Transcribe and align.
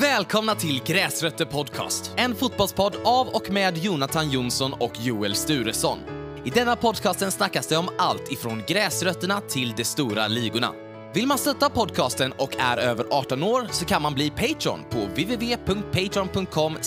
Välkomna 0.00 0.54
till 0.54 0.82
Gräsrötter 0.84 1.44
Podcast, 1.44 2.12
en 2.16 2.34
fotbollspodd 2.34 2.96
av 3.04 3.28
och 3.28 3.50
med 3.50 3.78
Jonathan 3.78 4.30
Jonsson 4.30 4.72
och 4.72 4.92
Joel 5.00 5.34
Sturesson. 5.34 5.98
I 6.44 6.50
denna 6.50 6.76
podcasten 6.76 7.32
snackas 7.32 7.66
det 7.66 7.76
om 7.76 7.88
allt 7.98 8.32
ifrån 8.32 8.62
gräsrötterna 8.68 9.40
till 9.40 9.74
de 9.76 9.84
stora 9.84 10.28
ligorna. 10.28 10.87
Vill 11.14 11.26
man 11.26 11.38
stötta 11.38 11.70
podcasten 11.70 12.32
och 12.32 12.56
är 12.58 12.76
över 12.76 13.06
18 13.10 13.42
år 13.42 13.66
så 13.70 13.84
kan 13.84 14.02
man 14.02 14.14
bli 14.14 14.30
Patreon 14.30 14.84
på 14.90 14.98
www.patreon.com 14.98 16.78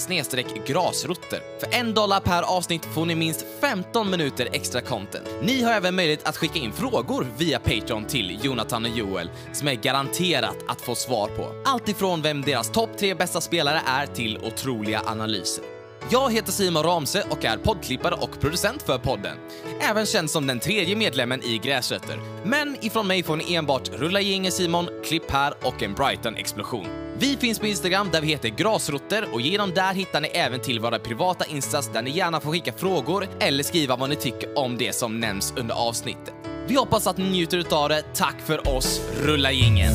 grasrotter. 0.66 1.60
För 1.60 1.80
en 1.80 1.94
dollar 1.94 2.20
per 2.20 2.42
avsnitt 2.42 2.86
får 2.86 3.06
ni 3.06 3.16
minst 3.16 3.46
15 3.62 4.10
minuter 4.10 4.48
extra 4.52 4.82
content. 4.82 5.26
Ni 5.42 5.64
har 5.64 5.72
även 5.72 5.96
möjlighet 5.96 6.28
att 6.28 6.38
skicka 6.38 6.60
in 6.60 6.72
frågor 6.72 7.28
via 7.38 7.60
Patreon 7.60 8.06
till 8.06 8.40
Jonathan 8.44 8.86
och 8.86 8.98
Joel 8.98 9.30
som 9.54 9.68
är 9.68 9.76
garanterat 9.76 10.58
att 10.68 10.82
få 10.82 10.96
svar 10.96 11.28
på. 11.28 11.62
Allt 11.66 11.90
ifrån 11.90 12.22
vem 12.22 12.42
deras 12.42 12.70
topp 12.70 12.90
tre 13.00 13.16
bästa 13.16 13.42
spelare 13.42 13.82
är 13.86 14.06
till 14.06 14.38
otroliga 14.38 15.02
analyser. 15.06 15.81
Jag 16.10 16.34
heter 16.34 16.52
Simon 16.52 16.84
Ramse 16.84 17.24
och 17.30 17.46
är 17.46 17.58
poddklippare 17.58 18.16
och 18.16 18.40
producent 18.40 18.82
för 18.82 18.98
podden. 18.98 19.38
Även 19.80 20.06
känd 20.06 20.30
som 20.30 20.48
den 20.48 20.60
tredje 20.60 20.96
medlemmen 20.96 21.44
i 21.44 21.58
Gräsrötter. 21.58 22.20
Men 22.44 22.78
ifrån 22.82 23.08
mig 23.08 23.24
får 23.24 23.36
ni 23.36 23.54
enbart 23.54 23.90
Rulla 23.90 24.22
gänget 24.22 24.54
Simon, 24.54 24.90
Klipp 25.06 25.32
här 25.32 25.54
och 25.64 25.84
en 25.84 25.94
Brighton-explosion. 25.94 26.88
Vi 27.18 27.38
finns 27.38 27.60
på 27.60 27.68
Instagram 27.68 28.10
där 28.12 28.22
vi 28.22 28.28
heter 28.28 28.50
Grasrotter 28.50 29.34
och 29.34 29.42
genom 29.42 29.72
där 29.74 29.94
hittar 29.94 30.22
ni 30.22 30.28
även 30.28 30.60
till 30.60 30.80
våra 30.80 31.00
privata 31.00 31.46
instas 31.46 31.90
där 31.94 32.02
ni 32.02 32.10
gärna 32.12 32.40
får 32.40 32.52
skicka 32.52 32.74
frågor 32.74 33.28
eller 33.40 33.64
skriva 33.64 33.96
vad 33.96 34.10
ni 34.10 34.16
tycker 34.16 34.58
om 34.58 34.78
det 34.78 34.96
som 34.96 35.20
nämns 35.20 35.54
under 35.58 35.76
avsnittet. 35.76 36.34
Vi 36.68 36.76
hoppas 36.76 37.08
att 37.08 37.18
ni 37.18 37.30
njuter 37.30 37.58
utav 37.58 37.90
det. 37.90 38.04
Tack 38.14 38.36
för 38.46 38.76
oss, 38.76 39.02
Rulla 39.22 39.52
gängen! 39.52 39.94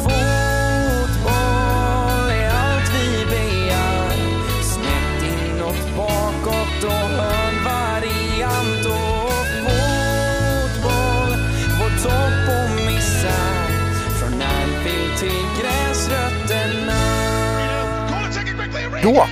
Och 6.85 6.93
hörnvariant 6.93 8.87
och 8.87 9.46
fotboll 9.65 11.33
Vår 11.79 12.02
topp 12.02 12.49
och 12.57 12.71
missa 12.87 13.37
Från 14.21 14.43
Anfield 14.43 15.18
till 15.18 15.45
gräsrötterna 15.63 17.02
Då 19.02 19.27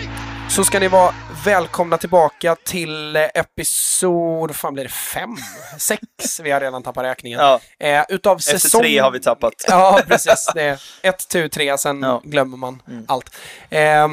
så 0.50 0.64
ska 0.64 0.80
ni 0.80 0.88
vara 0.88 1.14
välkomna 1.44 1.98
tillbaka 1.98 2.56
till 2.64 3.16
episod, 3.16 4.56
fan 4.56 4.74
blir 4.74 4.84
det, 4.84 4.90
fem? 4.90 5.36
Sex? 5.78 6.02
Vi 6.42 6.50
har 6.50 6.60
redan 6.60 6.82
tappat 6.82 7.04
räkningen. 7.04 7.40
Ja. 7.40 7.60
Eh, 7.78 8.04
utav 8.08 8.36
Efter 8.38 8.58
säsong... 8.58 8.80
tre 8.82 8.98
har 8.98 9.10
vi 9.10 9.20
tappat. 9.20 9.52
Ja, 9.68 10.00
precis. 10.08 10.50
Det 10.54 10.62
är 10.62 10.80
ett, 11.02 11.28
tu, 11.28 11.48
tre, 11.48 11.78
sen 11.78 12.02
Ja. 12.02 12.20
glömmer 12.24 12.56
man 12.56 12.82
allt. 13.08 13.36
Eh, 13.70 14.08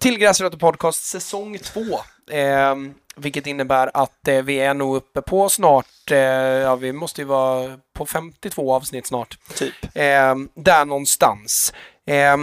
till 0.00 0.18
Gräsrötter 0.18 0.58
Podcast 0.58 1.04
säsong 1.04 1.58
två. 1.58 2.00
Eh, 2.30 2.74
vilket 3.16 3.46
innebär 3.46 3.90
att 3.94 4.28
eh, 4.28 4.42
vi 4.42 4.56
är 4.60 4.74
nog 4.74 4.96
uppe 4.96 5.22
på 5.22 5.48
snart, 5.48 6.10
eh, 6.10 6.18
ja 6.18 6.76
vi 6.76 6.92
måste 6.92 7.20
ju 7.20 7.24
vara 7.24 7.78
på 7.92 8.06
52 8.06 8.74
avsnitt 8.74 9.06
snart. 9.06 9.38
Typ. 9.54 9.74
Eh, 9.94 10.34
där 10.54 10.84
någonstans. 10.84 11.72
Eh, 12.06 12.36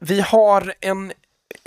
vi 0.00 0.20
har 0.20 0.74
en 0.80 1.12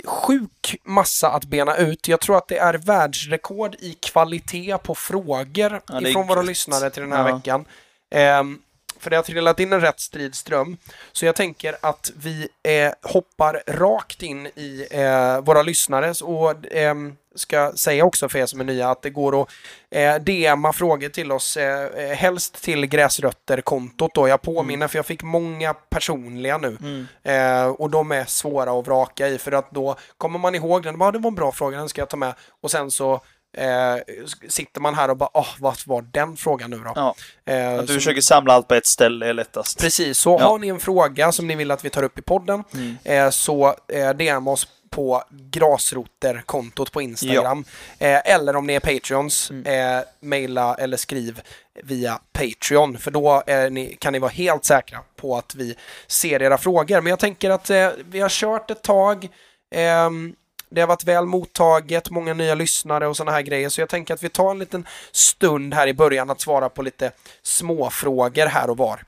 sjuk 0.04 0.76
massa 0.84 1.30
att 1.30 1.44
bena 1.44 1.76
ut. 1.76 2.08
Jag 2.08 2.20
tror 2.20 2.36
att 2.36 2.48
det 2.48 2.58
är 2.58 2.74
världsrekord 2.74 3.74
i 3.78 3.92
kvalitet 3.94 4.78
på 4.78 4.94
frågor 4.94 5.80
Ja, 5.88 6.00
ifrån 6.00 6.26
våra 6.26 6.42
lyssnare 6.42 6.90
till 6.90 7.02
den 7.02 7.12
här 7.12 7.28
Ja. 7.28 7.36
veckan. 7.36 7.64
Ehm, 8.10 8.58
för 8.98 9.10
det 9.10 9.16
har 9.16 9.22
trillat 9.22 9.60
in 9.60 9.72
en 9.72 9.80
rätt 9.80 10.00
stridström. 10.00 10.76
Så 11.12 11.26
jag 11.26 11.36
tänker 11.36 11.76
att 11.80 12.10
vi 12.16 12.48
eh, 12.62 12.92
hoppar 13.02 13.62
rakt 13.66 14.22
in 14.22 14.46
i 14.46 14.86
eh, 14.90 15.40
våra 15.40 15.62
lyssnares 15.62 16.20
och 16.22 16.54
ehm, 16.70 17.16
ska 17.36 17.72
säga 17.74 18.04
också 18.04 18.28
för 18.28 18.38
er 18.38 18.46
som 18.46 18.60
är 18.60 18.64
nya 18.64 18.88
att 18.90 19.02
det 19.02 19.10
går 19.10 19.42
att 19.42 19.48
eh, 19.90 20.14
DMa 20.14 20.72
frågor 20.72 21.08
till 21.08 21.32
oss, 21.32 21.56
eh, 21.56 21.84
eh, 21.84 22.16
helst 22.16 22.62
till 22.62 22.86
gräsrötterkontot 22.86 24.14
då. 24.14 24.28
Jag 24.28 24.42
påminner 24.42 24.88
för 24.88 24.98
jag 24.98 25.06
fick 25.06 25.22
många 25.22 25.74
personliga 25.74 26.58
nu. 26.58 27.06
Eh, 27.22 27.66
och 27.66 27.90
de 27.90 28.12
är 28.12 28.24
svåra 28.24 28.78
att 28.80 28.86
vraka 28.86 29.28
i 29.28 29.38
för 29.38 29.52
att 29.52 29.70
då 29.70 29.96
kommer 30.18 30.38
man 30.38 30.54
ihåg 30.54 30.82
den, 30.82 30.98
bara, 30.98 31.12
det 31.12 31.18
var 31.18 31.28
en 31.30 31.34
bra 31.34 31.52
fråga, 31.52 31.78
den 31.78 31.88
ska 31.88 32.00
jag 32.00 32.08
ta 32.08 32.16
med. 32.16 32.34
Och 32.62 32.70
sen 32.70 32.90
så 32.90 33.12
eh, 33.56 34.02
sitter 34.48 34.80
man 34.80 34.94
här 34.94 35.08
och 35.10 35.16
bara, 35.16 35.30
åh, 35.34 35.48
vad 35.58 35.76
var 35.86 36.02
den 36.02 36.36
frågan 36.36 36.70
nu 36.70 36.76
då? 36.78 36.92
Ja. 36.94 37.14
Eh, 37.52 37.74
Att 37.74 37.80
du 37.80 37.86
så- 37.86 37.92
försöker 37.94 38.20
samla 38.20 38.52
allt 38.54 38.68
på 38.68 38.74
ett 38.74 38.86
ställe 38.86 39.26
är 39.28 39.32
lättast. 39.32 39.80
Precis, 39.80 40.18
så 40.18 40.30
Ja. 40.30 40.36
Mm. 40.36 40.46
har 40.48 40.58
ni 40.58 40.68
en 40.68 40.80
fråga 40.80 41.32
som 41.32 41.46
ni 41.46 41.54
vill 41.54 41.70
att 41.70 41.84
vi 41.84 41.90
tar 41.90 42.02
upp 42.02 42.18
i 42.18 42.22
podden 42.22 42.64
eh, 43.04 43.30
så 43.30 43.74
eh, 43.92 44.10
DM 44.10 44.48
oss 44.48 44.68
på 44.96 45.22
grasroterkontot 45.30 46.92
på 46.92 47.02
Instagram. 47.02 47.64
Eh, 47.98 48.20
eller 48.34 48.56
om 48.56 48.66
ni 48.66 48.74
är 48.74 48.80
Patreons, 48.80 49.50
Mm. 49.50 49.96
eh, 49.98 50.04
mejla 50.20 50.74
eller 50.74 50.96
skriv 50.96 51.40
via 51.82 52.20
Patreon. 52.32 52.98
För 52.98 53.10
då 53.10 53.42
är 53.46 53.70
ni, 53.70 53.96
kan 54.00 54.12
ni 54.12 54.18
vara 54.18 54.30
helt 54.30 54.64
säkra 54.64 54.98
på 55.16 55.36
att 55.36 55.54
vi 55.54 55.76
ser 56.06 56.42
era 56.42 56.58
frågor. 56.58 57.00
Men 57.00 57.10
jag 57.10 57.18
tänker 57.18 57.50
att 57.50 57.70
eh, 57.70 57.88
vi 58.08 58.20
har 58.20 58.28
kört 58.28 58.70
ett 58.70 58.82
tag. 58.82 59.28
ehm, 59.74 60.34
det 60.70 60.80
har 60.80 60.88
varit 60.88 61.04
väl 61.04 61.24
mottaget, 61.26 62.10
många 62.10 62.34
nya 62.34 62.54
lyssnare 62.54 63.06
och 63.06 63.16
sådana 63.16 63.32
här 63.32 63.42
grejer. 63.42 63.68
Så 63.68 63.80
jag 63.80 63.88
tänker 63.88 64.14
att 64.14 64.22
vi 64.22 64.28
tar 64.28 64.50
en 64.50 64.58
liten 64.58 64.86
stund 65.12 65.74
här 65.74 65.86
i 65.86 65.94
början 65.94 66.30
att 66.30 66.40
svara 66.40 66.68
på 66.68 66.82
lite 66.82 67.10
småfrågor 67.42 68.46
här 68.46 68.70
och 68.70 68.76
var. 68.76 69.04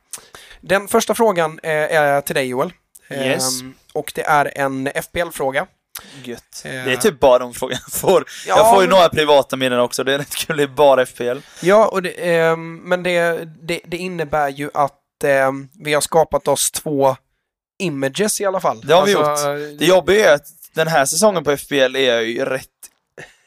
Den 0.60 0.88
första 0.88 1.14
frågan 1.14 1.60
eh, 1.62 1.70
är 1.72 2.20
till 2.20 2.34
dig 2.34 2.46
Joel. 2.46 2.72
Yes. 3.10 3.60
Ehm, 3.60 3.74
och 3.92 4.12
det 4.14 4.22
är 4.22 4.58
en 4.58 4.86
FPL-fråga. 5.02 5.66
Gött. 6.24 6.62
Eh. 6.64 6.70
Det 6.70 6.92
är 6.92 6.96
typ 6.96 7.20
bara 7.20 7.38
de 7.38 7.54
frågorna 7.54 7.80
jag 7.84 7.92
får. 8.00 8.24
Ja, 8.46 8.56
jag 8.56 8.68
får 8.74 8.82
ju 8.82 8.88
men- 8.88 8.96
några 8.96 9.08
privata 9.08 9.56
meddelanden 9.56 9.84
också, 9.84 10.04
det 10.04 10.14
är 10.14 10.18
rätt 10.18 10.34
kul. 10.34 10.56
Det 10.56 10.62
är 10.62 10.66
bara 10.66 11.02
FPL. 11.06 11.38
Ja, 11.60 11.86
och 11.88 12.02
det, 12.02 12.10
ehm, 12.36 12.76
men 12.76 13.02
det, 13.02 13.44
det, 13.62 13.80
det 13.86 13.96
innebär 13.96 14.48
ju 14.48 14.70
att 14.74 15.24
ehm, 15.24 15.68
vi 15.84 15.94
har 15.94 16.00
skapat 16.00 16.48
oss 16.48 16.70
två 16.70 17.16
images 17.82 18.40
i 18.40 18.44
alla 18.44 18.60
fall. 18.60 18.80
Det 18.80 18.94
har 18.94 19.06
vi 19.06 19.14
Alltså, 19.14 19.52
gjort. 19.52 19.78
Det 19.78 19.86
jobbiga 19.86 20.30
är 20.30 20.34
att 20.34 20.46
den 20.74 20.88
här 20.88 21.04
säsongen 21.04 21.44
på 21.44 21.56
FPL 21.56 21.96
är 21.96 22.14
jag 22.14 22.24
ju 22.24 22.44
rätt 22.44 22.64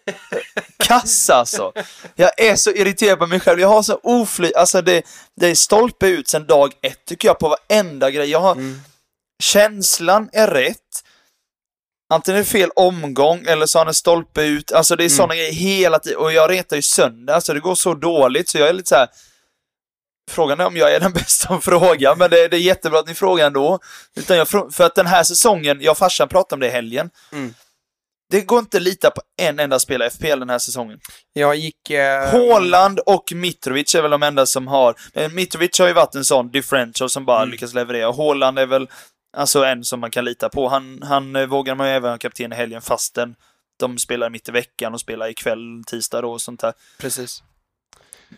kass 0.77 1.29
alltså. 1.29 1.71
Jag 2.15 2.39
är 2.39 2.55
så 2.55 2.71
irriterad 2.71 3.19
på 3.19 3.27
mig 3.27 3.39
själv. 3.39 3.59
Jag 3.59 3.67
har 3.67 3.83
så 3.83 3.99
oflyt, 4.03 4.55
alltså 4.55 4.81
det, 4.81 5.01
det 5.35 5.47
är 5.47 5.55
stolpe 5.55 6.07
ut 6.07 6.27
sedan 6.29 6.45
dag 6.47 6.73
ett 6.81 7.05
tycker 7.05 7.27
jag 7.27 7.39
på 7.39 7.55
varenda 7.69 8.11
grej. 8.11 8.29
Jag 8.29 8.39
har, 8.39 8.51
Mm. 8.51 8.81
känslan 9.43 10.29
är 10.33 10.47
rätt. 10.47 10.77
Antingen 12.11 12.39
är 12.39 12.43
det 12.43 12.49
fel 12.49 12.69
omgång 12.75 13.45
eller 13.47 13.65
så 13.65 13.77
har 13.79 13.85
den 13.85 13.93
stolpe 13.93 14.43
ut. 14.43 14.71
Alltså 14.71 14.95
det 14.95 15.05
är 15.05 15.09
sådana 15.09 15.35
grejer 15.35 15.53
hela 15.53 15.99
tiden. 15.99 16.19
Och 16.19 16.33
jag 16.33 16.51
retar 16.51 16.75
ju 16.75 16.81
sönder. 16.81 17.33
Alltså 17.33 17.53
det 17.53 17.59
går 17.59 17.75
så 17.75 17.93
dåligt 17.93 18.49
så 18.49 18.57
jag 18.57 18.69
är 18.69 18.73
lite 18.73 18.89
så 18.89 18.95
här. 18.95 19.07
Frågan 20.31 20.59
är 20.59 20.65
om 20.65 20.77
jag 20.77 20.93
är 20.93 20.99
den 20.99 21.13
bästa 21.21 21.53
att 21.53 21.63
fråga, 21.63 22.15
men 22.15 22.29
det, 22.29 22.47
det 22.47 22.57
är 22.57 22.61
jättebra 22.61 22.99
att 22.99 23.07
ni 23.07 23.13
frågar 23.13 23.47
ändå. 23.47 23.79
Utan 24.15 24.37
jag, 24.37 24.47
för 24.47 24.81
att 24.81 24.95
den 24.95 25.07
här 25.07 25.23
säsongen, 25.23 25.81
jag 25.81 25.91
och 25.91 25.97
farsan 25.97 26.27
pratade 26.29 26.53
om 26.53 26.59
det 26.59 26.67
i 26.67 26.71
helgen. 26.71 27.09
Mm. 27.31 27.53
Det 28.29 28.41
går 28.41 28.59
inte 28.59 28.77
att 28.77 28.83
lita 28.83 29.11
på 29.11 29.21
en 29.41 29.59
enda 29.59 29.79
spelare 29.79 30.07
i 30.07 30.11
FPL 30.11 30.39
den 30.39 30.49
här 30.49 30.59
säsongen. 30.59 30.99
Jag 31.33 31.55
gick... 31.55 31.89
Eh, 31.89 32.31
Haaland 32.31 32.99
och 32.99 33.31
Mitrovic 33.35 33.95
är 33.95 34.01
väl 34.01 34.11
de 34.11 34.23
enda 34.23 34.45
som 34.45 34.67
har... 34.67 34.95
Mitrovic 35.29 35.79
har 35.79 35.87
ju 35.87 35.93
varit 35.93 36.15
en 36.15 36.25
sån 36.25 36.51
differential 36.51 37.09
som 37.09 37.25
bara 37.25 37.37
Mm. 37.41 37.51
lyckas 37.51 37.73
leverera. 37.73 38.11
Haaland 38.11 38.59
är 38.59 38.65
väl 38.65 38.87
alltså 39.33 39.63
en 39.65 39.83
som 39.83 39.99
man 39.99 40.11
kan 40.11 40.25
lita 40.25 40.49
på. 40.49 40.67
Han, 40.67 41.01
han 41.03 41.35
eh, 41.35 41.45
vågar 41.45 41.75
man 41.75 41.87
ju 41.87 41.93
även 41.93 42.11
ha 42.11 42.17
kapten 42.17 42.53
i 42.53 42.55
helgen 42.55 42.81
fastän 42.81 43.35
de 43.77 43.97
spelar 43.97 44.29
mitt 44.29 44.49
i 44.49 44.51
veckan 44.51 44.93
och 44.93 44.99
spelar 44.99 45.29
ikväll, 45.29 45.83
tisdag 45.87 46.21
då 46.21 46.31
och 46.31 46.41
sånt 46.41 46.59
där. 46.59 46.73
Precis. 46.99 47.43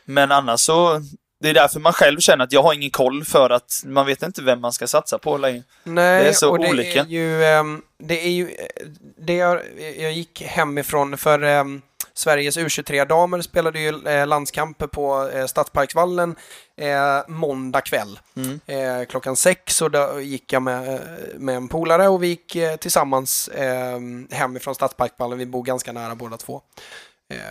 Men 0.06 0.32
annars 0.32 0.60
så... 0.60 1.02
Det 1.40 1.50
är 1.50 1.54
därför 1.54 1.80
man 1.80 1.94
själv 1.94 2.20
känner 2.20 2.44
att 2.44 2.52
jag 2.52 2.64
har 2.64 2.74
ingen 2.74 2.90
koll 2.92 3.26
för 3.26 3.50
att 3.50 3.82
man 3.86 4.06
vet 4.06 4.24
inte 4.24 4.42
vem 4.42 4.62
man 4.62 4.74
ska 4.74 4.88
satsa 4.88 5.18
på 5.18 5.38
längre. 5.38 5.64
Nej, 5.84 6.24
Det 6.24 6.30
är 6.30 6.34
så 6.34 6.50
och 6.52 6.60
det 6.60 6.70
olika. 6.70 7.02
är 7.02 7.06
ju... 7.06 7.44
ehm, 7.46 7.82
det 8.00 8.26
är 8.26 8.30
ju... 8.30 8.50
eh, 8.50 8.88
Det 9.18 9.34
jag, 9.36 9.62
jag 9.98 10.14
gick 10.14 10.42
hemifrån 10.42 11.18
för 11.18 11.42
ehm, 11.44 11.82
Sveriges 12.16 12.58
U23-damer 12.58 13.42
spelade 13.42 13.80
ju 13.80 14.08
eh, 14.08 14.28
landskamper 14.28 14.88
på 14.88 15.30
eh, 15.30 15.46
Stadsparksvallen 15.46 16.36
eh, 16.78 17.20
måndag 17.28 17.82
kväll. 17.82 18.20
Mm. 18.36 18.60
eh, 18.66 19.06
klockan 19.06 19.36
sex 19.36 19.82
och 19.82 19.92
då 19.92 20.22
gick 20.22 20.54
jag 20.54 20.62
med, 20.62 21.02
med 21.38 21.56
en 21.56 21.68
polare 21.68 22.08
och 22.08 22.24
vi 22.24 22.28
gick 22.28 22.58
tillsammans 22.80 23.48
eh, 23.48 24.00
hemifrån 24.32 24.76
Stadsparkvallen. 24.76 25.38
Vi 25.38 25.46
bor 25.46 25.64
ganska 25.64 25.92
nära 25.92 26.16
båda 26.16 26.38
två. 26.38 26.62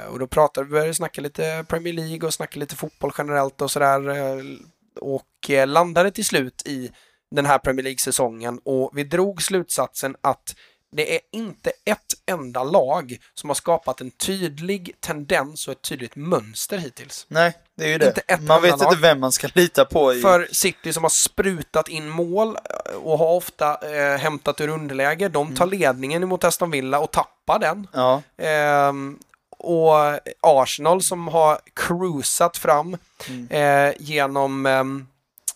Och 0.08 0.18
då 0.18 0.26
pratade 0.26 0.66
vi, 0.66 0.70
började 0.70 0.94
snacka 0.94 1.20
lite 1.20 1.64
Premier 1.68 1.94
League 1.94 2.26
och 2.26 2.34
snacka 2.34 2.60
lite 2.60 2.76
fotboll 2.76 3.12
generellt 3.18 3.60
och 3.62 3.70
sådär. 3.70 4.00
Och 5.00 5.50
landade 5.66 6.10
till 6.10 6.24
slut 6.24 6.62
i 6.66 6.90
den 7.30 7.46
här 7.46 7.58
Premier 7.58 7.84
League-säsongen 7.84 8.60
och 8.64 8.90
vi 8.94 9.04
drog 9.04 9.42
slutsatsen 9.42 10.16
att 10.20 10.54
det 10.92 11.14
är 11.14 11.20
inte 11.32 11.72
ett 11.84 11.98
enda 12.26 12.64
lag 12.64 13.18
som 13.34 13.50
har 13.50 13.54
skapat 13.54 14.00
en 14.00 14.10
tydlig 14.10 14.92
tendens 15.00 15.68
och 15.68 15.72
ett 15.72 15.82
tydligt 15.82 16.16
mönster 16.16 16.78
hittills. 16.78 17.26
Nej, 17.28 17.52
det 17.76 17.84
är 17.84 17.88
ju 17.88 17.98
det. 17.98 18.06
Inte 18.06 18.20
ett 18.20 18.42
man 18.42 18.62
vet 18.62 18.72
inte 18.72 18.96
vem 19.00 19.20
man 19.20 19.32
ska 19.32 19.48
lita 19.54 19.84
på. 19.84 20.14
I... 20.14 20.20
För 20.20 20.48
City 20.52 20.92
som 20.92 21.02
har 21.04 21.10
sprutat 21.10 21.88
in 21.88 22.08
mål 22.08 22.48
eh, 22.48 22.96
och 22.96 23.18
har 23.18 23.34
ofta 23.34 23.78
eh, 23.96 24.18
hämtat 24.18 24.60
ur 24.60 24.68
underläge, 24.68 25.28
de 25.28 25.54
tar 25.54 25.66
ledningen 25.66 26.22
emot 26.22 26.44
Aston 26.44 26.70
Villa 26.70 26.98
och 26.98 27.10
tappar 27.10 27.58
den. 27.58 27.86
Ja, 27.92 28.22
Ehm, 28.36 29.18
och 29.58 29.94
Arsenal 30.40 31.02
som 31.02 31.28
har 31.28 31.60
cruisat 31.74 32.56
fram 32.56 32.96
eh, 33.50 33.92
genom 33.98 34.66
ehm, 34.66 35.06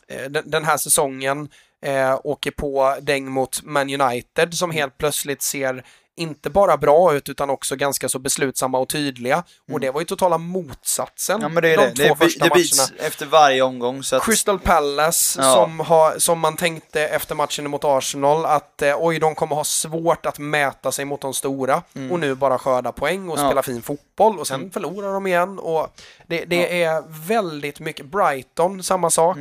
eh, 0.08 0.30
den 0.30 0.64
här 0.64 0.76
säsongen 0.76 1.48
eh, 1.86 2.20
åker 2.24 2.50
på 2.50 2.96
däng 3.00 3.30
mot 3.30 3.62
Man 3.62 4.00
United 4.00 4.54
som 4.54 4.70
helt 4.70 4.98
plötsligt 4.98 5.42
ser 5.42 5.84
inte 6.18 6.50
bara 6.50 6.76
bra 6.76 7.14
ut 7.14 7.28
utan 7.28 7.50
också 7.50 7.76
ganska 7.76 8.08
så 8.08 8.18
beslutsamma 8.18 8.78
och 8.78 8.88
tydliga. 8.88 9.44
Och 9.72 9.80
det 9.80 9.90
var 9.90 10.00
ju 10.00 10.04
totala 10.04 10.38
motsatsen 10.38 11.38
ja 11.42 11.48
men 11.48 11.62
det 11.62 11.68
är 11.68 11.76
de 11.76 11.82
det. 11.86 12.08
två 12.08 12.14
Det, 12.14 12.24
första 12.24 12.44
det 12.44 12.50
matcherna. 12.50 13.06
efter 13.06 13.26
varje 13.26 13.62
omgång. 13.62 14.02
Att, 14.12 14.22
Crystal 14.24 14.58
Palace 14.58 15.40
Ja. 15.42 15.54
som, 15.54 15.80
har, 15.80 16.18
som 16.18 16.40
man 16.40 16.56
tänkte 16.56 17.02
efter 17.02 17.34
matchen 17.34 17.70
mot 17.70 17.84
Arsenal 17.84 18.44
att 18.46 18.82
eh, 18.82 18.94
oj, 18.98 19.18
de 19.18 19.34
kommer 19.34 19.56
ha 19.56 19.64
svårt 19.64 20.26
att 20.26 20.38
mäta 20.38 20.92
sig 20.92 21.04
mot 21.04 21.20
de 21.20 21.34
stora 21.34 21.82
och 22.10 22.20
nu 22.20 22.34
bara 22.34 22.58
skörda 22.58 22.92
poäng 22.92 23.28
och 23.28 23.36
Mm. 23.38 23.44
Ja. 23.46 23.52
Mm. 23.52 23.62
spela 23.62 23.62
fin 23.62 23.82
fotboll 23.82 24.38
och 24.38 24.46
sen 24.46 24.70
förlorar 24.70 25.12
de 25.12 25.26
igen 25.26 25.58
och 25.58 25.88
det, 26.26 26.44
det 26.44 26.82
är 26.82 27.02
väldigt 27.28 27.80
mycket 27.80 28.06
Brighton, 28.06 28.82
samma 28.82 29.10
sak. 29.10 29.36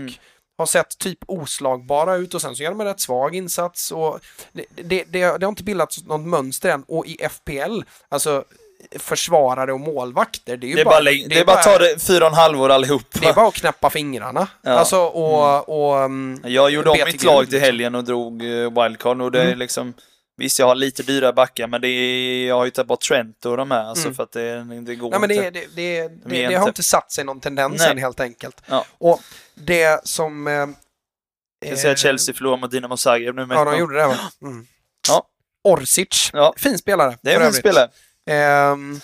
Mm. 0.57 0.61
Har 0.61 0.65
sett 0.65 0.97
typ 0.97 1.19
oslagbara 1.27 2.15
ut 2.15 2.33
och 2.33 2.41
sen 2.41 2.55
så 2.55 2.63
gör 2.63 2.69
de 2.69 2.81
en 2.81 2.87
rätt 2.87 2.99
svag 2.99 3.35
insats 3.35 3.91
och 3.91 4.19
det, 4.53 4.65
det, 4.75 4.83
det, 4.83 5.37
det 5.37 5.45
har 5.45 5.49
inte 5.49 5.63
bildats 5.63 6.03
något 6.03 6.21
mönster 6.27 6.69
än 6.69 6.83
och 6.87 7.05
i 7.07 7.17
FPL, 7.29 7.81
alltså 8.09 8.43
försvarare 8.99 9.73
och 9.73 9.79
målvakter, 9.79 10.57
det 10.57 10.71
är 10.71 10.75
det 10.75 10.81
är 10.81 10.85
bara, 10.85 10.95
bara, 10.95 11.03
det 11.03 11.39
är 11.39 11.45
bara 11.45 11.63
ta 11.63 11.77
det 11.77 12.03
fyra 12.07 12.25
och 12.25 12.31
en 12.31 12.37
halv 12.37 12.61
år 12.61 12.69
allihop. 12.69 13.03
det 13.21 13.27
är 13.27 13.33
bara 13.33 13.47
att 13.47 13.53
knäppa 13.53 13.89
fingrarna. 13.89 14.47
Ja. 14.61 14.69
Mm. 14.69 14.79
Alltså 14.79 14.97
och... 14.99 15.69
och 15.89 15.97
mm, 16.03 16.41
Jag 16.43 16.69
gjorde 16.71 16.89
om 16.89 16.97
mitt 17.05 17.23
lag 17.23 17.49
till 17.49 17.59
helgen 17.59 17.95
och 17.95 18.03
drog 18.03 18.43
eh, 18.43 18.83
wildcard 18.83 19.21
och 19.21 19.31
det 19.31 19.39
är 19.41 19.45
Mm. 19.45 19.59
liksom 19.59 19.93
Visst, 20.37 20.59
jag 20.59 20.65
har 20.65 20.75
lite 20.75 21.03
dyra 21.03 21.33
backar, 21.33 21.67
men 21.67 21.81
det 21.81 21.87
är, 21.87 22.47
jag 22.47 22.55
har 22.55 22.65
ju 22.65 22.71
tagit 22.71 22.87
bort 22.87 23.01
Trent 23.01 23.45
och 23.45 23.57
de 23.57 23.71
här, 23.71 23.83
alltså 23.83 24.05
Mm. 24.05 24.15
för 24.15 24.23
att 24.23 24.31
det, 24.31 24.63
det 24.81 24.95
går 24.95 25.11
Nej, 25.11 25.19
men 25.19 25.31
inte. 25.31 25.49
det, 25.49 25.59
det, 25.75 26.07
det, 26.07 26.07
det, 26.25 26.37
ger 26.37 26.49
det 26.49 26.55
har 26.55 26.61
inte. 26.61 26.69
inte 26.69 26.83
satt 26.83 27.11
sig 27.11 27.23
någon 27.23 27.39
tendens 27.39 27.79
Nej. 27.81 27.91
än 27.91 27.97
helt 27.97 28.19
enkelt. 28.19 28.61
Ja. 28.67 28.85
Och 28.97 29.21
det 29.55 30.07
som... 30.07 30.47
Eh, 30.47 30.67
Jag 31.69 31.79
säga 31.79 31.91
att 31.93 31.99
Chelsea 31.99 32.35
förlorade 32.35 32.61
mot 32.61 32.71
Dynamo 32.71 32.97
Zagreb 32.97 33.35
nu 33.35 33.45
med 33.45 33.57
Ja, 33.57 33.63
de 33.65 33.79
gjorde 33.79 33.95
det 33.97 34.07
va? 34.07 34.17
Mm. 34.41 34.67
Ja. 35.07 35.27
Orsic, 35.63 36.29
Ja. 36.33 36.53
fin 36.57 36.77
spelare. 36.77 37.17
Det 37.21 37.31
är 37.31 37.35
en 37.35 37.41
övrigt. 37.41 37.55
spelare. 37.59 37.89
Ehm, 38.29 38.99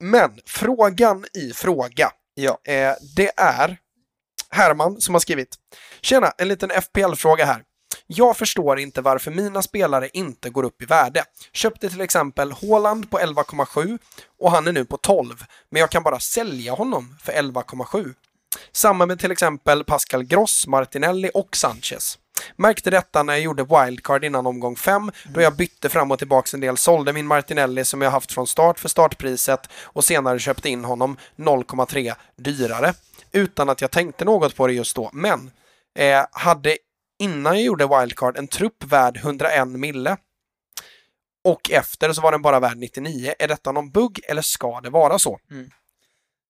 men 0.00 0.40
frågan 0.46 1.24
i 1.34 1.52
fråga, 1.52 2.10
Ja. 2.34 2.58
eh, 2.72 2.94
det 3.16 3.30
är 3.36 3.76
Herman 4.50 5.00
som 5.00 5.14
har 5.14 5.20
skrivit. 5.20 5.54
Tjena, 6.00 6.32
en 6.38 6.48
liten 6.48 6.70
FPL-fråga 6.70 7.44
här. 7.44 7.62
Jag 8.06 8.36
förstår 8.36 8.78
inte 8.78 9.00
varför 9.00 9.30
mina 9.30 9.62
spelare 9.62 10.08
inte 10.12 10.50
går 10.50 10.62
upp 10.62 10.82
i 10.82 10.84
värde. 10.84 11.24
Köpte 11.52 11.90
till 11.90 12.00
exempel 12.00 12.52
Haaland 12.52 13.10
på 13.10 13.18
11,7 13.18 13.98
och 14.38 14.50
han 14.50 14.66
är 14.68 14.72
nu 14.72 14.84
på 14.84 14.96
12, 14.96 15.44
men 15.70 15.80
jag 15.80 15.90
kan 15.90 16.02
bara 16.02 16.20
sälja 16.20 16.72
honom 16.72 17.16
för 17.22 17.32
11,7. 17.32 18.14
Samma 18.72 19.06
med 19.06 19.20
till 19.20 19.32
exempel 19.32 19.84
Pascal 19.84 20.24
Gross, 20.24 20.66
Martinelli 20.66 21.30
och 21.34 21.56
Sanchez. 21.56 22.18
Märkte 22.56 22.90
detta 22.90 23.22
när 23.22 23.32
jag 23.32 23.42
gjorde 23.42 23.64
wildcard 23.64 24.24
innan 24.24 24.46
omgång 24.46 24.76
5 24.76 25.10
då 25.24 25.40
jag 25.40 25.56
bytte 25.56 25.88
fram 25.88 26.10
och 26.10 26.18
tillbaks 26.18 26.54
en 26.54 26.60
del, 26.60 26.76
sålde 26.76 27.12
min 27.12 27.26
Martinelli 27.26 27.84
som 27.84 28.02
jag 28.02 28.10
haft 28.10 28.32
från 28.32 28.46
start 28.46 28.78
för 28.80 28.88
startpriset 28.88 29.68
och 29.82 30.04
senare 30.04 30.38
köpte 30.38 30.68
in 30.68 30.84
honom 30.84 31.16
0,3 31.36 32.14
dyrare. 32.36 32.94
Utan 33.32 33.68
att 33.68 33.80
jag 33.80 33.90
tänkte 33.90 34.24
något 34.24 34.56
på 34.56 34.66
det 34.66 34.72
just 34.72 34.96
då, 34.96 35.10
men 35.12 35.50
eh, 35.98 36.24
hade 36.32 36.76
innan 37.18 37.54
jag 37.54 37.62
gjorde 37.64 37.86
wildcard 38.00 38.36
en 38.36 38.48
trupp 38.48 38.84
värd 38.84 39.16
101 39.16 39.68
mille 39.68 40.16
och 41.44 41.70
efter 41.70 42.12
så 42.12 42.20
var 42.22 42.32
den 42.32 42.42
bara 42.42 42.60
värd 42.60 42.76
99. 42.76 43.34
Är 43.38 43.48
detta 43.48 43.72
någon 43.72 43.90
bugg 43.90 44.20
eller 44.28 44.42
ska 44.42 44.80
det 44.80 44.90
vara 44.90 45.18
så? 45.18 45.38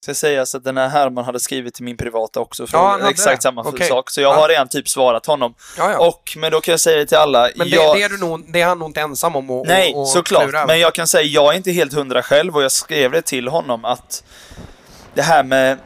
Ska 0.04 0.14
sägas 0.14 0.54
att 0.54 0.64
den 0.64 0.76
här 0.76 0.88
Herman 0.88 1.24
hade 1.24 1.40
skrivit 1.40 1.74
till 1.74 1.84
min 1.84 1.96
privata 1.96 2.40
också, 2.40 2.66
Ja, 2.72 2.88
han 2.90 3.00
hade 3.00 3.10
exakt 3.10 3.38
det. 3.38 3.42
samma 3.42 3.60
Okej. 3.62 3.88
sak. 3.88 4.10
Så 4.10 4.20
jag 4.20 4.34
Ja. 4.36 4.40
har 4.40 4.48
redan 4.48 4.68
typ 4.68 4.88
svarat 4.88 5.26
honom. 5.26 5.54
Ja, 5.78 5.90
ja. 5.92 6.08
Och, 6.08 6.34
men 6.36 6.52
då 6.52 6.60
kan 6.60 6.72
jag 6.72 6.80
säga 6.80 6.96
det 6.96 7.06
till 7.06 7.16
alla. 7.16 7.50
men 7.56 7.70
det, 7.70 7.76
jag... 7.76 7.96
det, 7.96 8.02
är 8.02 8.08
du 8.08 8.18
nog, 8.18 8.52
det 8.52 8.60
är 8.60 8.66
han 8.66 8.78
nog 8.78 8.88
inte 8.88 9.00
ensam 9.00 9.36
om 9.36 9.50
att 9.50 9.66
Nej, 9.66 9.94
att 9.96 10.08
såklart. 10.08 10.42
klura. 10.42 10.66
Men 10.66 10.80
jag 10.80 10.94
kan 10.94 11.06
säga, 11.08 11.22
jag 11.24 11.52
är 11.52 11.56
inte 11.56 11.70
helt 11.72 11.92
hundra 11.94 12.22
själv 12.22 12.56
och 12.56 12.62
jag 12.62 12.72
skrev 12.72 13.12
det 13.12 13.22
till 13.22 13.48
honom 13.48 13.84
att 13.84 14.24
det 15.14 15.22
här 15.22 15.44
med... 15.44 15.78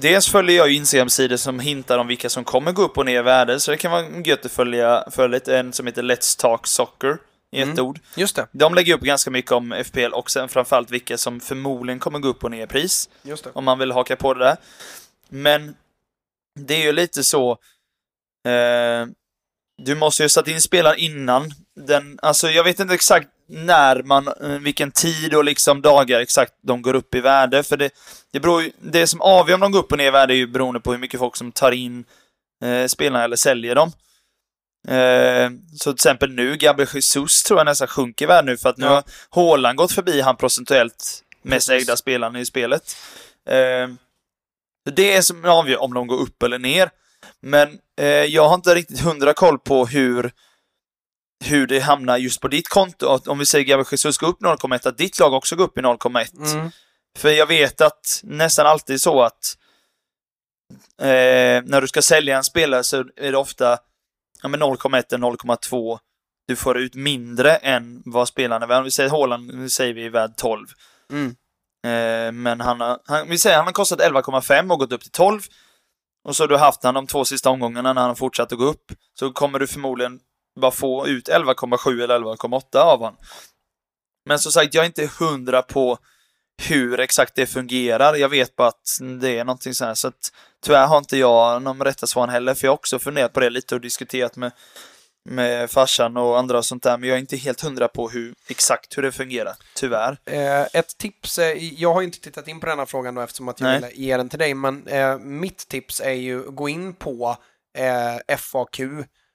Dels 0.00 0.28
följer 0.28 0.56
jag 0.56 0.68
ju 0.68 0.74
Instagram-sidor 0.74 1.36
som 1.36 1.60
hintar 1.60 1.98
om 1.98 2.06
vilka 2.06 2.28
som 2.30 2.44
kommer 2.44 2.72
gå 2.72 2.82
upp 2.82 2.98
och 2.98 3.06
ner 3.06 3.18
i 3.18 3.22
värde, 3.22 3.60
så 3.60 3.70
det 3.70 3.76
kan 3.76 3.90
vara 3.92 4.06
gött 4.24 4.44
att 4.46 4.52
följa, 4.52 5.04
följa. 5.10 5.40
En 5.46 5.72
som 5.72 5.86
heter 5.86 6.02
Let's 6.02 6.40
Talk 6.40 6.66
Soccer, 6.66 7.18
i 7.52 7.60
ett 7.60 7.68
Mm. 7.68 7.84
ord. 7.84 8.00
Just 8.16 8.36
det, 8.36 8.46
De 8.52 8.74
lägger 8.74 8.94
upp 8.94 9.00
ganska 9.00 9.30
mycket 9.30 9.52
om 9.52 9.72
FPL 9.72 10.12
och 10.12 10.30
sen 10.30 10.48
framförallt 10.48 10.90
vilka 10.90 11.18
som 11.18 11.40
förmodligen 11.40 11.98
kommer 11.98 12.18
gå 12.18 12.28
upp 12.28 12.44
och 12.44 12.50
ner 12.50 12.64
i 12.64 12.66
pris 12.66 13.08
just 13.22 13.44
det. 13.44 13.50
om 13.54 13.64
man 13.64 13.78
vill 13.78 13.92
haka 13.92 14.16
på 14.16 14.34
det 14.34 14.44
där. 14.44 14.56
Men 15.28 15.74
det 16.60 16.74
är 16.74 16.82
ju 16.82 16.92
lite 16.92 17.24
så... 17.24 17.50
Eh, 18.48 19.06
du 19.82 19.94
måste 19.94 20.22
ju 20.22 20.28
satt 20.28 20.48
in 20.48 20.60
spelaren 20.60 20.98
innan. 20.98 21.50
Den, 21.76 22.18
alltså 22.22 22.50
jag 22.50 22.64
vet 22.64 22.80
inte 22.80 22.94
exakt 22.94 23.28
när 23.48 24.02
man, 24.02 24.28
eh, 24.28 24.48
vilken 24.48 24.90
tid 24.90 25.34
och 25.34 25.44
liksom 25.44 25.82
dagar 25.82 26.20
exakt 26.20 26.52
de 26.62 26.82
går 26.82 26.94
upp 26.94 27.14
i 27.14 27.20
värde. 27.20 27.62
För 27.62 27.76
det, 27.76 27.90
det, 28.32 28.40
beror 28.40 28.62
ju, 28.62 28.72
det 28.80 29.06
som 29.06 29.20
avgör 29.20 29.54
om 29.54 29.60
de 29.60 29.72
går 29.72 29.78
upp 29.78 29.92
och 29.92 29.98
ner 29.98 30.06
i 30.06 30.10
värde 30.10 30.34
är 30.34 30.36
ju 30.36 30.46
beroende 30.46 30.80
på 30.80 30.92
hur 30.92 30.98
mycket 30.98 31.20
folk 31.20 31.36
som 31.36 31.52
tar 31.52 31.72
in 31.72 32.04
eh, 32.64 32.86
spelarna 32.86 33.24
eller 33.24 33.36
säljer 33.36 33.74
dem. 33.74 33.92
Eh, 34.88 35.50
så 35.76 35.92
till 35.92 35.94
exempel 35.96 36.30
nu, 36.30 36.56
Gabriel 36.56 36.88
Jesus 36.94 37.42
tror 37.42 37.60
jag 37.60 37.64
nästan 37.64 37.88
sjunker 37.88 38.24
i 38.24 38.28
värde 38.28 38.46
nu 38.50 38.56
för 38.56 38.68
att 38.68 38.76
nu 38.76 38.86
Ja. 38.86 39.02
har 39.30 39.42
Haaland 39.42 39.76
gått 39.78 39.92
förbi 39.92 40.20
han 40.20 40.36
procentuellt 40.36 41.24
mest 41.42 41.70
ägda 41.70 41.96
spelaren 41.96 42.36
i 42.36 42.46
spelet. 42.46 42.96
Eh, 43.50 43.88
det 44.90 45.16
är 45.16 45.22
som 45.22 45.44
avgör 45.44 45.82
om 45.82 45.94
de 45.94 46.06
går 46.06 46.16
upp 46.20 46.42
eller 46.42 46.58
ner. 46.58 46.90
Men 47.42 47.78
eh, 48.00 48.06
jag 48.06 48.48
har 48.48 48.54
inte 48.54 48.74
riktigt 48.74 49.00
hundra 49.00 49.34
koll 49.34 49.58
på 49.58 49.86
hur, 49.86 50.32
hur 51.44 51.66
det 51.66 51.80
hamnar 51.80 52.18
just 52.18 52.40
på 52.40 52.48
ditt 52.48 52.68
konto. 52.68 53.08
Att 53.08 53.28
Om 53.28 53.38
vi 53.38 53.46
säger 53.46 53.64
Gabriel 53.64 53.86
Jesus 53.90 54.18
går 54.18 54.28
upp 54.28 54.40
0,1, 54.40 54.88
att 54.88 54.98
ditt 54.98 55.18
lag 55.18 55.32
också 55.32 55.56
går 55.56 55.64
upp 55.64 55.78
i 55.78 55.80
0,1. 55.80 56.54
Mm. 56.54 56.70
För 57.18 57.28
jag 57.28 57.46
vet 57.46 57.80
att 57.80 58.20
nästan 58.22 58.66
alltid 58.66 59.00
så 59.00 59.22
att 59.22 59.56
eh, 61.00 61.62
när 61.64 61.80
du 61.80 61.88
ska 61.88 62.02
sälja 62.02 62.36
en 62.36 62.44
spelare 62.44 62.84
så 62.84 63.04
är 63.16 63.32
det 63.32 63.38
ofta 63.38 63.78
ja, 64.42 64.48
men 64.48 64.62
0,1 64.62 65.14
eller 65.14 65.26
0,2 65.26 65.98
du 66.48 66.56
får 66.56 66.78
ut 66.78 66.94
mindre 66.94 67.56
än 67.56 68.02
vad 68.04 68.28
spelaren 68.28 68.62
är 68.62 68.66
värd. 68.66 68.78
Om 68.78 68.84
vi 68.84 68.90
säger 68.90 69.10
Haaland, 69.10 69.54
nu 69.54 69.68
säger 69.68 69.94
vi 69.94 70.06
är 70.06 70.10
värd 70.10 70.36
12. 70.36 70.66
Mm. 71.12 71.36
Eh, 71.86 72.32
men 72.32 72.60
han 72.60 72.80
har, 72.80 72.98
han, 73.04 73.28
vi 73.28 73.38
säger 73.38 73.56
han 73.56 73.66
har 73.66 73.72
kostat 73.72 74.00
11,5 74.00 74.72
och 74.72 74.78
gått 74.78 74.92
upp 74.92 75.02
till 75.02 75.10
12. 75.10 75.40
Och 76.24 76.36
så 76.36 76.42
har 76.42 76.48
du 76.48 76.56
haft 76.56 76.84
han 76.84 76.94
de 76.94 77.06
två 77.06 77.24
sista 77.24 77.50
omgångarna 77.50 77.92
när 77.92 78.00
han 78.00 78.10
har 78.10 78.14
fortsatt 78.14 78.52
att 78.52 78.58
gå 78.58 78.64
upp. 78.64 78.92
Så 79.18 79.32
kommer 79.32 79.58
du 79.58 79.66
förmodligen 79.66 80.20
bara 80.58 80.70
få 80.70 81.06
ut 81.08 81.28
11,7 81.28 82.02
eller 82.04 82.18
11,8 82.18 82.76
av 82.76 83.02
han. 83.04 83.16
Men 84.26 84.38
som 84.38 84.52
sagt, 84.52 84.74
jag 84.74 84.82
är 84.82 84.86
inte 84.86 85.10
hundra 85.18 85.62
på 85.62 85.98
hur 86.62 87.00
exakt 87.00 87.34
det 87.34 87.46
fungerar. 87.46 88.14
Jag 88.14 88.28
vet 88.28 88.56
bara 88.56 88.68
att 88.68 88.98
det 89.20 89.38
är 89.38 89.44
någonting 89.44 89.74
så 89.74 89.84
här. 89.84 89.94
Så 89.94 90.08
att 90.08 90.32
tyvärr 90.64 90.86
har 90.86 90.98
inte 90.98 91.16
jag 91.16 91.62
någon 91.62 91.82
rätta 91.82 92.06
svar 92.06 92.28
heller. 92.28 92.54
För 92.54 92.66
jag 92.66 92.70
har 92.70 92.76
också 92.76 92.98
funderat 92.98 93.32
på 93.32 93.40
det 93.40 93.50
lite 93.50 93.74
och 93.74 93.80
diskuterat 93.80 94.36
med, 94.36 94.52
med 95.24 95.70
farsan 95.70 96.16
och 96.16 96.38
andra 96.38 96.58
och 96.58 96.64
sånt 96.64 96.82
där. 96.82 96.98
Men 96.98 97.08
jag 97.08 97.16
är 97.16 97.20
inte 97.20 97.36
helt 97.36 97.60
hundra 97.60 97.88
på 97.88 98.08
hur, 98.08 98.34
exakt 98.48 98.98
hur 98.98 99.02
det 99.02 99.12
fungerar. 99.12 99.54
Tyvärr. 99.74 100.18
Eh, 100.24 100.62
ett 100.62 100.98
tips, 100.98 101.38
eh, 101.38 101.80
jag 101.80 101.94
har 101.94 102.02
inte 102.02 102.20
tittat 102.20 102.48
in 102.48 102.60
på 102.60 102.66
den 102.66 102.78
här 102.78 102.86
frågan 102.86 103.14
då 103.14 103.20
eftersom 103.20 103.48
att 103.48 103.60
jag 103.60 103.66
Nej. 103.66 103.80
ville 103.80 103.92
ge 103.92 104.16
den 104.16 104.28
till 104.28 104.38
dig, 104.38 104.54
men 104.54 104.86
eh, 104.86 105.18
mitt 105.18 105.68
tips 105.68 106.00
är 106.00 106.12
ju 106.12 106.50
gå 106.50 106.68
in 106.68 106.94
på 106.94 107.36
eh, 107.78 108.36
FAQ 108.36 108.80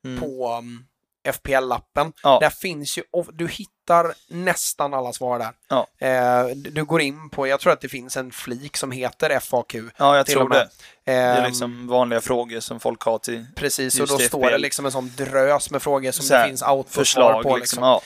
Mm. 0.06 0.20
på 0.22 0.58
um, 0.58 0.86
FPL-appen. 1.24 2.14
Ja. 2.24 2.38
Där 2.42 2.50
finns 2.50 2.98
ju, 2.98 3.04
du 3.34 3.48
hittar 3.48 4.14
nästan 4.28 4.94
alla 4.94 5.14
svar 5.14 5.40
där. 5.40 5.52
Ja. 5.70 5.88
Eh, 6.08 6.46
du 6.56 6.86
går 6.86 7.02
in 7.02 7.30
på, 7.30 7.48
jag 7.48 7.60
tror 7.60 7.74
att 7.74 7.82
det 7.82 7.90
finns 7.90 8.18
en 8.18 8.32
flik 8.32 8.78
som 8.78 8.92
heter 8.92 9.40
FAQ. 9.40 9.76
Ja, 9.98 10.18
jag 10.18 10.26
tror 10.26 10.50
det. 10.50 10.70
Det 11.06 11.12
är 11.12 11.38
Ehm, 11.38 11.46
liksom 11.46 11.88
vanliga 11.88 12.22
frågor 12.22 12.60
som 12.60 12.80
folk 12.80 13.02
har 13.02 13.18
till 13.18 13.46
Precis, 13.56 14.00
och 14.00 14.08
då 14.08 14.18
står 14.18 14.52
det 14.52 14.58
liksom 14.58 14.86
en 14.86 14.92
sån 14.92 15.12
drös 15.18 15.72
med 15.72 15.82
frågor 15.84 16.12
som 16.12 16.26
Så 16.26 16.34
det 16.34 16.46
finns 16.48 16.64
autosvar 16.64 17.44
på. 17.44 17.58
liksom. 17.58 17.60
Liksom. 17.60 17.84
Ja. 17.84 18.02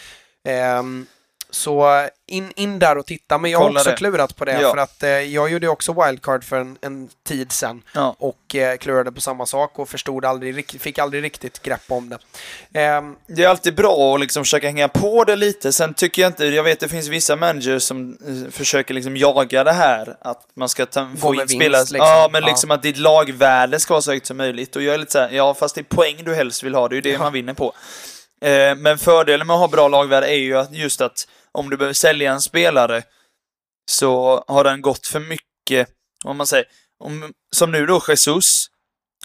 Ehm, 0.52 1.08
så 1.50 2.08
in, 2.28 2.52
in 2.56 2.80
där 2.80 2.98
och 2.98 3.06
titta. 3.06 3.38
Men 3.38 3.52
jag 3.52 3.60
har 3.60 3.66
Kolla 3.66 3.80
också 3.80 3.90
det. 3.90 3.96
klurat 3.98 4.36
på 4.36 4.46
det 4.46 4.62
Ja. 4.62 4.72
för 4.72 4.78
att 4.78 5.04
eh, 5.04 5.10
jag 5.10 5.50
gjorde 5.52 5.68
också 5.68 6.04
wildcard 6.06 6.44
för 6.44 6.60
en, 6.60 6.78
en 6.82 7.10
tid 7.28 7.52
sedan 7.52 7.82
Ja. 7.94 8.16
och 8.20 8.56
eh, 8.56 8.78
klurade 8.78 9.12
på 9.12 9.22
samma 9.22 9.46
sak 9.46 9.80
och 9.80 9.90
förstod 9.90 10.26
aldrig, 10.26 10.82
fick 10.82 11.00
aldrig 11.00 11.24
riktigt 11.24 11.62
grepp 11.62 11.82
om 11.88 12.10
det. 12.10 12.18
Ehm, 12.80 13.16
Det 13.28 13.44
är 13.44 13.48
alltid 13.50 13.76
bra 13.76 14.14
att 14.16 14.20
liksom 14.20 14.44
försöka 14.44 14.68
hänga 14.68 14.88
på 14.88 15.24
det 15.24 15.36
lite. 15.36 15.74
Sen 15.74 15.94
tycker 15.94 16.22
jag 16.22 16.30
inte, 16.30 16.46
jag 16.46 16.64
vet 16.64 16.80
det 16.80 16.88
finns 16.88 17.08
vissa 17.08 17.36
managers 17.36 17.84
som 17.84 18.18
eh, 18.28 18.52
försöker 18.52 18.94
liksom 18.94 19.18
jaga 19.18 19.64
det 19.64 19.74
här. 19.74 20.18
Att 20.22 20.42
man 20.54 20.70
ska 20.70 20.86
ta, 20.86 21.10
få 21.20 21.36
in 21.36 21.48
spelare. 21.48 21.82
liksom. 21.82 21.98
Ja, 21.98 22.30
men 22.32 22.42
Ja. 22.42 22.48
liksom 22.48 22.72
att 22.72 22.84
ditt 22.84 22.98
lagvärde 22.98 23.80
ska 23.80 23.94
vara 23.94 24.02
så 24.02 24.12
högt 24.12 24.26
som 24.26 24.38
möjligt. 24.38 24.76
Och 24.76 24.82
jag 24.84 24.94
är 24.94 24.98
lite 24.98 25.12
såhär, 25.12 25.30
ja 25.32 25.54
fast 25.54 25.76
det 25.76 25.82
är 25.82 25.96
poäng 25.96 26.16
du 26.26 26.36
helst 26.36 26.64
vill 26.64 26.76
ha, 26.76 26.88
det 26.88 26.94
är 26.94 27.02
ju 27.02 27.12
det 27.12 27.18
man 27.18 27.34
vinner 27.34 27.54
på. 27.54 27.74
Eh, 28.42 28.76
men 28.76 28.98
fördelen 28.98 29.48
med 29.48 29.54
att 29.54 29.60
ha 29.60 29.68
bra 29.68 29.88
lagvärde 29.88 30.28
är 30.28 30.38
ju 30.38 30.58
att 30.58 30.74
just 30.74 31.02
att 31.02 31.28
om 31.52 31.70
du 31.70 31.78
behöver 31.78 31.94
sälja 31.94 32.32
en 32.32 32.42
spelare 32.42 33.04
så 33.92 34.44
har 34.48 34.64
den 34.64 34.82
gått 34.82 35.08
för 35.08 35.20
mycket, 35.20 35.90
om 36.26 36.38
man 36.38 36.48
säger, 36.48 36.66
om, 37.04 37.34
som 37.56 37.72
nu 37.72 37.86
då 37.86 38.02
Jesus, 38.08 38.68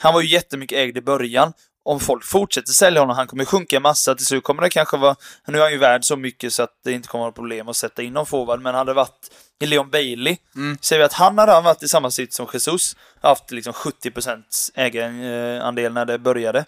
han 0.00 0.14
var 0.14 0.21
ju 0.21 0.28
jättemycket 0.28 0.78
ägd 0.78 0.97
i 0.97 1.00
början. 1.00 1.52
Om 1.85 2.00
folk 2.00 2.25
fortsätter 2.25 2.73
sälja 2.73 3.00
honom, 3.00 3.16
han 3.16 3.26
kommer 3.26 3.45
sjunka 3.45 3.76
en 3.76 3.83
massa. 3.83 4.14
Till 4.14 4.26
slut 4.26 4.45
kommer 4.45 4.62
det 4.62 4.71
kanske 4.71 4.97
vara... 4.97 5.16
Nu 5.47 5.59
är 5.59 5.62
han 5.62 5.73
ju 5.73 5.78
värd 5.78 6.04
så 6.04 6.16
mycket 6.16 6.52
så 6.52 6.62
att 6.62 6.71
det 6.85 6.92
inte 6.92 7.09
kommer 7.09 7.25
att 7.25 7.26
vara 7.26 7.33
problem 7.33 7.69
att 7.69 7.76
sätta 7.76 8.02
in 8.02 8.12
någon 8.12 8.26
forward. 8.26 8.61
Men 8.61 8.75
hade 8.75 8.90
det 8.90 8.95
varit 8.95 9.31
i 9.61 9.66
Leon 9.66 9.90
Bailey, 9.90 10.37
Mm. 10.57 10.78
säger 10.81 11.00
vi 11.00 11.04
att 11.04 11.12
han 11.12 11.38
hade 11.38 11.61
varit 11.61 11.83
i 11.83 11.88
samma 11.88 12.11
sitt 12.11 12.35
som 12.35 12.47
Jesus, 12.52 12.97
haft 13.21 13.50
liksom 13.50 13.73
70% 13.73 14.71
ägarandel 14.75 15.92
när 15.92 16.04
det 16.04 16.19
började. 16.19 16.64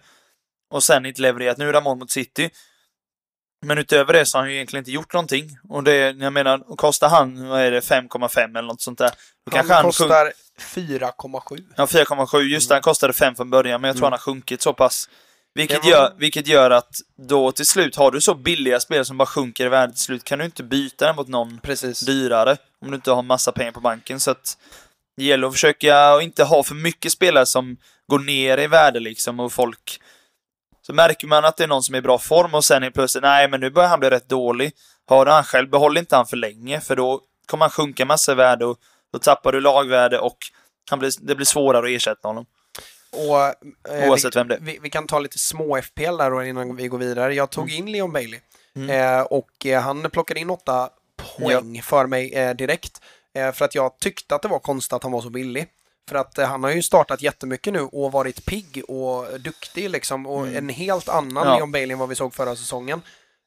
Och 0.75 0.83
sen 0.85 1.07
inte 1.07 1.23
levererat. 1.23 1.59
Nu 1.59 1.69
är 1.69 1.73
det 1.73 1.81
mål 1.81 1.99
mot 1.99 2.11
City. 2.11 2.50
Men 3.66 3.78
utöver 3.78 4.12
det 4.12 4.26
så 4.26 4.38
har 4.38 4.43
han 4.43 4.50
ju 4.50 4.54
egentligen 4.57 4.81
inte 4.81 4.90
gjort 4.90 5.12
någonting. 5.12 5.59
Och 5.69 5.85
det, 5.85 5.97
jag 5.97 6.33
menar, 6.33 6.71
och 6.71 6.78
kostar 6.78 7.09
han, 7.09 7.49
vad 7.49 7.61
är 7.61 7.71
det, 7.71 7.81
5,5 7.81 8.38
eller 8.59 8.62
något 8.62 8.81
sånt 8.81 8.99
där. 8.99 9.09
Då 9.11 9.14
han 9.50 9.52
kanske 9.54 9.75
han 9.75 9.85
kostar 9.85 10.33
4,7. 10.61 11.64
Ja, 11.76 11.85
4,7. 11.87 12.40
Just 12.40 12.69
det, 12.69 12.75
han 12.75 12.83
kostade 12.83 13.12
5 13.12 13.35
från 13.35 13.50
början, 13.50 13.81
men 13.81 13.88
jag 13.88 13.97
tror 13.97 14.02
Mm. 14.07 14.12
han 14.12 14.12
har 14.12 14.19
sjunkit 14.35 14.62
så 14.62 14.73
pass. 14.73 15.09
Vilket, 15.54 15.85
var- 15.85 15.90
gör, 15.90 16.14
vilket 16.19 16.47
gör 16.47 16.71
att 16.71 16.97
då 17.28 17.52
till 17.52 17.66
slut, 17.66 17.97
har 17.97 18.11
du 18.11 18.21
så 18.21 18.35
billiga 18.35 18.81
spel 18.81 19.04
som 19.04 19.19
bara 19.19 19.26
sjunker 19.26 19.66
i 19.66 19.69
värde 19.69 19.93
till 19.93 20.02
slut, 20.02 20.25
kan 20.25 20.38
du 20.38 20.45
inte 20.45 20.62
byta 20.62 21.07
den 21.07 21.16
mot 21.16 21.28
någon 21.28 21.59
Precis. 21.62 22.00
dyrare. 22.00 22.57
Om 22.81 22.90
du 22.90 22.95
inte 22.95 23.11
har 23.11 23.23
massa 23.23 23.52
pengar 23.52 23.73
på 23.73 23.81
banken. 23.81 24.21
Så 24.21 24.31
att 24.31 24.59
det 25.16 25.25
gäller 25.25 25.47
att 25.47 25.52
försöka 25.52 25.99
att 26.09 26.23
inte 26.23 26.45
ha 26.45 26.62
för 26.62 26.75
mycket 26.75 27.12
spelare 27.12 27.47
som 27.47 27.76
går 28.11 28.19
ner 28.19 28.59
i 28.59 28.66
värde 28.66 29.00
liksom 29.00 29.40
och 29.40 29.52
folk... 29.52 30.00
Så 30.87 30.93
märker 30.93 31.26
man 31.26 31.45
att 31.45 31.57
det 31.57 31.64
är 31.64 31.69
någon 31.69 31.83
som 31.83 31.95
är 31.95 31.99
i 31.99 32.03
bra 32.03 32.19
form 32.19 32.55
och 32.55 32.64
sen 32.64 32.83
är 32.83 32.91
plötsligt, 32.91 33.23
nej 33.23 33.49
men 33.49 33.61
nu 33.61 33.71
börjar 33.71 33.88
han 33.88 34.00
bli 34.00 34.11
rätt 34.11 34.29
dålig. 34.29 34.73
Har 35.07 35.26
han 35.26 35.45
själv, 35.45 35.71
behåll 35.71 35.99
inte 35.99 36.17
han 36.17 36.26
för 36.26 36.37
länge 36.37 36.81
för 36.81 36.97
då 36.97 37.21
kommer 37.47 37.64
han 37.64 37.71
sjunka 37.71 38.05
massa 38.05 38.33
i 38.33 38.35
värde 38.35 38.64
och 38.67 38.79
då 39.12 39.19
tappar 39.19 39.53
du 39.53 39.61
lagvärde 39.61 40.19
och 40.19 40.37
han 40.91 40.99
blir, 40.99 41.11
det 41.21 41.35
blir 41.35 41.47
svårare 41.47 41.87
att 41.87 41.91
ersätta 41.97 42.29
honom. 42.29 42.47
Och, 43.12 43.41
eh, 43.95 44.09
Oavsett 44.11 44.37
vi, 44.37 44.38
vem 44.41 44.49
det 44.49 44.55
är. 44.55 44.61
Vi, 44.61 44.79
vi 44.83 44.91
kan 44.91 45.07
ta 45.07 45.19
lite 45.19 45.38
små 45.38 45.83
FPL 45.83 46.17
där 46.17 46.31
då 46.31 46.43
innan 46.43 46.76
vi 46.76 46.88
går 46.88 46.99
vidare. 46.99 47.35
Jag 47.35 47.50
tog 47.50 47.71
in 47.71 47.93
Leon 47.93 48.12
Bailey 48.12 48.41
Mm. 48.76 48.91
eh, 49.19 49.21
och 49.23 49.67
eh, 49.67 49.81
han 49.83 50.11
plockade 50.11 50.41
in 50.41 50.50
åtta 50.50 50.88
poäng 51.37 51.83
för 51.83 52.07
mig 52.07 52.35
eh, 52.35 52.55
direkt. 52.57 53.00
Eh, 53.35 53.53
för 53.53 53.64
att 53.64 53.75
jag 53.75 53.99
tyckte 53.99 54.35
att 54.35 54.43
det 54.43 54.49
var 54.49 54.59
konstigt 54.59 54.93
att 54.93 55.03
han 55.03 55.12
var 55.12 55.21
så 55.21 55.31
billig. 55.31 55.67
För 56.08 56.16
att 56.16 56.38
eh, 56.38 56.46
han 56.46 56.62
har 56.64 56.70
ju 56.70 56.82
startat 56.82 57.23
jättemycket 57.23 57.73
nu 57.73 57.80
och 57.80 58.12
varit 58.12 58.44
pigg 58.46 58.82
och 58.88 59.40
duktig 59.40 59.90
liksom. 59.90 60.26
Och 60.26 60.49
en 60.49 60.68
helt 60.68 61.08
annan 61.08 61.37
Mm. 61.37 61.49
Ja. 61.49 61.56
Leon 61.56 61.73
Bailey 61.73 61.92
än 61.92 61.99
vad 61.99 62.08
vi 62.08 62.14
såg 62.14 62.34
förra 62.34 62.56
säsongen. 62.56 63.02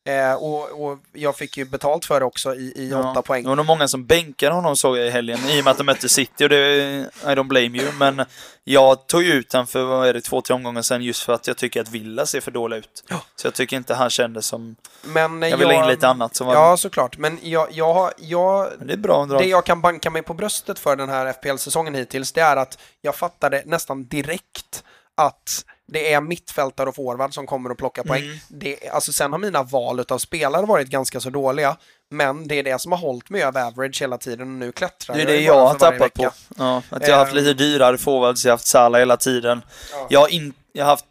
Eh, 0.07 0.33
och, 0.33 0.85
och 0.85 0.99
jag 1.13 1.35
fick 1.35 1.57
ju 1.57 1.65
betalt 1.65 2.05
för 2.05 2.19
det 2.19 2.25
också 2.25 2.55
i, 2.55 2.73
i 2.75 2.93
åtta 2.93 3.21
poäng. 3.21 3.43
Det 3.43 3.49
var 3.49 3.55
nog 3.55 3.65
många 3.65 3.87
som 3.87 4.05
bänkade 4.05 4.55
honom 4.55 4.75
såg 4.75 4.97
jag 4.97 5.07
i 5.07 5.09
helgen 5.09 5.39
i 5.49 5.61
och 5.61 5.63
med 5.63 5.71
att 5.71 5.77
de 5.77 5.83
mötte 5.83 6.09
City 6.09 6.45
och 6.45 6.49
det, 6.49 6.55
I 6.57 7.09
don't 7.23 7.47
blame 7.47 7.77
you. 7.77 7.91
Men 7.91 8.25
jag 8.63 9.07
tog 9.07 9.23
ju 9.23 9.33
ut 9.33 9.53
han 9.53 9.67
för, 9.67 9.83
vad 9.83 10.07
är 10.07 10.13
det, 10.13 10.21
två, 10.21 10.41
tre 10.41 10.53
omgångar 10.55 10.81
sedan 10.81 11.01
just 11.01 11.23
för 11.23 11.33
att 11.33 11.47
jag 11.47 11.57
tycker 11.57 11.81
att 11.81 11.89
Villa 11.89 12.25
ser 12.25 12.41
för 12.41 12.51
dålig 12.51 12.77
ut. 12.77 13.03
Ja. 13.07 13.21
Så 13.35 13.47
jag 13.47 13.53
tycker 13.53 13.77
inte 13.77 13.93
han 13.93 14.09
kändes 14.09 14.45
som... 14.45 14.75
Men 15.03 15.43
eh, 15.43 15.49
Jag 15.49 15.57
vill 15.57 15.67
ha 15.67 15.83
in 15.83 15.89
lite 15.89 16.07
annat 16.07 16.35
som 16.35 16.47
var... 16.47 16.53
Ja, 16.53 16.77
såklart. 16.77 17.17
Men 17.17 17.39
jag, 17.41 17.67
jag, 17.71 18.11
jag, 18.17 18.69
Men 18.77 18.87
det 18.87 18.93
är 18.93 18.97
bra. 18.97 19.25
Det 19.25 19.45
jag 19.45 19.65
kan 19.65 19.81
banka 19.81 20.09
mig 20.09 20.21
på 20.21 20.33
bröstet 20.33 20.79
för 20.79 20.95
den 20.95 21.09
här 21.09 21.33
FPL-säsongen 21.33 21.95
hittills, 21.95 22.31
det 22.31 22.41
är 22.41 22.55
att 22.55 22.77
jag 23.01 23.15
fattade 23.15 23.63
nästan 23.65 24.07
direkt 24.07 24.83
att 25.15 25.65
det 25.87 26.13
är 26.13 26.21
mittfältare 26.21 26.89
och 26.89 26.95
forward 26.95 27.33
som 27.33 27.47
kommer 27.47 27.69
att 27.69 27.77
plocka 27.77 28.03
poäng. 28.03 28.23
Mm. 28.23 28.37
Det, 28.47 28.89
alltså 28.89 29.13
sen 29.13 29.31
har 29.31 29.39
mina 29.39 29.63
val 29.63 30.05
av 30.09 30.17
spelare 30.17 30.65
varit 30.65 30.87
ganska 30.87 31.19
så 31.19 31.29
dåliga, 31.29 31.77
men 32.09 32.47
det 32.47 32.55
är 32.55 32.63
det 32.63 32.81
som 32.81 32.91
har 32.91 32.99
hållit 32.99 33.29
mig 33.29 33.43
över 33.43 33.63
average 33.67 34.01
hela 34.01 34.17
tiden 34.17 34.41
och 34.41 34.47
nu 34.47 34.71
klättrar 34.71 35.15
Det 35.15 35.21
är 35.21 35.25
det 35.25 35.41
jag 35.41 35.67
har 35.67 35.73
tappat 35.79 36.13
på. 36.13 36.31
Ja, 36.57 36.81
att 36.89 37.07
jag 37.07 37.15
har 37.15 37.19
haft 37.19 37.31
Ehm. 37.31 37.37
lite 37.37 37.53
dyrare 37.53 37.97
forwards, 37.97 38.45
jag 38.45 38.51
har 38.51 38.53
haft 38.53 38.67
Salah 38.67 38.99
hela 38.99 39.17
tiden. 39.17 39.61
Ja. 39.91 40.07
Jag 40.09 40.19
har, 40.19 40.27
in, 40.27 40.53
jag 40.73 40.83
har 40.85 40.89
haft 40.89 41.05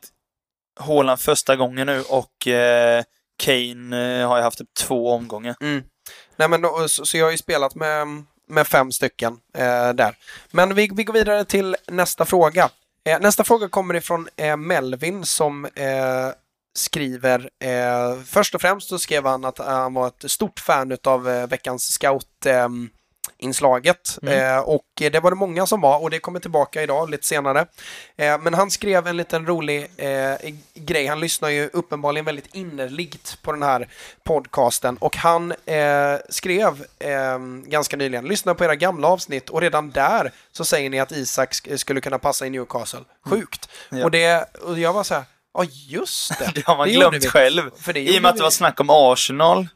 Haaland 0.80 1.20
första 1.20 1.56
gången 1.56 1.86
nu 1.86 2.02
och 2.08 2.46
eh, 2.46 3.02
Kane 3.38 4.20
eh, 4.20 4.28
har 4.28 4.36
jag 4.36 4.44
haft 4.44 4.58
typ 4.58 4.74
två 4.74 5.10
omgångar. 5.12 5.56
Mm. 5.60 5.82
Nej, 6.36 6.48
men 6.48 6.62
då, 6.62 6.88
så, 6.88 7.06
så 7.06 7.16
jag 7.16 7.24
har 7.24 7.30
ju 7.30 7.38
spelat 7.38 7.74
med, 7.74 8.06
med 8.48 8.66
fem 8.66 8.92
stycken 8.92 9.32
eh, 9.58 9.88
där. 9.88 10.16
Men 10.50 10.74
vi, 10.74 10.90
vi 10.94 11.04
går 11.04 11.14
vidare 11.14 11.44
till 11.44 11.76
nästa 11.86 12.24
fråga. 12.24 12.68
Eh, 13.06 13.20
nästa 13.20 13.44
fråga 13.44 13.68
kommer 13.68 13.94
ifrån 13.94 14.28
eh, 14.36 14.56
Melvin 14.56 15.24
som 15.24 15.64
eh, 15.64 16.30
skriver, 16.78 17.50
eh, 17.64 18.22
först 18.24 18.54
och 18.54 18.60
främst 18.60 18.88
så 18.88 18.98
skrev 18.98 19.26
han 19.26 19.44
att 19.44 19.58
han 19.58 19.94
var 19.94 20.06
ett 20.06 20.30
stort 20.30 20.60
fan 20.60 20.96
av 21.04 21.28
eh, 21.28 21.46
veckans 21.46 21.84
scout 21.84 22.46
ehm, 22.46 22.88
inslaget 23.38 24.18
eh, 24.28 24.58
och 24.58 24.84
det 24.94 25.20
var 25.20 25.30
det 25.30 25.36
många 25.36 25.66
som 25.66 25.80
var 25.80 26.02
och 26.02 26.10
det 26.10 26.18
kommer 26.18 26.40
tillbaka 26.40 26.82
idag 26.82 27.10
lite 27.10 27.26
senare. 27.26 27.66
Eh, 28.16 28.38
men 28.38 28.54
han 28.54 28.70
skrev 28.70 29.06
en 29.06 29.16
liten 29.16 29.46
rolig 29.46 29.90
eh, 29.96 30.34
grej. 30.74 31.06
Han 31.06 31.20
lyssnar 31.20 31.48
ju 31.48 31.70
uppenbarligen 31.72 32.24
väldigt 32.24 32.54
innerligt 32.54 33.38
på 33.42 33.52
den 33.52 33.62
här 33.62 33.88
podcasten 34.24 34.96
och 34.96 35.16
han 35.16 35.52
eh, 35.66 36.14
skrev 36.28 36.84
eh, 36.98 37.38
ganska 37.66 37.96
nyligen, 37.96 38.24
lyssna 38.24 38.54
på 38.54 38.64
era 38.64 38.74
gamla 38.76 39.08
avsnitt 39.08 39.48
och 39.50 39.60
redan 39.60 39.90
där 39.90 40.32
så 40.52 40.64
säger 40.64 40.90
ni 40.90 41.00
att 41.00 41.12
Isak 41.12 41.52
sk- 41.52 41.76
skulle 41.76 42.00
kunna 42.00 42.18
passa 42.18 42.46
i 42.46 42.50
Newcastle. 42.50 43.00
Sjukt! 43.30 43.68
Ja. 43.90 44.04
Och, 44.04 44.10
det, 44.10 44.54
och 44.62 44.78
jag 44.78 44.92
var 44.92 45.02
så 45.04 45.14
här, 45.14 45.24
ja 45.54 45.64
just 45.88 46.38
det. 46.38 46.50
Det 46.54 46.66
har 46.66 46.76
man 46.76 46.88
det 46.88 46.94
glömt 46.94 47.26
själv. 47.26 47.70
För 47.80 47.92
det 47.92 48.00
I 48.00 48.18
och 48.18 48.22
med 48.22 48.28
att 48.30 48.36
det 48.36 48.42
var 48.42 48.50
snack 48.50 48.80
om 48.80 48.90
Arsenal. 48.90 49.68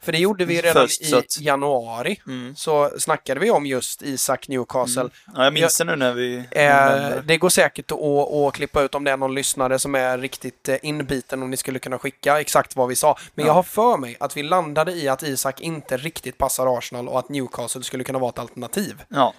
För 0.00 0.12
det 0.12 0.18
gjorde 0.18 0.44
vi 0.44 0.60
redan 0.62 0.88
Först, 0.88 1.02
i 1.02 1.14
att- 1.14 1.40
januari. 1.40 2.20
Mm. 2.26 2.56
Så 2.56 2.90
snackade 2.98 3.40
vi 3.40 3.50
om 3.50 3.66
just 3.66 4.02
Isak 4.02 4.48
Newcastle. 4.48 5.08
Ja, 5.34 5.44
jag 5.44 5.52
minns 5.52 5.78
det 5.78 5.84
nu 5.84 5.96
när 5.96 6.12
vi... 6.12 6.36
Eh, 6.50 7.22
det 7.24 7.36
går 7.38 7.48
säkert 7.48 7.90
att, 7.92 7.98
att, 7.98 8.32
att 8.32 8.54
klippa 8.54 8.82
ut 8.82 8.94
om 8.94 9.04
det 9.04 9.10
är 9.10 9.16
någon 9.16 9.34
lyssnare 9.34 9.78
som 9.78 9.94
är 9.94 10.18
riktigt 10.18 10.68
eh, 10.68 10.76
inbiten 10.82 11.42
om 11.42 11.50
ni 11.50 11.56
skulle 11.56 11.78
kunna 11.78 11.98
skicka 11.98 12.40
exakt 12.40 12.76
vad 12.76 12.88
vi 12.88 12.96
sa. 12.96 13.18
Men 13.34 13.44
Ja. 13.44 13.48
jag 13.50 13.54
har 13.54 13.62
för 13.62 13.96
mig 13.96 14.16
att 14.20 14.36
vi 14.36 14.42
landade 14.42 14.92
i 14.92 15.08
att 15.08 15.22
Isak 15.22 15.60
inte 15.60 15.96
riktigt 15.96 16.38
passar 16.38 16.78
Arsenal 16.78 17.08
och 17.08 17.18
att 17.18 17.28
Newcastle 17.28 17.82
skulle 17.82 18.04
kunna 18.04 18.18
vara 18.18 18.30
ett 18.30 18.38
alternativ. 18.38 19.02
Ja. 19.08 19.34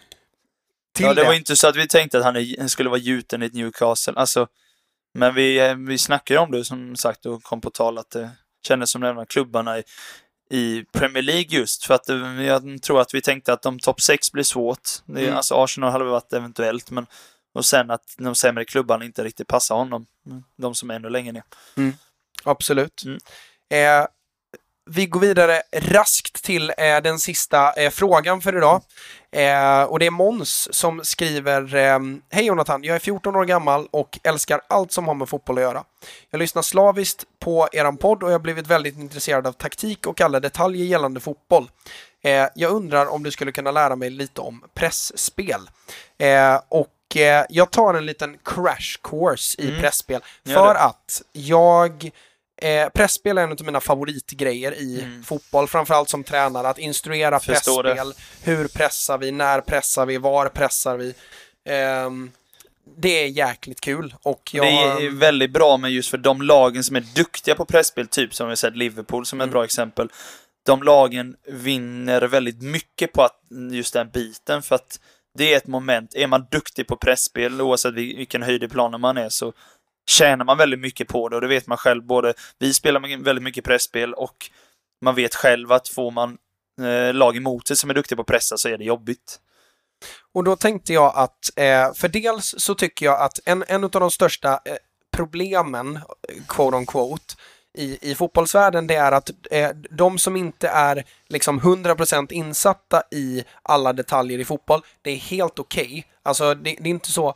Till 0.96 1.06
ja, 1.06 1.14
det 1.14 1.22
det. 1.22 1.28
var 1.28 1.34
inte 1.34 1.56
så 1.56 1.68
att 1.68 1.76
vi 1.76 1.88
tänkte 1.88 2.18
att 2.20 2.24
han 2.60 2.70
skulle 2.70 2.90
vara 2.90 3.00
gjuten 3.00 3.44
i 3.44 3.46
ett 3.46 3.54
Newcastle. 3.54 4.14
Alltså, 4.16 4.48
men 5.14 5.36
vi, 5.36 5.60
eh, 5.60 5.76
vi 5.76 5.98
snackade 5.98 6.40
om 6.40 6.52
det 6.52 6.66
som 6.66 6.96
sagt 6.96 7.26
och 7.26 7.44
kom 7.44 7.62
på 7.62 7.70
tal 7.70 7.98
att 7.98 8.10
det 8.12 8.30
kändes 8.68 8.92
som 8.92 9.04
här 9.04 9.26
klubbarna 9.26 9.80
i, 9.80 9.84
i 10.50 10.86
Premier 10.92 11.24
League 11.24 11.60
just. 11.60 11.86
För 11.86 11.94
att 11.94 12.10
eh, 12.10 12.42
jag 12.42 12.82
tror 12.82 13.02
att 13.02 13.14
vi 13.14 13.22
tänkte 13.22 13.54
att 13.54 13.62
de 13.62 13.80
topp 13.80 14.02
6 14.02 14.32
blir 14.32 14.44
svårt. 14.44 14.90
Det, 15.06 15.24
Mm. 15.24 15.38
Alltså 15.38 15.56
Arsenal 15.56 15.92
hade 15.92 16.04
varit 16.06 16.34
eventuellt, 16.34 16.92
men 16.92 17.06
och 17.54 17.66
sen 17.66 17.92
att 17.92 18.04
de 18.18 18.36
sämre 18.36 18.66
klubbarna 18.66 19.06
inte 19.06 19.24
riktigt 19.24 19.48
passar 19.48 19.76
honom. 19.76 20.06
De 20.58 20.76
som 20.76 20.90
är 20.90 20.96
ännu 20.96 21.10
längre 21.10 21.32
ner. 21.32 21.44
Absolut. 22.44 23.04
Mm. 23.06 23.20
Eh, 23.70 24.08
vi 24.92 25.06
går 25.06 25.20
vidare 25.20 25.62
raskt 25.74 26.44
till 26.44 26.74
eh, 26.78 26.98
den 27.04 27.20
sista 27.20 27.74
eh, 27.74 27.90
frågan 27.90 28.42
för 28.42 28.58
idag. 28.58 28.82
Eh, 29.32 29.84
och 29.84 30.00
det 30.00 30.06
är 30.06 30.12
Mons 30.12 30.68
som 30.76 31.04
skriver 31.04 31.76
eh, 31.76 32.00
Hej 32.32 32.46
Jonathan, 32.46 32.84
jag 32.84 32.96
är 32.96 33.00
14 33.00 33.36
år 33.36 33.46
gammal 33.46 33.88
och 33.92 34.20
älskar 34.24 34.62
allt 34.68 34.92
som 34.92 35.08
har 35.08 35.16
med 35.16 35.30
fotboll 35.30 35.58
att 35.58 35.62
göra. 35.64 35.84
Jag 36.30 36.40
lyssnar 36.40 36.62
slaviskt 36.62 37.24
på 37.40 37.68
eran 37.72 37.98
podd 37.98 38.24
och 38.24 38.30
jag 38.30 38.34
har 38.34 38.40
blivit 38.40 38.68
väldigt 38.68 38.98
intresserad 38.98 39.48
av 39.48 39.52
taktik 39.54 40.08
och 40.08 40.22
alla 40.22 40.40
detaljer 40.40 40.86
gällande 40.86 41.20
fotboll. 41.20 41.70
Eh, 42.24 42.46
jag 42.56 42.72
undrar 42.72 43.06
om 43.06 43.24
du 43.24 43.32
skulle 43.32 43.52
kunna 43.52 43.72
lära 43.72 43.96
mig 43.96 44.10
lite 44.10 44.42
om 44.42 44.64
pressspel. 44.74 45.70
Eh, 46.18 46.60
och 46.70 46.96
jag 47.50 47.72
tar 47.72 47.94
en 47.94 48.06
liten 48.06 48.38
crash 48.46 48.98
course 49.04 49.62
i 49.62 49.68
Mm. 49.68 49.82
pressspel 49.82 50.22
för 50.46 50.76
att 50.76 51.22
jag 51.32 52.12
Eh, 52.62 52.90
pressspel 52.90 53.38
är 53.38 53.42
en 53.44 53.52
av 53.52 53.64
mina 53.66 53.82
favoritgrejer 53.82 54.72
i 54.72 55.02
Mm. 55.02 55.24
fotboll, 55.24 55.68
framförallt 55.68 56.10
som 56.10 56.24
tränare, 56.24 56.70
att 56.70 56.78
instruera 56.80 57.40
Förstår 57.40 57.84
det. 57.84 57.96
pressspel. 57.96 58.14
Hur 58.44 58.68
pressar 58.68 59.18
vi? 59.18 59.32
När 59.32 59.62
pressar 59.62 60.06
vi? 60.06 60.18
Var 60.18 60.50
pressar 60.50 60.98
vi? 60.98 61.14
Ehm, 61.66 62.32
det 62.98 63.24
är 63.24 63.28
jäkligt 63.28 63.82
kul 63.82 64.16
och 64.24 64.50
jag... 64.54 64.66
Det 64.66 65.06
är 65.06 65.10
väldigt 65.10 65.52
bra 65.52 65.78
med 65.78 65.92
just 65.92 66.10
för 66.10 66.18
de 66.18 66.42
lagen 66.42 66.84
som 66.84 66.96
är 66.96 67.02
duktiga 67.16 67.56
på 67.56 67.66
pressspel, 67.66 68.08
typ 68.08 68.34
som 68.36 68.50
vi 68.50 68.56
sett 68.56 68.76
Liverpool 68.78 69.26
som 69.26 69.40
är 69.40 69.44
ett 69.44 69.48
Mm. 69.48 69.54
bra 69.54 69.64
exempel. 69.64 70.10
de 70.66 70.84
lagen 70.84 71.36
vinner 71.48 72.22
väldigt 72.22 72.62
mycket 72.62 73.14
på 73.14 73.24
att 73.24 73.40
just 73.72 73.94
den 73.94 74.10
biten 74.10 74.62
för 74.62 74.76
att 74.76 75.00
det 75.38 75.54
är 75.54 75.58
ett 75.58 75.68
moment. 75.68 76.16
Är 76.16 76.28
man 76.28 76.46
duktig 76.52 76.88
på 76.88 76.96
pressspel 76.96 77.62
oavsett 77.62 77.94
vil- 77.94 78.18
vilken 78.18 78.44
höjd 78.44 78.64
i 78.64 78.68
planen 78.68 79.02
man 79.02 79.18
är 79.18 79.30
så 79.30 79.54
tjänar 80.10 80.46
man 80.46 80.58
väldigt 80.58 80.80
mycket 80.80 81.08
på 81.08 81.30
det 81.30 81.36
och 81.36 81.42
det 81.42 81.48
vet 81.48 81.68
man 81.68 81.78
själv. 81.78 82.04
Både 82.04 82.34
vi 82.60 82.74
spelar 82.74 83.24
väldigt 83.24 83.44
mycket 83.44 83.64
pressspel 83.64 84.14
och 84.14 84.50
man 85.02 85.16
vet 85.16 85.36
själv 85.36 85.72
att 85.72 85.88
får 85.88 86.12
man 86.12 86.38
eh, 86.82 87.14
lag 87.14 87.38
emot 87.38 87.68
sig 87.68 87.78
som 87.78 87.90
är 87.90 87.94
duktiga 87.94 88.16
på 88.16 88.22
att 88.22 88.28
pressa 88.28 88.58
så 88.58 88.70
är 88.70 88.78
det 88.78 88.84
jobbigt. 88.84 89.40
Och 90.34 90.44
då 90.44 90.56
tänkte 90.56 90.94
jag 90.94 91.14
att, 91.16 91.50
eh, 91.56 91.94
för 91.94 92.08
dels 92.08 92.56
så 92.58 92.76
tycker 92.76 93.06
jag 93.06 93.22
att 93.22 93.40
en, 93.46 93.64
en 93.68 93.84
av 93.84 93.90
de 93.90 94.12
största 94.12 94.60
eh, 94.66 94.76
problemen, 95.12 95.96
eh, 95.96 96.02
quote 96.48 96.78
on 96.78 96.86
quote, 96.86 97.36
i, 97.78 98.12
i 98.12 98.16
fotbollsvärlden 98.16 98.88
det 98.88 98.96
är 98.96 99.12
att 99.12 99.30
eh, 99.52 99.70
de 99.90 100.18
som 100.18 100.36
inte 100.36 100.68
är 100.68 101.04
liksom 101.28 101.60
100% 101.60 102.34
insatta 102.34 103.04
i 103.12 103.44
alla 103.64 103.94
detaljer 103.94 104.40
i 104.40 104.46
fotboll, 104.46 104.82
det 105.02 105.12
är 105.12 105.16
helt 105.16 105.60
okej. 105.60 106.06
Alltså 106.24 106.54
det, 106.54 106.76
det 106.80 106.90
är 106.90 106.94
inte 106.94 107.12
så, 107.12 107.36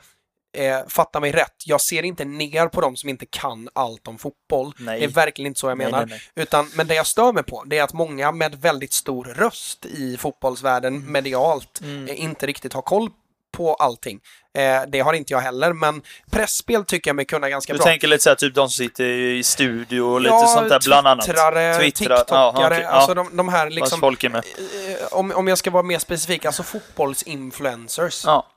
eh, 0.54 0.78
fatta 0.88 1.20
mig 1.20 1.32
rätt, 1.32 1.56
jag 1.66 1.82
ser 1.82 2.04
inte 2.04 2.26
ner 2.26 2.68
på 2.68 2.82
de 2.82 2.96
som 2.96 3.10
inte 3.10 3.26
kan 3.26 3.70
allt 3.74 4.08
om 4.08 4.18
fotboll. 4.18 4.74
Nej. 4.80 5.00
Det 5.00 5.06
är 5.06 5.10
verkligen 5.10 5.48
inte 5.48 5.60
så 5.60 5.68
jag 5.70 5.78
Nej, 5.78 5.88
menar. 5.92 6.06
nej, 6.06 6.22
Utan, 6.36 6.70
men 6.76 6.88
det 6.88 6.96
jag 6.96 7.08
stör 7.08 7.34
mig 7.34 7.44
på, 7.44 7.64
det 7.68 7.78
är 7.78 7.84
att 7.84 7.94
många 7.94 8.32
med 8.32 8.56
väldigt 8.62 8.94
stor 8.94 9.26
röst 9.26 9.86
i 9.86 10.18
fotbollsvärlden 10.18 10.96
Mm. 10.96 11.12
medialt 11.12 11.82
eh, 12.08 12.24
inte 12.24 12.46
riktigt 12.48 12.74
har 12.74 12.82
koll 12.82 13.10
på 13.58 13.74
allting. 13.76 14.20
Eh, 14.58 14.82
det 14.88 15.00
har 15.00 15.14
inte 15.14 15.34
jag 15.34 15.40
heller, 15.40 15.74
men 15.74 16.02
pressspel 16.32 16.86
tycker 16.86 17.10
jag 17.10 17.16
mig 17.16 17.26
kunna 17.26 17.50
ganska 17.50 17.74
Du 17.74 17.78
bra. 17.78 17.86
tänker 17.86 18.08
lite 18.08 18.24
såhär, 18.24 18.36
typ 18.36 18.56
de 18.56 18.70
som 18.70 18.86
sitter 18.86 19.04
i 19.06 19.44
studio 19.44 20.02
och 20.02 20.22
lite 20.22 20.48
sånt 20.48 20.70
där 20.70 20.80
bland 20.86 21.08
annat. 21.08 21.26
Twittrare, 21.26 21.78
Twittrar, 21.80 22.18
TikTokare, 22.18 22.68
okej, 22.68 22.84
alltså 22.86 23.12
ja. 23.12 23.16
de, 23.16 23.38
de 23.38 23.50
här 23.50 23.70
liksom, 23.70 24.00
folk 24.00 24.24
är 24.24 24.30
med. 24.30 24.44
eh, 24.90 25.08
om, 25.14 25.32
om 25.32 25.48
jag 25.48 25.58
ska 25.58 25.72
vara 25.72 25.84
mer 25.84 26.00
specifik, 26.00 26.46
alltså 26.46 26.64
fotbollsinfluencers. 26.64 28.24
Ja. 28.26 28.48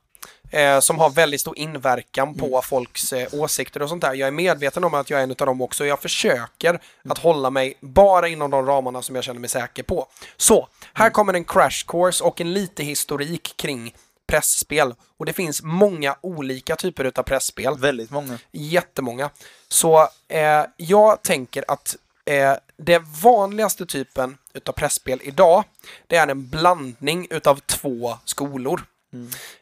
Eh, 0.56 0.80
som 0.80 0.98
har 0.98 1.10
väldigt 1.10 1.40
stor 1.40 1.58
inverkan 1.58 2.34
på 2.34 2.46
Mm. 2.46 2.62
folks 2.62 3.12
eh, 3.12 3.28
åsikter 3.34 3.82
och 3.82 3.88
sånt 3.88 4.02
där. 4.02 4.14
Jag 4.14 4.26
är 4.26 4.30
medveten 4.32 4.84
om 4.84 4.94
att 4.94 5.10
jag 5.10 5.20
är 5.20 5.24
en 5.24 5.30
av 5.30 5.36
dem 5.36 5.60
också. 5.62 5.86
Jag 5.86 6.02
försöker 6.02 6.68
Mm. 6.70 6.80
att 7.08 7.18
hålla 7.18 7.50
mig 7.50 7.74
bara 7.80 8.28
inom 8.28 8.50
de 8.50 8.66
ramarna 8.66 9.02
som 9.02 9.14
jag 9.14 9.24
känner 9.24 9.40
mig 9.40 9.50
säker 9.50 9.82
på. 9.82 10.08
Så, 10.36 10.54
Mm. 10.56 10.68
här 10.92 11.10
kommer 11.10 11.34
en 11.34 11.44
crash 11.44 11.84
course 11.86 12.24
och 12.24 12.40
en 12.40 12.52
lite 12.52 12.82
historik 12.82 13.54
kring 13.56 13.94
pressspel. 14.28 14.94
Och 15.18 15.26
det 15.26 15.32
finns 15.32 15.62
många 15.62 16.16
olika 16.20 16.76
typer 16.76 17.04
utav 17.04 17.22
pressspel 17.22 17.78
Väldigt 17.78 18.10
många. 18.10 18.38
jättemånga. 18.52 19.30
Så 19.68 20.08
eh, 20.28 20.64
jag 20.76 21.22
tänker 21.22 21.64
att 21.68 21.96
eh, 22.24 22.52
det 22.76 22.98
vanligaste 23.22 23.86
typen 23.86 24.38
utav 24.54 24.72
pressspel 24.72 25.20
idag, 25.22 25.64
det 26.06 26.16
är 26.16 26.28
en 26.28 26.48
blandning 26.48 27.26
utav 27.30 27.60
två 27.66 28.18
skolor. 28.24 28.84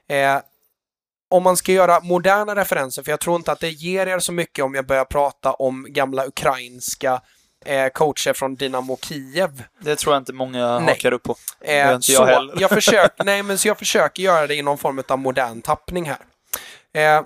Eh, 0.09 0.39
om 1.35 1.43
man 1.43 1.57
ska 1.57 1.73
göra 1.73 2.01
moderna 2.01 2.55
referenser, 2.57 3.03
för 3.03 3.11
jag 3.11 3.21
tror 3.21 3.37
inte 3.37 3.53
att 3.53 3.61
det 3.61 3.71
ger 3.71 4.07
er 4.07 4.19
så 4.19 4.33
mycket 4.33 4.65
om 4.65 4.75
jag 4.75 4.87
börjar 4.87 5.05
prata 5.05 5.53
om 5.53 5.87
gamla 5.89 6.27
ukrainska 6.27 7.21
eh, 7.65 7.89
coacher 7.89 8.33
från 8.33 8.55
Dynamo 8.55 8.99
Kiev. 9.03 9.63
Det 9.81 9.97
tror 9.97 10.15
jag 10.15 10.21
inte 10.21 10.33
många 10.33 10.79
Nej. 10.79 10.89
hakar 10.89 11.13
upp 11.13 11.23
på. 11.23 11.37
Det 11.61 11.81
Eh, 11.81 11.95
inte 11.95 12.03
så 12.03 12.13
jag 12.13 12.27
heller. 12.27 12.55
jag 12.61 12.71
försöker, 12.71 13.11
nej, 13.25 13.43
men 13.43 13.59
så 13.59 13.69
jag 13.69 13.79
försöker 13.79 14.23
göra 14.23 14.47
det 14.47 14.55
i 14.55 14.63
någon 14.63 14.79
form 14.79 15.03
av 15.09 15.19
modern 15.19 15.63
tappning 15.63 16.11
här. 16.11 16.19
Eh, 16.95 17.25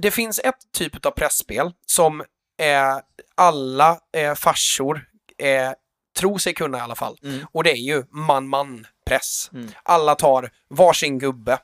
det 0.00 0.10
finns 0.10 0.38
ett 0.38 0.72
typ 0.72 1.06
av 1.06 1.10
pressspel 1.10 1.72
som 1.86 2.20
eh, 2.60 2.98
alla 3.34 3.98
eh, 4.16 4.34
farsor 4.34 5.04
eh, 5.38 5.72
tror 6.18 6.38
sig 6.38 6.54
kunna 6.54 6.78
i 6.78 6.80
alla 6.80 6.94
fall. 6.96 7.18
Mm. 7.22 7.46
Och 7.52 7.64
det 7.64 7.70
är 7.72 7.82
ju 7.82 8.04
man-man-press. 8.10 9.50
Mm. 9.52 9.68
Alla 9.82 10.14
tar 10.14 10.50
varsin 10.68 11.18
gubbe. 11.18 11.58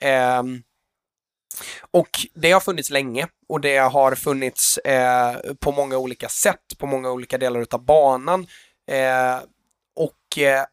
Ehm, 0.00 0.62
och 1.90 2.10
det 2.34 2.52
har 2.52 2.60
funnits 2.60 2.90
länge 2.90 3.28
och 3.48 3.60
det 3.60 3.76
har 3.76 4.14
funnits 4.14 4.78
eh, 4.78 5.36
på 5.60 5.72
många 5.72 5.98
olika 5.98 6.28
sätt, 6.28 6.78
på 6.78 6.86
många 6.86 7.10
olika 7.10 7.38
delar 7.38 7.60
utav 7.60 7.84
banan. 7.84 8.46
Eh, 8.90 9.38
och 9.96 10.38
eh, 10.38 10.64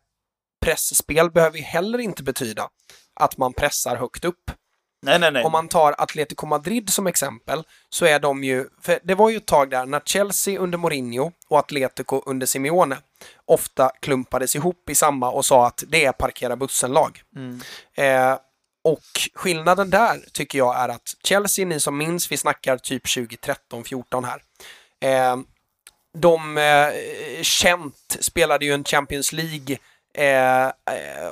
pressspel 0.65 1.31
behöver 1.31 1.57
ju 1.57 1.63
heller 1.63 1.99
inte 1.99 2.23
betyda 2.23 2.69
att 3.13 3.37
man 3.37 3.53
pressar 3.53 3.95
högt 3.95 4.25
upp. 4.25 4.51
Nej, 5.03 5.19
nej, 5.19 5.31
nej. 5.31 5.43
Om 5.43 5.51
man 5.51 5.67
tar 5.67 5.95
Atletico 5.97 6.45
Madrid 6.45 6.89
som 6.89 7.07
exempel 7.07 7.63
så 7.89 8.05
är 8.05 8.19
de 8.19 8.43
ju, 8.43 8.65
för 8.81 8.99
det 9.03 9.15
var 9.15 9.29
ju 9.29 9.37
ett 9.37 9.47
tag 9.47 9.69
där 9.69 9.85
när 9.85 10.01
Chelsea 10.05 10.59
under 10.59 10.77
Mourinho 10.77 11.31
och 11.47 11.59
Atletico 11.59 12.21
under 12.25 12.47
Simeone 12.47 12.97
ofta 13.45 13.91
klumpades 14.01 14.55
ihop 14.55 14.89
i 14.89 14.95
samma 14.95 15.31
och 15.31 15.45
sa 15.45 15.67
att 15.67 15.83
det 15.87 16.05
är 16.05 16.11
parkera 16.11 16.55
bussen-lag. 16.55 17.21
Mm. 17.35 17.61
Eh, 17.95 18.39
och 18.83 19.03
skillnaden 19.33 19.89
där 19.89 20.19
tycker 20.31 20.57
jag 20.57 20.79
är 20.79 20.89
att 20.89 21.15
Chelsea, 21.23 21.65
ni 21.65 21.79
som 21.79 21.97
minns, 21.97 22.31
vi 22.31 22.37
snackar 22.37 22.77
typ 22.77 23.05
2013-14 23.05 24.25
här. 24.25 24.41
Eh, 25.01 25.37
de 26.13 26.57
eh, 26.57 26.91
känt 27.41 28.17
spelade 28.19 28.65
ju 28.65 28.73
en 28.73 28.83
Champions 28.83 29.33
League, 29.33 29.77
eh, 30.13 30.71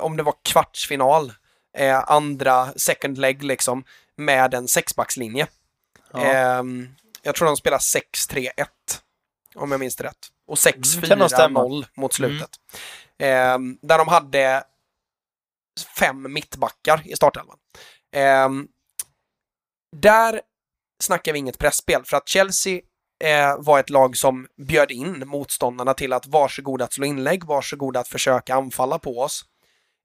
om 0.00 0.16
det 0.16 0.22
var 0.22 0.34
kvartsfinal, 0.42 1.32
eh, 1.78 2.10
andra 2.10 2.72
second 2.76 3.18
leg 3.18 3.42
liksom, 3.42 3.84
med 4.16 4.54
en 4.54 4.68
sexbackslinje. 4.68 5.46
Ja. 6.12 6.20
Ehm, 6.20 6.88
jag 7.22 7.34
tror 7.34 7.46
de 7.46 7.56
spelar 7.56 7.78
6-3-1, 7.78 8.50
om 9.54 9.70
jag 9.70 9.80
minns 9.80 9.96
det 9.96 10.04
rätt. 10.04 10.28
Och 10.46 10.58
Mm, 10.66 11.08
kan 11.08 11.18
nog 11.18 11.30
stämma. 11.30 11.60
6-4-0 11.60 11.86
mot 11.94 12.14
slutet. 12.14 12.50
Ehm, 13.18 13.78
där 13.82 13.98
de 13.98 14.08
hade 14.08 14.64
fem 15.84 16.32
mittbackar 16.32 17.02
i 17.04 17.16
startelvan. 17.16 17.58
Eh, 18.16 18.48
där 19.96 20.40
snackar 21.02 21.32
vi 21.32 21.38
inget 21.38 21.58
pressspel 21.58 22.04
för 22.04 22.16
att 22.16 22.28
Chelsea 22.28 22.80
eh, 23.24 23.56
var 23.58 23.80
ett 23.80 23.90
lag 23.90 24.16
som 24.16 24.46
bjöd 24.66 24.90
in 24.90 25.28
motståndarna 25.28 25.94
till 25.94 26.12
att 26.12 26.26
varsågoda 26.26 26.84
att 26.84 26.92
slå 26.92 27.04
inlägg, 27.04 27.44
varsågoda 27.44 28.00
att 28.00 28.08
försöka 28.08 28.54
anfalla 28.54 28.98
på 28.98 29.20
oss. 29.20 29.44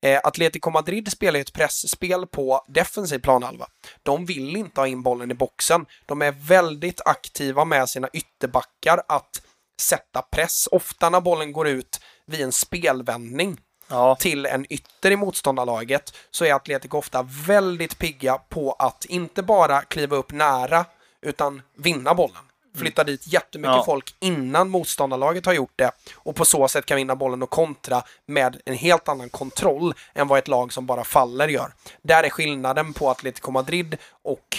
Eh, 0.05 0.19
Atletico 0.23 0.69
Madrid 0.69 1.11
spelar 1.11 1.38
ju 1.38 1.41
ett 1.41 1.53
pressspel 1.53 2.27
på 2.27 2.65
defensiv 2.67 3.19
planhalva. 3.19 3.67
De 4.03 4.25
vill 4.25 4.55
inte 4.55 4.81
ha 4.81 4.88
in 4.88 5.03
bollen 5.03 5.31
i 5.31 5.33
boxen. 5.33 5.85
De 6.05 6.21
är 6.21 6.31
väldigt 6.31 7.01
aktiva 7.05 7.65
med 7.65 7.89
sina 7.89 8.09
ytterbackar 8.13 9.03
att 9.07 9.41
sätta 9.81 10.21
press. 10.21 10.67
Ofta 10.71 11.09
när 11.09 11.21
bollen 11.21 11.51
går 11.51 11.67
ut 11.67 11.99
vid 12.25 12.41
en 12.41 12.51
spelvändning 12.51 13.57
Ja. 13.87 14.15
till 14.15 14.45
en 14.45 14.73
ytter 14.73 15.11
i 15.11 15.15
motståndarlaget 15.15 16.13
så 16.31 16.45
är 16.45 16.53
Atletico 16.53 16.97
ofta 16.97 17.25
väldigt 17.47 17.97
pigga 17.99 18.37
på 18.37 18.71
att 18.79 19.05
inte 19.05 19.43
bara 19.43 19.81
kliva 19.81 20.15
upp 20.15 20.31
nära 20.31 20.85
utan 21.21 21.61
vinna 21.77 22.13
bollen. 22.13 22.35
Flytta 22.77 23.03
dit 23.03 23.27
jättemycket 23.27 23.75
Ja. 23.75 23.83
folk 23.85 24.15
innan 24.19 24.69
motståndarlaget 24.69 25.45
har 25.45 25.53
gjort 25.53 25.73
det 25.75 25.91
och 26.15 26.35
på 26.35 26.45
så 26.45 26.67
sätt 26.67 26.85
kan 26.85 26.97
vinna 26.97 27.15
bollen 27.15 27.43
och 27.43 27.49
kontra 27.49 28.03
med 28.27 28.61
en 28.65 28.73
helt 28.75 29.09
annan 29.09 29.29
kontroll 29.29 29.93
än 30.13 30.27
vad 30.27 30.39
ett 30.39 30.47
lag 30.47 30.73
som 30.73 30.85
bara 30.85 31.03
faller 31.03 31.47
gör. 31.47 31.73
Där 32.01 32.23
är 32.23 32.29
skillnaden 32.29 32.93
på 32.93 33.09
Atletico 33.09 33.51
Madrid 33.51 33.97
och 34.23 34.57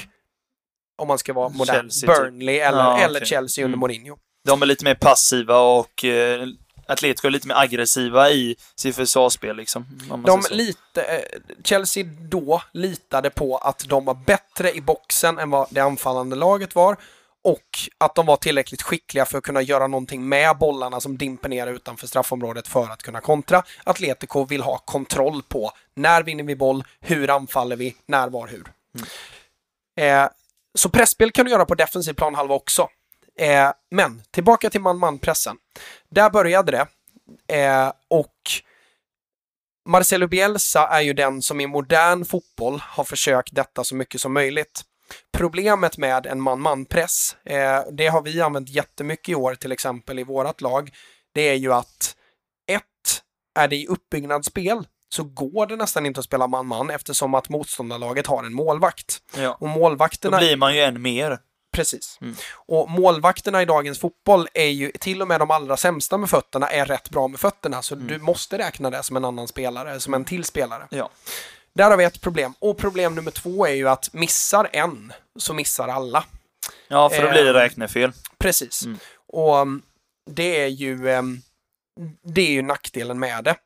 om 0.99 1.09
man 1.09 1.19
ska 1.19 1.33
vara 1.33 1.49
modern, 1.49 1.75
Chelsea, 1.91 2.11
typ. 2.15 2.19
Burnley 2.25 2.59
eller, 2.59 2.79
Ja, 2.79 2.99
eller. 2.99 3.25
Chelsea 3.25 3.65
under 3.65 3.77
Mm. 3.77 3.81
Mourinho. 3.81 4.17
De 4.45 4.63
är 4.63 4.67
lite 4.67 4.85
mer 4.85 4.95
passiva 4.95 5.59
och 5.59 6.05
eh, 6.05 6.47
Atletico 6.89 7.27
är 7.27 7.31
lite 7.31 7.49
mer 7.49 7.55
aggressiva 7.55 8.31
i 8.31 8.57
sitt 8.77 8.97
försvarsspel 8.97 9.57
liksom. 9.57 9.87
De 10.27 10.43
lite, 10.51 11.03
eh, 11.03 11.41
Chelsea 11.65 12.05
då 12.21 12.63
litade 12.73 13.31
på 13.31 13.59
att 13.59 13.89
de 13.89 14.05
var 14.05 14.15
bättre 14.15 14.73
i 14.73 14.81
boxen 14.81 15.39
än 15.39 15.51
vad 15.51 15.67
det 15.71 15.81
anfallande 15.81 16.37
laget 16.37 16.75
var 16.75 16.97
och 17.45 17.79
att 17.99 18.15
de 18.15 18.27
var 18.27 18.37
tillräckligt 18.37 18.83
skickliga 18.83 19.25
för 19.25 19.39
att 19.39 19.45
kunna 19.45 19.63
göra 19.63 19.87
någonting 19.87 20.29
med 20.29 20.59
bollarna 20.59 21.01
som 21.01 21.19
dimper 21.19 21.49
ner 21.49 21.67
utanför 21.67 22.07
straffområdet 22.07 22.69
för 22.69 22.91
att 22.91 23.03
kunna 23.03 23.21
kontra. 23.21 23.63
Atletico 23.85 24.45
vill 24.45 24.63
ha 24.63 24.79
kontroll 24.79 25.43
på 25.43 25.73
när 25.95 26.23
vinner 26.23 26.45
vi 26.45 26.57
boll, 26.57 26.85
hur 27.01 27.31
anfaller 27.31 27.77
vi, 27.77 27.97
när, 28.07 28.29
var, 28.29 28.49
hur. 28.49 28.73
Eh, 29.97 30.29
så 30.75 30.89
pressspel 30.89 31.31
kan 31.31 31.45
du 31.45 31.51
göra 31.51 31.65
på 31.65 31.75
defensiv 31.75 32.13
planhalva 32.13 32.55
också. 32.55 32.89
Eh, 33.41 33.71
men 33.91 34.23
tillbaka 34.31 34.71
till 34.71 34.81
man-man-pressen. 34.81 35.57
Där 36.11 36.31
började 36.31 36.73
det. 36.73 36.87
Eh, 37.57 37.93
och 38.09 38.35
Marcelo 39.89 40.29
Bielsa 40.29 40.89
är 40.89 41.01
ju 41.01 41.13
den 41.13 41.43
som 41.43 41.61
i 41.61 41.67
modern 41.67 42.25
fotboll 42.25 42.81
har 42.83 43.05
försökt 43.05 43.55
detta 43.55 43.85
så 43.85 43.95
mycket 43.95 44.21
som 44.21 44.33
möjligt. 44.33 44.83
Problemet 45.33 45.99
med 45.99 46.27
en 46.27 46.41
man-man-press, 46.41 47.37
eh, 47.45 47.81
det 47.93 48.07
har 48.07 48.23
vi 48.23 48.41
använt 48.41 48.69
jättemycket 48.69 49.29
i 49.29 49.35
år 49.35 49.55
till 49.55 49.73
exempel 49.73 50.19
i 50.19 50.25
vårat 50.25 50.61
lag, 50.61 50.91
det 51.35 51.49
är 51.49 51.55
ju 51.55 51.73
att 51.73 52.17
ett, 52.71 53.23
är 53.59 53.69
det 53.69 53.77
i 53.77 53.87
uppbyggnadsspel 53.87 54.87
så 55.09 55.25
går 55.25 55.67
det 55.67 55.77
nästan 55.77 56.07
inte 56.07 56.21
att 56.21 56.27
spela 56.27 56.47
man-man 56.47 56.91
eftersom 56.91 57.35
att 57.35 57.49
motståndarlaget 57.49 58.27
har 58.27 58.45
en 58.45 58.55
målvakt. 58.55 59.19
Ja. 59.37 59.53
Och 59.53 59.69
Då 59.69 59.75
målvakterna 59.75 60.39
blir 60.39 60.57
man 60.57 60.75
ju 60.75 60.81
än 60.81 61.03
mer. 61.03 61.39
Precis. 61.77 62.19
Mm. 62.21 62.37
Och 62.53 62.91
målvakterna 62.91 63.63
i 63.63 63.65
dagens 63.65 63.99
fotboll 63.99 64.49
är 64.55 64.69
ju, 64.69 64.91
till 64.91 65.23
och 65.23 65.29
med 65.29 65.41
de 65.41 65.51
allra 65.51 65.77
sämsta 65.77 66.19
med 66.19 66.31
fötterna, 66.31 66.67
är 66.67 66.87
rätt 66.87 67.11
bra 67.11 67.29
med 67.29 67.41
fötterna. 67.41 67.83
Så 67.83 67.95
du 67.95 68.19
måste 68.19 68.59
räkna 68.59 68.91
det 68.91 69.03
som 69.03 69.17
en 69.17 69.25
annan 69.25 69.49
spelare, 69.49 70.01
som 70.01 70.15
en 70.15 70.25
till 70.25 70.45
spelare. 70.45 70.87
Ja. 70.91 71.11
Där 71.75 71.91
har 71.91 71.97
vi 71.97 72.05
ett 72.05 72.21
problem. 72.21 72.55
Och 72.59 72.79
problem 72.79 73.15
nummer 73.15 73.31
två 73.31 73.67
är 73.67 73.75
ju 73.75 73.89
att 73.89 74.13
missar 74.13 74.69
en, 74.73 75.13
så 75.39 75.55
missar 75.55 75.89
alla. 75.89 76.25
Ja, 76.89 77.11
för 77.11 77.23
då 77.23 77.31
blir 77.31 77.45
det 77.45 77.51
Ehm, 77.51 77.57
räknefel. 77.57 78.13
Precis. 78.39 78.85
Mm. 78.85 78.99
Och 79.29 79.57
um, 79.57 79.83
det 80.31 80.63
är 80.63 80.67
ju 80.67 81.09
um, 81.09 81.43
det 82.23 82.41
är 82.41 82.51
ju 82.51 82.63
nackdelen 82.63 83.19
med 83.19 83.45
det. 83.45 83.57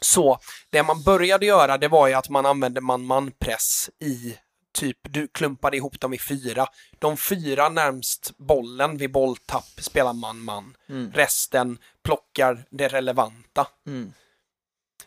Så 0.00 0.38
det 0.70 0.82
man 0.82 1.02
började 1.02 1.46
göra 1.46 1.78
det 1.78 1.88
var 1.88 2.08
ju 2.08 2.14
att 2.14 2.28
man 2.28 2.46
använde 2.46 2.80
man-man-press 2.80 3.90
i 4.00 4.36
typ, 4.72 4.98
du 5.02 5.28
klumpade 5.28 5.76
ihop 5.76 6.00
dem 6.00 6.14
i 6.14 6.18
fyra. 6.18 6.66
De 6.98 7.16
fyra 7.16 7.68
närmst 7.68 8.32
bollen 8.36 8.96
vid 8.96 9.12
bolltapp 9.12 9.80
spelar 9.80 10.12
man-man. 10.12 10.76
Mm. 10.88 11.12
Resten 11.12 11.78
plockar 12.04 12.64
det 12.70 12.88
relevanta. 12.88 13.66
Mm. 13.86 14.12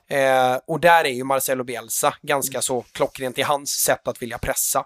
Eh, 0.07 0.59
och 0.67 0.79
där 0.79 1.03
är 1.05 1.09
ju 1.09 1.23
Marcelo 1.23 1.63
Bielsa 1.63 2.15
ganska 2.21 2.61
så 2.61 2.85
klockrent 2.91 3.37
i 3.37 3.41
hans 3.41 3.69
sätt 3.69 4.07
att 4.07 4.21
vilja 4.21 4.37
pressa. 4.37 4.85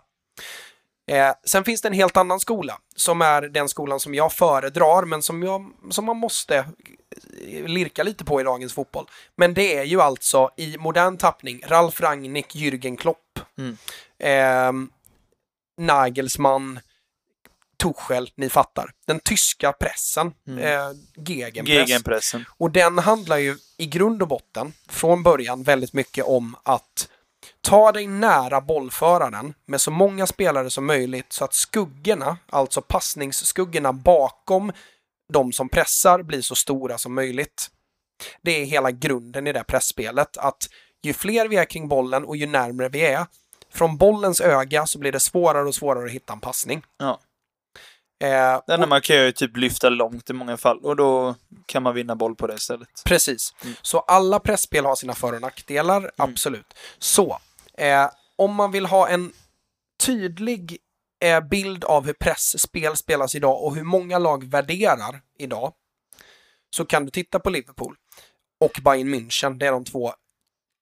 Eh, 1.07 1.31
sen 1.43 1.63
finns 1.63 1.81
det 1.81 1.87
en 1.87 1.93
helt 1.93 2.17
annan 2.17 2.39
skola 2.39 2.79
som 2.95 3.21
är 3.21 3.41
den 3.41 3.69
skolan 3.69 3.99
som 3.99 4.15
jag 4.15 4.33
föredrar 4.33 5.05
men 5.05 5.21
som, 5.21 5.43
jag, 5.43 5.71
som 5.89 6.05
man 6.05 6.17
måste 6.17 6.57
eh, 7.47 7.65
lirka 7.65 8.03
lite 8.03 8.25
på 8.25 8.41
i 8.41 8.43
dagens 8.43 8.73
fotboll. 8.73 9.05
Men 9.35 9.53
det 9.53 9.77
är 9.77 9.83
ju 9.83 10.01
alltså 10.01 10.51
i 10.57 10.77
modern 10.77 11.17
tappning 11.17 11.61
Ralf 11.67 12.01
Rangnick, 12.01 12.55
Jürgen 12.55 12.97
Klopp, 12.97 13.39
Mm. 13.57 13.77
Eh, 14.19 14.71
Nagelsmann, 15.77 16.79
Tuchel, 17.83 18.29
ni 18.35 18.49
fattar. 18.49 18.91
Den 19.07 19.19
tyska 19.19 19.71
pressen, 19.73 20.33
Mm. 20.47 20.59
eh, 20.63 20.97
gegenpress. 21.27 21.75
Gegenpressen. 21.89 22.45
Och 22.57 22.71
den 22.71 22.97
handlar 22.97 23.37
ju 23.37 23.57
i 23.77 23.85
grund 23.85 24.21
och 24.21 24.27
botten 24.27 24.73
från 24.89 25.23
början 25.23 25.63
väldigt 25.63 25.93
mycket 25.93 26.25
om 26.25 26.55
att 26.63 27.09
ta 27.61 27.91
dig 27.91 28.07
nära 28.07 28.61
bollföraren 28.61 29.53
med 29.65 29.81
så 29.81 29.91
många 29.91 30.27
spelare 30.27 30.69
som 30.69 30.85
möjligt 30.85 31.33
så 31.33 31.45
att 31.45 31.53
skuggorna, 31.53 32.37
alltså 32.49 32.81
passningsskuggorna 32.81 33.93
bakom 33.93 34.71
de 35.33 35.53
som 35.53 35.69
pressar 35.69 36.23
blir 36.23 36.41
så 36.41 36.55
stora 36.55 36.97
som 36.97 37.13
möjligt. 37.15 37.69
Det 38.41 38.51
är 38.61 38.65
hela 38.65 38.91
grunden 38.91 39.47
i 39.47 39.53
det 39.53 39.63
pressspelet 39.63 40.37
att 40.37 40.69
ju 41.03 41.13
fler 41.13 41.47
vi 41.47 41.55
är 41.55 41.65
kring 41.65 41.87
bollen 41.87 42.25
och 42.25 42.37
ju 42.37 42.45
närmare 42.45 42.89
vi 42.89 43.01
är 43.05 43.25
från 43.75 43.97
bollens 43.97 44.41
öga 44.41 44.85
så 44.85 44.99
blir 44.99 45.11
det 45.11 45.19
svårare 45.19 45.67
och 45.67 45.75
svårare 45.75 46.05
att 46.05 46.11
hitta 46.11 46.33
en 46.33 46.39
passning. 46.39 46.83
Ja. 46.97 47.19
Eh, 48.23 48.61
Den 48.67 48.73
enda 48.73 48.87
man 48.87 49.01
kan 49.01 49.15
göra 49.15 49.27
är 49.27 49.31
typ 49.31 49.57
lyfta 49.57 49.89
långt 49.89 50.29
i 50.29 50.33
många 50.33 50.57
fall 50.57 50.79
och 50.79 50.95
då 50.95 51.35
kan 51.65 51.83
man 51.83 51.95
vinna 51.95 52.15
boll 52.15 52.35
på 52.35 52.47
det 52.47 52.53
istället. 52.53 52.89
Precis. 53.05 53.53
Mm. 53.63 53.75
Så 53.81 53.99
alla 53.99 54.39
pressspel 54.39 54.85
har 54.85 54.95
sina 54.95 55.13
för 55.13 55.33
och 55.33 55.41
nackdelar, 55.41 56.11
absolut. 56.17 56.73
Så, 56.99 57.39
eh, 57.77 58.09
om 58.35 58.55
man 58.55 58.71
vill 58.71 58.85
ha 58.85 59.07
en 59.07 59.31
tydlig 60.05 60.77
eh, 61.23 61.39
bild 61.39 61.83
av 61.83 62.05
hur 62.05 62.13
pressspel 62.13 62.95
spelas 62.95 63.35
idag 63.35 63.63
och 63.63 63.75
hur 63.75 63.83
många 63.83 64.19
lag 64.19 64.43
värderar 64.43 65.21
idag, 65.39 65.73
så 66.75 66.85
kan 66.85 67.05
du 67.05 67.11
titta 67.11 67.39
på 67.39 67.49
Liverpool 67.49 67.95
och 68.59 68.81
Bayern 68.83 69.13
München. 69.15 69.57
Det 69.57 69.67
är 69.67 69.71
de 69.71 69.85
två 69.85 70.13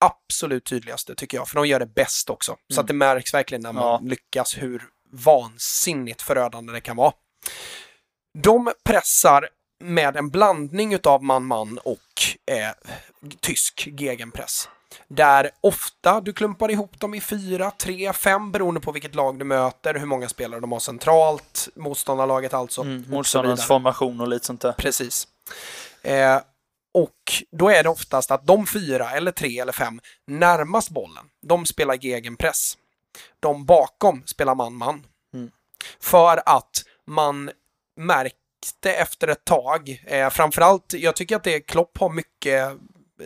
absolut 0.04 0.64
tydligaste 0.64 1.14
tycker 1.14 1.36
jag, 1.36 1.48
för 1.48 1.56
de 1.56 1.66
gör 1.66 1.80
det 1.80 1.86
bäst 1.94 2.30
också. 2.30 2.56
Så 2.74 2.80
att 2.80 2.86
det 2.86 2.94
märks 2.94 3.34
verkligen 3.34 3.62
när 3.62 3.72
man 3.72 3.82
Ja. 3.84 4.00
lyckas 4.02 4.58
hur 4.58 4.82
vansinnigt 5.12 6.22
förödande 6.22 6.72
det 6.72 6.80
kan 6.80 6.96
vara. 6.96 7.12
De 8.38 8.72
pressar 8.84 9.48
med 9.80 10.16
en 10.16 10.30
blandning 10.30 10.94
utav 10.94 11.22
man-man 11.24 11.78
och 11.78 12.00
eh, 12.46 12.70
tysk 13.40 13.88
gegenpress. 13.92 14.68
Där 15.08 15.50
ofta 15.60 16.20
du 16.20 16.32
klumpar 16.32 16.70
ihop 16.70 17.00
dem 17.00 17.14
i 17.14 17.20
fyra, 17.20 17.70
tre, 17.70 18.12
fem 18.12 18.52
beroende 18.52 18.80
på 18.80 18.92
vilket 18.92 19.14
lag 19.14 19.38
du 19.38 19.44
möter, 19.44 19.94
hur 19.94 20.06
många 20.06 20.28
spelare 20.28 20.60
de 20.60 20.72
har 20.72 20.78
centralt, 20.80 21.68
motståndarlaget 21.74 22.54
alltså. 22.54 22.80
Mm. 22.82 23.04
Motståndarens 23.08 23.66
formation 23.66 24.20
och 24.20 24.28
lite 24.28 24.46
sånt 24.46 24.60
där. 24.60 24.72
Precis. 24.72 25.28
Eh, 26.02 26.40
och 26.94 27.44
då 27.50 27.68
är 27.68 27.82
det 27.82 27.88
oftast 27.88 28.30
att 28.30 28.46
de 28.46 28.66
fyra, 28.66 29.10
eller 29.10 29.32
tre 29.32 29.58
eller 29.60 29.72
fem 29.72 30.00
närmast 30.26 30.90
bollen, 30.90 31.24
de 31.42 31.66
spelar 31.66 31.94
gegenpress. 31.94 32.78
De 33.40 33.64
bakom 33.64 34.22
spelar 34.26 34.54
man-man. 34.54 35.06
Mm. 35.34 35.50
För 36.00 36.42
att 36.46 36.84
man 37.06 37.50
märkte 37.96 38.92
efter 38.92 39.28
ett 39.28 39.44
tag, 39.44 40.02
eh, 40.06 40.30
framförallt, 40.30 40.92
jag 40.92 41.16
tycker 41.16 41.36
att 41.36 41.44
det 41.44 41.60
Klopp 41.60 41.98
har 41.98 42.10
mycket 42.10 42.72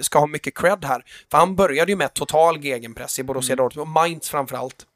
ska 0.01 0.19
ha 0.19 0.27
mycket 0.27 0.59
cred 0.59 0.85
här. 0.85 1.05
För 1.31 1.39
han 1.39 1.57
började 1.57 1.93
ju 1.93 1.97
med 1.97 2.15
total 2.15 2.65
gegenpress 2.65 3.19
i 3.19 3.23
Borussia 3.23 3.57
Dortmund, 3.57 3.83
och 3.83 3.93
Mainz 3.93 4.31
framförallt. 4.31 4.87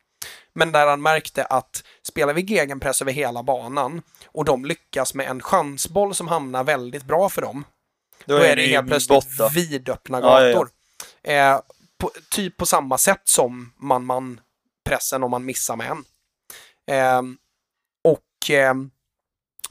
Men 0.54 0.72
där 0.72 0.86
han 0.86 1.02
märkte 1.02 1.44
att 1.44 1.84
spelar 2.02 2.34
vi 2.34 2.42
gegenpress 2.42 3.02
över 3.02 3.12
hela 3.12 3.42
banan 3.42 4.02
och 4.26 4.44
de 4.44 4.64
lyckas 4.64 5.14
med 5.14 5.28
en 5.28 5.40
chansboll 5.40 6.14
som 6.14 6.28
hamnar 6.28 6.64
väldigt 6.64 7.04
bra 7.04 7.28
för 7.28 7.42
dem, 7.42 7.64
då, 8.26 8.36
är 8.36 8.56
det 8.56 8.66
helt 8.66 8.86
plötsligt 8.86 9.38
borta. 9.38 9.48
vidöppna 9.54 10.20
Ja, 10.20 10.42
ja, 10.42 10.48
ja. 10.48 10.52
gator. 10.52 10.70
Eh, 11.22 11.60
på, 11.98 12.10
typ 12.30 12.56
på 12.56 12.66
samma 12.66 12.98
sätt 12.98 13.22
som 13.24 13.72
man, 13.76 14.04
man 14.04 14.40
pressen 14.84 15.22
om 15.22 15.30
man 15.30 15.44
missar 15.44 15.76
med 15.76 15.90
en. 15.90 16.04
Eh, 16.90 17.22
och 18.04 18.50
eh, 18.50 18.74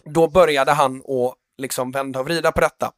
då 0.06 0.28
började 0.28 0.72
han 0.72 0.98
att 0.98 1.36
liksom 1.58 1.92
vända 1.92 2.20
och 2.20 2.26
vrida 2.26 2.52
på 2.52 2.62
detta. 2.62 2.92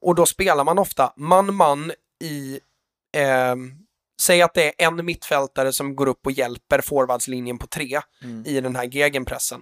Och 0.00 0.14
då 0.14 0.26
spelar 0.26 0.64
man 0.64 0.78
ofta 0.78 1.12
man-man 1.16 1.92
i 2.24 2.60
eh, 3.16 3.56
Säg 4.20 4.42
att 4.42 4.54
det 4.54 4.82
är 4.82 4.86
en 4.86 5.04
mittfältare 5.04 5.72
som 5.72 5.96
går 5.96 6.06
upp 6.06 6.26
och 6.26 6.32
hjälper 6.32 6.80
forwardslinjen 6.80 7.58
på 7.58 7.66
tre 7.66 8.00
Mm. 8.22 8.46
i 8.46 8.60
den 8.60 8.76
här 8.76 8.84
gegenpressen. 8.84 9.60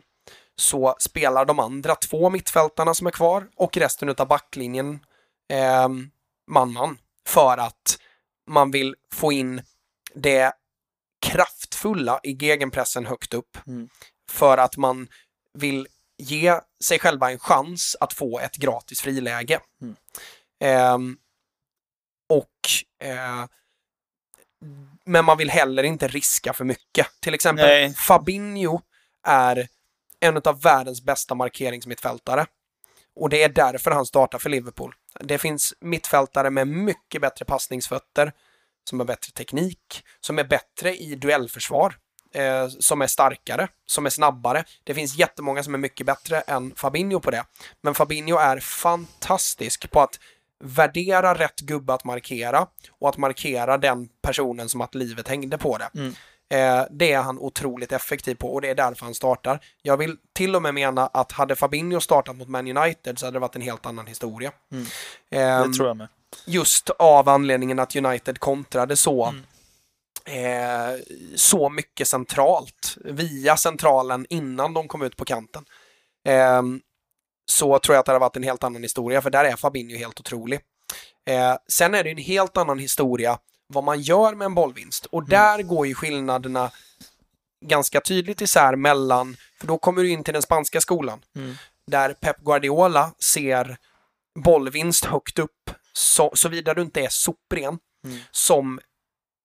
Så 0.57 0.97
spelar 0.99 1.45
de 1.45 1.59
andra 1.59 1.95
två 1.95 2.31
mittfältarna 2.31 2.95
som 2.95 3.07
är 3.07 3.11
kvar 3.11 3.49
och 3.57 3.77
resten 3.77 4.09
utav 4.09 4.29
backlinjen 4.29 5.01
eh, 5.49 5.89
man-man. 6.47 6.99
För 7.27 7.59
att 7.59 7.99
man 8.47 8.71
vill 8.71 8.95
få 9.13 9.33
in 9.33 9.63
det 10.15 10.53
kraftfulla 11.21 12.21
i 12.23 12.33
gegenpressen 12.33 13.07
högt 13.07 13.35
upp. 13.35 13.59
Mm. 13.67 13.89
För 14.31 14.59
att 14.59 14.77
man 14.77 15.09
vill 15.55 15.89
ge 16.19 16.61
sig 16.85 16.99
själva 16.99 17.33
en 17.33 17.39
chans 17.39 17.97
att 18.01 18.13
få 18.13 18.39
ett 18.39 18.57
gratis 18.57 19.01
friläge. 19.01 19.61
Mm. 19.83 19.97
Ehm, 20.61 21.19
och 22.29 22.51
eh, 23.09 23.45
men 25.05 25.25
man 25.25 25.39
vill 25.39 25.51
heller 25.51 25.83
inte 25.83 26.09
riska 26.09 26.53
för 26.53 26.65
mycket. 26.65 27.07
Till 27.21 27.35
exempel 27.35 27.67
Nej. 27.67 27.95
Fabinho 27.95 28.81
är 29.23 29.69
en 30.21 30.37
av 30.37 30.63
världens 30.63 31.03
bästa 31.03 31.35
markeringsmittfältare. 31.35 32.47
Och 33.17 33.29
det 33.29 33.43
är 33.43 33.49
därför 33.49 33.91
han 33.91 34.07
startar 34.07 34.39
för 34.39 34.51
Liverpool. 34.51 34.95
Det 35.21 35.39
finns 35.39 35.75
mittfältare 35.81 36.51
med 36.51 36.69
mycket 36.69 37.21
bättre 37.21 37.45
passningsfötter, 37.45 38.33
som 38.89 39.01
har 39.01 39.07
bättre 39.07 39.33
teknik, 39.33 40.05
som 40.21 40.39
är 40.39 40.45
bättre 40.45 40.97
i 40.97 41.15
duellförsvar, 41.15 41.97
eh, 42.35 42.69
som 42.69 43.03
är 43.03 43.07
starkare, 43.07 43.69
som 43.87 44.07
är 44.07 44.11
snabbare. 44.11 44.65
Det 44.85 44.95
finns 44.95 45.19
jättemånga 45.19 45.63
som 45.63 45.75
är 45.75 45.79
mycket 45.79 46.07
bättre 46.07 46.41
än 46.41 46.75
Fabinho 46.75 47.21
på 47.21 47.31
det. 47.31 47.45
Men 47.83 47.95
Fabinho 47.95 48.39
är 48.39 48.61
fantastisk 48.61 49.91
på 49.91 50.01
att 50.01 50.19
värdera 50.65 51.35
rätt 51.35 51.61
gubbe 51.61 51.95
att 51.95 52.05
markera 52.05 52.67
och 52.91 53.09
att 53.09 53.17
markera 53.17 53.79
den 53.79 54.09
personen 54.23 54.69
som 54.69 54.81
att 54.81 54.95
livet 54.95 55.29
hängde 55.29 55.59
på 55.59 55.79
det. 55.79 55.91
Mm. 55.95 56.15
Eh, 56.55 56.85
det 56.91 57.13
är 57.13 57.21
han 57.23 57.39
otroligt 57.39 57.93
effektiv 57.93 58.35
på 58.35 58.55
och 58.55 58.61
det 58.61 58.69
är 58.71 58.75
därför 58.75 59.05
han 59.05 59.15
startar. 59.15 59.61
Jag 59.83 59.97
vill 59.97 60.17
till 60.33 60.57
och 60.57 60.63
med 60.63 60.75
mena 60.75 61.07
att 61.07 61.33
hade 61.33 61.57
Fabinho 61.57 62.01
startat 62.01 62.37
mot 62.37 62.49
Man 62.49 62.77
United 62.77 63.19
så 63.19 63.27
hade 63.27 63.37
det 63.37 63.41
varit 63.41 63.57
en 63.57 63.63
helt 63.63 63.87
annan 63.87 64.07
historia. 64.07 64.53
Mm. 64.73 64.87
Ehm, 65.31 65.71
Det 65.71 65.77
tror 65.77 65.89
jag 65.89 65.97
med. 65.97 66.09
just 66.47 66.91
av 66.91 67.29
anledningen 67.29 67.79
att 67.79 67.97
United 67.97 68.39
kontrade 68.39 68.97
så 68.97 69.25
Mm. 69.25 70.95
eh, 70.95 71.01
så 71.35 71.69
mycket 71.69 72.09
centralt 72.09 72.97
via 73.05 73.57
centralen 73.57 74.27
innan 74.29 74.75
de 74.75 74.89
kom 74.89 75.03
ut 75.03 75.17
på 75.17 75.25
kanten. 75.25 75.65
Ehm, 76.29 76.81
så 77.51 77.79
tror 77.79 77.95
jag 77.95 78.01
att 78.01 78.07
det 78.07 78.13
hade 78.13 78.21
varit 78.21 78.37
en 78.37 78.43
helt 78.43 78.65
annan 78.65 78.83
historia 78.83 79.23
för 79.23 79.31
där 79.31 79.45
är 79.45 79.57
Fabinho 79.57 79.97
helt 79.99 80.21
otrolig. 80.21 80.61
Eh, 81.29 81.57
sen 81.73 81.95
är 81.95 82.05
det 82.05 82.11
en 82.11 82.19
helt 82.19 82.57
annan 82.57 82.79
historia 82.79 83.39
vad 83.67 83.85
man 83.85 84.01
gör 84.01 84.35
med 84.35 84.47
en 84.47 84.55
bollvinst 84.55 85.07
och 85.07 85.29
där 85.29 85.63
går 85.63 85.87
ju 85.87 85.95
skillnaderna 85.95 86.71
ganska 87.67 88.01
tydligt 88.01 88.41
isär 88.41 88.77
mellan, 88.77 89.37
för 89.61 89.67
då 89.67 89.79
kommer 89.79 90.03
du 90.03 90.11
in 90.11 90.25
till 90.25 90.33
den 90.35 90.43
spanska 90.43 90.81
skolan 90.81 91.25
Mm. 91.37 91.55
där 91.87 92.13
Pep 92.15 92.37
Guardiola 92.39 93.13
ser 93.19 93.77
bollvinst 94.45 95.05
högt 95.05 95.39
upp, 95.39 95.71
så, 95.93 96.33
såvida 96.35 96.75
du 96.75 96.83
inte 96.83 97.01
är 97.01 97.09
sopren, 97.09 97.79
Mm. 98.05 98.19
som 98.31 98.81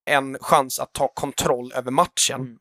en 0.05 0.37
chans 0.41 0.79
att 0.79 0.93
ta 0.93 1.07
kontroll 1.07 1.73
över 1.73 1.91
matchen. 1.91 2.41
Mm. 2.41 2.57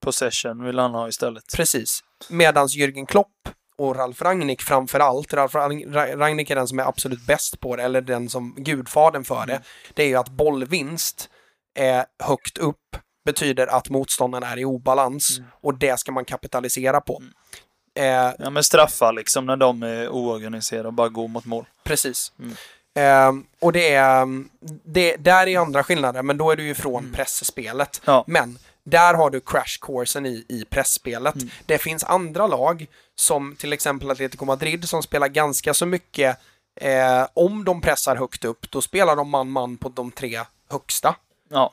Possession 0.00 0.64
vill 0.64 0.78
han 0.78 0.94
ha 0.94 1.08
istället. 1.08 1.44
Precis. 1.56 2.00
Medans 2.28 2.76
Jürgen 2.76 3.06
Klopp 3.06 3.48
och 3.78 3.96
Ralf 3.96 4.22
Rangnick 4.22 4.62
framför 4.62 5.00
allt, 5.00 5.32
Ralf 5.32 5.54
Rang- 5.54 5.86
Ra- 5.92 6.16
Rangnick 6.16 6.50
är 6.50 6.54
den 6.56 6.68
som 6.68 6.78
är 6.78 6.84
absolut 6.84 7.26
bäst 7.26 7.60
på 7.60 7.76
det, 7.76 7.82
eller 7.82 8.00
den 8.00 8.28
som 8.28 8.54
gudfadern 8.58 9.24
för 9.24 9.46
det, 9.46 9.60
det 9.94 10.02
är 10.02 10.06
ju 10.08 10.16
att 10.16 10.28
bollvinst 10.28 11.30
är 11.78 12.04
högt 12.22 12.58
upp 12.58 12.96
betyder 13.24 13.66
att 13.66 13.90
motståndaren 13.90 14.44
är 14.44 14.58
i 14.58 14.64
obalans 14.64 15.40
och 15.60 15.78
det 15.78 15.98
ska 16.00 16.12
man 16.12 16.24
kapitalisera 16.24 17.00
på. 17.00 17.22
Eh, 17.98 18.04
Ja, 18.38 18.50
men 18.50 18.64
straffar 18.64 19.12
liksom 19.12 19.46
när 19.46 19.56
de 19.56 19.82
är 19.82 20.08
oorganiserade 20.08 20.88
och 20.88 20.94
bara 20.94 21.08
går 21.08 21.28
mot 21.28 21.44
mål. 21.44 21.64
Precis. 21.84 22.32
Mm. 22.38 22.54
Ehm, 22.98 23.44
och 23.60 23.72
det 23.72 23.94
är, 23.94 24.26
det, 24.84 25.16
där 25.16 25.46
är 25.46 25.58
andra 25.58 25.84
skillnader, 25.84 26.22
men 26.22 26.36
då 26.36 26.50
är 26.50 26.56
du 26.56 26.62
ju 26.66 26.74
från 26.74 27.12
pressspelet. 27.12 28.00
Ja. 28.04 28.24
Men 28.26 28.58
där 28.84 29.14
har 29.14 29.30
du 29.30 29.40
crash 29.40 29.78
coursen 29.80 30.26
i, 30.26 30.44
i 30.48 30.64
pressspelet. 30.64 31.34
Det 31.66 31.78
finns 31.78 32.04
andra 32.04 32.46
lag, 32.46 32.86
som 33.14 33.56
till 33.56 33.72
exempel 33.72 34.10
Atletico 34.10 34.44
Madrid, 34.44 34.88
som 34.88 35.02
spelar 35.02 35.28
ganska 35.28 35.74
så 35.74 35.86
mycket 35.86 36.38
eh, 36.80 37.26
om 37.34 37.64
de 37.64 37.80
pressar 37.80 38.16
högt 38.16 38.44
upp, 38.44 38.70
då 38.70 38.82
spelar 38.82 39.16
de 39.16 39.30
man-man 39.30 39.76
på 39.76 39.88
de 39.88 40.10
tre 40.10 40.40
högsta. 40.70 41.16
Ja, 41.50 41.72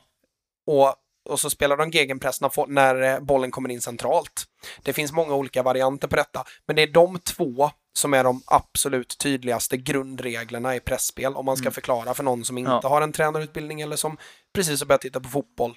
Och, 0.66 0.94
och 1.28 1.40
så 1.40 1.50
spelar 1.50 1.76
de 1.76 1.90
gegenpress 1.90 2.40
när, 2.40 2.66
när 2.66 3.02
eh, 3.14 3.20
bollen 3.20 3.50
kommer 3.50 3.68
in 3.68 3.80
centralt. 3.80 4.44
Det 4.82 4.92
finns 4.92 5.12
många 5.12 5.34
olika 5.34 5.62
varianter 5.62 6.08
på 6.08 6.16
detta, 6.16 6.44
men 6.66 6.76
det 6.76 6.82
är 6.82 6.86
de 6.92 7.18
två 7.18 7.70
som 7.94 8.14
är 8.14 8.24
de 8.24 8.42
absolut 8.46 9.18
tydligaste 9.18 9.76
grundreglerna 9.76 10.76
i 10.76 10.80
pressspel 10.80 11.34
om 11.34 11.44
man 11.46 11.56
ska 11.56 11.70
förklara 11.70 12.14
för 12.14 12.22
någon 12.22 12.44
som 12.44 12.58
inte 12.58 12.70
Mm. 12.70 12.80
Ja. 12.82 12.88
har 12.88 13.02
en 13.02 13.12
tränarutbildning 13.12 13.80
eller 13.80 13.96
som 13.96 14.16
precis 14.54 14.80
har 14.80 14.86
börjat 14.86 15.00
titta 15.00 15.20
på 15.20 15.28
fotboll. 15.28 15.76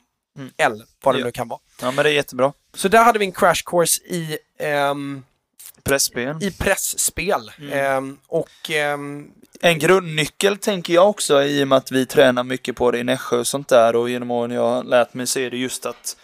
Eller 0.58 0.86
vad 1.04 1.15
det 1.15 1.19
Ja. 1.19 1.26
nu 1.26 1.32
kan 1.32 1.48
vara. 1.48 1.60
ja 1.82 1.91
men 1.91 2.04
det 2.04 2.10
är 2.10 2.13
jättebra. 2.13 2.54
Så 2.74 2.88
där 2.88 3.04
hade 3.04 3.19
vi 3.19 3.26
en 3.26 3.32
crash 3.32 3.63
course 3.65 4.02
i, 4.04 4.38
ehm, 4.60 5.24
Pressspel. 5.84 6.43
i 6.43 6.52
pressspel. 6.52 7.52
Mm. 7.60 7.74
Ehm, 7.74 8.17
och 8.28 8.69
ehm, 8.69 9.32
En 9.62 9.80
grundnyckel 9.80 10.58
tänker 10.58 10.93
jag 10.93 11.10
också 11.10 11.43
i 11.43 11.63
och 11.63 11.67
med 11.67 11.78
att 11.78 11.91
vi 11.91 12.06
tränar 12.06 12.43
mycket 12.43 12.76
på 12.76 12.91
det 12.91 13.00
i 13.00 13.04
Nässjö 13.04 13.38
och 13.38 13.48
sånt 13.48 13.67
där 13.67 13.95
och 13.95 14.10
genom 14.10 14.32
åren 14.32 14.52
jag 14.52 14.69
har 14.69 14.84
lärt 14.84 15.13
mig 15.13 15.28
så 15.28 15.39
är 15.39 15.52
det 15.52 15.58
just 15.58 15.86
att 15.86 16.17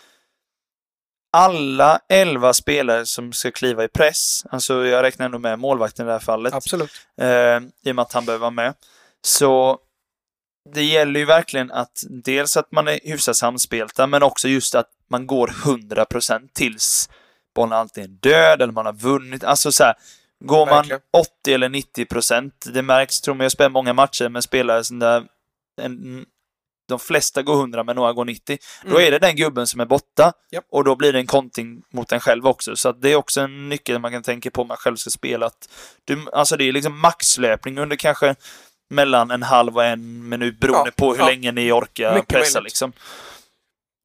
alla 1.33 1.99
elva 2.09 2.53
spelare 2.53 3.05
som 3.05 3.33
ska 3.33 3.51
kliva 3.51 3.83
i 3.83 3.87
press, 3.87 4.43
alltså 4.49 4.85
jag 4.85 5.03
räknar 5.03 5.25
ändå 5.25 5.39
med 5.39 5.59
målvakten 5.59 6.05
i 6.05 6.07
det 6.07 6.13
här 6.13 6.19
fallet, 6.19 6.53
absolut. 6.53 6.91
eh, 7.21 7.27
i 7.85 7.91
och 7.91 7.95
med 7.95 7.99
att 7.99 8.13
han 8.13 8.25
behöver 8.25 8.41
vara 8.41 8.51
med. 8.51 8.73
Så 9.25 9.79
det 10.69 10.83
gäller 10.83 11.19
ju 11.19 11.25
verkligen 11.25 11.71
att 11.71 12.03
dels 12.09 12.57
att 12.57 12.71
man 12.71 12.87
är 12.87 12.99
hyfsat 13.03 13.37
samspelta, 13.37 14.07
men 14.07 14.23
också 14.23 14.47
just 14.47 14.75
att 14.75 14.87
man 15.09 15.27
går 15.27 15.47
100% 15.47 16.49
tills 16.53 17.09
bollen 17.55 17.73
antingen 17.77 18.11
är 18.11 18.15
död 18.29 18.61
eller 18.61 18.73
man 18.73 18.85
har 18.85 18.93
vunnit. 18.93 19.43
Alltså 19.43 19.71
så 19.71 19.83
här, 19.83 19.93
går 20.45 20.65
man 20.65 20.75
Verkligen. 20.75 21.01
80 21.43 21.53
eller 21.53 21.69
90%, 21.69 22.51
det 22.73 22.81
märks, 22.81 23.21
tror 23.21 23.35
man 23.35 23.43
jag 23.43 23.51
spelar 23.51 23.69
många 23.69 23.93
matcher 23.93 24.29
med 24.29 24.43
spelare 24.43 24.83
som 24.83 24.99
där 24.99 25.23
en, 25.81 26.25
de 26.87 26.99
flesta 26.99 27.41
går 27.41 27.53
100 27.59 27.83
men 27.83 27.95
några 27.95 28.13
går 28.13 28.25
90. 28.25 28.57
Då 28.83 28.89
Mm. 28.89 29.07
är 29.07 29.11
det 29.11 29.19
den 29.19 29.35
gubben 29.35 29.67
som 29.67 29.79
är 29.79 29.85
borta 29.85 30.33
Japp. 30.51 30.65
och 30.71 30.83
då 30.83 30.95
blir 30.95 31.13
det 31.13 31.19
en 31.19 31.27
konting 31.27 31.81
mot 31.93 32.11
en 32.11 32.19
själv 32.19 32.47
också. 32.47 32.75
Så 32.75 32.91
det 32.91 33.09
är 33.11 33.15
också 33.15 33.41
en 33.41 33.69
nyckel 33.69 33.99
man 33.99 34.11
kan 34.11 34.23
tänka 34.23 34.51
på 34.51 34.61
om 34.61 34.67
man 34.67 34.77
själv 34.77 34.95
ska 34.95 35.09
spela. 35.09 35.45
Att 35.45 35.69
du, 36.05 36.25
alltså 36.33 36.57
det 36.57 36.63
är 36.63 36.71
liksom 36.71 36.99
maxlöpning 36.99 37.79
under 37.79 37.95
kanske 37.95 38.35
mellan 38.91 39.31
en 39.31 39.43
halv 39.43 39.75
och 39.75 39.85
en 39.85 40.29
minut 40.29 40.59
beroende 40.59 40.91
Ja, 40.97 41.05
på 41.05 41.11
hur 41.13 41.19
ja. 41.19 41.25
länge 41.25 41.51
ni 41.51 41.71
orkar 41.71 42.13
Mycket 42.13 42.27
pressa 42.27 42.59
möjligt. 42.59 42.71
liksom. 42.71 42.93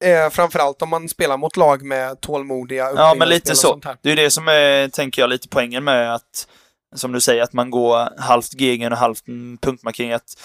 Eh, 0.05 0.31
framförallt 0.31 0.83
om 0.83 0.89
man 0.89 1.09
spelar 1.09 1.37
mot 1.37 1.57
lag 1.57 1.83
med 1.85 2.21
tålmodiga 2.21 2.93
Ja, 2.97 3.15
men 3.19 3.29
lite 3.29 3.57
så. 3.57 3.81
Det 4.03 4.13
är 4.13 4.17
det 4.17 4.31
som 4.31 4.49
är, 4.49 4.89
tänker 4.89 5.23
jag, 5.23 5.29
lite 5.31 5.49
poängen 5.49 5.85
med 5.85 6.15
att, 6.15 6.49
som 6.95 7.13
du 7.13 7.21
säger, 7.21 7.43
att 7.43 7.53
man 7.53 7.71
går 7.71 8.21
halvt 8.21 8.55
gegen 8.55 8.93
och 8.93 8.99
halvt 8.99 9.25
punktmarkering. 9.61 10.13
Att 10.13 10.41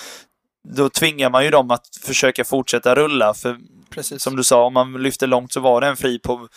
då 0.70 0.90
tvingar 0.90 1.30
man 1.30 1.44
ju 1.46 1.50
dem 1.52 1.72
att 1.72 1.88
försöka 2.02 2.44
fortsätta 2.44 2.96
rulla. 2.96 3.34
För 3.34 3.58
Precis. 3.90 4.24
som 4.24 4.36
du 4.36 4.44
sa, 4.44 4.64
om 4.66 4.74
man 4.74 4.94
lyfter 4.94 5.28
långt 5.28 5.54
så 5.54 5.60
var 5.60 5.82
det 5.82 5.88
en 5.88 5.98
fri 5.98 6.20
på, 6.20 6.48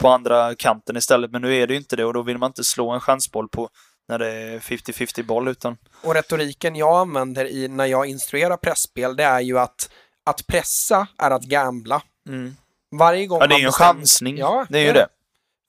på 0.00 0.08
andra 0.08 0.54
kanten 0.54 0.96
istället. 0.96 1.30
Men 1.30 1.42
nu 1.42 1.56
är 1.56 1.66
det 1.66 1.72
ju 1.74 1.78
inte 1.78 1.96
det 1.96 2.04
och 2.04 2.12
då 2.14 2.22
vill 2.22 2.38
man 2.38 2.50
inte 2.50 2.64
slå 2.64 2.90
en 2.90 3.00
chansboll 3.00 3.48
på 3.48 3.68
när 4.08 4.18
det 4.18 4.30
är 4.32 4.58
50-50 4.58 5.22
boll 5.22 5.48
utan... 5.48 5.76
Och 6.02 6.14
retoriken 6.14 6.76
jag 6.76 6.96
använder 7.00 7.44
i 7.44 7.68
när 7.68 7.86
jag 7.86 8.06
instruerar 8.06 8.56
pressspel 8.56 9.16
det 9.16 9.24
är 9.24 9.40
ju 9.40 9.58
att 9.58 9.90
att 10.24 10.46
pressa 10.46 11.06
är 11.18 11.30
att 11.30 11.42
gambla. 11.44 12.02
Mm. 12.28 12.56
Varje 12.90 13.26
gång 13.26 13.40
Ja, 13.40 13.46
det 13.46 13.54
är 13.54 13.58
ju 13.58 13.64
en 13.64 13.68
bestämmer- 13.68 13.94
chansning. 14.00 14.36
Ja, 14.38 14.66
det 14.70 14.78
är 14.78 14.86
ju 14.86 14.92
det. 14.92 15.08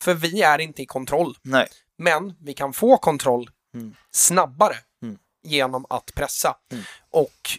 För 0.03 0.13
vi 0.13 0.41
är 0.41 0.59
inte 0.59 0.81
i 0.81 0.85
kontroll. 0.85 1.37
Nej. 1.41 1.67
Men 1.97 2.33
vi 2.39 2.53
kan 2.53 2.73
få 2.73 2.97
kontroll 2.97 3.49
Mm. 3.73 3.95
snabbare 4.11 4.75
Mm. 5.01 5.17
genom 5.43 5.85
att 5.89 6.11
pressa. 6.15 6.55
Mm. 6.71 6.83
Och 7.09 7.49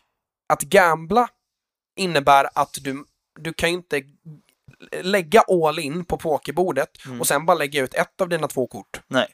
att 0.49 0.63
gambla 0.63 1.29
innebär 1.97 2.49
att 2.55 2.79
du, 2.83 3.05
du 3.41 3.53
kan 3.53 3.69
ju 3.71 3.75
inte 3.77 4.03
lägga 5.03 5.41
all 5.41 5.79
in 5.79 6.05
på 6.05 6.19
pokerbordet 6.19 7.05
Mm. 7.07 7.21
och 7.21 7.27
sen 7.27 7.47
bara 7.47 7.57
lägga 7.59 7.83
ut 7.83 7.95
ett 7.95 8.21
av 8.21 8.29
dina 8.29 8.49
två 8.49 8.67
kort. 8.67 9.01
Nej. 9.09 9.27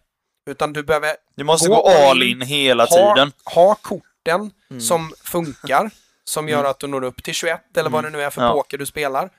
Utan 0.47 0.73
du 0.73 0.83
behöver 0.83 1.17
Du 1.37 1.45
måste 1.45 1.69
Gå 1.69 1.75
gå 1.75 1.89
all 1.89 2.23
in, 2.23 2.41
hela 2.41 2.85
ha, 2.85 3.15
tiden. 3.15 3.33
ha 3.45 3.75
korten 3.75 4.51
Mm. 4.71 4.81
som 4.81 5.13
funkar, 5.25 5.91
som 6.25 6.49
gör 6.49 6.65
att 6.65 6.79
du 6.79 6.87
når 6.87 7.05
upp 7.05 7.23
till 7.23 7.35
21 7.35 7.77
eller 7.77 7.91
vad 7.91 8.05
det 8.05 8.11
nu 8.11 8.23
är 8.23 8.31
för 8.31 8.41
Mm. 8.41 8.49
Ja. 8.49 8.55
poker 8.63 8.79
du 8.79 8.87
spelar. 8.87 9.31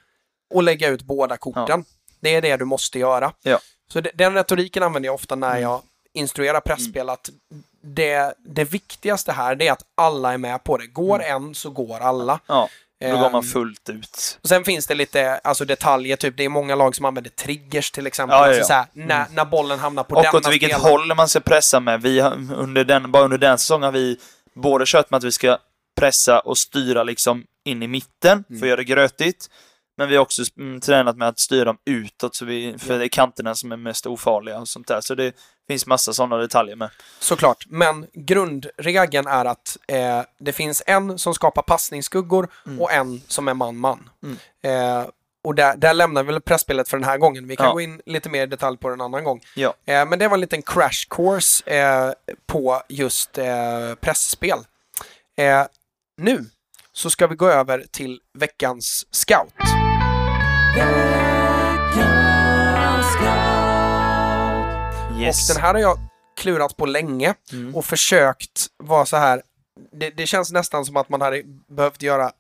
Och 0.54 0.64
lägga 0.64 0.88
ut 0.88 1.02
båda 1.02 1.38
korten. 1.38 1.86
Det 2.20 2.36
är 2.36 2.42
det 2.42 2.58
du 2.58 2.66
måste 2.66 3.00
göra. 3.00 3.34
Ja. 3.44 3.60
Så 3.94 4.02
de- 4.02 4.12
den 4.14 4.34
retoriken 4.34 4.84
använder 4.84 5.08
jag 5.08 5.14
ofta 5.16 5.36
när 5.36 5.50
Mm. 5.52 5.62
jag 5.62 5.82
instruerar 6.14 6.60
pressspel 6.60 7.10
att 7.10 7.30
det, 7.82 8.34
det 8.46 8.64
viktigaste 8.64 9.32
här 9.32 9.62
är 9.62 9.72
att 9.72 9.82
alla 9.96 10.34
är 10.34 10.38
med 10.38 10.64
på 10.64 10.78
det. 10.78 10.88
Går 10.88 11.24
en 11.24 11.56
så 11.56 11.70
går 11.70 12.00
alla. 12.00 12.40
Ja, 12.48 12.70
då 13.12 13.18
går 13.18 13.30
man 13.30 13.36
Ehm, 13.44 13.44
fullt 13.44 13.90
ut. 13.90 14.40
och 14.44 14.50
sen 14.50 14.64
finns 14.64 14.88
det 14.88 14.96
lite 14.96 15.38
alltså 15.44 15.66
detaljer, 15.66 16.16
typ 16.16 16.38
det 16.38 16.44
är 16.46 16.50
många 16.50 16.76
lag 16.76 16.96
som 16.96 17.06
använder 17.06 17.32
triggers 17.32 17.92
till 17.92 18.08
exempel. 18.08 18.36
Ja, 18.38 18.42
ja, 18.42 18.48
Alltså 18.48 18.60
ja. 18.62 18.66
så 18.66 18.74
här, 18.74 18.86
när, 19.08 19.26
när 19.32 19.46
bollen 19.46 19.80
hamnar 19.80 20.04
på 20.04 20.16
Och 20.16 20.24
denna 20.24 20.38
åt 20.38 20.48
vilket 20.52 20.72
spelare. 20.72 20.92
håll 20.92 21.16
man 21.16 21.28
ska 21.28 21.40
pressa 21.40 21.80
med. 21.80 22.02
Vi 22.02 22.20
har, 22.20 22.32
under 22.54 22.84
den, 22.84 23.12
bara 23.12 23.24
under 23.24 23.38
den 23.38 23.58
säsongen 23.58 23.84
har 23.84 23.92
vi 23.92 24.18
både 24.56 24.84
kört 24.88 25.10
med 25.12 25.18
att 25.18 25.24
vi 25.24 25.32
ska 25.32 25.58
pressa 26.00 26.40
och 26.40 26.58
styra 26.58 27.04
liksom 27.04 27.44
in 27.66 27.84
i 27.84 27.88
mitten 27.88 28.44
för 28.48 28.56
att 28.56 28.62
göra 28.68 28.76
det 28.78 28.84
grötigt. 28.84 29.48
Men 29.98 30.10
vi 30.10 30.16
har 30.16 30.22
också 30.22 30.42
mm, 30.58 30.82
tränat 30.82 31.18
med 31.18 31.28
att 31.28 31.40
styra 31.40 31.66
dem 31.66 31.78
utåt, 31.86 32.36
så 32.36 32.46
vi, 32.46 32.76
för 32.78 33.00
det 33.00 33.06
är 33.06 33.10
kanterna 33.10 33.56
som 33.56 33.72
är 33.72 33.78
mest 33.78 34.06
ofarliga 34.06 34.60
och 34.60 34.68
sånt 34.68 34.88
där. 34.88 35.02
Så 35.02 35.16
det 35.16 35.36
finns 35.68 35.86
massa 35.88 36.14
sådana 36.14 36.38
detaljer 36.38 36.76
med. 36.76 36.90
Såklart, 37.20 37.66
men 37.70 38.08
grundregeln 38.14 39.28
är 39.28 39.46
att 39.46 39.78
eh, 39.88 40.22
det 40.40 40.54
finns 40.54 40.84
en 40.86 41.20
som 41.20 41.34
skapar 41.34 41.62
passningsskuggor 41.62 42.48
Mm. 42.66 42.82
och 42.82 42.92
en 42.92 43.22
som 43.28 43.48
är 43.48 43.54
man-man. 43.54 44.10
Eh, 44.64 45.06
och 45.44 45.56
där, 45.56 45.76
där 45.78 45.94
lämnar 45.94 46.24
vi 46.24 46.32
väl 46.32 46.42
pressspelet 46.42 46.90
för 46.90 46.98
den 46.98 47.08
här 47.10 47.18
gången. 47.18 47.48
Vi 47.48 47.56
kan 47.56 47.66
Ja. 47.66 47.74
gå 47.74 47.82
in 47.82 48.02
lite 48.06 48.30
mer 48.30 48.44
i 48.44 48.46
detalj 48.46 48.78
på 48.78 48.88
det 48.88 48.94
en 48.94 49.02
annan 49.02 49.24
gång. 49.24 49.42
Ja. 49.56 49.74
Eh, 49.86 50.06
men 50.06 50.20
det 50.20 50.28
var 50.28 50.34
en 50.38 50.42
liten 50.42 50.62
crash 50.62 51.08
course 51.10 51.64
eh, 51.76 52.12
på 52.48 52.82
just 52.90 53.38
eh, 53.38 53.96
pressspel. 54.02 54.58
Eh, 55.38 55.64
nu 56.18 56.46
så 56.94 57.10
ska 57.10 57.28
vi 57.28 57.36
gå 57.36 57.48
över 57.50 57.86
till 57.92 58.20
veckans 58.34 59.06
scout. 59.12 59.54
Yes. 65.20 65.50
Och 65.50 65.56
den 65.56 65.64
här 65.64 65.74
har 65.74 65.82
jag 65.82 65.98
klurat 66.38 66.78
på 66.78 66.86
länge 66.86 67.34
Mm. 67.52 67.76
och 67.76 67.86
försökt 67.86 68.68
vara 68.84 69.06
så 69.06 69.18
här. 69.18 69.42
Det, 69.92 70.10
det 70.10 70.28
känns 70.28 70.52
nästan 70.52 70.86
som 70.86 70.98
att 70.98 71.10
man 71.10 71.22
hade 71.22 71.42
behövt 71.76 72.02
göra 72.02 72.32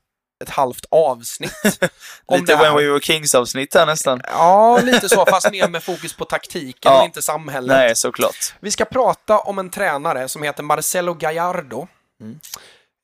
ett 0.43 0.49
halvt 0.49 0.85
avsnitt. 0.91 1.53
Lite. 2.31 2.55
When 2.55 2.75
We 2.75 2.87
Were 2.87 2.99
Kings-avsnitt 2.99 3.73
här 3.75 3.85
nästan. 3.85 4.21
Ja, 4.27 4.79
lite 4.83 5.09
så, 5.09 5.25
fast 5.25 5.51
mer 5.51 5.67
med 5.67 5.83
fokus 5.83 6.13
på 6.13 6.25
taktiken 6.25 6.73
Ja. 6.91 6.99
och 6.99 7.05
inte 7.05 7.21
samhället. 7.21 7.77
Nej, 7.77 7.95
såklart. 7.95 8.53
Vi 8.59 8.71
ska 8.71 8.85
prata 8.85 9.39
om 9.39 9.59
en 9.59 9.69
tränare 9.69 10.29
som 10.29 10.43
heter 10.43 10.63
Marcelo 10.63 11.13
Gallardo. 11.13 11.87
Mm. 12.21 12.39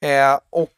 Eh, 0.06 0.40
och 0.50 0.70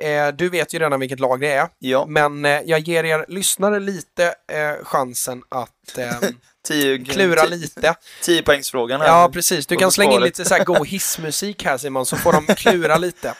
eh, 0.00 0.28
du 0.28 0.48
vet 0.48 0.74
ju 0.74 0.78
redan 0.78 1.00
vilket 1.00 1.20
lag 1.20 1.40
det 1.40 1.52
är. 1.52 1.68
Ja, 1.78 2.06
Men 2.08 2.44
eh, 2.44 2.60
jag 2.64 2.80
ger 2.80 3.04
er 3.04 3.24
lyssnare 3.28 3.80
lite 3.80 4.24
eh, 4.52 4.84
chansen 4.84 5.42
att 5.48 5.98
eh, 5.98 6.12
10, 6.68 6.98
klura 7.04 7.44
lite. 7.44 7.94
10 8.22 8.42
poängsfrågan 8.42 9.00
här. 9.00 9.08
Ja, 9.08 9.30
precis. 9.32 9.66
Du 9.66 9.76
kan 9.76 9.92
slänga 9.92 10.12
in 10.12 10.20
lite 10.20 10.44
så 10.44 10.54
här 10.54 10.64
god 10.64 10.86
hissmusik 10.86 11.64
här 11.64 11.78
Simon, 11.78 12.06
så 12.06 12.16
får 12.16 12.32
de 12.32 12.46
klura 12.54 12.96
lite. 12.96 13.34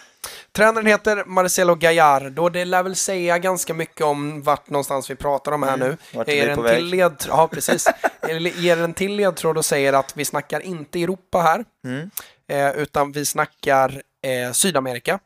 Tränaren 0.53 0.87
heter 0.87 1.25
Marcelo 1.27 1.75
Gallardo. 1.75 2.49
Det 2.49 2.65
lär 2.65 2.83
väl 2.83 2.97
säga 2.97 3.39
ganska 3.39 3.75
mycket 3.75 4.01
om 4.01 4.43
vart 4.43 4.71
någonstans 4.71 5.11
vi 5.11 5.15
pratar 5.15 5.53
om 5.53 5.63
här 5.63 5.77
nu. 5.77 5.85
Mm. 5.85 5.97
vart 6.15 6.29
Jag 6.29 6.35
vi 6.35 6.41
ger 6.41 6.47
är 6.47 6.51
en 6.51 6.57
på 6.57 6.63
till 6.63 6.73
väg. 6.73 6.83
led... 6.85 7.25
Ja, 7.29 7.49
precis. 7.53 7.89
Ger 8.57 8.77
en 8.83 8.95
till 8.95 9.17
ledtråd 9.17 9.59
och 9.59 9.65
säger 9.65 9.93
att 9.93 10.17
vi 10.17 10.25
snackar 10.25 10.61
inte 10.61 11.03
Europa 11.03 11.39
här, 11.41 11.65
Mm. 11.85 12.11
eh, 12.49 12.83
utan 12.83 13.13
vi 13.13 13.27
snackar 13.27 14.03
eh, 14.23 14.53
Sydamerika. 14.53 15.19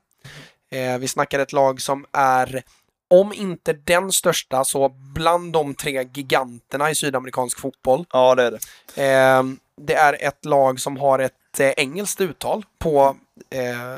Eh, 0.70 0.98
vi 0.98 1.08
snackar 1.08 1.38
ett 1.38 1.52
lag 1.52 1.80
som 1.80 2.06
är 2.12 2.62
om 3.10 3.32
inte 3.32 3.72
den 3.72 4.12
största, 4.12 4.64
så 4.64 4.88
bland 4.88 5.52
de 5.52 5.74
tre 5.74 6.08
giganterna 6.14 6.90
i 6.90 6.94
sydamerikansk 6.94 7.58
fotboll. 7.60 8.04
Ja, 8.12 8.34
det 8.34 8.42
är 8.42 8.50
det. 8.50 9.04
Eh, 9.12 9.42
det 9.80 9.94
är 9.94 10.16
ett 10.28 10.44
lag 10.44 10.80
som 10.80 10.96
har 10.96 11.18
ett 11.18 11.60
eh, 11.60 11.68
engelskt 11.76 12.20
uttal 12.20 12.64
på 12.78 13.16
eh, 13.50 13.94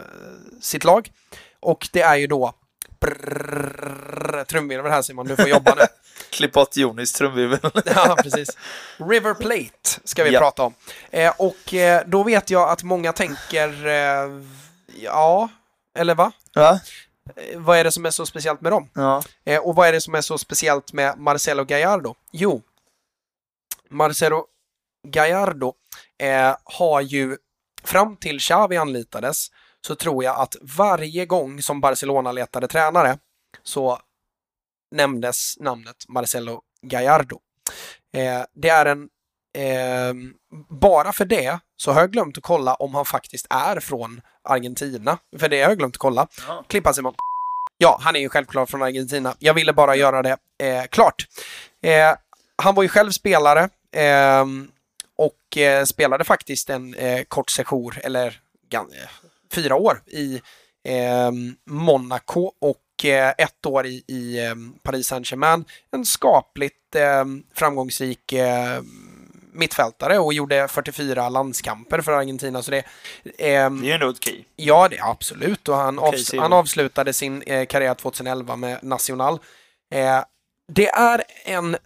sitt 0.61 0.85
lag. 0.85 1.11
Och 1.61 1.89
det 1.93 2.03
är 2.03 2.17
ju 2.17 2.27
då 2.27 2.53
trumvirvel 4.49 4.93
här 4.93 5.03
Simon, 5.03 5.27
du 5.27 5.37
får 5.37 5.49
jobba 5.49 5.75
nu. 5.75 5.83
Klipp 6.31 6.53
bort 6.53 6.77
Jonis 6.77 7.13
trumvirvel. 7.13 7.59
ja, 7.95 8.17
precis. 8.23 8.49
River 8.97 9.35
Plate 9.35 10.01
ska 10.05 10.25
vi 10.25 10.31
Ja. 10.31 10.41
prata 10.41 10.63
om. 10.63 10.75
Eh, 11.11 11.33
och 11.39 11.75
eh, 11.75 12.03
då 12.07 12.23
vet 12.23 12.51
jag 12.51 12.69
att 12.69 12.83
många 12.83 13.13
tänker, 13.13 13.87
eh, 13.87 14.43
ja, 15.03 15.49
eller 15.99 16.15
va? 16.15 16.33
Va? 16.55 16.81
Eh, 17.37 17.61
vad 17.61 17.79
är 17.79 17.85
det 17.85 17.93
som 17.93 18.07
är 18.07 18.11
så 18.11 18.27
speciellt 18.27 18.61
med 18.61 18.73
dem? 18.73 18.91
Ja. 18.95 19.23
Eh, 19.45 19.61
och 19.61 19.75
vad 19.75 19.89
är 19.89 19.93
det 19.93 20.01
som 20.01 20.15
är 20.15 20.21
så 20.21 20.39
speciellt 20.39 20.93
med 20.93 21.19
Marcelo 21.19 21.65
Gallardo? 21.65 22.15
Jo, 22.33 22.63
Marcelo 23.89 24.47
Gallardo 25.09 25.75
eh, 26.19 26.57
har 26.65 27.01
ju 27.01 27.37
fram 27.83 28.17
till 28.17 28.41
Xavi 28.41 28.77
anlitades 28.77 29.47
så 29.87 29.95
tror 29.95 30.25
jag 30.25 30.41
att 30.41 30.57
varje 30.61 31.27
gång 31.27 31.63
som 31.63 31.81
Barcelona 31.81 32.33
letade 32.33 32.69
tränare 32.69 33.19
så 33.63 33.99
nämndes 34.91 35.57
namnet 35.59 35.97
Marcelo 36.09 36.63
Gallardo. 36.83 37.41
Eh, 38.13 38.43
det 38.53 38.69
är 38.69 38.87
en 38.87 39.09
eh, 39.59 40.15
bara 40.69 41.13
för 41.13 41.25
det 41.25 41.59
så 41.77 41.93
har 41.93 42.01
jag 42.01 42.13
glömt 42.13 42.39
att 42.39 42.43
kolla 42.43 42.75
om 42.75 42.95
han 42.95 43.05
faktiskt 43.05 43.47
är 43.51 43.81
från 43.81 44.21
Argentina. 44.45 45.19
För 45.39 45.49
det 45.49 45.63
har 45.63 45.69
jag 45.69 45.79
glömt 45.79 45.95
att 45.95 45.99
kolla. 45.99 46.27
Ja. 46.49 46.65
Klippa 46.69 46.93
Simon. 46.93 47.15
Ja, 47.79 47.99
han 48.03 48.17
är 48.17 48.21
ju 48.21 48.29
självklart 48.29 48.71
från 48.71 48.83
Argentina. 48.83 49.35
Jag 49.39 49.55
ville 49.55 49.73
bara 49.73 49.97
göra 49.97 50.23
det 50.23 50.37
eh, 50.63 50.85
klart. 50.85 51.27
Eh, 51.83 52.15
han 52.63 52.75
var 52.75 52.83
ju 52.83 52.89
själv 52.89 53.11
spelare 53.11 53.69
ehm, 53.93 54.69
och 55.17 55.59
eh, 55.59 55.85
spelade 55.85 56.25
faktiskt 56.25 56.71
en 56.71 56.95
eh, 56.95 57.23
kort 57.23 57.51
sejour, 57.51 58.01
eller 58.05 58.41
eh, 58.73 58.83
fyra 59.53 59.77
år 59.77 60.03
i 60.07 60.41
ehm, 60.85 61.57
Monaco 61.67 62.53
och 62.59 63.05
eh, 63.05 63.35
ett 63.39 63.67
år 63.67 63.87
i, 63.87 64.05
i 64.07 64.47
ehm, 64.47 64.75
Paris 64.83 65.07
Saint-Germain. 65.07 65.65
En 65.91 66.05
skapligt 66.05 66.95
ehm, 66.95 67.43
framgångsrik 67.55 68.33
eh, 68.33 68.81
mittfältare 69.53 70.19
och 70.19 70.33
gjorde 70.33 70.69
44 70.69 71.29
landskamper 71.29 72.01
för 72.01 72.13
Argentina. 72.13 72.63
Så 72.63 72.71
det, 72.71 72.85
ehm, 73.39 73.81
Det 73.81 73.87
är 73.87 73.89
ju 73.89 73.93
ändå 73.93 74.09
okej. 74.11 74.45
Ja, 74.57 74.89
det, 74.89 75.01
absolut. 75.01 75.69
Och 75.69 75.77
han, 75.77 75.99
Okej, 75.99 76.19
avs- 76.21 76.41
han 76.41 76.53
avslutade 76.53 77.13
sin 77.13 77.43
eh, 77.43 77.67
karriär 77.67 77.95
2011 77.95 78.57
med 78.57 78.79
Nacional. 78.85 79.39
Eh, 79.95 80.25
det 80.73 80.89
är 80.89 81.23
en 81.45 81.77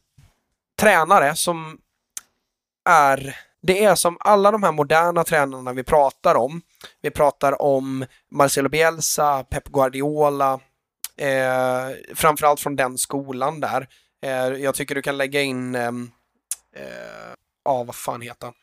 tränare 0.81 1.37
som 1.37 1.79
är... 2.89 3.37
Det 3.67 3.85
är 3.85 3.95
som 3.95 4.17
alla 4.21 4.51
de 4.51 4.63
här 4.63 4.73
moderna 4.73 5.25
tränarna 5.25 5.73
vi 5.73 5.83
pratar 5.83 6.35
om. 6.35 6.63
Vi 7.03 7.11
pratar 7.11 7.63
om 7.63 8.07
Marcelo 8.31 8.69
Bielsa, 8.69 9.45
Pep 9.45 9.65
Guardiola, 9.69 10.61
eh, 11.17 12.15
framförallt 12.15 12.61
från 12.61 12.77
den 12.77 12.99
skolan 12.99 13.61
där. 13.61 13.89
Eh, 14.23 14.31
jag 14.47 14.75
tycker 14.75 14.95
du 14.95 15.03
kan 15.03 15.17
lägga 15.17 15.41
in... 15.43 15.75
ehm, 15.75 16.11
eh, 16.77 17.35
Ja, 17.65 17.83
vad 17.83 17.95
fan 17.95 18.21
heter 18.21 18.47
han? 18.47 18.55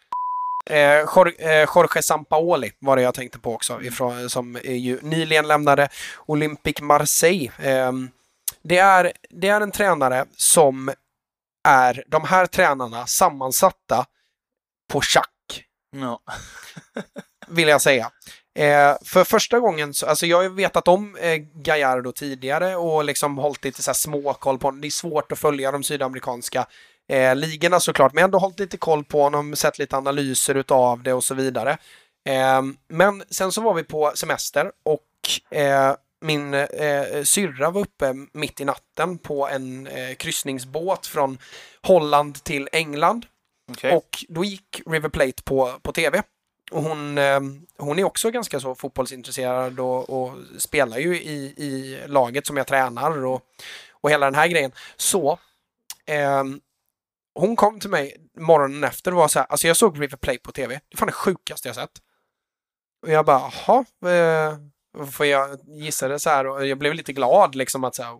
Eh, 0.65 1.05
Jor- 1.15 1.33
eh, 1.39 1.67
Jorge 1.75 2.01
Sampaoli 2.03 2.71
var 2.79 2.95
det 2.95 3.01
jag 3.01 3.13
tänkte 3.13 3.39
på 3.39 3.53
också, 3.53 3.81
ifrån, 3.81 4.29
som 4.29 4.55
är 4.55 4.75
ju 4.75 4.99
nyligen 5.01 5.47
lämnade 5.47 5.89
Olympique 6.25 6.83
Marseille. 6.83 7.51
Eh, 7.59 7.91
det, 8.63 8.77
är, 8.77 9.11
det 9.29 9.47
är 9.47 9.61
en 9.61 9.71
tränare 9.71 10.25
som 10.37 10.91
är 11.67 12.03
de 12.07 12.23
här 12.25 12.45
tränarna 12.45 13.07
sammansatta 13.07 14.05
på 14.91 15.01
schack, 15.01 15.63
Ja. 15.95 16.21
vill 17.47 17.67
jag 17.67 17.81
säga. 17.81 18.11
Eh, 18.55 18.95
för 19.05 19.23
första 19.23 19.59
gången, 19.59 19.93
så, 19.93 20.05
alltså 20.05 20.25
jag 20.25 20.37
har 20.37 20.43
ju 20.43 20.49
vetat 20.53 20.87
om 20.87 21.15
eh, 21.15 21.35
Gallardo 21.37 22.11
tidigare 22.11 22.75
och 22.75 23.03
liksom 23.03 23.37
hållit 23.37 23.63
lite 23.63 23.83
så 23.83 23.89
här 23.91 23.93
småkoll 23.95 24.59
på 24.59 24.67
honom. 24.67 24.81
Det 24.81 24.87
är 24.87 24.89
svårt 24.89 25.31
att 25.31 25.39
följa 25.39 25.71
de 25.71 25.83
sydamerikanska 25.83 26.65
eh, 27.11 27.35
ligorna 27.35 27.79
såklart, 27.79 28.13
men 28.13 28.23
ändå 28.23 28.37
hållit 28.37 28.59
lite 28.59 28.77
koll 28.77 29.03
på 29.03 29.23
honom, 29.23 29.55
sett 29.55 29.79
lite 29.79 29.97
analyser 29.97 30.55
utav 30.55 31.03
det 31.03 31.13
och 31.13 31.23
så 31.23 31.33
vidare. 31.33 31.77
Eh, 32.29 32.61
men 32.87 33.23
sen 33.29 33.51
så 33.51 33.61
var 33.61 33.73
vi 33.73 33.83
på 33.83 34.11
semester 34.15 34.71
och 34.83 35.57
eh, 35.57 35.95
min 36.21 36.53
eh, 36.53 37.23
syrra 37.23 37.69
var 37.69 37.81
uppe 37.81 38.13
mitt 38.33 38.61
i 38.61 38.65
natten 38.65 39.17
på 39.17 39.47
en 39.47 39.87
eh, 39.87 40.15
kryssningsbåt 40.15 41.07
från 41.07 41.37
Holland 41.81 42.43
till 42.43 42.69
England. 42.71 43.25
Okej. 43.71 43.95
Och 43.95 44.25
då 44.29 44.43
gick 44.43 44.81
River 44.85 45.09
Plate 45.09 45.43
på, 45.43 45.73
på 45.81 45.91
tv. 45.91 46.23
Och 46.71 46.83
hon, 46.83 47.17
eh, 47.17 47.39
hon 47.77 47.99
är 47.99 48.03
också 48.03 48.31
ganska 48.31 48.59
så 48.59 48.75
fotbollsintresserad 48.75 49.79
och, 49.79 50.09
och 50.09 50.37
spelar 50.57 50.97
ju 50.97 51.21
i, 51.21 51.53
i 51.57 51.99
laget 52.07 52.47
som 52.47 52.57
jag 52.57 52.67
tränar 52.67 53.25
och, 53.25 53.41
och 53.91 54.11
hela 54.11 54.25
den 54.25 54.35
här 54.35 54.47
grejen. 54.47 54.71
Så 54.95 55.39
ehm, 56.05 56.61
hon 57.35 57.55
kom 57.55 57.79
till 57.79 57.89
mig 57.89 58.17
morgonen 58.39 58.83
efter 58.83 59.11
och 59.11 59.17
var 59.17 59.27
så 59.27 59.39
här, 59.39 59.45
alltså 59.49 59.67
jag 59.67 59.77
såg 59.77 60.01
River 60.01 60.17
Plate 60.17 60.39
på 60.39 60.51
tv. 60.51 60.79
Det 60.89 60.95
är 60.95 60.97
fan 60.97 61.07
det 61.07 61.11
sjukaste 61.13 61.69
jag 61.69 61.75
sett. 61.75 61.91
Och 63.05 63.11
jag 63.11 63.25
bara, 63.25 63.51
jaha, 63.65 63.85
eh, 64.13 64.57
för 65.11 65.25
jag 65.25 65.59
gissade 65.67 66.19
så 66.19 66.29
här 66.29 66.47
och 66.47 66.67
jag 66.67 66.77
blev 66.77 66.93
lite 66.93 67.13
glad 67.13 67.55
liksom 67.55 67.83
att 67.83 67.95
så 67.95 68.03
här, 68.03 68.17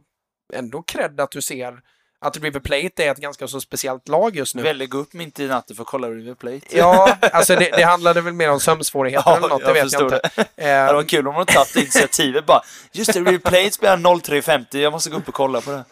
ändå 0.54 0.82
cred 0.84 1.20
att 1.20 1.32
du 1.32 1.42
ser 1.42 1.82
att 2.26 2.38
River 2.38 2.60
Plate 2.60 3.04
är 3.04 3.12
ett 3.12 3.18
ganska 3.18 3.48
så 3.48 3.62
speciellt 3.62 4.08
lag 4.08 4.36
just 4.36 4.56
nu. 4.56 4.62
Väldigt 4.62 4.90
gå 4.90 4.98
upp 4.98 5.14
mitt 5.14 5.40
i 5.40 5.48
natten 5.48 5.76
för 5.76 5.84
att 5.84 5.88
kolla 5.88 6.10
River 6.10 6.36
Plate. 6.36 6.78
Ja, 6.78 7.18
alltså 7.32 7.56
det, 7.56 7.70
det 7.70 7.84
handlade 7.84 8.22
väl 8.22 8.34
mer 8.34 8.50
om 8.52 8.60
sömnsvårigheter 8.60 9.38
eller 9.38 9.50
något, 9.50 9.66
det 9.66 9.74
vet 9.74 9.92
jag 9.92 10.02
inte. 10.02 10.16
Det. 10.16 10.30
Ja, 10.36 10.44
det 10.56 10.70
Eh, 10.72 10.94
var 10.94 11.04
kul 11.04 11.28
om 11.28 11.36
de 11.36 11.46
tagit 11.46 11.76
initiativet 11.76 12.46
bara. 12.46 12.62
Just 12.92 13.14
det, 13.14 13.20
River 13.20 13.38
Plate 13.38 13.72
spelar 13.72 13.98
03.50, 13.98 14.78
jag 14.78 14.92
måste 14.94 15.10
gå 15.10 15.18
upp 15.18 15.28
och 15.28 15.34
kolla 15.34 15.62
på 15.62 15.72
det 15.72 15.84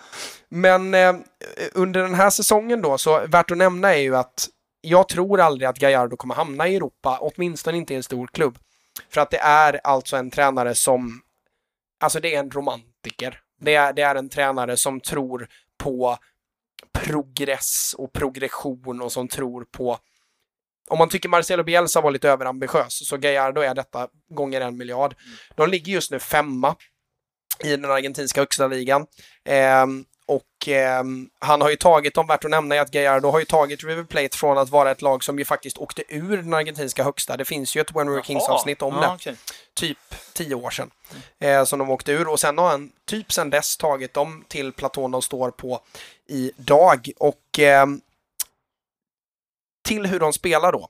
men 0.49 0.93
eh, 0.93 1.15
under 1.73 2.01
den 2.01 2.15
här 2.15 2.29
säsongen 2.29 2.81
då, 2.81 2.97
så 2.97 3.27
värt 3.27 3.51
att 3.51 3.57
nämna 3.57 3.95
är 3.95 3.99
ju 3.99 4.15
att 4.15 4.49
jag 4.81 5.09
tror 5.09 5.41
aldrig 5.41 5.67
att 5.67 5.77
Gallardo 5.77 6.17
kommer 6.17 6.35
hamna 6.35 6.67
i 6.67 6.75
Europa, 6.75 7.17
åtminstone 7.21 7.77
inte 7.77 7.93
i 7.93 7.97
en 7.97 8.03
stor 8.03 8.27
klubb. 8.27 8.57
För 9.09 9.21
att 9.21 9.31
det 9.31 9.37
är 9.37 9.79
alltså 9.83 10.17
en 10.17 10.31
tränare 10.31 10.75
som, 10.75 11.21
alltså 11.99 12.19
det 12.19 12.35
är 12.35 12.39
en 12.39 12.51
romantiker. 12.51 13.41
Det 13.61 13.75
är, 13.75 13.93
det 13.93 14.01
är 14.01 14.15
en 14.15 14.29
tränare 14.29 14.77
som 14.77 14.99
tror 14.99 15.47
på 15.77 16.17
progress 16.93 17.95
och 17.97 18.13
progression 18.13 19.01
och 19.01 19.11
som 19.11 19.27
tror 19.27 19.65
på 19.71 19.99
om 20.89 20.97
man 20.97 21.09
tycker 21.09 21.29
Marcelo 21.29 21.63
Bielsa 21.63 22.01
var 22.01 22.11
lite 22.11 22.29
överambitiös 22.29 23.07
så 23.07 23.17
Gallardo 23.17 23.61
är 23.61 23.75
detta 23.75 24.07
gånger 24.29 24.61
en 24.61 24.77
miljard. 24.77 25.15
De 25.55 25.69
ligger 25.69 25.93
just 25.93 26.11
nu 26.11 26.19
femma 26.19 26.75
i 27.63 27.69
den 27.69 27.85
argentinska 27.85 28.41
högsta 28.41 28.67
ligan. 28.67 29.05
Eh, 29.45 29.85
och 30.29 30.67
ehm, 30.67 31.29
han 31.39 31.61
har 31.61 31.69
ju 31.69 31.75
tagit, 31.75 32.17
om 32.17 32.27
värt 32.27 32.45
att 32.45 32.51
nämna 32.51 32.75
är 32.75 32.79
att 32.79 32.91
Gallardo 32.91 33.29
har 33.29 33.39
ju 33.39 33.45
tagit 33.45 33.83
River 33.83 34.03
Plate 34.03 34.37
från 34.37 34.57
att 34.57 34.69
vara 34.69 34.91
ett 34.91 35.01
lag 35.01 35.23
som 35.23 35.39
ju 35.39 35.45
faktiskt 35.45 35.77
åkte 35.77 36.03
ur 36.07 36.37
den 36.37 36.53
argentinska 36.53 37.03
högsta. 37.03 37.37
Det 37.37 37.45
finns 37.45 37.75
ju 37.75 37.81
ett 37.81 37.95
When 37.95 38.07
We 38.07 38.13
Were 38.13 38.23
Kings 38.23 38.49
avsnitt 38.49 38.81
om 38.81 38.93
ja, 38.93 39.01
det 39.01 39.07
okej. 39.15 39.35
typ 39.73 39.97
tio 40.33 40.55
år 40.55 40.69
sedan. 40.69 40.91
Eh, 41.39 41.63
som 41.63 41.79
de 41.79 41.89
åkte 41.89 42.11
ur 42.11 42.27
och 42.27 42.39
sen 42.39 42.57
har 42.57 42.69
han 42.69 42.91
typ 43.05 43.33
sen 43.33 43.49
dess 43.49 43.77
tagit 43.77 44.13
dem 44.13 44.45
till 44.47 44.73
platån 44.73 45.11
de 45.11 45.21
står 45.21 45.51
på 45.51 45.81
idag. 46.27 47.11
Och 47.17 47.59
ehm, 47.59 48.01
till 49.87 50.05
hur 50.05 50.19
de 50.19 50.33
spelar 50.33 50.71
då. 50.71 50.87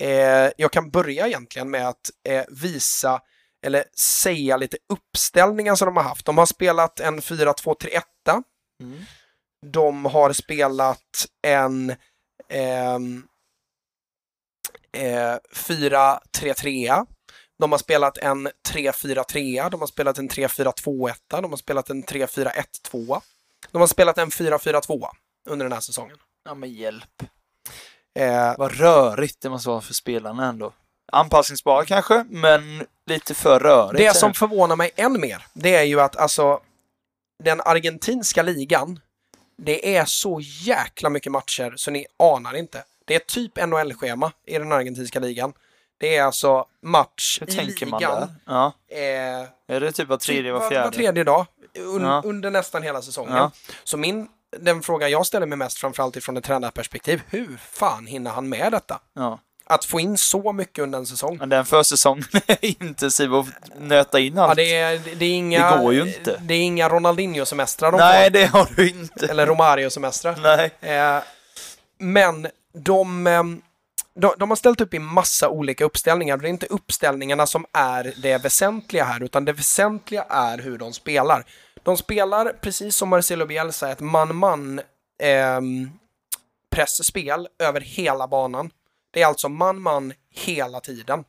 Eh, 0.00 0.50
jag 0.56 0.72
kan 0.72 0.90
börja 0.90 1.26
egentligen 1.26 1.70
med 1.70 1.88
att 1.88 2.10
eh, 2.28 2.44
visa 2.48 3.20
eller 3.66 3.84
säga 3.98 4.56
lite 4.56 4.76
uppställningar 4.88 5.74
som 5.74 5.86
de 5.86 5.96
har 5.96 6.04
haft. 6.04 6.26
De 6.26 6.38
har 6.38 6.46
spelat 6.46 7.00
en 7.00 7.20
4-2-3-1. 7.20 8.00
Mm. 8.82 9.04
De 9.66 10.04
har 10.04 10.32
spelat 10.32 11.26
en 11.42 11.94
ehm, 12.48 13.22
eh, 14.92 15.36
4-3-3. 15.52 17.06
De 17.58 17.72
har 17.72 17.78
spelat 17.78 18.18
en 18.18 18.48
3-4-3, 18.68 19.70
de 19.70 19.80
har 19.80 19.86
spelat 19.86 20.18
en 20.18 20.28
3-4-2-1, 20.28 21.14
de 21.28 21.50
har 21.50 21.56
spelat 21.56 21.90
en 21.90 22.04
3-4-1-2. 22.04 23.20
De 23.70 23.80
har 23.80 23.86
spelat 23.86 24.18
en 24.18 24.30
4-4-2 24.30 25.08
under 25.48 25.64
den 25.64 25.72
här 25.72 25.80
säsongen. 25.80 26.16
Ja, 26.44 26.54
men 26.54 26.72
hjälp. 26.72 27.22
Eh, 28.18 28.54
Vad 28.58 28.72
rörigt 28.76 29.40
det 29.40 29.50
måste 29.50 29.68
vara 29.68 29.80
för 29.80 29.94
spelarna 29.94 30.48
ändå. 30.48 30.72
Anpassningsbara 31.12 31.84
kanske, 31.84 32.24
men 32.28 32.86
lite 33.06 33.34
för 33.34 33.60
rörigt. 33.60 33.98
det 33.98 34.16
som 34.16 34.34
förvånar 34.34 34.76
mig 34.76 34.90
än 34.96 35.20
mer, 35.20 35.46
det 35.52 35.74
är 35.74 35.82
ju 35.82 36.00
att 36.00 36.16
alltså 36.16 36.60
den 37.42 37.60
argentinska 37.60 38.42
ligan, 38.42 39.00
det 39.56 39.96
är 39.96 40.04
så 40.04 40.40
jäkla 40.42 41.10
mycket 41.10 41.32
matcher 41.32 41.74
så 41.76 41.90
ni 41.90 42.06
anar 42.18 42.56
inte. 42.56 42.84
Det 43.04 43.14
är 43.14 43.18
typ 43.18 43.56
NHL-schema 43.66 44.32
i 44.46 44.58
den 44.58 44.72
argentinska 44.72 45.20
ligan. 45.20 45.52
Det 45.98 46.16
är 46.16 46.22
alltså 46.24 46.66
match 46.82 47.38
Hur 47.40 47.50
i 47.50 47.56
tänker 47.56 47.86
man 47.86 48.00
ligan. 48.00 48.20
där? 48.20 48.28
Ja. 48.46 48.72
Eh, 48.88 49.74
Är 49.76 49.80
det 49.80 49.92
typ 49.92 50.08
var 50.08 50.16
tredje, 50.16 50.42
typ 50.42 50.52
var 50.52 50.60
var, 50.60 50.68
fjärde? 50.70 50.84
var 50.84 50.92
tredje 50.92 51.24
dag. 51.24 51.46
un, 51.78 52.02
Ja. 52.02 52.22
under 52.24 52.50
nästan 52.50 52.82
hela 52.82 53.02
säsongen. 53.02 53.36
Ja. 53.36 53.50
Så 53.84 53.96
min, 53.96 54.28
den 54.58 54.82
fråga 54.82 55.08
jag 55.08 55.26
ställer 55.26 55.46
mig 55.46 55.58
mest 55.58 55.78
framförallt 55.78 56.16
ifrån 56.16 56.36
ett 56.36 56.44
tränarperspektiv, 56.44 57.22
hur 57.30 57.56
fan 57.56 58.06
hinner 58.06 58.30
han 58.30 58.48
med 58.48 58.72
detta? 58.72 59.00
Ja. 59.14 59.38
Att 59.66 59.84
få 59.84 60.00
in 60.00 60.18
så 60.18 60.52
mycket 60.52 60.82
under 60.82 60.98
en 60.98 61.06
säsong. 61.06 61.36
Men 61.38 61.48
den 61.48 61.64
försäsongen 61.64 62.24
är 62.46 62.64
intensiv 62.64 63.34
och 63.34 63.46
nöta 63.80 64.20
in 64.20 64.38
allt. 64.38 64.48
Ja, 64.48 64.54
det, 64.54 64.76
är, 64.76 65.00
det 65.16 65.24
är 65.24 65.34
inga... 65.34 65.76
Det 65.76 65.82
går 65.82 65.94
ju 65.94 66.00
inte. 66.02 66.40
Det 66.42 66.54
är 66.54 66.60
inga 66.60 66.88
Ronaldinho-semestrar 66.88 67.92
de 67.92 67.98
Nej, 67.98 68.24
får. 68.24 68.30
det 68.30 68.46
har 68.46 68.68
du 68.76 68.88
inte. 68.88 69.26
Eller 69.26 69.46
Romario-semestrar. 69.46 70.36
Nej. 70.42 70.70
Eh, 70.80 71.22
men 71.98 72.46
de, 72.72 73.26
ehm, 73.26 73.62
de, 74.14 74.34
de 74.38 74.50
har 74.50 74.56
ställt 74.56 74.80
upp 74.80 74.94
i 74.94 74.98
massa 74.98 75.48
olika 75.48 75.84
uppställningar. 75.84 76.36
Det 76.36 76.48
är 76.48 76.50
inte 76.50 76.66
uppställningarna 76.66 77.46
som 77.46 77.66
är 77.72 78.14
det 78.16 78.38
väsentliga 78.38 79.04
här, 79.04 79.22
utan 79.22 79.44
det 79.44 79.52
väsentliga 79.52 80.22
är 80.22 80.58
hur 80.58 80.78
de 80.78 80.92
spelar. 80.92 81.44
De 81.82 81.96
spelar, 81.96 82.52
precis 82.60 82.96
som 82.96 83.08
Marcelo 83.08 83.46
Bielsa, 83.46 83.90
ett 83.90 84.00
man-man 84.00 84.80
ehm, 85.22 85.90
pressspel 86.70 87.48
över 87.58 87.80
hela 87.80 88.28
banan. 88.28 88.70
Det 89.14 89.22
är 89.22 89.26
alltså 89.26 89.48
man-man 89.48 90.12
hela 90.30 90.80
tiden. 90.80 91.24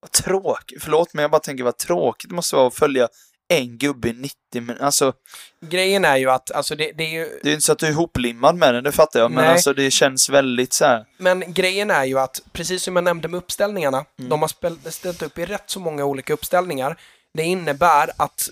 Vad 0.00 0.12
tråkigt. 0.12 0.82
Förlåt, 0.82 1.14
men 1.14 1.22
jag 1.22 1.30
bara 1.30 1.40
tänker 1.40 1.64
vad 1.64 1.76
tråkigt 1.76 2.28
det 2.30 2.34
måste 2.36 2.56
vara 2.56 2.66
att 2.66 2.74
följa 2.74 3.08
en 3.48 3.78
gubbe 3.78 4.08
i 4.08 4.12
90 4.12 4.34
minuter. 4.54 4.84
Alltså, 4.84 5.12
Grejen 5.60 6.04
är 6.04 6.16
ju 6.16 6.30
att, 6.30 6.50
alltså 6.50 6.74
det, 6.76 6.92
det 6.92 7.04
är 7.04 7.10
ju, 7.10 7.40
det 7.42 7.48
är 7.50 7.52
inte 7.54 7.64
så 7.66 7.72
att 7.72 7.78
du 7.78 7.86
är 7.86 7.90
ihoplimmad 7.90 8.56
med 8.56 8.74
den, 8.74 8.84
det 8.84 8.92
fattar 8.92 9.20
jag. 9.20 9.30
Men 9.30 9.44
Nej. 9.44 9.52
alltså 9.52 9.72
det 9.72 9.90
känns 9.90 10.28
väldigt 10.28 10.72
så 10.72 10.84
här. 10.84 11.06
Men 11.16 11.52
grejen 11.52 11.90
är 11.90 12.04
ju 12.04 12.18
att, 12.18 12.40
precis 12.52 12.82
som 12.82 12.96
jag 12.96 13.04
nämnde 13.04 13.28
med 13.28 13.38
uppställningarna, 13.38 14.04
Mm. 14.18 14.28
de 14.28 14.40
har 14.40 14.48
spel- 14.48 14.92
ställt 14.92 15.22
upp 15.22 15.38
i 15.38 15.44
rätt 15.46 15.70
så 15.70 15.80
många 15.80 16.04
olika 16.04 16.32
uppställningar. 16.32 17.00
Det 17.34 17.42
innebär 17.42 18.10
att, 18.16 18.50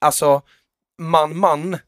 alltså, 0.00 0.42
man-man, 1.02 1.78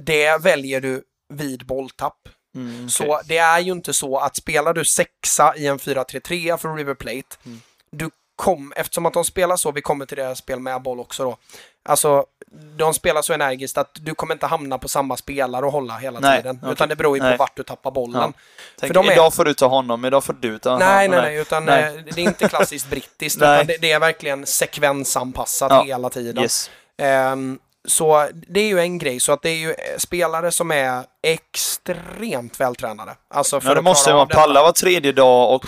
det 0.00 0.38
väljer 0.42 0.80
du 0.80 1.02
vid 1.34 1.66
bolltapp. 1.66 2.28
Mm, 2.54 2.76
okej. 2.76 2.90
Så 2.90 3.20
det 3.24 3.38
är 3.38 3.58
ju 3.60 3.72
inte 3.72 3.92
så 3.92 4.18
att 4.18 4.36
spelar 4.36 4.72
du 4.74 4.84
sexa 4.84 5.54
i 5.56 5.66
en 5.66 5.78
4-3-3 5.78 6.56
för 6.56 6.74
River 6.74 6.94
Plate, 6.94 7.36
Mm. 7.46 7.60
du 7.90 8.10
kom, 8.36 8.72
eftersom 8.76 9.06
att 9.06 9.12
de 9.14 9.24
spelar 9.24 9.56
så, 9.56 9.72
vi 9.72 9.82
kommer 9.82 10.06
till 10.06 10.16
deras 10.16 10.38
spel 10.38 10.60
med 10.60 10.82
boll 10.82 11.00
också 11.00 11.24
då, 11.24 11.36
alltså 11.84 12.26
de 12.76 12.94
spelar 12.94 13.22
så 13.22 13.32
energiskt 13.32 13.78
att 13.78 13.90
du 13.94 14.14
kommer 14.14 14.34
inte 14.34 14.46
hamna 14.46 14.78
på 14.78 14.88
samma 14.88 15.16
spelare 15.16 15.66
och 15.66 15.72
hålla 15.72 15.96
hela 15.98 16.20
Nej, 16.20 16.38
tiden. 16.42 16.58
okej. 16.62 16.72
Utan 16.72 16.88
det 16.88 16.96
beror 16.96 17.16
ju 17.16 17.20
på 17.20 17.26
Nej. 17.28 17.36
vart 17.36 17.56
du 17.56 17.62
tappar 17.62 17.90
bollen. 17.90 18.20
Ja. 18.20 18.32
Tänk, 18.80 18.96
är- 18.96 19.12
Idag 19.12 19.34
får 19.34 19.44
du 19.44 19.54
ta 19.54 19.66
honom, 19.66 20.04
idag 20.04 20.24
får 20.24 20.32
du 20.40 20.58
ta 20.58 20.70
honom. 20.70 20.88
Nej, 20.88 21.08
nej, 21.08 21.20
nej, 21.22 21.36
utan 21.36 21.64
Nej. 21.64 21.84
eh, 21.84 21.92
det 22.14 22.20
är 22.20 22.24
inte 22.24 22.48
klassiskt 22.48 22.90
brittiskt, 22.90 23.36
utan 23.42 23.66
det, 23.66 23.76
det 23.80 23.92
är 23.92 24.00
verkligen 24.00 24.46
sekvensanpassat 24.46 25.70
Ja. 25.70 25.82
hela 25.82 26.10
tiden. 26.10 26.42
Yes. 26.42 26.70
Ehm, 26.98 27.58
så 27.88 28.28
det 28.32 28.60
är 28.60 28.68
ju 28.68 28.78
en 28.78 28.98
grej, 28.98 29.20
så 29.20 29.32
att 29.32 29.42
det 29.42 29.50
är 29.50 29.56
ju 29.56 29.70
eh, 29.70 29.98
spelare 29.98 30.50
som 30.50 30.70
är 30.70 31.04
extremt 31.22 32.60
vältränade. 32.60 33.16
Alltså 33.28 33.60
för 33.60 33.68
Ja, 33.68 33.74
det 33.74 33.82
måste 33.82 34.14
man 34.14 34.28
palla 34.28 34.62
var 34.62 34.72
tredje 34.72 35.12
dag 35.12 35.54
och 35.54 35.66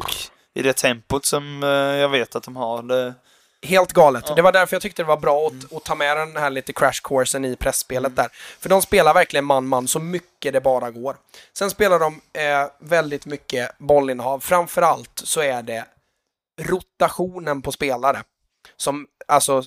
i 0.54 0.62
det 0.62 0.72
tempot 0.72 1.26
som 1.26 1.62
eh, 1.62 1.68
jag 1.68 2.08
vet 2.08 2.36
att 2.36 2.42
de 2.42 2.56
har. 2.56 2.82
Det, 2.82 3.14
Helt 3.62 3.92
galet. 3.92 4.24
Ja. 4.28 4.34
Det 4.34 4.42
var 4.42 4.52
därför 4.52 4.74
jag 4.74 4.82
tyckte 4.82 5.02
det 5.02 5.06
var 5.06 5.16
bra 5.16 5.46
att, 5.46 5.72
att 5.72 5.84
ta 5.84 5.94
med 5.94 6.16
den 6.16 6.36
här 6.36 6.50
lite 6.50 6.72
crash 6.72 7.00
coursen 7.02 7.44
i 7.44 7.56
pressspelet 7.56 8.16
där. 8.16 8.28
För 8.60 8.68
de 8.68 8.82
spelar 8.82 9.14
verkligen 9.14 9.44
man-man 9.44 9.88
så 9.88 9.98
mycket 9.98 10.52
det 10.52 10.60
bara 10.60 10.90
går. 10.90 11.16
Sen 11.52 11.70
spelar 11.70 11.98
de 11.98 12.20
eh, 12.32 12.68
väldigt 12.78 13.26
mycket 13.26 13.78
bollinnehav. 13.78 14.40
Framförallt 14.40 15.22
så 15.24 15.40
är 15.40 15.62
det 15.62 15.84
rotationen 16.60 17.62
på 17.62 17.72
spelare. 17.72 18.22
Som, 18.76 19.06
alltså, 19.28 19.62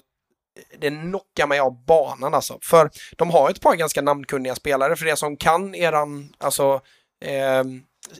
det 0.79 0.89
knockar 0.89 1.47
mig 1.47 1.59
av 1.59 1.85
banan 1.85 2.33
alltså. 2.33 2.57
För 2.61 2.89
de 3.17 3.29
har 3.29 3.49
ett 3.49 3.61
par 3.61 3.75
ganska 3.75 4.01
namnkunniga 4.01 4.55
spelare, 4.55 4.95
för 4.95 5.05
det 5.05 5.15
som 5.15 5.37
kan 5.37 5.75
eran, 5.75 6.33
alltså, 6.37 6.81
eh, 7.25 7.63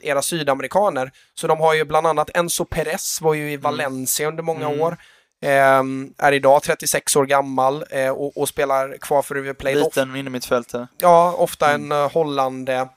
era 0.02 0.22
sydamerikaner. 0.22 1.12
Så 1.34 1.46
de 1.46 1.60
har 1.60 1.74
ju 1.74 1.84
bland 1.84 2.06
annat 2.06 2.30
Enzo 2.34 2.64
Perez, 2.64 3.20
var 3.20 3.34
ju 3.34 3.52
i 3.52 3.56
Valencia 3.56 4.28
under 4.28 4.42
många 4.42 4.66
Mm. 4.68 4.80
år. 4.80 4.96
Eh, 5.42 5.82
är 6.26 6.32
idag 6.32 6.62
36 6.62 7.16
år 7.16 7.26
gammal 7.26 7.84
eh, 7.90 8.08
och, 8.10 8.36
och 8.36 8.48
spelar 8.48 8.96
kvar 8.98 9.22
för 9.22 9.34
River 9.34 9.52
Plate. 9.54 9.76
Liten 9.78 10.16
innermittfältare. 10.16 10.88
ja, 10.98 11.32
ofta 11.32 11.72
en 11.72 11.92
uh, 11.92 12.12
hollande, 12.12 12.88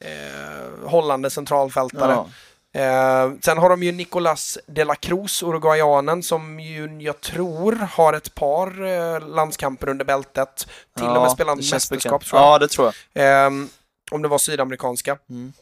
eh, 0.00 0.88
hollande 0.88 1.30
centralfältare. 1.30 2.12
Ja. 2.12 2.28
Eh, 2.74 3.32
sen 3.40 3.58
har 3.58 3.70
de 3.70 3.82
ju 3.82 3.92
Nicolas 3.92 4.58
de 4.66 4.84
la 4.84 4.94
Cruz, 4.94 5.42
uruguayanen, 5.42 6.22
som 6.22 6.60
ju 6.60 6.98
jag 7.00 7.20
tror 7.20 7.72
har 7.72 8.12
ett 8.12 8.34
par 8.34 8.84
eh, 8.84 9.28
landskamper 9.28 9.88
under 9.88 10.04
bältet. 10.04 10.66
Till 10.96 11.06
och 11.06 11.22
med 11.22 11.30
spelat 11.30 11.64
känns 11.64 11.90
mästerskap 11.90 12.24
tror 12.24 12.40
jag. 12.40 12.52
Ja, 12.52 12.58
det 12.58 12.68
tror 12.68 12.92
jag. 13.12 13.24
Ehm, 13.24 13.68
om 14.10 14.22
det 14.22 14.28
var 14.28 14.38
sydamerikanska. 14.38 15.18
Mm. 15.30 15.52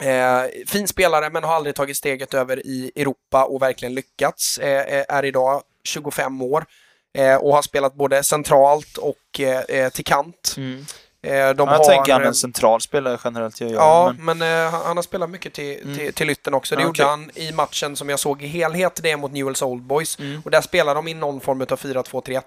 Eh, 0.00 0.50
fin 0.66 0.88
spelare 0.88 1.30
men 1.30 1.44
har 1.44 1.54
aldrig 1.54 1.74
tagit 1.74 1.96
steget 1.96 2.34
över 2.34 2.66
i 2.66 2.92
Europa 2.96 3.44
och 3.44 3.62
verkligen 3.62 3.94
lyckats. 3.94 4.58
Eh, 4.58 4.98
eh, 4.98 5.04
är 5.08 5.24
idag 5.24 5.62
25 5.84 6.42
år 6.42 6.66
eh, 7.14 7.34
och 7.36 7.54
har 7.54 7.62
spelat 7.62 7.94
både 7.94 8.22
centralt 8.22 8.96
och 8.96 9.40
eh, 9.40 9.60
eh, 9.60 9.90
till 9.90 10.04
kant. 10.04 10.54
Mm. 10.56 10.84
Eh, 11.22 11.30
de 11.32 11.38
jag 11.38 11.66
har, 11.66 11.84
tänker 11.84 12.12
han 12.12 12.20
är 12.20 12.24
eh, 12.24 12.28
en 12.28 12.34
central 12.34 12.80
spelare 12.80 13.18
generellt. 13.24 13.60
Gör 13.60 13.68
jag, 13.68 13.76
Ja, 13.76 14.14
men, 14.18 14.38
men, 14.38 14.66
eh, 14.66 14.72
han 14.72 14.96
har 14.96 15.02
spelat 15.02 15.30
mycket 15.30 15.52
till, 15.52 15.80
Mm. 15.82 15.96
till, 15.98 16.14
till 16.14 16.30
ytten 16.30 16.54
också. 16.54 16.76
Det 16.76 16.82
Ja, 16.82 16.86
gjorde 16.86 17.04
han 17.04 17.30
i 17.34 17.52
matchen 17.52 17.96
som 17.96 18.08
jag 18.08 18.18
såg 18.18 18.42
i 18.42 18.46
helhet, 18.46 19.00
det 19.02 19.10
är 19.10 19.16
mot 19.16 19.32
Newells 19.32 19.62
Old 19.62 19.82
Boys. 19.82 20.18
Mm. 20.18 20.42
Och 20.44 20.50
där 20.50 20.60
spelar 20.60 20.94
de 20.94 21.08
i 21.08 21.14
någon 21.14 21.40
form 21.40 21.60
av 21.60 21.66
4-2-3-1. 21.66 22.42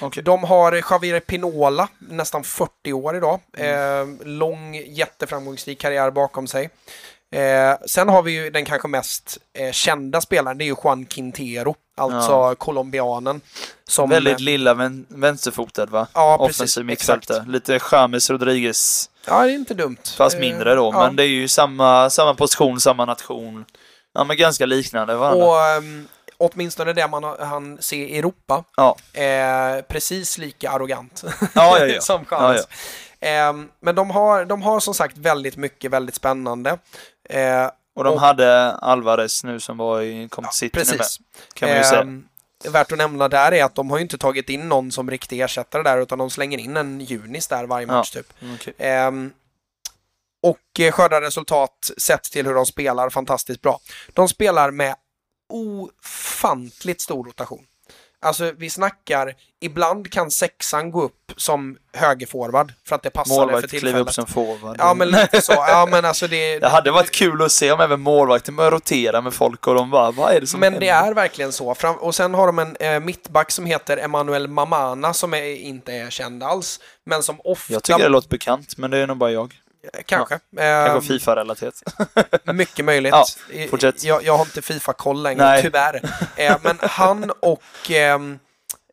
okej. 0.00 0.22
De 0.22 0.44
har 0.44 0.82
Javier 0.90 1.20
Pinola, 1.20 1.88
nästan 1.98 2.44
40 2.44 2.92
år 2.92 3.16
idag. 3.16 3.40
Mm. 3.56 4.18
Eh, 4.20 4.26
lång, 4.26 4.74
jätteframgångsrik 4.74 5.80
karriär 5.80 6.10
bakom 6.10 6.46
sig. 6.46 6.70
Eh, 7.34 7.74
sen 7.86 8.08
har 8.08 8.22
vi 8.22 8.32
ju 8.32 8.50
den 8.50 8.64
kanske 8.64 8.88
mest 8.88 9.38
eh, 9.58 9.72
kända 9.72 10.20
spelaren, 10.20 10.58
det 10.58 10.64
är 10.64 10.66
ju 10.66 10.74
Juan 10.84 11.04
Quintero, 11.06 11.74
alltså 11.94 12.30
Ja. 12.30 12.54
colombianen. 12.54 13.40
Som, 13.88 14.10
Väldigt 14.10 14.38
eh, 14.38 14.44
lilla 14.44 14.74
vän, 14.74 15.06
vänsterfotad 15.08 15.86
va? 15.86 16.06
Ja, 16.14 16.38
precis. 16.46 16.60
Offensiv 16.60 16.84
mittfältare. 16.84 17.44
Lite 17.48 17.80
James 17.92 18.30
Rodriguez, 18.30 19.10
Ja, 19.26 19.42
det 19.42 19.50
är 19.52 19.54
inte 19.54 19.74
dumt. 19.74 19.96
fast 20.16 20.34
Eh, 20.36 20.40
mindre 20.40 20.74
då. 20.74 20.90
ja. 20.94 21.02
Men 21.06 21.16
det 21.16 21.22
är 21.24 21.28
ju 21.28 21.48
samma, 21.48 22.10
samma 22.10 22.34
position, 22.34 22.80
samma 22.80 23.04
nation. 23.04 23.64
Ja, 24.14 24.24
men 24.24 24.36
ganska 24.36 24.66
liknande 24.66 25.14
varandra. 25.14 25.46
Och 25.46 25.60
ehm, 25.60 26.08
åtminstone 26.38 26.92
det 26.92 27.08
man 27.08 27.24
han 27.40 27.78
ser 27.82 27.96
i 27.96 28.18
Europa, 28.18 28.64
Ja. 28.76 28.96
är 29.12 29.82
precis 29.82 30.38
lika 30.38 30.70
arrogant 30.70 31.24
Ja, 31.54 31.78
ja, 31.78 31.86
ja. 31.86 32.00
som 32.00 32.24
Ja, 32.30 32.48
James. 32.54 32.68
Ehm, 33.20 33.68
men 33.80 33.94
de 33.94 34.10
har, 34.10 34.44
de 34.44 34.62
har 34.62 34.80
som 34.80 34.94
sagt 34.94 35.18
väldigt 35.18 35.56
mycket, 35.56 35.90
väldigt 35.90 36.14
spännande. 36.14 36.70
Eh, 37.30 37.70
Och 37.94 38.04
de 38.04 38.14
Och- 38.14 38.20
hade 38.20 38.72
Alvarez 38.72 39.44
nu 39.44 39.60
som 39.60 39.76
var 39.76 40.00
i 40.02 40.28
kom 40.28 40.44
till 40.44 40.52
City 40.58 40.78
nu 40.78 40.84
med. 40.90 40.98
precis. 40.98 41.20
Kan 41.54 41.68
man 41.68 41.78
ju 41.78 41.84
säga. 41.84 42.00
Ehm, 42.00 42.28
Värt 42.68 42.92
att 42.92 42.98
nämna 42.98 43.28
där 43.28 43.52
är 43.52 43.64
att 43.64 43.74
de 43.74 43.90
har 43.90 43.98
ju 43.98 44.02
inte 44.02 44.18
tagit 44.18 44.48
in 44.48 44.68
någon 44.68 44.92
som 44.92 45.10
riktig 45.10 45.40
ersättare 45.40 45.82
där, 45.82 45.98
utan 46.00 46.18
de 46.18 46.30
slänger 46.30 46.58
in 46.58 46.76
en 46.76 47.00
Junis 47.00 47.48
där 47.48 47.64
varje 47.64 47.86
match 47.86 48.10
typ. 48.10 48.32
Mm, 48.42 48.54
okej. 48.54 48.74
Ehm, 48.78 49.32
och 50.42 50.80
eh, 50.80 50.92
skördar 50.92 51.20
resultat 51.20 51.90
sett 51.98 52.22
till 52.22 52.46
hur 52.46 52.54
de 52.54 52.66
spelar 52.66 53.10
fantastiskt 53.10 53.60
bra. 53.62 53.80
De 54.12 54.28
spelar 54.28 54.70
med 54.70 54.94
ofantligt 55.48 57.00
stor 57.00 57.24
rotation. 57.24 57.66
Alltså 58.24 58.52
vi 58.58 58.70
snackar, 58.70 59.32
ibland 59.60 60.12
kan 60.12 60.30
sexan 60.30 60.90
gå 60.90 61.02
upp 61.02 61.32
som 61.36 61.76
högerforward 61.92 62.72
för 62.88 62.96
att 62.96 63.02
det 63.02 63.10
passar 63.10 63.34
för 63.34 63.40
Målvakt 63.40 63.68
kliver 63.70 63.80
tillfället. 63.80 64.08
upp 64.08 64.14
som 64.14 64.26
forward. 64.26 64.76
Ja 64.78 64.94
men 64.94 65.08
lite 65.10 65.40
så. 65.42 65.52
Ja 65.52 65.88
men 65.90 66.04
alltså 66.04 66.26
det... 66.28 66.58
Det 66.58 66.68
hade 66.68 66.90
varit 66.90 67.10
kul 67.10 67.42
att 67.42 67.52
se 67.52 67.72
om 67.72 67.80
även 67.80 68.00
målvakten 68.00 68.56
börjar 68.56 68.70
rotera 68.70 69.20
med 69.20 69.34
folk 69.34 69.66
och 69.66 69.74
de 69.74 69.90
bara, 69.90 70.10
vad 70.10 70.32
är 70.32 70.40
det 70.40 70.46
som 70.46 70.60
Men 70.60 70.72
händer? 70.72 70.80
det 70.86 70.92
är 70.92 71.14
verkligen 71.14 71.52
så. 71.52 71.74
Och 72.00 72.14
sen 72.14 72.34
har 72.34 72.46
de 72.46 72.58
en 72.58 72.76
eh, 72.76 73.00
mittback 73.00 73.50
som 73.50 73.66
heter 73.66 73.96
Emanuel 73.96 74.48
Mamana 74.48 75.14
som 75.14 75.34
är, 75.34 75.42
inte 75.56 75.92
är 75.92 76.10
känd 76.10 76.42
alls. 76.42 76.80
Men 77.06 77.22
som 77.22 77.40
ofta... 77.44 77.72
Jag 77.72 77.82
tycker 77.82 77.98
det 77.98 78.08
låter 78.08 78.28
bekant, 78.28 78.76
men 78.76 78.90
det 78.90 78.98
är 78.98 79.06
nog 79.06 79.16
bara 79.16 79.30
jag. 79.30 79.54
Kanske. 80.04 80.38
Kanske 80.56 80.62
Ehm, 80.62 81.02
Fifa-relaterat. 81.02 81.82
Mycket 82.54 82.84
möjligt. 82.84 83.12
Ja, 83.12 83.26
fortsätt. 83.70 84.04
Jag, 84.04 84.22
jag 84.22 84.36
har 84.36 84.44
inte 84.44 84.62
Fifa-koll 84.62 85.22
längre, 85.22 85.44
Nej. 85.44 85.62
tyvärr. 85.62 86.00
Eh, 86.36 86.56
men 86.62 86.78
han 86.80 87.30
och 87.40 87.90
ehm, 87.90 88.38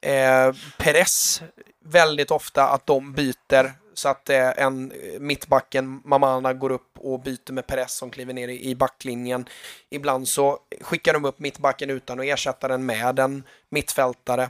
eh, 0.02 0.56
Perez, 0.78 1.42
väldigt 1.86 2.32
ofta 2.32 2.68
att 2.68 2.86
de 2.86 3.14
byter 3.14 3.82
så 3.94 4.10
att 4.10 4.30
eh, 4.30 4.50
en 4.58 4.94
mittbacken, 5.20 6.02
Mamana, 6.06 6.54
går 6.54 6.72
upp 6.72 6.98
och 7.00 7.20
byter 7.20 7.52
med 7.52 7.68
Perez 7.68 7.92
som 7.92 8.10
kliver 8.10 8.34
ner 8.34 8.48
i, 8.48 8.76
backlinjen. 8.76 9.46
Ibland 9.89 10.28
så 10.28 10.60
skickar 10.82 11.14
de 11.14 11.26
upp 11.26 11.39
mittbacken 11.39 11.89
utan 11.89 12.20
att 12.20 12.26
ersätta 12.26 12.68
den 12.68 12.86
med 12.86 13.20
en 13.20 13.44
mittfältare. 13.70 14.50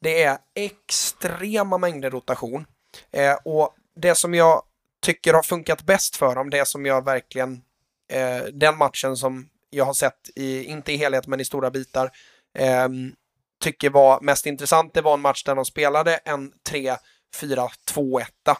Det 0.00 0.22
är 0.22 0.38
extrema 0.54 1.78
mängder 1.78 2.10
rotation. 2.10 2.66
Eh, 3.10 3.34
och 3.44 3.74
det 3.96 4.14
som 4.14 4.34
jag 4.34 4.62
tycker 5.02 5.34
har 5.34 5.42
funkat 5.42 5.82
bäst 5.82 6.16
för 6.16 6.34
dem, 6.34 6.50
det 6.50 6.68
som 6.68 6.86
jag 6.86 7.04
verkligen, 7.04 7.62
eh, 8.12 8.42
den 8.52 8.76
matchen 8.76 9.16
som 9.16 9.48
jag 9.70 9.84
har 9.84 9.94
sett, 9.94 10.30
i, 10.36 10.64
inte 10.64 10.92
i 10.92 10.96
helhet 10.96 11.26
men 11.26 11.40
i 11.40 11.44
stora 11.44 11.70
bitar, 11.70 12.10
ehm, 12.58 13.12
tycker 13.62 13.90
var 13.90 14.20
mest 14.20 14.46
intressant, 14.46 14.94
det 14.94 15.00
var 15.00 15.14
en 15.14 15.20
match 15.20 15.44
där 15.44 15.54
de 15.54 15.64
spelade 15.64 16.16
en 16.16 16.52
4-2-1. 17.36 18.56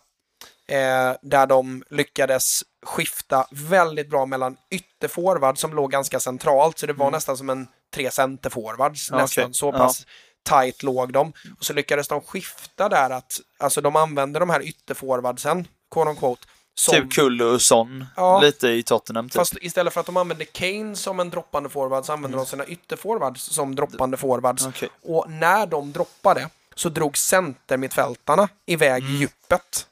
Eh, 0.68 1.16
där 1.22 1.46
de 1.46 1.84
lyckades 1.90 2.62
skifta 2.86 3.46
väldigt 3.50 4.10
bra 4.10 4.26
mellan 4.26 4.56
ytterforward 4.70 5.58
som 5.58 5.74
låg 5.74 5.90
ganska 5.90 6.20
centralt, 6.20 6.78
så 6.78 6.86
det 6.86 6.92
var 6.92 7.10
nästan 7.10 7.36
som 7.36 7.50
en 7.50 7.68
tre 7.94 8.10
centerforwards 8.10 9.10
Mm. 9.10 9.18
Ja, 9.18 9.24
nästan. 9.24 9.54
Så 9.54 9.66
Ja. 9.66 9.72
pass 9.72 10.06
tight 10.48 10.82
låg 10.82 11.12
de. 11.12 11.32
Och 11.58 11.64
så 11.64 11.72
lyckades 11.72 12.08
de 12.08 12.20
skifta 12.20 12.88
där 12.88 13.10
att, 13.10 13.40
alltså 13.58 13.80
de 13.80 13.96
använde 13.96 14.38
de 14.38 14.50
här 14.50 14.62
ytterforwardsen, 14.62 15.68
quote 15.92 16.10
on 16.10 16.16
quote, 16.16 16.46
som, 16.74 16.94
Typ 16.94 17.12
Kullu 17.14 17.44
och 17.44 17.62
Son, 17.62 18.04
Ja. 18.16 18.40
lite 18.40 18.68
i 18.68 18.82
Tottenham 18.82 19.28
typ. 19.28 19.34
Fast 19.36 19.54
istället 19.60 19.92
för 19.92 20.00
att 20.00 20.06
de 20.06 20.16
använde 20.16 20.44
Kane 20.44 20.96
som 20.96 21.20
en 21.20 21.30
droppande 21.30 21.68
forward 21.68 22.04
så 22.04 22.12
använde 22.12 22.36
de 22.36 22.46
sina 22.46 22.66
ytterforwards 22.66 23.42
som 23.42 23.74
droppande 23.74 24.16
forwards. 24.16 24.62
Mm. 24.62 24.72
Okej. 24.76 24.88
Och 25.02 25.30
när 25.30 25.66
de 25.66 25.92
droppade 25.92 26.48
så 26.74 26.88
drog 26.88 27.18
centermittfältarna 27.18 28.48
iväg 28.66 29.02
Mm. 29.02 29.14
djupet. 29.16 29.86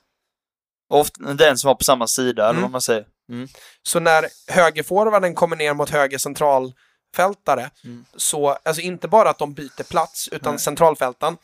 Ofta 0.92 1.32
den 1.34 1.58
som 1.58 1.68
var 1.68 1.74
på 1.74 1.84
samma 1.84 2.06
sida, 2.06 2.42
eller 2.42 2.50
Mm. 2.50 2.62
vad 2.62 2.70
man 2.70 2.80
säger. 2.80 3.06
Så 3.82 4.00
när 4.00 4.26
högerforwarden 4.48 5.34
kommer 5.34 5.56
ner 5.56 5.74
mot 5.74 5.90
höger 5.90 6.18
centralfältare 6.18 7.70
Mm. 7.84 8.04
så, 8.16 8.48
alltså 8.48 8.82
inte 8.82 9.08
bara 9.08 9.30
att 9.30 9.38
de 9.38 9.52
byter 9.54 9.82
plats 9.82 10.28
utan 10.32 10.52
Nej. 10.52 10.60
centralfältaren 10.60 11.36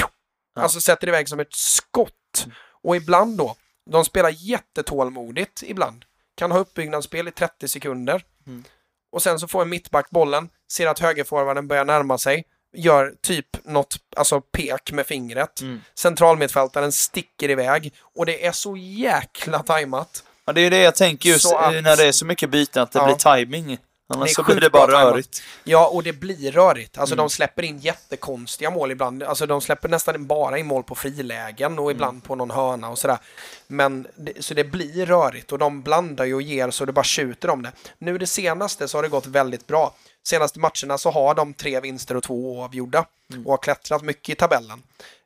Ja. 0.00 0.10
Mm. 0.56 0.62
alltså 0.64 0.80
sätter 0.80 1.08
iväg 1.08 1.28
som 1.28 1.40
ett 1.40 1.54
skott. 1.54 2.46
Och 2.82 2.96
ibland 2.96 3.38
då, 3.38 3.56
de 3.90 4.04
spelar 4.04 4.30
jättetålmodigt 4.30 5.62
ibland. 5.62 6.04
Kan 6.36 6.50
ha 6.52 6.58
uppbyggnadsspel 6.58 7.28
i 7.28 7.30
30 7.30 7.68
sekunder. 7.68 8.22
Mm. 8.46 8.64
Och 9.12 9.22
sen 9.22 9.38
så 9.40 9.48
får 9.48 9.62
en 9.62 9.68
mittback 9.68 10.10
bollen, 10.10 10.48
ser 10.72 10.86
att 10.86 10.98
högerforwarden 10.98 11.68
börjar 11.68 11.84
närma 11.84 12.18
sig, 12.18 12.44
gör 12.76 13.14
typ 13.22 13.46
något, 13.64 13.96
alltså 14.16 14.40
pek 14.40 14.92
med 14.92 15.06
fingret. 15.06 15.60
Mm. 15.60 15.80
Centralmittfältaren 15.94 16.92
sticker 16.92 17.50
iväg 17.50 17.92
och 18.14 18.26
det 18.26 18.46
är 18.46 18.52
så 18.52 18.76
jäkla 18.76 19.58
tajmat. 19.62 20.24
Ja, 20.44 20.52
det 20.52 20.60
är 20.60 20.70
det 20.70 20.78
jag 20.82 20.94
tänker 20.94 21.28
just 21.28 21.52
att- 21.52 21.72
när 21.72 21.96
det 21.96 22.04
är 22.06 22.12
så 22.12 22.26
mycket 22.26 22.50
byten, 22.50 22.82
att 22.82 22.92
det 22.92 22.98
Ja. 22.98 23.04
blir 23.06 23.16
timing. 23.36 23.78
Annars 24.14 24.34
så 24.34 24.42
blir 24.42 24.60
det 24.60 24.70
bara 24.70 25.04
rörigt. 25.04 25.42
Ja, 25.64 25.88
och 25.88 26.02
det 26.02 26.12
blir 26.12 26.52
rörigt. 26.52 26.98
Alltså 26.98 27.14
Mm. 27.14 27.22
de 27.24 27.30
släpper 27.30 27.62
in 27.62 27.78
jättekonstiga 27.78 28.70
mål 28.70 28.90
ibland. 28.90 29.22
Alltså 29.22 29.46
de 29.46 29.60
släpper 29.60 29.88
nästan 29.88 30.26
bara 30.26 30.58
in 30.58 30.66
mål 30.66 30.82
på 30.82 30.94
frilägen 30.94 31.78
och 31.78 31.90
ibland 31.90 32.10
Mm. 32.12 32.20
på 32.20 32.34
någon 32.34 32.50
hörna 32.50 32.88
och 32.88 32.98
sådär. 32.98 33.18
Men, 33.66 34.06
det, 34.16 34.44
så 34.44 34.54
det 34.54 34.64
blir 34.64 35.06
rörigt 35.06 35.52
och 35.52 35.58
de 35.58 35.82
blandar 35.82 36.24
ju 36.24 36.34
och 36.34 36.42
ger 36.42 36.70
så 36.70 36.84
det 36.84 36.92
bara 36.92 37.04
tjuter 37.04 37.50
om 37.50 37.62
det. 37.62 37.72
Nu 37.98 38.18
det 38.18 38.26
senaste 38.26 38.88
så 38.88 38.98
har 38.98 39.02
det 39.02 39.08
gått 39.08 39.26
väldigt 39.26 39.66
bra. 39.66 39.94
Senaste 40.26 40.58
matcherna 40.60 40.98
så 40.98 41.10
har 41.10 41.34
de 41.34 41.54
tre 41.54 41.80
vinster 41.80 42.16
och 42.16 42.22
två 42.22 42.34
oavgjorda 42.58 43.04
Mm. 43.32 43.46
och 43.46 43.52
har 43.52 43.58
klättrat 43.58 44.02
mycket 44.02 44.28
i 44.32 44.34
tabellen. 44.36 44.82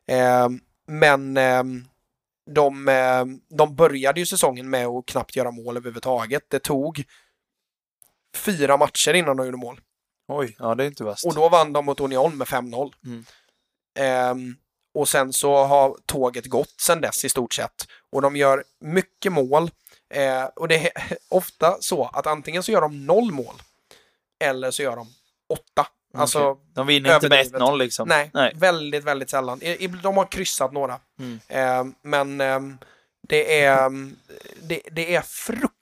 Eh, 0.07 0.47
men 0.87 1.37
eh, 1.37 1.63
de, 2.51 2.87
eh, 2.87 3.25
de 3.57 3.75
började 3.75 4.19
ju 4.19 4.25
säsongen 4.25 4.69
med 4.69 4.87
att 4.87 5.05
knappt 5.05 5.35
göra 5.35 5.51
mål 5.51 5.77
överhuvudtaget. 5.77 6.43
Det 6.49 6.59
tog 6.59 7.03
fyra 8.35 8.77
matcher 8.77 9.13
innan 9.13 9.37
de 9.37 9.45
gjorde 9.45 9.57
mål. 9.57 9.79
Oj, 10.27 10.55
ja 10.59 10.75
det 10.75 10.83
är 10.83 10.87
inte 10.87 11.03
värst. 11.03 11.25
Och 11.25 11.35
då 11.35 11.49
vann 11.49 11.73
de 11.73 11.85
mot 11.85 11.99
Union 11.99 12.37
med 12.37 12.47
5-0. 12.47 12.93
Mm. 13.05 13.25
Ehm, 13.99 14.55
och 14.93 15.09
sen 15.09 15.33
så 15.33 15.63
har 15.63 15.97
tåget 16.05 16.45
gått 16.45 16.81
sen 16.81 17.01
dess 17.01 17.25
i 17.25 17.29
stort 17.29 17.53
sett. 17.53 17.87
Och 18.11 18.21
de 18.21 18.35
gör 18.35 18.63
mycket 18.79 19.31
mål. 19.31 19.71
Eh, 20.13 20.43
och 20.55 20.67
det 20.67 20.87
är 20.87 21.17
ofta 21.29 21.77
så 21.79 22.05
att 22.13 22.27
antingen 22.27 22.63
så 22.63 22.71
gör 22.71 22.81
de 22.81 23.05
noll 23.05 23.31
mål 23.31 23.55
eller 24.43 24.71
så 24.71 24.83
gör 24.83 24.95
de 24.95 25.07
åtta. 25.49 25.87
Alltså, 26.13 26.39
Okej. 26.39 26.65
De 26.73 26.87
vinner 26.87 27.15
inte 27.15 27.29
med 27.29 27.39
överdrivet. 27.39 27.61
1-0 27.61 27.77
liksom. 27.77 28.07
nej, 28.07 28.31
Nej. 28.33 28.53
väldigt, 28.55 29.03
väldigt 29.03 29.29
sällan. 29.29 29.59
De 30.03 30.17
har 30.17 30.31
kryssat 30.31 30.73
några. 30.73 30.99
Mm. 31.19 31.39
Ehm, 31.47 31.95
men 32.01 32.41
ehm, 32.41 32.77
det, 33.27 33.61
är, 33.61 33.85
ehm, 33.85 34.15
det, 34.61 34.81
det 34.91 35.15
är 35.15 35.21
fruktansvärt 35.21 35.74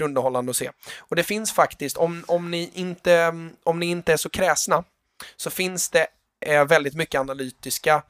underhållande 0.00 0.50
att 0.50 0.56
se. 0.56 0.70
Och 0.98 1.16
det 1.16 1.22
finns 1.22 1.52
faktiskt, 1.52 1.96
om, 1.96 2.24
om, 2.26 2.50
ni, 2.50 2.70
inte, 2.74 3.34
om 3.64 3.80
ni 3.80 3.86
inte 3.86 4.12
är 4.12 4.16
så 4.16 4.28
kräsna, 4.28 4.84
så 5.36 5.50
finns 5.50 5.90
det 5.90 6.06
eh, 6.46 6.64
väldigt 6.64 6.94
mycket 6.94 7.20
analytiska 7.20 8.02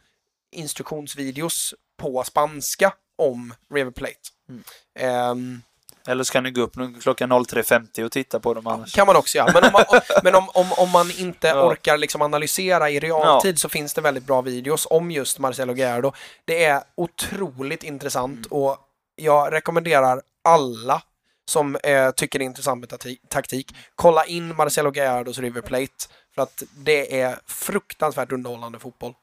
instruktionsvideos 0.53 1.75
på 1.97 2.25
spanska 2.25 2.93
om 3.19 3.55
River 3.75 3.91
Plate. 3.91 4.15
Mm. 4.49 4.63
Ehm, 4.99 5.63
Eller 6.07 6.25
så 6.25 6.33
kan 6.33 6.43
ni 6.43 6.51
gå 6.51 6.61
upp 6.61 6.73
klockan 7.03 7.33
03.50 7.33 8.05
och 8.05 8.13
titta 8.13 8.41
på 8.41 8.55
dem 8.55 8.67
annars. 8.67 8.93
kan 8.95 9.07
man 9.07 9.17
också 9.17 9.39
göra. 9.39 9.53
Men 9.53 9.65
om 9.65 9.71
man, 9.73 10.01
men 10.23 10.35
om, 10.35 10.49
om, 10.55 10.73
om 10.73 10.91
man 10.91 11.11
inte 11.11 11.47
Ja. 11.55 11.69
orkar 11.69 11.97
liksom 11.99 12.23
analysera 12.23 12.91
i 12.91 13.01
realtid 13.01 13.59
så 13.59 13.69
finns 13.69 13.95
det 13.95 14.01
väldigt 14.01 14.25
bra 14.25 14.43
videos 14.43 14.87
om 14.91 15.11
just 15.11 15.39
Marcelo 15.39 15.75
Gallardo. 15.75 16.13
Det 16.45 16.65
är 16.65 16.83
otroligt 16.95 17.83
intressant 17.83 18.47
och 18.51 18.79
jag 19.17 19.53
rekommenderar 19.53 20.23
alla 20.45 21.03
som 21.49 21.77
eh, 21.77 22.11
tycker 22.11 22.39
det 22.39 22.43
är 22.45 22.47
intressant 22.47 22.81
med 22.81 22.89
tati- 22.89 23.19
taktik, 23.29 23.75
kolla 23.95 24.25
in 24.25 24.57
Marcelo 24.57 24.91
Gallardos 24.91 25.39
River 25.39 25.61
Plate 25.61 25.93
för 26.35 26.43
att 26.43 26.63
det 26.77 27.21
är 27.21 27.39
fruktansvärt 27.47 28.33
underhållande 28.33 28.79
fotboll. 28.79 29.15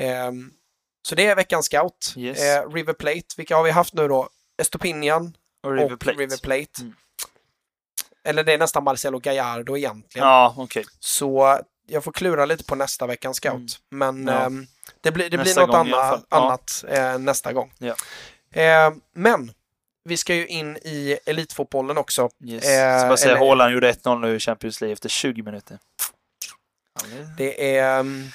Ehm, 0.00 0.52
så 1.08 1.14
det 1.14 1.26
är 1.26 1.36
veckans 1.36 1.66
scout. 1.66 2.14
Yes. 2.16 2.38
Eh, 2.42 2.70
River 2.70 2.92
Plate, 2.92 3.22
vilka 3.36 3.56
har 3.56 3.62
vi 3.64 3.70
haft 3.70 3.94
nu 3.94 4.08
då? 4.08 4.28
Estopinian 4.62 5.36
Och 5.62 5.72
River 5.72 5.92
och 5.92 6.00
Plate. 6.00 6.18
River 6.18 6.36
Plate. 6.36 6.80
Mm. 6.80 6.94
Eller 8.24 8.44
det 8.44 8.52
är 8.52 8.58
nästan 8.58 8.84
Marcelo 8.84 9.18
Gallardo 9.18 9.76
egentligen. 9.76 10.28
Ja, 10.28 10.54
okej. 10.58 10.84
Så 11.00 11.60
jag 11.86 12.04
får 12.04 12.12
klura 12.12 12.44
lite 12.46 12.64
på 12.64 12.74
nästa 12.74 13.06
veckans 13.06 13.36
scout. 13.36 13.54
Mm. 13.54 13.68
Men 14.24 14.34
Ja. 14.34 14.46
ehm, 14.46 14.66
det 15.00 15.12
blir, 15.12 15.30
det 15.30 15.38
blir 15.38 15.54
något 15.54 15.66
gång 15.66 15.76
anna, 15.76 15.96
fall. 15.96 16.20
Ja. 16.28 16.36
annat 16.36 16.84
eh, 16.88 17.18
nästa 17.18 17.52
gång. 17.52 17.72
Ja. 17.78 17.94
Eh, 18.62 18.92
men 19.12 19.52
vi 20.06 20.16
ska 20.16 20.34
ju 20.34 20.46
in 20.46 20.76
i 20.76 21.18
elitfotbollen 21.26 21.98
också. 21.98 22.30
Yes. 22.44 22.64
Eh, 22.64 23.00
så 23.00 23.06
bara 23.06 23.16
säga, 23.16 23.36
eller- 23.36 23.46
Haaland 23.46 23.74
gjorde 23.74 23.92
1-0 23.92 24.18
nu 24.20 24.36
i 24.36 24.38
Champions 24.40 24.80
League 24.80 24.92
efter 24.92 25.08
20 25.08 25.42
minuter. 25.42 25.78
Det 27.36 27.76
är 27.78 27.98
ehm, 28.00 28.28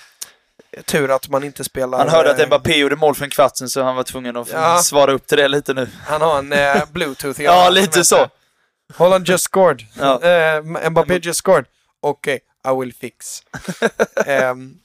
tur 0.86 1.12
att 1.16 1.30
man 1.30 1.44
inte 1.44 1.64
spelar... 1.64 1.98
Han 1.98 2.10
hörde 2.10 2.32
att 2.32 2.40
eh, 2.40 2.46
Mbappé 2.48 2.78
gjorde 2.78 2.96
mål 2.96 3.16
för 3.16 3.24
en 3.24 3.30
kvart 3.30 3.58
sen 3.58 3.70
så 3.70 3.84
han 3.84 3.96
var 3.96 4.04
tvungen 4.04 4.38
att 4.38 4.50
Ja. 4.52 4.80
svara 4.84 5.12
upp 5.12 5.28
till 5.28 5.38
det 5.38 5.48
lite 5.48 5.74
nu. 5.74 5.90
Han 6.06 6.22
har 6.22 6.40
en 6.40 6.54
eh, 6.54 6.84
bluetooth 6.92 7.42
i 7.42 7.44
Ja, 7.44 7.70
lite 7.70 8.04
så. 8.06 8.28
Holland 8.94 9.28
just 9.30 9.44
scored. 9.44 9.82
Ja. 10.00 10.22
Eh, 10.24 10.90
Mbappé 10.90 11.18
just 11.24 11.40
scored. 11.40 11.66
Okej, 12.02 12.40
I 12.68 12.80
will 12.80 12.94
fix. 12.94 13.44
Ehm, 14.26 14.78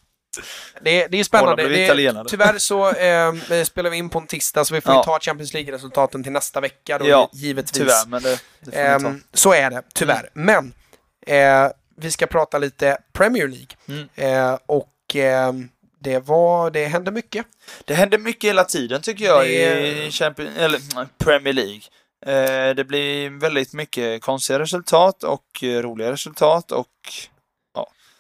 det, 0.81 1.03
är- 1.03 1.09
det 1.09 1.21
är 1.21 1.25
spännande. 1.25 1.69
Det, 1.69 1.87
är- 1.87 2.25
tyvärr 2.29 2.59
så 2.59 2.91
ehm, 2.93 3.41
eh, 3.51 3.65
spelar 3.65 3.91
vi 3.91 3.97
in 3.97 4.09
på 4.09 4.19
en 4.19 4.27
tisdag 4.27 4.65
så 4.65 4.75
vi 4.75 4.81
får 4.81 4.95
Ja. 4.95 5.03
ta 5.05 5.19
Champions 5.21 5.53
League-resultaten 5.55 6.23
till 6.23 6.33
nästa 6.33 6.61
vecka 6.61 6.99
då, 6.99 7.09
Ja, 7.09 7.31
givetvis. 7.33 7.73
Tyvärr, 7.73 8.07
men 8.09 8.23
det, 8.23 8.41
det. 8.61 8.77
Ehm, 8.83 9.23
så 9.35 9.53
är 9.53 9.71
det, 9.71 9.83
tyvärr. 9.95 10.31
Men 10.33 10.73
eh, 11.27 11.69
vi 11.99 12.11
ska 12.11 12.27
prata 12.27 12.59
lite 12.59 12.99
Premier 13.13 13.49
League. 13.49 13.67
Mm. 13.89 14.09
Eh, 14.15 14.59
och 14.67 14.93
ehm, 15.15 15.69
det, 16.01 16.19
var, 16.19 16.71
det 16.71 16.85
hände 16.87 17.11
mycket. 17.11 17.47
Det 17.85 17.95
händer 17.95 18.19
mycket 18.19 18.49
hela 18.51 18.65
tiden 18.65 19.03
tycker 19.03 19.25
jag 19.25 19.45
Det- 19.45 20.07
i 20.07 20.11
Champions, 20.11 20.51
eller, 20.59 20.81
Premier 21.25 21.55
League. 21.55 21.81
Eh, 22.27 22.75
det 22.75 22.85
blir 22.85 23.31
väldigt 23.41 23.73
mycket 23.73 24.23
konstiga 24.23 24.59
resultat 24.59 25.23
och 25.25 25.63
eh, 25.63 25.67
roliga 25.83 26.13
resultat 26.13 26.73
och 26.73 26.87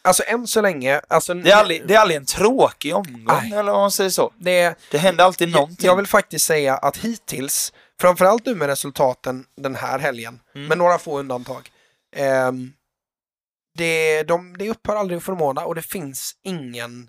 Alltså 0.06 0.22
än 0.26 0.46
så 0.46 0.60
länge, 0.60 1.00
alltså, 1.08 1.34
det 1.34 1.50
är 1.50 1.56
aldrig, 1.56 1.86
det 1.88 1.94
är 1.94 1.98
aldrig 1.98 2.16
en 2.16 2.26
tråkig 2.26 2.94
omgång 2.94 3.24
Nej. 3.42 3.52
eller 3.52 3.72
vad 3.72 3.80
man 3.80 3.90
säger 3.90 4.10
så. 4.10 4.32
det, 4.38 4.74
Det 4.90 4.98
händer 4.98 5.24
alltid 5.24 5.48
någonting. 5.48 5.86
Jag 5.86 5.96
vill 5.96 6.06
faktiskt 6.06 6.44
säga 6.44 6.76
att 6.76 6.96
hittills, 6.96 7.72
framförallt 8.00 8.46
nu 8.46 8.54
med 8.54 8.68
resultaten 8.68 9.44
den 9.56 9.74
här 9.74 9.98
helgen, 9.98 10.40
Mm. 10.54 10.68
med 10.68 10.78
några 10.78 10.98
få 10.98 11.18
undantag, 11.18 11.70
ehm, 12.16 12.72
det, 13.78 14.22
de, 14.22 14.56
det 14.58 14.68
upphör 14.70 14.96
aldrig 14.96 15.16
att 15.18 15.24
förmåna 15.24 15.64
och 15.64 15.74
det 15.74 15.82
finns 15.82 16.32
ingen 16.44 17.08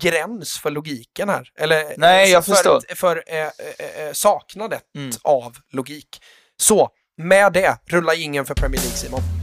gräns 0.00 0.58
för 0.58 0.70
logiken 0.70 1.28
här. 1.28 1.48
Eller 1.58 1.94
Nej, 1.96 2.30
jag 2.30 2.44
för, 2.44 2.52
förstår. 2.52 2.94
för 2.94 3.24
eh, 3.26 3.38
eh, 3.38 4.06
eh, 4.06 4.12
saknadet 4.12 4.82
Mm. 4.96 5.10
av 5.24 5.56
logik. 5.72 6.22
Så, 6.56 6.90
med 7.16 7.52
det, 7.52 7.78
rulla 7.86 8.14
ingen 8.14 8.46
för 8.46 8.54
Premier 8.54 8.80
League 8.80 8.96
Simon. 8.96 9.41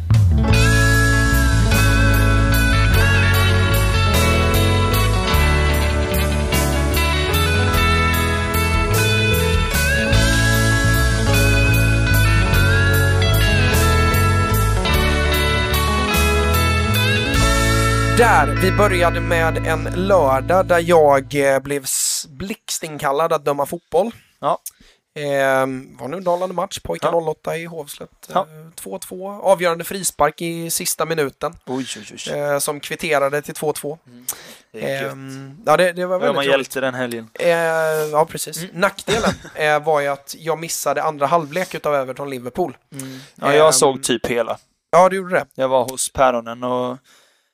Där, 18.19 18.59
vi 18.61 18.71
började 18.71 19.19
med 19.21 19.57
en 19.67 19.83
lördag 20.07 20.65
där 20.65 20.79
jag 20.79 21.35
eh, 21.53 21.59
blev 21.59 21.85
blixtinkallad 22.29 23.33
att 23.33 23.45
döma 23.45 23.65
fotboll. 23.65 24.11
Ja. 24.39 24.59
Eh, 25.15 25.65
var 25.99 26.07
nu 26.07 26.17
en 26.17 26.23
dalande 26.23 26.55
match. 26.55 26.79
Pojkar 26.79 27.11
Ja. 27.11 27.17
08 27.31 27.57
i 27.57 27.65
Hovslätt. 27.65 28.29
Ja. 28.33 28.47
Eh, 28.49 28.71
2-2. 28.83 29.39
Avgörande 29.41 29.83
frispark 29.83 30.41
i 30.41 30.69
sista 30.69 31.05
minuten. 31.05 31.55
Oj, 31.65 31.85
oj, 31.97 32.17
oj. 32.27 32.33
Eh, 32.39 32.59
som 32.59 32.79
kvitterade 32.79 33.41
till 33.41 33.53
2-2. 33.53 33.97
Det 34.71 34.91
är 34.93 35.03
gött. 35.03 35.11
Ehm, 35.11 35.57
ja, 35.65 35.77
det, 35.77 35.91
det 35.91 36.05
var 36.05 36.19
Vad 36.19 36.27
gör 36.27 36.33
man 36.33 36.45
väldigt 36.45 36.51
hjälte 36.51 36.81
den 36.81 36.93
helgen? 36.93 37.29
Eh, 37.33 37.49
ja, 38.11 38.25
precis. 38.25 38.57
Mm. 38.63 38.69
Nackdelen 38.73 39.33
eh, 39.55 39.83
var 39.83 40.01
ju 40.01 40.07
att 40.07 40.35
jag 40.39 40.59
missade 40.59 41.03
andra 41.03 41.25
halvlek 41.25 41.75
utav 41.75 41.95
Everton-Liverpool. 41.95 42.77
Ja, 43.35 43.53
jag 43.53 43.65
Ehm, 43.65 43.73
såg 43.73 44.03
typ 44.03 44.25
hela. 44.25 44.57
Ja, 44.91 45.09
du 45.09 45.15
gjorde 45.15 45.35
det. 45.35 45.45
Jag 45.55 45.67
var 45.67 45.83
hos 45.83 46.13
päronen 46.13 46.63
och 46.63 46.97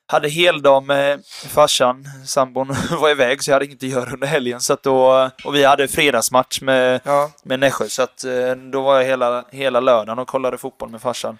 hade 0.08 0.28
heldag 0.28 0.82
med 0.84 1.26
farsan. 1.26 2.04
Sambon 2.26 2.68
var 3.00 3.10
iväg 3.10 3.42
så 3.42 3.50
jag 3.50 3.54
hade 3.54 3.64
inget 3.64 3.76
att 3.82 3.82
göra 3.82 4.12
under 4.12 4.26
helgen. 4.26 4.60
Så 4.60 4.76
då, 4.82 5.30
och 5.44 5.54
vi 5.54 5.64
hade 5.64 5.88
fredagsmatch 5.88 6.60
med, 6.60 7.00
Ja, 7.04 7.32
med 7.42 7.60
Nässjö. 7.60 7.88
Så 7.88 8.02
att 8.02 8.24
eh, 8.24 8.50
då 8.54 8.82
var 8.82 8.96
jag 8.96 9.04
hela, 9.04 9.44
hela 9.50 9.80
lördagen 9.80 10.18
och 10.18 10.28
kollade 10.28 10.58
fotboll 10.58 10.88
med 10.90 11.02
farsan. 11.02 11.38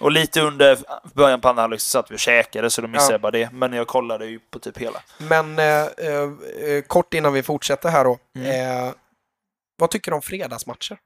Och 0.00 0.12
lite 0.12 0.40
under 0.40 0.78
början 1.14 1.40
på 1.40 1.48
andra 1.48 1.62
halvlek 1.62 1.80
så 1.80 1.88
satt 1.88 2.10
vi 2.10 2.14
och 2.14 2.18
käkade 2.20 2.70
så 2.70 2.80
då 2.82 2.88
missade 2.88 3.08
Ja. 3.08 3.12
jag 3.14 3.20
bara 3.20 3.30
det. 3.30 3.50
Men 3.52 3.72
jag 3.72 3.86
kollade 3.86 4.26
ju 4.26 4.38
på 4.38 4.58
typ 4.58 4.78
hela. 4.78 5.02
men 5.18 5.58
eh, 5.58 5.82
eh, 5.84 6.82
kort 6.86 7.14
innan 7.14 7.32
vi 7.32 7.42
fortsätter 7.42 7.88
här 7.88 8.04
då. 8.04 8.18
Mm. 8.36 8.86
Eh, 8.86 8.92
vad 9.78 9.90
tycker 9.90 10.10
du 10.10 10.14
om 10.14 10.22
fredagsmatcher? 10.22 10.98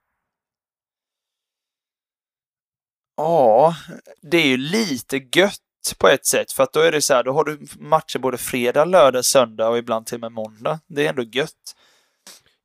Ja, 3.17 3.75
det 4.23 4.37
är 4.37 4.47
ju 4.47 4.57
lite 4.57 5.17
gött 5.35 5.61
på 5.99 6.09
ett 6.09 6.27
sätt. 6.27 6.53
För 6.53 6.63
att 6.63 6.73
då 6.73 6.81
är 6.81 6.93
det 6.93 7.03
så 7.03 7.15
här, 7.15 7.23
då 7.23 7.33
har 7.33 7.45
du 7.45 7.59
matcher 7.79 8.19
både 8.19 8.39
fredag, 8.39 8.85
lördag, 8.85 9.25
söndag 9.25 9.69
och 9.69 9.79
ibland 9.79 10.07
till 10.07 10.15
och 10.15 10.21
med 10.21 10.33
måndag. 10.33 10.81
Det 10.89 11.05
är 11.05 11.09
ändå 11.09 11.23
gött. 11.23 11.77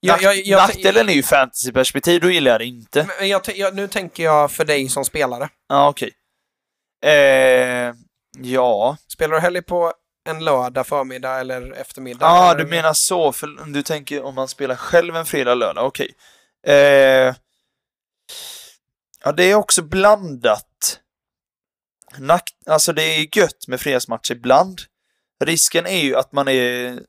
Nack, 0.07 0.21
jag, 0.21 0.35
jag, 0.35 0.57
nackdelen 0.57 1.09
är 1.09 1.13
ju 1.13 1.23
fantasyperspektiv, 1.23 2.21
då 2.21 2.29
gillar 2.29 2.51
jag 2.51 2.61
det 2.61 2.65
inte. 2.65 3.07
men 3.19 3.29
jag, 3.29 3.41
jag, 3.55 3.75
nu 3.75 3.87
tänker 3.87 4.23
jag 4.23 4.51
för 4.51 4.65
dig 4.65 4.89
som 4.89 5.05
spelare. 5.05 5.49
Ja, 5.69 5.89
okej. 5.89 6.11
Eh, 7.05 7.93
ja. 8.37 8.97
Spelar 9.07 9.35
du 9.35 9.41
hellre 9.41 9.61
på 9.61 9.93
en 10.29 10.43
lördag 10.43 10.87
förmiddag 10.87 11.39
eller 11.39 11.71
eftermiddag? 11.71 12.25
Ja, 12.25 12.51
eller? 12.51 12.63
du 12.63 12.69
menar 12.69 12.93
så. 12.93 13.31
För 13.31 13.47
du 13.73 13.83
tänker 13.83 14.23
om 14.23 14.35
man 14.35 14.47
spelar 14.47 14.75
själv 14.75 15.15
en 15.15 15.25
fredag, 15.25 15.55
lördag. 15.55 15.85
Okej. 15.85 16.11
Eh, 16.67 17.35
ja, 19.23 19.31
det 19.37 19.43
är 19.43 19.55
också 19.55 19.81
blandat. 19.81 20.74
Nack, 22.19 22.49
alltså 22.65 22.93
det 22.93 23.03
är 23.03 23.37
gött 23.37 23.67
med 23.67 23.81
fredagsmatcher 23.81 24.31
ibland. 24.31 24.81
Risken 25.43 25.85
är 25.85 25.99
ju 26.03 26.15
att 26.15 26.31
man 26.31 26.47
är 26.47 26.99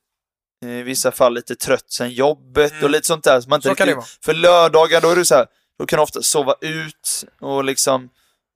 i 0.64 0.82
vissa 0.82 1.12
fall 1.12 1.34
lite 1.34 1.56
trött 1.56 1.90
sen 1.92 2.10
jobbet 2.10 2.72
Mm. 2.72 2.84
och 2.84 2.90
lite 2.90 3.06
sånt 3.06 3.24
där. 3.24 3.40
Så 3.40 3.48
man 3.48 3.56
inte 3.58 3.68
Så 3.68 3.74
kan 3.74 3.86
det 3.86 3.92
riktigt- 3.92 3.96
vara. 3.96 4.34
För 4.34 4.34
lördagar 4.34 5.00
då 5.00 5.10
är 5.10 5.16
det 5.16 5.24
så 5.24 5.34
här, 5.34 5.46
då 5.78 5.86
kan 5.86 5.96
du 5.96 6.02
ofta 6.02 6.22
sova 6.22 6.54
ut 6.60 7.24
och 7.40 7.64
liksom, 7.64 8.10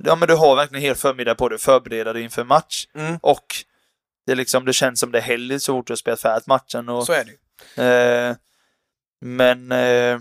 ja 0.05 0.17
men 0.17 0.29
du 0.29 0.35
har 0.35 0.57
verkligen 0.57 0.83
hel 0.83 0.95
förmiddag 0.95 1.35
på 1.35 1.49
dig 1.49 1.55
att 1.57 1.63
förbereda 1.63 2.13
dig 2.13 2.23
inför 2.23 2.45
match. 2.45 2.87
Mm, 2.95 3.19
Och 3.23 3.47
det, 4.27 4.33
är 4.33 4.37
liksom, 4.37 4.65
det 4.65 4.73
känns 4.73 5.01
som 5.01 5.13
det 5.13 5.19
är 5.19 5.23
helg 5.23 5.61
så 5.61 5.73
fort 5.73 5.87
du 5.87 5.91
har 5.93 5.97
spelat 5.97 6.21
färdigt 6.21 6.47
matchen. 6.47 6.89
Och, 6.89 7.07
så 7.07 7.13
är 7.13 7.25
det 7.25 7.31
ju. 7.31 7.85
eh, 7.85 8.37
men 9.21 9.73
eh, 9.73 10.19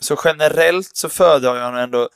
så 0.00 0.20
generellt 0.24 0.96
så 0.96 1.08
föredrar 1.08 1.56
jag 1.56 1.82
ändå 1.82 2.08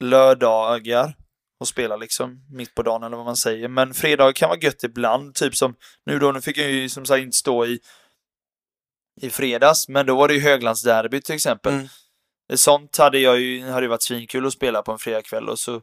lördagar 0.00 1.14
och 1.60 1.68
spela 1.68 1.96
liksom 1.96 2.46
mitt 2.50 2.74
på 2.74 2.82
dagen 2.82 3.02
eller 3.02 3.16
vad 3.16 3.26
man 3.26 3.36
säger. 3.36 3.68
Men 3.68 3.94
fredagar 3.94 4.32
kan 4.32 4.48
vara 4.48 4.58
gött 4.58 4.84
ibland. 4.84 5.34
Typ 5.34 5.56
som 5.56 5.74
nu 6.06 6.18
då, 6.18 6.32
nu 6.32 6.40
fick 6.40 6.56
jag 6.56 6.70
ju 6.70 6.88
som 6.88 7.06
sagt 7.06 7.22
inte 7.22 7.36
stå 7.36 7.66
i 7.66 7.80
i 9.20 9.30
fredags, 9.30 9.88
men 9.88 10.06
då 10.06 10.16
var 10.16 10.28
det 10.28 10.34
ju 10.34 10.40
Höglandsderby 10.40 11.20
till 11.20 11.34
exempel. 11.34 11.72
Mm. 11.72 11.88
Sånt 12.54 12.98
hade 12.98 13.18
jag 13.18 13.40
ju, 13.40 13.68
hade 13.68 13.82
ju 13.82 13.88
varit 13.88 14.02
svinkul 14.02 14.46
att 14.46 14.52
spela 14.52 14.82
på 14.82 14.92
en 14.92 14.98
fredagkväll 14.98 15.48
och 15.48 15.58
så 15.58 15.80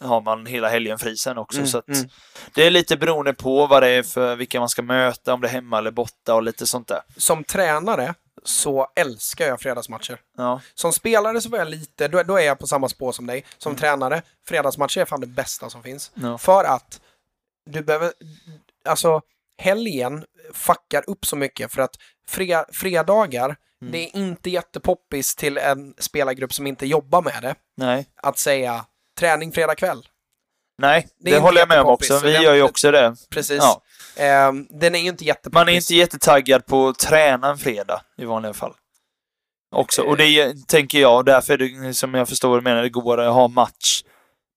har 0.00 0.20
man 0.20 0.46
hela 0.46 0.68
helgen 0.68 0.98
fri 0.98 1.16
sen 1.16 1.38
också. 1.38 1.58
Mm, 1.58 1.68
så 1.68 1.78
att 1.78 1.88
mm. 1.88 2.08
Det 2.54 2.66
är 2.66 2.70
lite 2.70 2.96
beroende 2.96 3.34
på 3.34 3.66
vad 3.66 3.82
det 3.82 3.88
är 3.88 4.02
för 4.02 4.36
vilka 4.36 4.60
man 4.60 4.68
ska 4.68 4.82
möta, 4.82 5.34
om 5.34 5.40
det 5.40 5.48
är 5.48 5.52
hemma 5.52 5.78
eller 5.78 5.90
borta 5.90 6.34
och 6.34 6.42
lite 6.42 6.66
sånt 6.66 6.88
där. 6.88 7.00
Som 7.16 7.44
tränare 7.44 8.14
så 8.44 8.86
älskar 8.96 9.46
jag 9.46 9.60
fredagsmatcher. 9.60 10.20
Ja, 10.36 10.60
Som 10.74 10.92
spelare 10.92 11.40
så 11.40 11.48
var 11.48 11.58
jag 11.58 11.68
lite, 11.68 12.08
då, 12.08 12.22
då 12.22 12.36
är 12.36 12.42
jag 12.46 12.58
på 12.58 12.66
samma 12.66 12.88
spår 12.88 13.12
som 13.12 13.26
dig. 13.26 13.44
Som 13.58 13.76
tränare, 13.76 14.22
fredagsmatcher 14.46 15.00
är 15.00 15.04
fan 15.04 15.20
det 15.20 15.26
bästa 15.26 15.70
som 15.70 15.82
finns. 15.82 16.10
ja. 16.14 16.38
För 16.38 16.64
att 16.64 17.00
du 17.70 17.82
behöver, 17.82 18.12
alltså 18.84 19.20
helgen 19.58 20.24
fuckar 20.52 21.04
upp 21.10 21.26
så 21.26 21.36
mycket 21.36 21.72
för 21.72 21.82
att 21.82 21.96
fre, 22.26 22.64
fredagar, 22.72 23.56
Mm. 23.82 23.92
det 23.92 23.98
är 23.98 24.16
inte 24.16 24.50
jättepoppis 24.50 25.36
till 25.36 25.58
en 25.58 25.94
spelargrupp 25.98 26.54
som 26.54 26.66
inte 26.66 26.86
jobbar 26.86 27.22
med 27.22 27.42
det 27.42 27.54
Nej, 27.76 28.06
att 28.16 28.38
säga 28.38 28.84
träning 29.18 29.52
fredag 29.52 29.74
kväll. 29.74 30.08
nej, 30.78 31.08
Det 31.18 31.30
det, 31.30 31.38
håller 31.38 31.58
jag 31.60 31.68
med 31.68 31.80
om 31.80 31.86
också. 31.86 32.18
så 32.18 32.26
Vi 32.26 32.32
gör 32.42 32.54
ju 32.54 32.62
också 32.62 32.90
det. 32.90 33.16
Precis. 33.30 33.58
Ja. 33.62 33.82
Ehm, 34.16 34.66
den 34.70 34.94
är 34.94 34.98
ju 34.98 35.08
inte 35.08 35.24
jättepoppis. 35.24 35.54
Man 35.54 35.68
är 35.68 35.72
inte 35.72 35.94
jättetaggad 35.94 36.66
på 36.66 36.88
att 36.88 36.98
träna 36.98 37.50
en 37.50 37.58
fredag 37.58 38.02
i 38.18 38.24
vanliga 38.24 38.52
fall. 38.52 38.72
Också. 39.74 40.02
Och 40.02 40.16
det 40.16 40.24
är- 40.26 40.66
tänker 40.66 41.00
jag, 41.00 41.24
därför 41.24 41.52
är 41.52 41.58
det 41.86 41.94
som 41.94 42.14
jag 42.14 42.28
förstår 42.28 42.56
du 42.56 42.62
menar, 42.62 42.82
det 42.82 42.88
går 42.88 43.20
att 43.20 43.34
ha 43.34 43.48
match. 43.48 44.02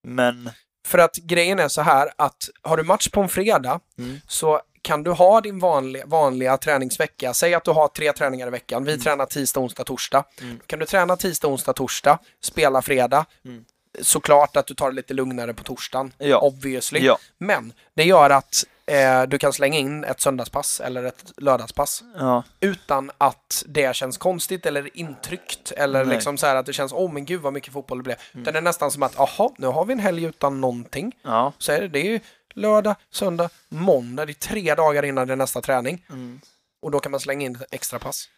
Men, 0.03 0.49
För 0.87 0.97
att 0.97 1.15
grejen 1.15 1.59
är 1.59 1.67
så 1.67 1.81
här 1.81 2.09
att 2.17 2.49
har 2.61 2.77
du 2.77 2.83
match 2.83 3.09
på 3.09 3.21
en 3.21 3.29
fredag 3.29 3.79
Mm. 3.97 4.19
så 4.27 4.61
kan 4.81 5.03
du 5.03 5.11
ha 5.11 5.41
din 5.41 5.59
vanliga, 5.59 6.05
vanliga 6.05 6.57
träningsvecka. 6.57 7.33
Säg 7.33 7.53
att 7.53 7.63
du 7.63 7.71
har 7.71 7.87
tre 7.87 8.13
träningar 8.13 8.47
i 8.47 8.49
veckan. 8.49 8.83
Vi 8.85 8.97
tränar 8.99 9.25
tisdag, 9.25 9.59
onsdag, 9.59 9.83
torsdag. 9.83 10.23
Mm. 10.41 10.59
Kan 10.67 10.79
du 10.79 10.85
träna 10.85 11.15
tisdag, 11.17 11.47
onsdag, 11.47 11.73
torsdag, 11.73 12.19
spela 12.43 12.81
fredag. 12.81 13.25
Mm. 13.45 13.65
Såklart 14.01 14.57
att 14.57 14.67
du 14.67 14.73
tar 14.73 14.89
det 14.89 14.95
lite 14.95 15.13
lugnare 15.13 15.53
på 15.53 15.63
torsdagen, 15.63 16.13
Ja. 16.17 16.39
obviously. 16.39 16.99
ja. 16.99 17.17
Men 17.37 17.73
det 17.95 18.03
gör 18.03 18.29
att 18.29 18.63
eh, 18.91 19.23
du 19.23 19.37
kan 19.37 19.53
slänga 19.53 19.79
in 19.79 20.03
ett 20.03 20.21
söndagspass 20.21 20.79
eller 20.79 21.03
ett 21.03 21.33
lördagspass 21.37 22.03
ja. 22.17 22.43
utan 22.59 23.11
att 23.17 23.63
det 23.67 23.95
känns 23.95 24.17
konstigt 24.17 24.65
eller 24.65 24.97
intryckt 24.97 25.71
eller 25.71 25.93
Nej. 25.93 26.01
Mm. 26.01 26.15
liksom 26.15 26.37
så 26.37 26.45
här 26.45 26.55
att 26.55 26.65
det 26.65 26.73
känns, 26.73 26.93
åh 26.93 27.11
men 27.11 27.25
gud 27.25 27.41
vad 27.41 27.53
mycket 27.53 27.73
fotboll 27.73 27.97
det 27.97 28.03
blev. 28.03 28.17
Utan 28.33 28.53
det 28.53 28.59
är 28.59 28.61
nästan 28.61 28.91
som 28.91 29.03
att, 29.03 29.19
aha, 29.19 29.55
nu 29.57 29.67
har 29.67 29.85
vi 29.85 29.93
en 29.93 29.99
helg 29.99 30.23
utan 30.23 30.61
någonting. 30.61 31.15
ja. 31.21 31.53
Så 31.57 31.71
är 31.71 31.81
det, 31.81 31.87
det 31.87 31.99
är 31.99 32.11
ju 32.11 32.19
lördag, 32.53 32.95
söndag, 33.11 33.49
måndag, 33.69 34.25
det 34.25 34.31
är 34.31 34.33
tre 34.33 34.75
dagar 34.75 35.05
innan 35.05 35.27
det 35.27 35.33
är 35.33 35.37
nästa 35.37 35.61
träning. 35.61 36.05
Mm. 36.09 36.41
Och 36.81 36.91
då 36.91 36.99
kan 36.99 37.11
man 37.11 37.19
slänga 37.19 37.45
in 37.45 37.57
extra 37.71 37.99
pass. 37.99 38.29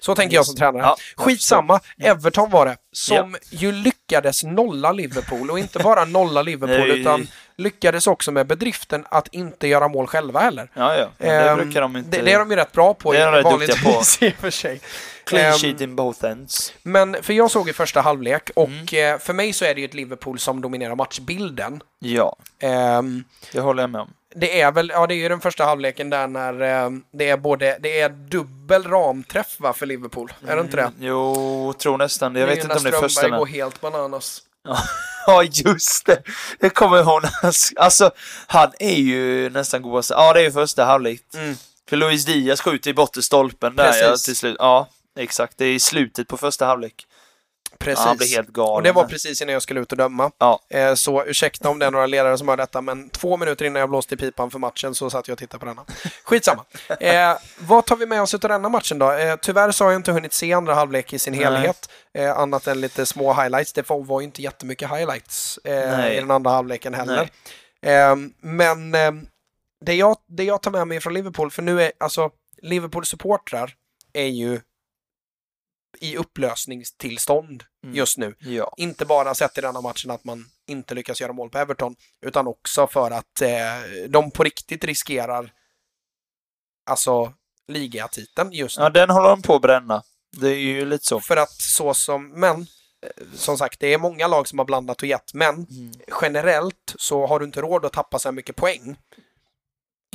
Så 0.00 0.14
tänker 0.14 0.36
jag 0.36 0.46
som 0.46 0.56
tränare. 0.56 0.82
Ja, 0.82 0.96
Skitsamma, 1.16 1.80
Everton 1.98 2.50
var 2.50 2.66
det, 2.66 2.76
som 2.92 3.36
ju 3.50 3.72
lyckades 3.72 4.44
nolla 4.44 4.92
Liverpool 4.92 5.50
och 5.50 5.58
inte 5.58 5.78
bara 5.78 6.04
nolla 6.04 6.42
Liverpool 6.42 6.88
Nej. 6.88 7.00
utan 7.00 7.26
lyckades 7.56 8.06
också 8.06 8.32
med 8.32 8.46
bedriften 8.46 9.04
att 9.10 9.28
inte 9.34 9.68
göra 9.68 9.88
mål 9.88 10.06
själva 10.06 10.40
heller. 10.40 10.70
Ja, 10.74 10.96
ja. 10.96 11.08
Det 11.18 11.56
brukar 11.56 11.80
de 11.80 11.96
inte... 11.96 12.16
det, 12.18 12.22
det 12.22 12.32
är 12.32 12.38
de 12.38 12.50
ju 12.50 12.56
rätt 12.56 12.72
bra 12.72 12.94
på 12.94 13.12
Det 13.12 13.18
är 13.18 13.32
de 13.32 13.42
vanligtvis 13.42 13.82
på. 13.84 13.90
i 14.26 14.30
och 14.30 14.34
för 14.34 14.50
sig. 14.50 14.80
Clean 15.24 15.52
Ehm, 15.52 15.58
sheet 15.58 15.80
in 15.80 15.96
both 15.96 16.24
ends. 16.24 16.72
Men 16.82 17.16
för 17.22 17.32
jag 17.32 17.50
såg 17.50 17.68
i 17.68 17.72
första 17.72 18.00
halvlek 18.00 18.50
och 18.56 18.68
Mm. 18.68 19.14
eh, 19.14 19.18
för 19.20 19.32
mig 19.32 19.52
så 19.52 19.64
är 19.64 19.74
det 19.74 19.80
ju 19.80 19.84
ett 19.84 19.94
Liverpool 19.94 20.38
som 20.38 20.60
dominerar 20.60 20.94
matchbilden. 20.94 21.80
Ja, 21.98 22.36
Ehm, 22.60 23.24
det 23.52 23.60
håller 23.60 23.82
jag 23.82 23.90
med 23.90 24.00
om. 24.00 24.10
Det 24.34 24.60
är 24.60 24.72
väl, 24.72 24.92
ja 24.94 25.06
det 25.06 25.14
är 25.14 25.16
ju 25.16 25.28
den 25.28 25.40
första 25.40 25.64
halvleken 25.64 26.10
där 26.10 26.26
när 26.26 26.84
eh, 26.84 26.90
det 27.12 27.28
är 27.28 27.36
både, 27.36 27.78
det 27.80 28.00
är 28.00 28.08
dubbel 28.08 28.84
ramträff 28.84 29.56
va 29.60 29.72
för 29.72 29.86
Liverpool, 29.86 30.32
är 30.46 30.56
det 30.56 30.62
inte 30.62 30.76
det? 30.76 30.82
Mm, 30.82 30.94
Jo, 31.00 31.74
tror 31.78 31.98
nästan 31.98 32.32
det. 32.32 32.40
Jag 32.40 32.46
vet 32.46 32.62
inte 32.62 32.76
om 32.76 32.82
det 32.82 32.88
är 32.88 32.92
första. 33.00 33.08
Strömberg 33.08 33.38
går 33.38 33.46
helt 33.46 33.80
bananas. 33.80 34.42
Ja, 35.26 35.42
just 35.42 36.06
det. 36.06 36.22
Det 36.60 36.70
kommer 36.70 37.02
sk- 37.02 37.72
Alltså, 37.76 38.10
han 38.46 38.72
är 38.78 38.94
ju 38.94 39.50
nästan 39.50 39.82
godast. 39.82 40.10
Ja, 40.10 40.32
det 40.32 40.40
är 40.40 40.44
ju 40.44 40.52
första 40.52 40.84
halvlek. 40.84 41.22
Mm. 41.34 41.56
För 41.88 41.96
Luis 41.96 42.24
Diaz 42.24 42.60
skjuter 42.60 42.90
i 42.90 42.94
botten 42.94 43.22
stolpen 43.22 43.76
där 43.76 44.02
ja, 44.02 44.16
till 44.16 44.36
slut. 44.36 44.56
Ja, 44.58 44.88
exakt. 45.18 45.58
Det 45.58 45.64
är 45.64 45.72
i 45.72 45.80
slutet 45.80 46.28
på 46.28 46.36
första 46.36 46.66
halvlek. 46.66 47.06
Precis. 47.78 48.04
Han 48.04 48.16
blir 48.16 48.28
helt 48.28 48.48
galen. 48.48 48.74
och 48.74 48.82
det 48.82 48.92
var 48.92 49.04
precis 49.04 49.42
innan 49.42 49.52
jag 49.52 49.62
skulle 49.62 49.80
ut 49.80 49.92
och 49.92 49.98
döma. 49.98 50.30
Ja. 50.38 50.60
Eh, 50.70 50.94
så 50.94 51.24
ursäkta 51.24 51.68
om 51.68 51.78
det 51.78 51.86
är 51.86 51.90
några 51.90 52.06
ledare 52.06 52.38
som 52.38 52.48
hör 52.48 52.56
detta, 52.56 52.80
men 52.80 53.08
två 53.08 53.36
minuter 53.36 53.64
innan 53.64 53.80
jag 53.80 53.88
blåste 53.88 54.14
i 54.14 54.18
pipan 54.18 54.50
för 54.50 54.58
matchen 54.58 54.94
så 54.94 55.10
satt 55.10 55.28
jag 55.28 55.32
och 55.32 55.38
tittade 55.38 55.58
på 55.60 55.66
denna. 55.66 55.84
Skitsamma. 56.24 56.64
Eh, 57.00 57.36
vad 57.58 57.86
tar 57.86 57.96
vi 57.96 58.06
med 58.06 58.22
oss 58.22 58.34
av 58.34 58.40
denna 58.40 58.68
matchen 58.68 58.98
då? 58.98 59.12
Eh, 59.12 59.36
tyvärr 59.36 59.70
så 59.70 59.84
har 59.84 59.90
jag 59.90 59.98
inte 59.98 60.12
hunnit 60.12 60.32
se 60.32 60.52
andra 60.52 60.74
halvlek 60.74 61.12
i 61.12 61.18
sin 61.18 61.34
helhet, 61.34 61.90
eh, 62.14 62.38
annat 62.38 62.66
än 62.66 62.80
lite 62.80 63.06
små 63.06 63.32
highlights. 63.34 63.72
Det 63.72 63.90
var 63.90 64.20
ju 64.20 64.24
inte 64.24 64.42
jättemycket 64.42 64.90
highlights 64.90 65.58
eh, 65.64 66.12
i 66.12 66.20
den 66.20 66.30
andra 66.30 66.50
halvleken 66.50 66.94
heller. 66.94 67.30
Eh, 67.82 68.16
men 68.40 68.90
det, 69.84 69.94
jag, 69.94 70.16
det 70.28 70.44
jag 70.44 70.62
tar 70.62 70.70
med 70.70 70.88
mig 70.88 71.00
från 71.00 71.14
Liverpool, 71.14 71.50
för 71.50 71.62
nu 71.62 71.82
är 71.82 71.92
alltså 72.00 72.30
Liverpool-supportrar 72.62 73.70
är 74.12 74.26
ju 74.26 74.60
i 76.00 76.16
upplösningstillstånd 76.16 77.64
Mm. 77.84 77.96
just 77.96 78.18
nu. 78.18 78.34
Ja. 78.38 78.74
Inte 78.76 79.04
bara 79.04 79.34
sett 79.34 79.58
i 79.58 79.60
denna 79.60 79.80
matchen 79.80 80.10
att 80.10 80.24
man 80.24 80.44
inte 80.66 80.94
lyckas 80.94 81.20
göra 81.20 81.32
mål 81.32 81.50
på 81.50 81.58
Everton, 81.58 81.96
utan 82.26 82.46
också 82.46 82.86
för 82.86 83.10
att 83.10 83.40
eh, 83.42 83.48
de 84.08 84.30
på 84.30 84.44
riktigt 84.44 84.84
riskerar 84.84 85.52
alltså 86.90 87.32
ligatiteln 87.68 88.52
just 88.52 88.78
nu. 88.78 88.84
ja, 88.84 88.90
den 88.90 89.10
håller 89.10 89.28
de 89.28 89.42
på 89.42 89.54
att 89.54 89.62
bränna. 89.62 90.02
Det 90.36 90.48
är 90.48 90.54
ju 90.56 90.84
lite 90.84 91.04
så. 91.06 91.20
För 91.20 91.36
att 91.36 91.52
så 91.52 91.94
som, 91.94 92.28
men 92.28 92.60
eh, 92.60 93.24
som 93.34 93.58
sagt, 93.58 93.80
det 93.80 93.92
är 93.94 93.98
många 93.98 94.26
lag 94.26 94.48
som 94.48 94.58
har 94.58 94.66
blandat 94.66 95.02
och 95.02 95.08
gett, 95.08 95.34
men 95.34 95.54
Mm. 95.54 95.92
generellt 96.22 96.94
så 96.98 97.26
har 97.26 97.38
du 97.38 97.44
inte 97.46 97.60
råd 97.60 97.84
att 97.84 97.92
tappa 97.92 98.18
så 98.18 98.28
här 98.28 98.32
mycket 98.34 98.56
poäng 98.56 98.96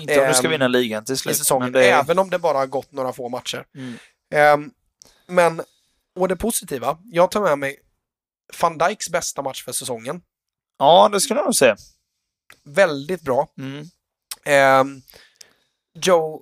Inte 0.01 0.21
om 0.21 0.27
du 0.27 0.33
ska 0.33 0.47
Ehm, 0.47 0.51
vinna 0.51 0.67
ligan 0.67 1.05
till 1.05 1.13
i 1.13 1.17
slut. 1.17 1.37
säsongen, 1.37 1.63
men 1.71 1.81
det 1.81 1.89
är... 1.89 1.99
även 1.99 2.19
om 2.19 2.29
det 2.29 2.39
bara 2.39 2.57
har 2.57 2.67
gått 2.67 2.91
några 2.91 3.13
få 3.13 3.29
matcher. 3.29 3.65
Mm. 3.75 3.93
Ehm, 4.33 4.71
men, 5.27 5.61
och 6.19 6.27
det 6.27 6.35
positiva, 6.35 6.97
jag 7.03 7.31
tar 7.31 7.41
med 7.41 7.59
mig 7.59 7.75
van 8.61 8.77
Dijks 8.77 9.09
bästa 9.09 9.41
match 9.41 9.63
för 9.65 9.71
säsongen. 9.71 10.21
Ja, 10.79 11.09
det 11.11 11.19
skulle 11.21 11.39
jag 11.39 11.45
nog 11.45 11.55
säga. 11.55 11.75
Väldigt 12.63 13.21
bra. 13.21 13.47
Mm. 13.57 13.85
Ehm, 14.45 15.01
Joe 15.95 16.41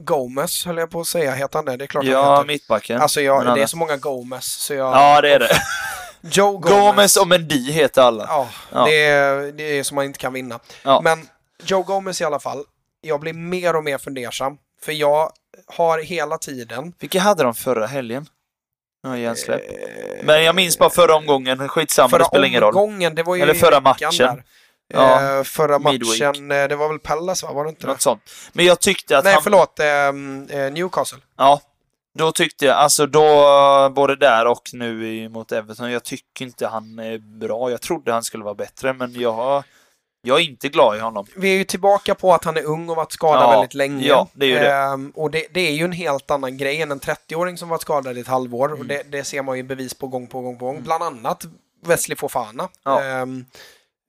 Gomez 0.00 0.66
höll 0.66 0.76
jag 0.78 0.90
på 0.90 1.00
att 1.00 1.06
säga, 1.06 1.34
heter 1.34 1.58
han 1.58 1.64
det? 1.64 1.76
Det 1.76 1.84
är 1.84 1.86
klart 1.86 2.04
han 2.04 2.12
Ja, 2.12 2.34
heter. 2.36 2.46
mittbacken. 2.46 3.00
Alltså 3.00 3.20
jag, 3.20 3.54
det 3.56 3.62
är 3.62 3.66
så 3.66 3.76
många 3.76 3.96
Gomez 3.96 4.44
så 4.46 4.74
jag... 4.74 4.94
Ja, 4.96 5.20
det 5.20 5.34
är 5.34 5.38
det. 5.38 5.50
Joe 6.20 6.58
Gomez. 6.58 6.78
Gomez 6.80 7.16
och 7.16 7.28
Mendy 7.28 7.70
heter 7.72 8.02
alla. 8.02 8.24
Ja, 8.28 8.48
Ja. 8.72 8.84
Det, 8.84 9.04
är, 9.06 9.52
det 9.52 9.62
är 9.78 9.82
som 9.82 9.94
man 9.94 10.04
inte 10.04 10.18
kan 10.18 10.32
vinna. 10.32 10.60
Ja. 10.82 11.00
Men 11.00 11.28
Joe 11.64 11.82
Gomez 11.82 12.20
i 12.20 12.24
alla 12.24 12.40
fall, 12.40 12.64
jag 13.00 13.20
blir 13.20 13.32
mer 13.32 13.76
och 13.76 13.84
mer 13.84 13.98
fundersam. 13.98 14.58
För 14.82 14.92
jag 14.92 15.32
har 15.66 15.98
hela 15.98 16.38
tiden... 16.38 16.92
Vilka 16.98 17.20
hade 17.20 17.42
de 17.42 17.54
förra 17.54 17.86
helgen? 17.86 18.26
Ja, 19.02 19.16
hjärnsläpp. 19.18 19.62
Men 20.22 20.44
jag 20.44 20.54
minns 20.54 20.78
bara 20.78 20.90
förra 20.90 21.14
omgången. 21.16 21.68
Skitsamma, 21.68 22.06
det 22.08 22.10
Förra 22.10 22.24
spelar 22.24 22.44
ingen 22.46 22.60
roll. 22.60 22.74
omgången, 22.76 23.14
det 23.14 23.22
var 23.22 23.36
ju 23.36 23.42
Eller 23.42 23.54
förra 23.54 23.80
matchen. 23.80 24.10
Där. 24.18 24.42
Ja, 24.92 25.38
Eh, 25.38 25.42
förra 25.44 25.78
midweek. 25.78 26.20
matchen, 26.20 26.50
eh, 26.50 26.68
det 26.68 26.76
var 26.76 26.88
väl 26.88 26.98
Pallas 26.98 27.42
va? 27.42 27.52
Var 27.52 27.64
det 27.64 27.70
inte 27.70 27.82
det? 27.86 27.92
Något 27.92 28.00
sånt. 28.02 28.22
Men 28.52 28.64
jag 28.64 28.80
tyckte 28.80 29.18
att 29.18 29.24
Nej, 29.24 29.32
han... 29.34 29.42
förlåt. 29.42 29.80
ehm, 29.80 30.46
eh, 30.50 30.72
Newcastle. 30.72 31.18
Ja. 31.38 31.60
Då 32.18 32.32
tyckte 32.32 32.64
jag, 32.66 32.76
alltså 32.76 33.06
då, 33.06 33.28
både 33.94 34.16
där 34.16 34.46
och 34.46 34.62
nu 34.72 35.28
mot 35.28 35.52
Everton, 35.52 35.90
jag 35.92 36.04
tycker 36.04 36.44
inte 36.44 36.66
han 36.66 36.98
är 36.98 37.18
bra. 37.18 37.70
Jag 37.70 37.80
trodde 37.80 38.12
han 38.12 38.22
skulle 38.22 38.44
vara 38.44 38.54
bättre, 38.54 38.92
men 38.92 39.12
jag, 39.20 39.64
jag 40.22 40.40
är 40.40 40.44
inte 40.44 40.68
glad 40.68 40.96
i 40.96 41.00
honom. 41.00 41.26
Vi 41.36 41.52
är 41.52 41.56
ju 41.58 41.64
tillbaka 41.64 42.14
på 42.14 42.34
att 42.34 42.44
han 42.44 42.56
är 42.56 42.62
ung 42.64 42.88
och 42.88 42.96
varit 42.96 43.12
skadad 43.12 43.42
Ja, 43.42 43.50
väldigt 43.50 43.74
länge. 43.74 44.06
ja, 44.06 44.28
det 44.32 44.46
är 44.46 44.50
ju 44.50 44.54
det. 44.58 44.72
Ehm, 44.74 45.10
och 45.14 45.30
det, 45.30 45.46
det 45.50 45.60
är 45.60 45.72
ju 45.72 45.84
en 45.84 45.92
helt 45.92 46.30
annan 46.30 46.56
grej 46.56 46.82
än 46.82 46.90
en 46.90 47.00
30-åring 47.00 47.58
som 47.58 47.68
varit 47.68 47.82
skadad 47.82 48.18
i 48.18 48.20
ett 48.20 48.26
halvår. 48.26 48.68
Mm. 48.68 48.80
Och 48.80 48.86
det, 48.86 49.02
det 49.02 49.24
ser 49.24 49.42
man 49.42 49.56
ju 49.56 49.62
bevis 49.62 49.94
på 49.94 50.06
gång 50.06 50.26
på 50.26 50.40
gång 50.40 50.58
på 50.58 50.64
gång. 50.64 50.82
Bland 50.82 51.02
annat 51.02 51.44
Wesley 51.86 52.16
Fofana. 52.16 52.68
Ja. 52.84 53.02
Ehm, 53.02 53.44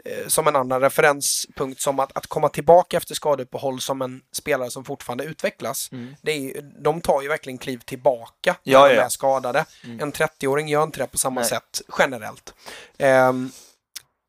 eh, 0.05 0.28
som 0.28 0.47
en 0.47 0.55
annan 0.55 0.82
referenspunkt 0.82 1.82
som 1.82 1.99
att, 1.99 2.18
att 2.18 2.28
komma 2.28 2.49
tillbaka 2.49 2.97
efter 2.97 3.16
skadeuppehåll 3.16 3.82
som 3.82 4.01
en 4.01 4.22
spelare 4.34 4.70
som 4.72 4.86
fortfarande 4.86 5.24
utvecklas. 5.24 5.89
Mm. 5.91 6.16
Det 6.22 6.32
är 6.32 6.62
de 6.84 7.01
tar 7.01 7.22
ju 7.22 7.28
verkligen 7.28 7.57
kliv 7.57 7.78
tillbaka 7.86 8.55
Ja, 8.64 8.82
när 8.82 8.89
de 8.89 8.95
ja. 8.95 9.01
är 9.01 9.09
skadade. 9.09 9.66
Mm. 9.84 9.99
En 9.99 10.12
30-åring 10.12 10.68
gör 10.68 10.84
inte 10.84 10.99
det 10.99 11.07
på 11.07 11.18
samma 11.18 11.41
Nej. 11.41 11.49
sätt 11.49 11.82
generellt. 11.99 12.53
Ehm, 12.97 13.51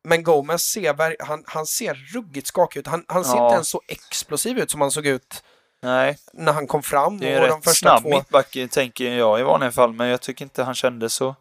men 0.03 0.23
Gomez 0.23 0.63
ser, 0.63 1.23
han, 1.25 1.43
han 1.47 1.65
ser 1.65 1.93
ruggigt 2.13 2.47
skakig 2.47 2.79
ut. 2.79 2.87
Han, 2.87 3.05
han 3.07 3.25
ser 3.25 3.35
Ja. 3.35 3.45
inte 3.45 3.53
ens 3.53 3.67
så 3.69 3.81
explosiv 3.87 4.59
ut 4.59 4.71
som 4.71 4.81
han 4.81 4.91
såg 4.91 5.05
ut 5.07 5.43
Nej, 5.81 6.17
när 6.33 6.53
han 6.53 6.67
kom 6.67 6.83
fram. 6.83 7.17
det 7.19 7.33
är 7.33 7.37
och 7.39 7.43
en 7.43 7.49
de 7.49 7.55
rätt 7.55 7.63
första 7.63 7.89
snabb 7.89 8.01
två... 8.03 8.09
mittback 8.09 8.57
tänker 8.71 9.11
jag 9.13 9.39
i 9.39 9.43
vanliga 9.43 9.71
fall, 9.71 9.93
men 9.93 10.07
jag 10.07 10.21
tycker 10.21 10.45
inte 10.45 10.63
han 10.63 10.75
kände 10.75 11.09
så 11.09 11.35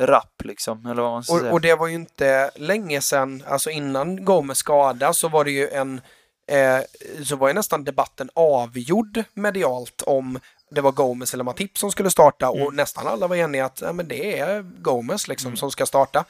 rapp 0.00 0.42
liksom, 0.44 0.86
eller 0.86 1.02
vad 1.02 1.10
man 1.12 1.24
ska 1.24 1.34
Och, 1.34 1.40
säga. 1.40 1.52
och 1.52 1.60
det 1.60 1.74
var 1.74 1.86
ju 1.86 1.94
inte 1.94 2.50
länge 2.56 3.00
sedan, 3.00 3.44
alltså 3.46 3.70
innan 3.70 4.24
Gomez 4.24 4.58
skada 4.58 5.12
så 5.12 5.28
var 5.28 5.44
det 5.44 5.50
ju 5.50 5.68
en, 5.68 6.00
eh, 6.48 6.78
så 7.24 7.36
var 7.36 7.48
ju 7.48 7.54
nästan 7.54 7.84
debatten 7.84 8.30
avgjord 8.34 9.22
medialt 9.34 10.02
om 10.06 10.38
det 10.70 10.80
var 10.80 10.92
Gomez 10.92 11.34
eller 11.34 11.44
Matip 11.44 11.78
som 11.78 11.90
skulle 11.90 12.10
starta 12.10 12.46
Mm. 12.48 12.62
och 12.62 12.74
nästan 12.74 13.06
alla 13.06 13.26
var 13.26 13.36
eniga 13.36 13.64
att 13.64 13.80
ja, 13.80 13.92
men 13.92 14.08
det 14.08 14.38
är 14.38 14.62
Gomez 14.62 15.28
liksom 15.28 15.56
som 15.56 15.70
ska 15.70 15.86
starta. 15.86 16.24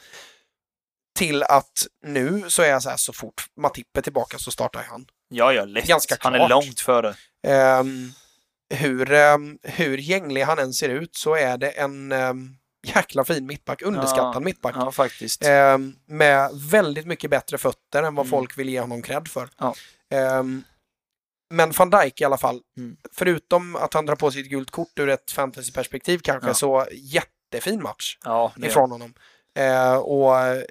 Till 1.21 1.43
att 1.43 1.87
nu 2.05 2.49
så 2.49 2.61
är 2.61 2.69
jag 2.69 2.83
så 2.83 2.89
här, 2.89 2.97
så 2.97 3.13
fort 3.13 3.45
Matip 3.57 3.97
är 3.97 4.01
tillbaka 4.01 4.37
så 4.39 4.51
startar 4.51 4.83
han. 4.83 5.05
Ja, 5.29 5.53
ja, 5.53 5.65
lätt. 5.65 5.87
Ganska 5.87 6.15
Han 6.19 6.33
är 6.33 6.37
klart. 6.37 6.49
långt 6.49 6.79
före. 6.79 7.15
Ehm, 7.47 8.11
hur, 8.73 9.11
um, 9.11 9.59
hur 9.63 9.97
gänglig 9.97 10.41
han 10.41 10.59
än 10.59 10.73
ser 10.73 10.89
ut 10.89 11.15
så 11.15 11.35
är 11.35 11.57
det 11.57 11.69
en 11.69 12.11
um, 12.11 12.55
jäkla 12.87 13.23
fin 13.25 13.45
mittback, 13.45 13.81
underskattad 13.81 14.35
Ja, 14.35 14.39
mittback. 14.39 14.75
Ja, 14.77 14.91
faktiskt. 14.91 15.43
Ehm, 15.45 15.95
med 16.05 16.49
väldigt 16.53 17.05
mycket 17.05 17.29
bättre 17.29 17.57
fötter 17.57 18.03
än 18.03 18.15
vad 18.15 18.25
Mm. 18.25 18.29
folk 18.31 18.57
vill 18.57 18.69
ge 18.69 18.79
honom 18.79 19.01
cred 19.01 19.27
för. 19.27 19.49
Ja. 19.57 19.75
Ehm, 20.09 20.63
men 21.53 21.71
van 21.71 21.89
Dijk 21.89 22.21
i 22.21 22.23
alla 22.25 22.37
fall, 22.37 22.61
Mm. 22.77 22.97
förutom 23.11 23.75
att 23.75 23.93
han 23.93 24.05
drar 24.05 24.15
på 24.15 24.31
sig 24.31 24.41
ett 24.41 24.47
gult 24.49 24.71
kort 24.71 24.99
ur 24.99 25.09
ett 25.09 25.31
fantasyperspektiv 25.31 26.19
kanske, 26.23 26.49
Ja. 26.49 26.53
så 26.53 26.87
jättefin 26.91 27.81
match 27.83 28.17
Ja, 28.23 28.53
ifrån 28.63 28.91
honom. 28.91 29.13
Eh, 29.59 29.93
och 29.95 30.37
eh, 30.37 30.63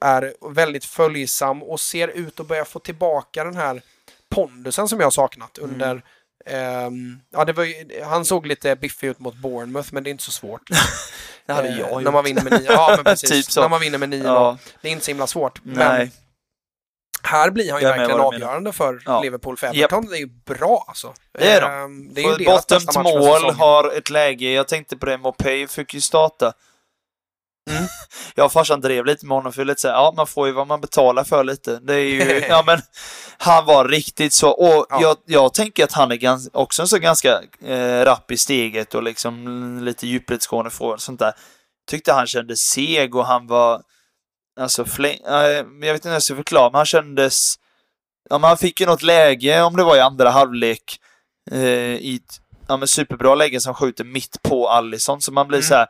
är 0.00 0.34
väldigt 0.54 0.84
följsam 0.84 1.62
och 1.62 1.80
ser 1.80 2.08
ut 2.08 2.40
att 2.40 2.46
börja 2.48 2.64
få 2.64 2.78
tillbaka 2.78 3.44
den 3.44 3.56
här 3.56 3.82
pondusen 4.30 4.88
som 4.88 4.98
jag 5.00 5.06
har 5.06 5.10
saknat 5.10 5.58
Mm. 5.58 5.70
under 5.70 6.02
ehm, 6.46 7.20
ja, 7.32 7.44
det 7.44 7.52
var 7.52 7.64
ju, 7.64 8.02
han 8.04 8.24
såg 8.24 8.46
lite 8.46 8.76
biffig 8.76 9.08
ut 9.08 9.18
mot 9.18 9.34
Bournemouth, 9.34 9.88
men 9.92 10.04
det 10.04 10.10
är 10.10 10.12
inte 10.12 10.24
så 10.24 10.32
svårt. 10.32 10.62
Det 11.46 11.52
hade 11.54 11.68
Eh, 11.68 11.78
jag 11.78 11.90
När 11.92 12.00
gjort. 12.00 12.12
man 12.12 12.24
vinner 12.24 12.42
med 12.42 12.52
nio. 12.60 12.72
Ja, 12.72 12.98
men. 13.04 13.16
Typ 13.28 13.44
så. 13.44 13.60
När 13.60 13.68
man 13.68 13.80
vinner 13.80 13.98
med 13.98 14.08
nio 14.08 14.24
Ja, 14.24 14.58
Det 14.82 14.88
är 14.88 14.92
inte 14.92 15.04
så 15.04 15.10
himla 15.10 15.26
svårt. 15.26 15.60
Men 15.64 15.74
nej. 15.96 16.10
här 17.22 17.50
blir 17.50 17.72
han 17.72 17.80
ju 17.80 17.86
verkligen 17.86 18.20
avgörande 18.20 18.72
för 18.72 19.02
Ja. 19.04 19.20
Liverpool. 19.22 19.56
För 19.56 19.66
Everton 19.66 20.06
det 20.06 20.16
är 20.16 20.20
ju 20.20 20.26
bra 20.26 20.84
alltså. 20.88 21.14
Det 21.38 21.50
är 21.50 21.60
de. 21.60 21.70
Ehm, 21.72 22.14
Det 22.14 22.20
är 22.24 22.38
ju 22.38 22.44
deras 22.44 22.66
bästa 22.66 23.02
match 23.02 23.12
mål 23.14 23.50
har 23.54 23.96
ett 23.98 24.10
läge, 24.10 24.52
jag 24.52 24.68
tänkte 24.68 24.96
på 24.96 25.06
det, 25.06 25.18
Mopay 25.18 25.66
fick 25.68 25.94
ju 25.94 26.00
starta. 26.00 26.52
Mm. 27.70 27.84
Jag 28.34 28.46
och 28.46 28.52
farsan 28.52 28.80
drev 28.80 29.04
lite 29.04 29.26
med 29.26 29.36
honom 29.36 29.52
för 29.52 29.64
lite 29.64 29.80
så 29.80 29.88
här, 29.88 29.94
ja 29.94 30.12
man 30.16 30.26
får 30.26 30.46
ju 30.46 30.52
vad 30.52 30.66
man 30.66 30.80
betalar 30.80 31.24
för 31.24 31.44
lite. 31.44 31.78
Det 31.82 31.94
är 31.94 31.98
ju, 32.04 32.22
ja 32.48 32.62
men 32.66 32.80
han 33.38 33.64
var 33.64 33.88
riktigt 33.88 34.32
så, 34.32 34.50
och 34.50 34.86
Ja. 34.90 34.98
jag, 35.02 35.16
jag 35.26 35.54
tänker 35.54 35.84
att 35.84 35.92
han 35.92 36.12
är 36.12 36.16
gans, 36.16 36.48
också 36.52 36.86
så 36.86 36.98
ganska 36.98 37.40
eh, 37.64 38.04
rapp 38.04 38.30
i 38.30 38.36
steget 38.36 38.94
och 38.94 39.02
liksom 39.02 39.78
lite 39.82 40.06
djupledsgående 40.06 40.70
från 40.70 40.98
sånt 40.98 41.18
där. 41.20 41.32
Tyckte 41.90 42.12
han 42.12 42.26
kändes 42.26 42.60
seg 42.60 43.14
och 43.14 43.26
han 43.26 43.46
var, 43.46 43.82
alltså, 44.60 44.84
fläng, 44.84 45.18
eh, 45.28 45.34
jag 45.46 45.64
vet 45.80 45.94
inte 45.94 46.08
hur 46.08 46.14
jag 46.14 46.22
ska 46.22 46.36
förklara, 46.36 46.70
men 46.70 46.76
han 46.76 46.86
kändes, 46.86 47.54
ja 48.30 48.38
men 48.38 48.48
han 48.48 48.58
fick 48.58 48.80
ju 48.80 48.86
något 48.86 49.02
läge, 49.02 49.62
om 49.62 49.76
det 49.76 49.84
var 49.84 49.96
i 49.96 50.00
andra 50.00 50.30
halvlek, 50.30 51.00
eh, 51.50 51.58
i 51.94 52.20
ja, 52.68 52.76
men 52.76 52.88
superbra 52.88 53.34
läge 53.34 53.60
som 53.60 53.74
skjuter 53.74 54.04
mitt 54.04 54.42
på 54.42 54.68
Allison, 54.68 55.20
så 55.20 55.32
man 55.32 55.48
blir 55.48 55.58
Mm. 55.58 55.68
så 55.68 55.74
här. 55.74 55.86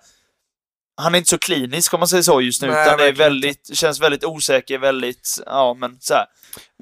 Han 1.01 1.15
är 1.15 1.19
inte 1.19 1.31
så 1.31 1.39
klinisk 1.39 1.95
om 1.95 2.01
man 2.01 2.09
säger 2.09 2.23
så 2.23 2.41
just 2.41 2.63
nu, 2.63 2.69
Nej, 2.69 2.87
utan 2.87 2.99
det 2.99 3.05
är 3.09 3.13
väldigt, 3.13 3.77
känns 3.77 4.01
väldigt 4.01 4.25
osäker, 4.25 4.79
väldigt, 4.79 5.39
ja 5.47 5.75
men 5.75 5.99
så 6.01 6.15
här. 6.15 6.27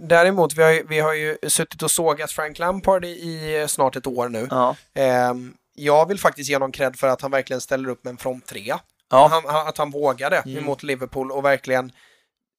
Däremot, 0.08 0.54
vi 0.54 0.62
har, 0.62 0.70
ju, 0.70 0.86
vi 0.88 1.00
har 1.00 1.14
ju 1.14 1.36
suttit 1.48 1.82
och 1.82 1.90
sågat 1.90 2.32
Frank 2.32 2.58
Lampard 2.58 3.04
i, 3.04 3.08
i 3.08 3.66
snart 3.68 3.96
ett 3.96 4.06
år 4.06 4.28
nu. 4.28 4.48
Ja. 4.50 4.76
Ehm, 4.94 5.54
jag 5.74 6.08
vill 6.08 6.18
faktiskt 6.18 6.48
ge 6.48 6.54
honom 6.54 6.72
cred 6.72 6.96
för 6.98 7.08
att 7.08 7.20
han 7.20 7.30
verkligen 7.30 7.60
ställer 7.60 7.88
upp 7.88 8.04
med 8.04 8.10
en 8.10 8.16
fronttrea. 8.16 8.80
Ja. 9.10 9.26
Han, 9.30 9.42
han, 9.46 9.66
att 9.68 9.78
han 9.78 9.90
vågade 9.90 10.36
Mm. 10.36 10.58
emot 10.58 10.82
Liverpool 10.82 11.32
och 11.32 11.44
verkligen 11.44 11.92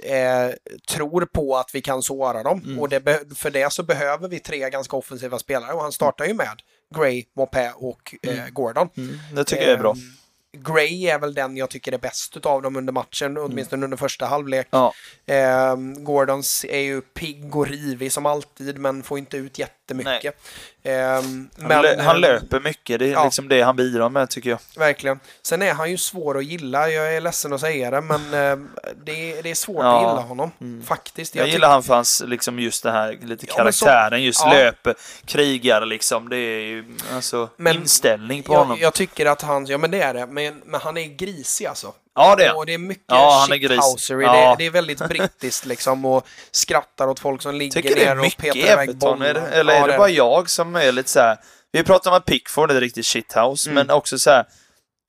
eh, 0.04 0.56
tror 0.90 1.26
på 1.26 1.58
att 1.58 1.70
vi 1.74 1.82
kan 1.82 2.04
såra 2.04 2.44
dem. 2.44 2.62
Mm. 2.66 2.80
Och 2.80 2.90
det 2.90 3.36
för 3.38 3.50
det 3.50 3.74
så 3.74 3.84
behöver 3.84 4.28
vi 4.28 4.40
tre 4.40 4.70
ganska 4.70 4.98
offensiva 4.98 5.40
spelare 5.40 5.74
och 5.74 5.82
han 5.82 5.92
startar 5.92 6.26
ju 6.26 6.34
med 6.34 6.62
Gray, 6.96 7.26
Mopé 7.36 7.72
och 7.76 8.16
eh, 8.22 8.48
Gordon. 8.50 8.90
Mm, 8.98 9.20
det 9.34 9.44
tycker 9.44 9.64
jag 9.64 9.72
är 9.72 9.78
bra. 9.78 9.96
Gray 10.64 11.08
är 11.08 11.20
väl 11.20 11.34
den 11.34 11.58
jag 11.58 11.70
tycker 11.70 11.92
är 11.92 11.98
bäst 11.98 12.46
av 12.46 12.62
dem 12.62 12.76
under 12.76 12.94
matchen, 12.94 13.38
åtminstone 13.38 13.84
under 13.84 13.98
första 13.98 14.26
halvlek. 14.26 14.68
Ja. 14.70 14.94
Ehm, 15.26 16.04
Gordons 16.04 16.66
är 16.70 16.80
ju 16.80 17.02
pigg 17.02 17.56
och 17.56 17.68
rivig 17.68 18.12
som 18.12 18.26
alltid, 18.26 18.78
men 18.78 19.04
får 19.04 19.18
inte 19.18 19.38
ut 19.38 19.60
jättemycket. 19.92 20.36
Ehm, 20.84 21.50
Han, 21.58 21.68
men, 21.68 21.84
lö- 21.86 22.02
han 22.02 22.16
ehm, 22.16 22.22
löper 22.22 22.60
mycket, 22.60 23.00
det 23.00 23.06
är 23.06 23.12
ja. 23.12 23.24
liksom 23.24 23.48
det 23.48 23.62
han 23.62 23.76
bidrar 23.76 24.10
med 24.10 24.30
tycker 24.30 24.50
jag. 24.50 24.60
Verkligen. 24.78 25.20
Sen 25.42 25.62
är 25.62 25.74
han 25.74 25.92
ju 25.92 25.98
svår 25.98 26.38
att 26.38 26.46
gilla, 26.46 26.90
jag 26.90 27.16
är 27.16 27.22
ledsen 27.22 27.54
att 27.54 27.62
säga 27.62 27.92
det, 27.92 28.02
men 28.02 28.34
ehm, 28.34 28.70
det, 29.06 29.32
är, 29.38 29.44
det 29.44 29.52
är 29.52 29.56
svårt 29.56 29.84
Ja. 29.84 29.96
att 29.98 30.02
gilla 30.02 30.22
honom. 30.28 30.52
Mm. 30.62 30.86
Faktiskt. 30.86 31.36
Jag, 31.36 31.48
tyck- 31.48 31.52
gillar 31.52 31.70
han 31.70 31.84
för 31.84 31.94
hans, 31.96 32.24
liksom 32.26 32.60
just 32.60 32.84
det 32.84 32.92
här, 32.92 33.18
lite 33.24 33.46
Ja, 33.56 33.64
men 33.64 33.74
så- 33.74 33.86
karaktären, 33.86 34.24
just 34.24 34.42
ja. 34.46 34.54
löper, 34.54 34.96
krigar 35.26 35.86
liksom. 35.86 36.30
Det 36.30 36.38
är 36.38 36.62
ju, 36.62 36.86
alltså, 37.14 37.50
Men 37.58 37.76
inställning 37.76 38.44
på 38.44 38.54
jag, 38.54 38.60
honom. 38.60 38.78
jag 38.82 38.94
tycker 38.94 39.26
att 39.26 39.42
han, 39.42 39.66
ja 39.66 39.78
men 39.78 39.92
det 39.92 40.02
är 40.02 40.14
det, 40.14 40.26
men, 40.28 40.62
men 40.66 40.82
han 40.82 40.98
är 40.98 41.04
grisig 41.06 41.66
alltså. 41.66 41.94
Ja, 42.18 42.36
det 42.36 42.46
är. 42.46 42.58
Och 42.58 42.66
det 42.66 42.74
är 42.74 42.78
mycket 42.78 43.04
Ja, 43.08 43.38
han 43.42 43.52
är 43.52 43.58
gris. 43.58 43.70
shithousery. 43.72 44.24
Ja. 44.26 44.32
Det, 44.32 44.38
är- 44.40 44.56
det 44.58 44.66
är 44.66 44.72
väldigt 44.72 45.00
brittiskt 45.10 45.66
liksom 45.66 46.06
och 46.06 46.28
skrattar 46.52 47.08
åt 47.08 47.20
folk 47.20 47.42
som 47.42 47.56
ligger 47.56 47.72
Tycker 47.82 47.96
det 47.96 48.16
ner 48.16 48.20
och 48.26 48.38
petar 48.38 48.58
iväg 48.58 48.90
det, 48.90 48.94
bollar. 48.96 49.26
eller 49.28 49.74
Ja, 49.76 49.84
är 49.84 49.88
det 49.88 49.94
är 49.94 49.98
bara 49.98 50.10
jag 50.10 50.50
som 50.50 50.76
är 50.76 50.92
lite 50.92 51.10
så 51.10 51.20
här. 51.20 51.38
Vi 51.72 51.84
pratar 51.84 52.12
om 52.12 52.18
att 52.18 52.26
Pickford 52.26 52.72
är 52.72 52.82
riktigt 52.82 53.06
shithouse, 53.06 53.70
Mm. 53.70 53.88
men 53.88 53.96
också 53.96 54.20
så 54.20 54.30
här. 54.30 54.46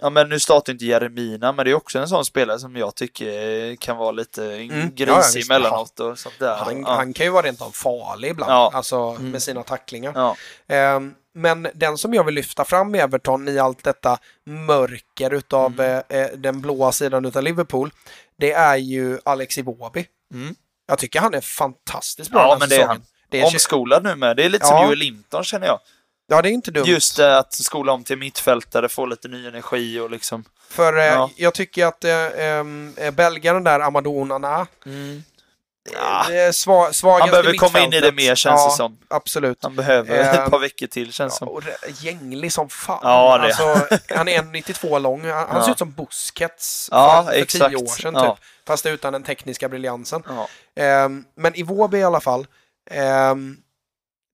Ja 0.02 0.10
men 0.10 0.28
nu 0.28 0.40
startar 0.40 0.72
inte 0.72 0.84
Jeremina, 0.84 1.52
men 1.52 1.64
det 1.64 1.70
är 1.70 1.74
också 1.74 1.98
en 1.98 2.08
sån 2.08 2.24
spelare 2.24 2.58
som 2.58 2.76
jag 2.76 2.94
tycker 2.94 3.76
kan 3.76 3.96
vara 3.96 4.10
lite 4.10 4.42
Ja, 4.42 4.74
ja, 4.74 4.88
grisig 4.94 5.38
visst. 5.38 5.50
emellanåt 5.50 6.00
och 6.00 6.18
sånt 6.18 6.34
där. 6.38 6.56
Han, 6.56 6.80
ja. 6.80 6.94
han 6.94 7.12
kan 7.12 7.26
ju 7.26 7.32
vara 7.32 7.46
rent 7.46 7.62
av 7.62 7.70
farlig 7.70 8.30
ibland, 8.30 8.52
Ja. 8.52 8.70
alltså 8.74 8.96
Mm. 8.98 9.30
med 9.30 9.42
sina 9.42 9.62
tacklingar. 9.62 10.12
ja. 10.14 10.36
Ehm, 10.74 11.14
men 11.38 11.68
den 11.74 11.98
som 11.98 12.14
jag 12.14 12.24
vill 12.24 12.34
lyfta 12.34 12.64
fram 12.64 12.94
i 12.94 12.98
Everton 12.98 13.48
i 13.48 13.58
allt 13.58 13.84
detta 13.84 14.18
mörker 14.46 15.34
utav 15.34 15.72
Mm. 15.80 16.02
eh, 16.08 16.20
eh, 16.20 16.28
den 16.36 16.60
blåa 16.60 16.92
sidan 16.92 17.24
utav 17.24 17.42
Liverpool, 17.42 17.90
det 18.38 18.52
är 18.52 18.76
ju 18.76 19.18
Alex 19.24 19.58
Iwobi. 19.58 20.06
Mm. 20.34 20.54
Jag 20.86 20.98
tycker 20.98 21.20
han 21.20 21.34
är 21.34 21.40
fantastiskt 21.40 22.30
bra 22.30 22.40
Ja, 22.42 22.50
den 22.50 22.58
men 22.58 22.68
det 22.68 22.76
är 22.76 22.86
han. 22.86 23.02
Det 23.30 23.40
är, 23.40 23.44
Omskolad 23.44 24.04
nu 24.04 24.14
med. 24.14 24.36
Det 24.36 24.44
är 24.44 24.48
lite 24.48 24.66
Ja. 24.66 24.78
som 24.78 24.86
Joel 24.86 24.98
Linton 24.98 25.44
känner 25.44 25.66
jag. 25.66 25.80
ja, 26.26 26.42
det 26.42 26.48
är 26.48 26.52
inte 26.52 26.70
dumt. 26.70 26.84
Just 26.86 27.16
det, 27.16 27.38
att 27.38 27.54
skola 27.54 27.92
om 27.92 28.04
till 28.04 28.18
mittfältare, 28.18 28.88
få 28.88 29.06
lite 29.06 29.28
ny 29.28 29.46
energi 29.48 30.00
och 30.00 30.10
liksom... 30.10 30.44
För 30.70 30.98
eh, 30.98 31.04
Ja. 31.04 31.30
jag 31.36 31.54
tycker 31.54 31.86
att 31.86 32.04
eh, 32.04 32.12
eh, 33.06 33.10
belgaren 33.12 33.64
där, 33.64 33.80
Amadou 33.80 34.20
Onana, 34.20 34.66
Ja, 35.92 36.24
det 36.28 36.38
är 36.40 36.52
sva, 36.52 36.92
svagaste 36.92 37.22
han 37.22 37.30
behöver 37.30 37.58
komma 37.58 37.80
in 37.80 37.92
i 37.92 38.00
det 38.00 38.12
mer 38.12 38.34
känns 38.34 38.60
ja, 38.60 38.68
det 38.70 38.76
som. 38.76 38.98
Absolut. 39.08 39.58
Han 39.62 39.76
behöver 39.76 40.18
Eh, 40.18 40.34
ett 40.34 40.50
par 40.50 40.58
veckor 40.58 40.86
till 40.86 41.12
känns 41.12 41.32
Ja, 41.32 41.38
som. 41.38 41.48
och 41.48 41.62
gänglig 42.00 42.52
som 42.52 42.68
fan. 42.68 43.00
Ja, 43.02 43.38
det- 43.38 43.44
alltså, 43.44 43.96
han 44.14 44.28
är 44.28 44.38
1,92 44.42 44.98
lång. 44.98 45.24
Han, 45.24 45.30
han 45.48 45.56
Ja. 45.56 45.64
ser 45.64 45.72
ut 45.72 45.78
som 45.78 45.92
Busquets 45.92 46.88
Ja, 46.92 47.22
för, 47.26 47.32
exakt. 47.32 47.70
tio 47.76 47.82
år 47.84 47.86
sedan 47.86 48.14
typ. 48.14 48.44
Fast 48.66 48.86
utan 48.86 49.12
den 49.12 49.22
tekniska 49.22 49.68
briljansen. 49.68 50.22
Ja. 50.28 50.48
Ehm, 50.82 51.24
men 51.36 51.54
Iwobi 51.58 51.98
i 51.98 52.04
alla 52.04 52.20
fall 52.20 52.46
ehm, 52.90 53.56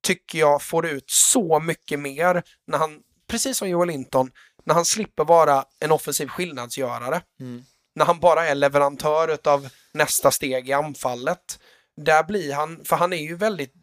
tycker 0.06 0.38
jag 0.38 0.62
får 0.62 0.86
ut 0.86 1.10
så 1.10 1.60
mycket 1.60 2.00
mer 2.00 2.42
när 2.66 2.78
han, 2.78 2.98
precis 3.30 3.58
som 3.58 3.68
Joel 3.68 3.88
Linton, 3.88 4.30
när 4.64 4.74
han 4.74 4.84
slipper 4.84 5.24
vara 5.24 5.64
en 5.80 5.92
offensiv 5.92 6.28
skillnadsgörare. 6.28 7.20
Mm. 7.40 7.64
När 7.94 8.04
han 8.04 8.20
bara 8.20 8.46
är 8.46 8.54
leverantör 8.54 9.28
utav 9.28 9.68
nästa 9.94 10.30
steg 10.30 10.68
i 10.68 10.72
anfallet. 10.72 11.60
Där 11.96 12.22
blir 12.22 12.52
han, 12.54 12.84
för 12.84 12.96
han 12.96 13.12
är 13.12 13.22
ju 13.22 13.36
väldigt 13.36 13.74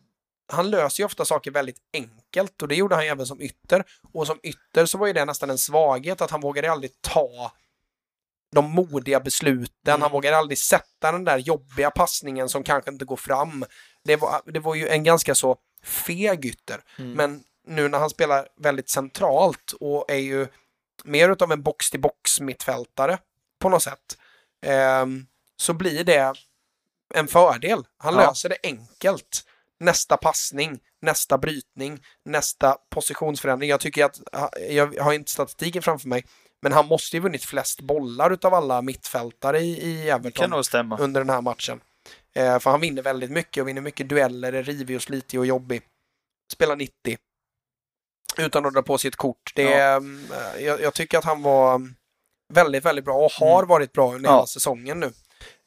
han 0.52 0.70
löser 0.70 1.04
ju 1.04 1.06
ofta 1.06 1.26
saker 1.26 1.52
väldigt 1.52 1.78
enkelt 1.94 2.62
och 2.62 2.68
det 2.68 2.76
gjorde 2.76 2.96
han 2.96 3.04
ju 3.04 3.10
även 3.12 3.26
som 3.26 3.42
ytter. 3.42 3.84
Och 4.14 4.28
som 4.28 4.40
ytter 4.44 4.86
så 4.86 4.98
var 4.98 5.08
ju 5.08 5.14
det 5.14 5.26
nästan 5.26 5.50
en 5.50 5.58
svaghet 5.58 6.22
att 6.22 6.32
han 6.32 6.42
vågade 6.42 6.72
aldrig 6.72 7.02
ta 7.02 7.52
de 8.52 8.72
modiga 8.72 9.20
besluten. 9.20 9.94
Mm. 9.94 10.02
Han 10.02 10.12
vågade 10.12 10.38
aldrig 10.38 10.58
sätta 10.58 11.12
den 11.12 11.24
där 11.24 11.38
jobbiga 11.38 11.92
passningen 11.92 12.50
som 12.50 12.64
kanske 12.64 12.92
inte 12.92 13.06
går 13.06 13.16
fram. 13.16 13.66
Det 14.04 14.16
var, 14.16 14.42
det 14.46 14.60
var 14.60 14.76
ju 14.76 14.88
en 14.88 15.04
ganska 15.04 15.36
så 15.36 15.58
feg 15.84 16.46
ytter. 16.46 16.84
Mm. 17.00 17.14
Men 17.14 17.44
nu 17.68 17.88
när 17.88 18.00
han 18.00 18.10
spelar 18.10 18.48
väldigt 18.58 18.90
centralt 18.90 19.72
och 19.80 20.12
är 20.12 20.16
ju 20.16 20.48
mer 21.04 21.30
utav 21.30 21.52
en 21.52 21.64
box-till-box 21.64 22.40
mittfältare 22.40 23.18
på 23.60 23.70
något 23.70 23.84
sätt. 23.84 24.18
ehm, 24.66 25.26
så 25.62 25.74
blir 25.74 26.04
det 26.04 26.34
en 27.14 27.28
fördel. 27.28 27.84
Han 27.98 28.14
Ja. 28.14 28.20
löser 28.28 28.50
det 28.50 28.58
enkelt. 28.64 29.46
Nästa 29.80 30.18
passning, 30.18 30.80
nästa 31.02 31.38
brytning, 31.38 32.00
nästa 32.26 32.78
positionsförändring. 32.90 33.70
Jag 33.70 33.80
tycker 33.80 34.06
att, 34.06 34.20
jag 34.70 35.00
har 35.00 35.14
inte 35.14 35.32
statistiken 35.32 35.82
framför 35.82 36.08
mig, 36.08 36.26
men 36.62 36.72
han 36.74 36.88
måste 36.88 37.16
ju 37.18 37.22
vunnit 37.22 37.44
flest 37.44 37.82
bollar 37.82 38.32
utav 38.32 38.54
alla 38.54 38.82
mittfältare 38.82 39.60
i, 39.60 39.82
i 39.82 40.10
Everton 40.10 40.50
under 41.00 41.22
den 41.22 41.30
här 41.30 41.42
matchen. 41.42 41.82
Eh, 42.36 42.60
för 42.60 42.72
han 42.72 42.80
vinner 42.80 43.02
väldigt 43.02 43.32
mycket 43.32 43.62
och 43.62 43.68
vinner 43.68 43.82
mycket 43.82 44.10
dueller, 44.10 44.54
är 44.54 44.64
rivig 44.64 44.96
och 44.96 45.02
slitig 45.04 45.40
och 45.40 45.46
jobbig. 45.46 45.82
Spelar 46.54 46.76
90. 46.76 47.18
Utan 48.38 48.66
att 48.66 48.74
dra 48.74 48.82
på 48.82 48.98
sitt 48.98 49.16
kort. 49.16 49.52
Det, 49.56 49.74
är, 49.74 49.98
eh, 49.98 50.64
jag, 50.64 50.82
jag 50.82 50.94
tycker 50.94 51.18
att 51.18 51.26
han 51.26 51.42
var 51.42 51.76
mm, 51.76 51.96
väldigt, 52.54 52.86
väldigt 52.86 53.06
bra 53.06 53.16
och 53.16 53.32
har 53.32 53.58
Mm. 53.60 53.68
varit 53.68 53.94
bra 53.94 54.14
under 54.14 54.30
Ja. 54.30 54.36
hela 54.36 54.48
säsongen 54.48 55.00
nu. 55.00 55.12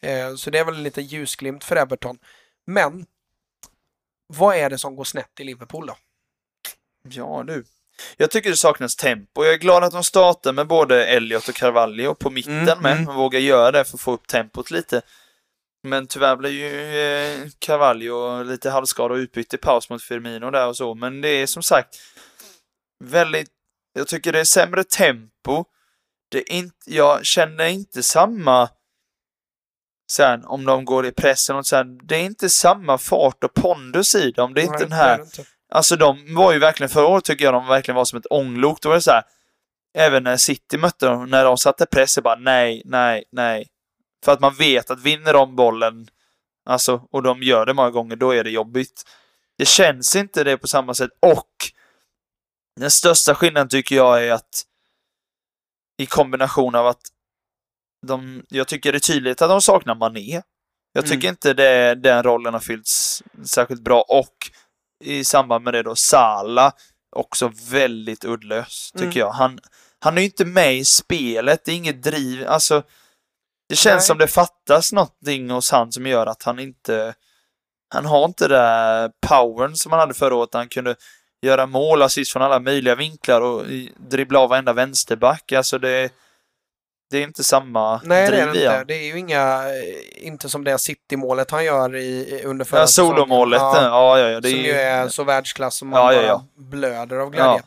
Eh, 0.02 0.34
så 0.34 0.50
det 0.50 0.58
är 0.58 0.64
väl 0.64 0.74
en 0.74 0.82
liten 0.82 1.04
ljusglimt 1.04 1.64
för 1.64 1.76
Everton. 1.76 2.18
Men 2.66 3.06
vad 4.26 4.56
är 4.56 4.70
det 4.70 4.78
som 4.78 4.96
går 4.96 5.04
snett 5.04 5.40
i 5.40 5.44
Liverpool 5.44 5.86
då? 5.86 5.96
Ja 7.08 7.44
du. 7.46 7.64
Jag 8.16 8.30
tycker 8.30 8.50
det 8.50 8.56
saknas 8.56 8.96
tempo. 8.96 9.44
Jag 9.44 9.54
är 9.54 9.58
glad 9.58 9.84
att 9.84 9.92
de 9.92 10.04
startar 10.04 10.52
med 10.52 10.66
både 10.66 11.06
Elliot 11.06 11.48
och 11.48 11.54
Carvalho 11.54 12.14
på 12.14 12.30
mitten 12.30 12.58
Mm, 12.68 12.82
med. 12.82 12.92
mm. 12.92 13.04
De 13.04 13.16
vågar 13.16 13.40
göra 13.40 13.70
det 13.72 13.84
för 13.84 13.96
att 13.96 14.00
få 14.00 14.12
upp 14.12 14.26
tempot 14.26 14.70
lite. 14.70 15.02
Men 15.82 16.06
tyvärr 16.06 16.36
blev 16.36 16.52
ju 16.52 16.96
eh, 16.98 17.48
Carvalho 17.58 18.42
lite 18.42 18.70
halvskadad 18.70 19.12
och 19.12 19.16
utbytt 19.16 19.54
i 19.54 19.56
paus 19.56 19.90
mot 19.90 20.02
Firmino 20.02 20.50
där 20.50 20.68
och 20.68 20.76
så. 20.76 20.94
Men 20.94 21.20
det 21.20 21.28
är 21.28 21.46
som 21.46 21.62
sagt 21.62 21.96
väldigt... 23.04 23.48
Jag 23.92 24.08
tycker 24.08 24.32
det 24.32 24.40
är 24.40 24.44
sämre 24.44 24.84
tempo. 24.84 25.64
Det 26.28 26.38
är 26.38 26.52
inte, 26.52 26.76
jag 26.86 27.24
känner 27.26 27.66
inte 27.66 28.02
samma... 28.02 28.68
Sen 30.10 30.44
om 30.44 30.64
de 30.64 30.84
går 30.84 31.06
i 31.06 31.12
pressen 31.12 31.56
och 31.56 31.66
sen, 31.66 31.98
det 32.02 32.16
är 32.16 32.24
inte 32.24 32.48
samma 32.48 32.98
fart 32.98 33.44
och 33.44 33.54
pondus 33.54 34.14
i 34.14 34.30
dem. 34.30 34.54
Det 34.54 34.60
är 34.60 34.62
inte 34.62 34.78
Nej, 34.78 34.88
den 34.88 34.92
här 34.92 35.20
inte. 35.20 35.44
Alltså 35.68 35.96
de 35.96 36.34
var 36.34 36.52
ju 36.52 36.58
verkligen, 36.58 36.90
förra 36.90 37.06
året 37.06 37.24
tycker 37.24 37.44
jag 37.44 37.54
de 37.54 37.66
verkligen 37.66 37.96
var 37.96 38.04
som 38.04 38.18
ett 38.18 38.26
ånglok. 38.30 38.80
Då 38.80 38.88
var 38.88 38.96
det 38.96 39.02
så 39.02 39.10
här, 39.10 39.22
även 39.94 40.22
när 40.22 40.36
City 40.36 40.78
mötte 40.78 41.06
dem, 41.06 41.30
när 41.30 41.44
de 41.44 41.58
satte 41.58 41.86
press, 41.86 42.18
bara 42.18 42.36
nej, 42.36 42.82
nej, 42.84 43.24
nej. 43.32 43.68
För 44.24 44.32
att 44.32 44.40
man 44.40 44.54
vet 44.54 44.90
att 44.90 45.00
vinner 45.00 45.32
de 45.32 45.56
bollen, 45.56 46.08
alltså, 46.64 47.08
och 47.10 47.22
de 47.22 47.42
gör 47.42 47.66
det 47.66 47.74
många 47.74 47.90
gånger, 47.90 48.16
då 48.16 48.34
är 48.34 48.44
det 48.44 48.50
jobbigt. 48.50 49.02
Det 49.58 49.64
känns 49.64 50.16
inte 50.16 50.44
det 50.44 50.58
på 50.58 50.68
samma 50.68 50.94
sätt. 50.94 51.10
Och 51.20 51.50
den 52.80 52.90
största 52.90 53.34
skillnaden 53.34 53.68
tycker 53.68 53.96
jag 53.96 54.24
är 54.24 54.32
att 54.32 54.62
i 55.96 56.06
kombination 56.06 56.74
av 56.74 56.86
att 56.86 57.02
de, 58.06 58.44
jag 58.48 58.68
tycker 58.68 58.92
det 58.92 58.98
är 58.98 59.00
tydligt 59.00 59.42
att 59.42 59.48
de 59.50 59.60
saknar 59.60 59.94
Mané. 59.94 60.42
Jag 60.92 61.04
tycker 61.04 61.14
Mm. 61.28 61.28
inte 61.28 61.54
det, 61.54 61.94
den 61.94 62.22
rollen 62.22 62.52
har 62.52 62.60
fyllts 62.60 63.22
särskilt 63.44 63.82
bra 63.84 64.00
och 64.08 64.34
i 65.04 65.24
samband 65.24 65.64
med 65.64 65.74
det 65.74 65.82
då 65.82 65.94
Sala 65.96 66.72
också 67.16 67.52
väldigt 67.70 68.24
uddlös, 68.24 68.90
tycker 68.92 69.04
Mm. 69.06 69.18
jag. 69.18 69.30
Han, 69.30 69.58
han 70.00 70.16
är 70.16 70.20
ju 70.20 70.26
inte 70.26 70.44
med 70.44 70.76
i 70.76 70.84
spelet, 70.84 71.64
det 71.64 71.72
är 71.72 71.76
inget 71.76 72.02
driv, 72.02 72.48
alltså 72.48 72.82
det 73.68 73.76
känns 73.76 74.00
Nej. 74.00 74.06
som 74.06 74.18
det 74.18 74.26
fattas 74.26 74.92
någonting 74.92 75.50
hos 75.50 75.70
han 75.70 75.92
som 75.92 76.06
gör 76.06 76.26
att 76.26 76.42
han 76.42 76.58
inte 76.58 77.14
han 77.94 78.04
har 78.06 78.24
inte 78.24 78.48
den 78.48 78.58
där 78.58 79.10
powern 79.26 79.74
som 79.74 79.92
han 79.92 80.00
hade 80.00 80.14
förra 80.14 80.34
året. 80.34 80.54
Han 80.54 80.68
kunde 80.68 80.94
göra 81.42 81.66
mål, 81.66 82.02
assist 82.02 82.32
från 82.32 82.42
alla 82.42 82.60
möjliga 82.60 82.94
vinklar 82.94 83.40
och 83.40 83.64
dribbla 84.10 84.38
av 84.38 84.48
varenda 84.50 84.72
vänsterback. 84.72 85.52
Alltså 85.52 85.78
det, 85.78 86.10
det 87.14 87.20
är 87.20 87.22
inte 87.22 87.44
samma 87.44 88.00
Nej, 88.04 88.30
det 88.30 88.36
är 88.36 88.46
driv 88.46 88.54
det 88.54 88.64
inte. 88.64 88.84
Det 88.84 88.94
är 88.94 89.04
ju 89.04 89.18
inga, 89.18 89.64
eh, 89.68 90.26
inte 90.26 90.48
som 90.48 90.64
det 90.64 90.78
City-målet 90.78 91.50
han 91.50 91.64
gör 91.64 91.96
i, 91.96 92.42
under 92.44 92.64
förra 92.64 92.80
Ja, 92.80 92.86
solomålet, 92.86 93.60
ja, 93.60 93.82
ja, 93.82 94.18
ja, 94.18 94.40
det 94.40 94.48
är 94.48 94.50
som 94.50 94.60
ju 94.60 94.72
är 94.72 95.08
så 95.08 95.24
världsklass 95.24 95.76
som 95.76 95.88
man 95.88 96.00
Ja, 96.00 96.12
ja, 96.12 96.18
bara 96.20 96.26
ja. 96.28 96.44
blöder 96.56 97.16
av 97.16 97.30
glädje. 97.30 97.62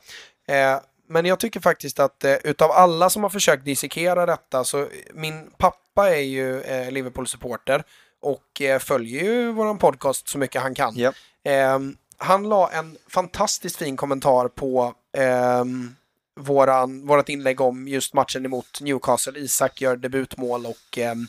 Eh, 0.48 0.80
men 1.10 1.26
jag 1.26 1.40
tycker 1.40 1.60
faktiskt 1.60 2.00
att 2.00 2.24
eh, 2.24 2.34
utav 2.44 2.72
alla 2.72 3.10
som 3.10 3.24
har 3.24 3.30
försökt 3.30 3.66
dissekera 3.66 4.26
detta 4.26 4.64
så 4.64 4.88
min 5.14 5.52
pappa 5.58 6.10
är 6.10 6.22
ju 6.22 6.62
eh, 6.62 6.92
Liverpool-supporter 6.92 7.84
och 8.22 8.62
eh, 8.62 8.80
följer 8.80 9.24
ju 9.24 9.52
våran 9.52 9.78
podcast 9.78 10.30
så 10.30 10.38
mycket 10.38 10.62
han 10.62 10.76
kan. 10.76 10.94
Ja. 10.96 11.12
Eh, 11.52 11.80
han 12.18 12.50
la 12.50 12.70
en 12.70 12.98
fantastiskt 13.10 13.78
fin 13.78 13.98
kommentar 13.98 14.48
på 14.48 14.94
ehm, 15.18 15.96
våran, 16.38 17.08
vårat 17.08 17.30
inlägg 17.30 17.62
om 17.62 17.88
just 17.88 18.14
matchen 18.14 18.46
emot 18.46 18.82
Newcastle. 18.82 19.40
Isak 19.40 19.82
gör 19.82 19.96
debutmål 19.96 20.66
och, 20.66 20.98
ehm, 20.98 21.28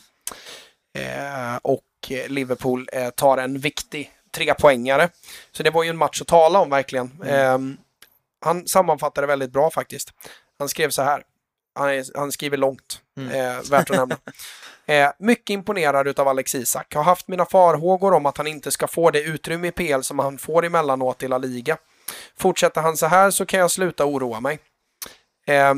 eh, 0.93 1.55
och 1.61 1.83
Liverpool 2.27 2.89
eh, 2.93 3.09
tar 3.09 3.37
en 3.37 3.59
viktig 3.59 4.11
trepoängare. 4.31 5.09
Så 5.51 5.63
det 5.63 5.69
var 5.69 5.83
ju 5.83 5.89
en 5.89 5.97
match 5.97 6.21
att 6.21 6.27
tala 6.27 6.59
om 6.59 6.69
verkligen. 6.69 7.21
Ehm, 7.25 7.77
han 8.41 8.67
sammanfattade 8.67 9.27
väldigt 9.27 9.51
bra 9.51 9.71
faktiskt. 9.71 10.13
Han 10.59 10.69
skrev 10.69 10.89
så 10.89 11.01
här. 11.01 11.23
Han, 11.75 11.89
är, 11.89 12.17
han 12.17 12.31
skriver 12.31 12.57
långt. 12.57 13.01
Mm. 13.17 13.31
Eh, 13.31 13.69
värt 13.71 13.89
att 13.89 13.97
nämna. 13.97 14.17
Eh, 14.85 15.11
mycket 15.19 15.49
imponerad 15.49 16.07
utav 16.07 16.27
Alex 16.27 16.55
Isak. 16.55 16.95
Har 16.95 17.03
haft 17.03 17.27
mina 17.27 17.45
farhågor 17.45 18.13
om 18.13 18.25
att 18.25 18.37
han 18.37 18.47
inte 18.47 18.71
ska 18.71 18.87
få 18.87 19.11
det 19.11 19.21
utrymme 19.21 19.67
i 19.67 19.71
PL 19.71 20.01
som 20.01 20.19
han 20.19 20.37
får 20.37 20.65
emellanåt 20.65 21.23
i 21.23 21.27
La 21.27 21.37
Liga. 21.37 21.77
Fortsätter 22.37 22.81
han 22.81 22.97
så 22.97 23.05
här 23.05 23.31
så 23.31 23.45
kan 23.45 23.59
jag 23.59 23.71
sluta 23.71 24.05
oroa 24.05 24.39
mig. 24.39 24.59
Eh, 25.49 25.73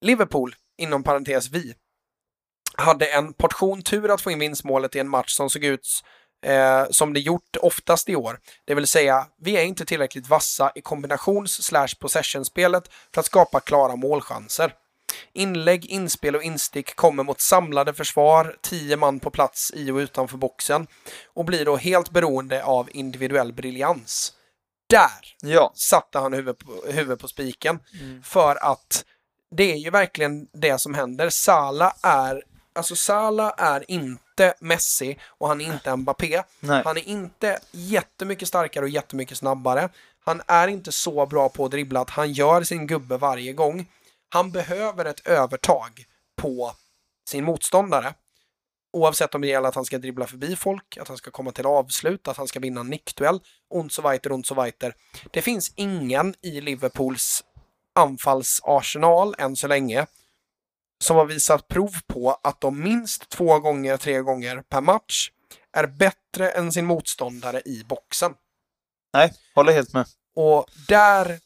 Liverpool, 0.00 0.54
inom 0.78 1.02
parentes 1.02 1.50
vi, 1.50 1.74
hade 2.76 3.06
en 3.06 3.32
portion 3.32 3.82
tur 3.82 4.10
att 4.10 4.20
få 4.20 4.30
in 4.30 4.38
vinstmålet 4.38 4.96
i 4.96 4.98
en 4.98 5.08
match 5.08 5.32
som 5.32 5.50
såg 5.50 5.64
ut 5.64 5.88
eh, 6.46 6.84
som 6.90 7.12
det 7.12 7.20
gjort 7.20 7.56
oftast 7.60 8.08
i 8.08 8.16
år. 8.16 8.38
Det 8.64 8.74
vill 8.74 8.86
säga, 8.86 9.26
vi 9.38 9.56
är 9.56 9.64
inte 9.64 9.84
tillräckligt 9.84 10.28
vassa 10.28 10.72
i 10.74 10.80
kombinations 10.80 11.62
slash 11.62 11.88
possession-spelet 12.00 12.90
för 13.14 13.20
att 13.20 13.26
skapa 13.26 13.60
klara 13.60 13.96
målchanser. 13.96 14.74
Inlägg, 15.32 15.86
inspel 15.86 16.36
och 16.36 16.42
instick 16.42 16.96
kommer 16.96 17.22
mot 17.22 17.40
samlade 17.40 17.94
försvar, 17.94 18.56
tio 18.62 18.96
man 18.96 19.20
på 19.20 19.30
plats 19.30 19.72
i 19.74 19.90
och 19.90 19.96
utanför 19.96 20.36
boxen 20.36 20.86
och 21.34 21.44
blir 21.44 21.64
då 21.64 21.76
helt 21.76 22.10
beroende 22.10 22.64
av 22.64 22.88
individuell 22.92 23.52
briljans. 23.52 24.32
Där 24.90 25.36
Ja. 25.40 25.72
satte 25.74 26.18
han 26.18 26.32
huvudet 26.32 26.58
på, 26.58 26.82
huvudet 26.86 27.20
på 27.20 27.28
spiken. 27.28 27.78
För 28.24 28.64
att 28.72 29.04
det 29.56 29.72
är 29.72 29.76
ju 29.76 29.90
verkligen 29.90 30.46
det 30.52 30.78
som 30.78 30.94
händer. 30.94 31.30
Sala 31.30 31.94
är, 32.02 32.42
alltså 32.72 32.96
Sala 32.96 33.50
är 33.50 33.90
inte 33.90 34.54
Messi 34.60 35.18
och 35.26 35.48
han 35.48 35.60
är 35.60 35.64
inte 35.74 35.96
Mbappé. 35.96 36.42
Nej. 36.60 36.82
Han 36.84 36.96
är 36.96 37.08
inte 37.08 37.58
jättemycket 37.70 38.48
starkare 38.48 38.84
och 38.84 38.88
jättemycket 38.90 39.38
snabbare. 39.38 39.88
Han 40.24 40.42
är 40.46 40.68
inte 40.68 40.92
så 40.92 41.26
bra 41.26 41.48
på 41.48 41.64
att 41.64 41.70
dribbla 41.70 42.00
att 42.00 42.10
han 42.10 42.32
gör 42.32 42.62
sin 42.62 42.86
gubbe 42.86 43.16
varje 43.16 43.52
gång. 43.52 43.90
Han 44.28 44.50
behöver 44.50 45.04
ett 45.04 45.26
övertag 45.26 46.04
på 46.36 46.72
sin 47.28 47.44
motståndare. 47.44 48.14
Oavsett 48.92 49.34
om 49.34 49.40
det 49.40 49.46
gäller 49.46 49.68
att 49.68 49.74
han 49.74 49.84
ska 49.84 49.98
dribbla 49.98 50.26
förbi 50.26 50.56
folk, 50.56 50.96
att 50.96 51.08
han 51.08 51.16
ska 51.16 51.30
komma 51.30 51.52
till 51.52 51.66
avslut, 51.66 52.28
att 52.28 52.36
han 52.36 52.48
ska 52.48 52.60
vinna 52.60 52.80
en 52.80 52.86
nickduell, 52.86 53.40
und 53.70 53.92
so 53.92 54.02
weiter, 54.02 54.32
und 54.32 54.46
so 54.46 54.54
weiter. 54.54 54.94
Det 55.30 55.42
finns 55.42 55.72
ingen 55.76 56.34
i 56.42 56.60
Liverpools 56.60 57.44
anfallsarsenal 57.94 59.34
än 59.38 59.56
så 59.56 59.66
länge 59.66 60.06
som 61.04 61.16
har 61.16 61.24
visat 61.24 61.68
prov 61.68 61.92
på 62.06 62.38
att 62.42 62.60
de 62.60 62.82
minst 62.82 63.28
två 63.28 63.58
gånger, 63.58 63.96
tre 63.96 64.20
gånger 64.20 64.62
per 64.62 64.80
match 64.80 65.30
är 65.72 65.86
bättre 65.86 66.50
än 66.50 66.72
sin 66.72 66.86
motståndare 66.86 67.62
i 67.64 67.84
boxen. 67.88 68.34
Nej, 69.12 69.32
håller 69.54 69.72
helt 69.72 69.92
med. 69.92 70.06
Och 70.36 70.66
där 70.88 71.38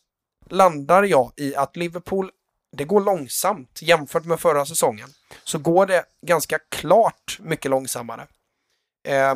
landar 0.51 1.03
jag 1.03 1.33
i 1.37 1.57
att 1.57 1.77
Liverpool, 1.77 2.31
det 2.77 2.85
går 2.85 3.01
långsamt 3.01 3.83
jämfört 3.83 4.25
med 4.25 4.41
förra 4.41 4.67
säsongen. 4.67 5.09
Så 5.45 5.59
går 5.59 5.87
det 5.87 6.05
ganska 6.27 6.59
klart 6.59 7.39
mycket 7.41 7.71
långsammare. 7.71 8.27
Eh, 9.09 9.35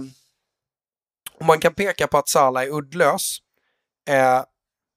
och 1.32 1.46
man 1.46 1.60
kan 1.60 1.74
peka 1.74 2.06
på 2.06 2.18
att 2.18 2.28
Salah 2.28 2.62
är 2.62 2.68
uddlös. 2.68 3.38
Eh, 4.08 4.44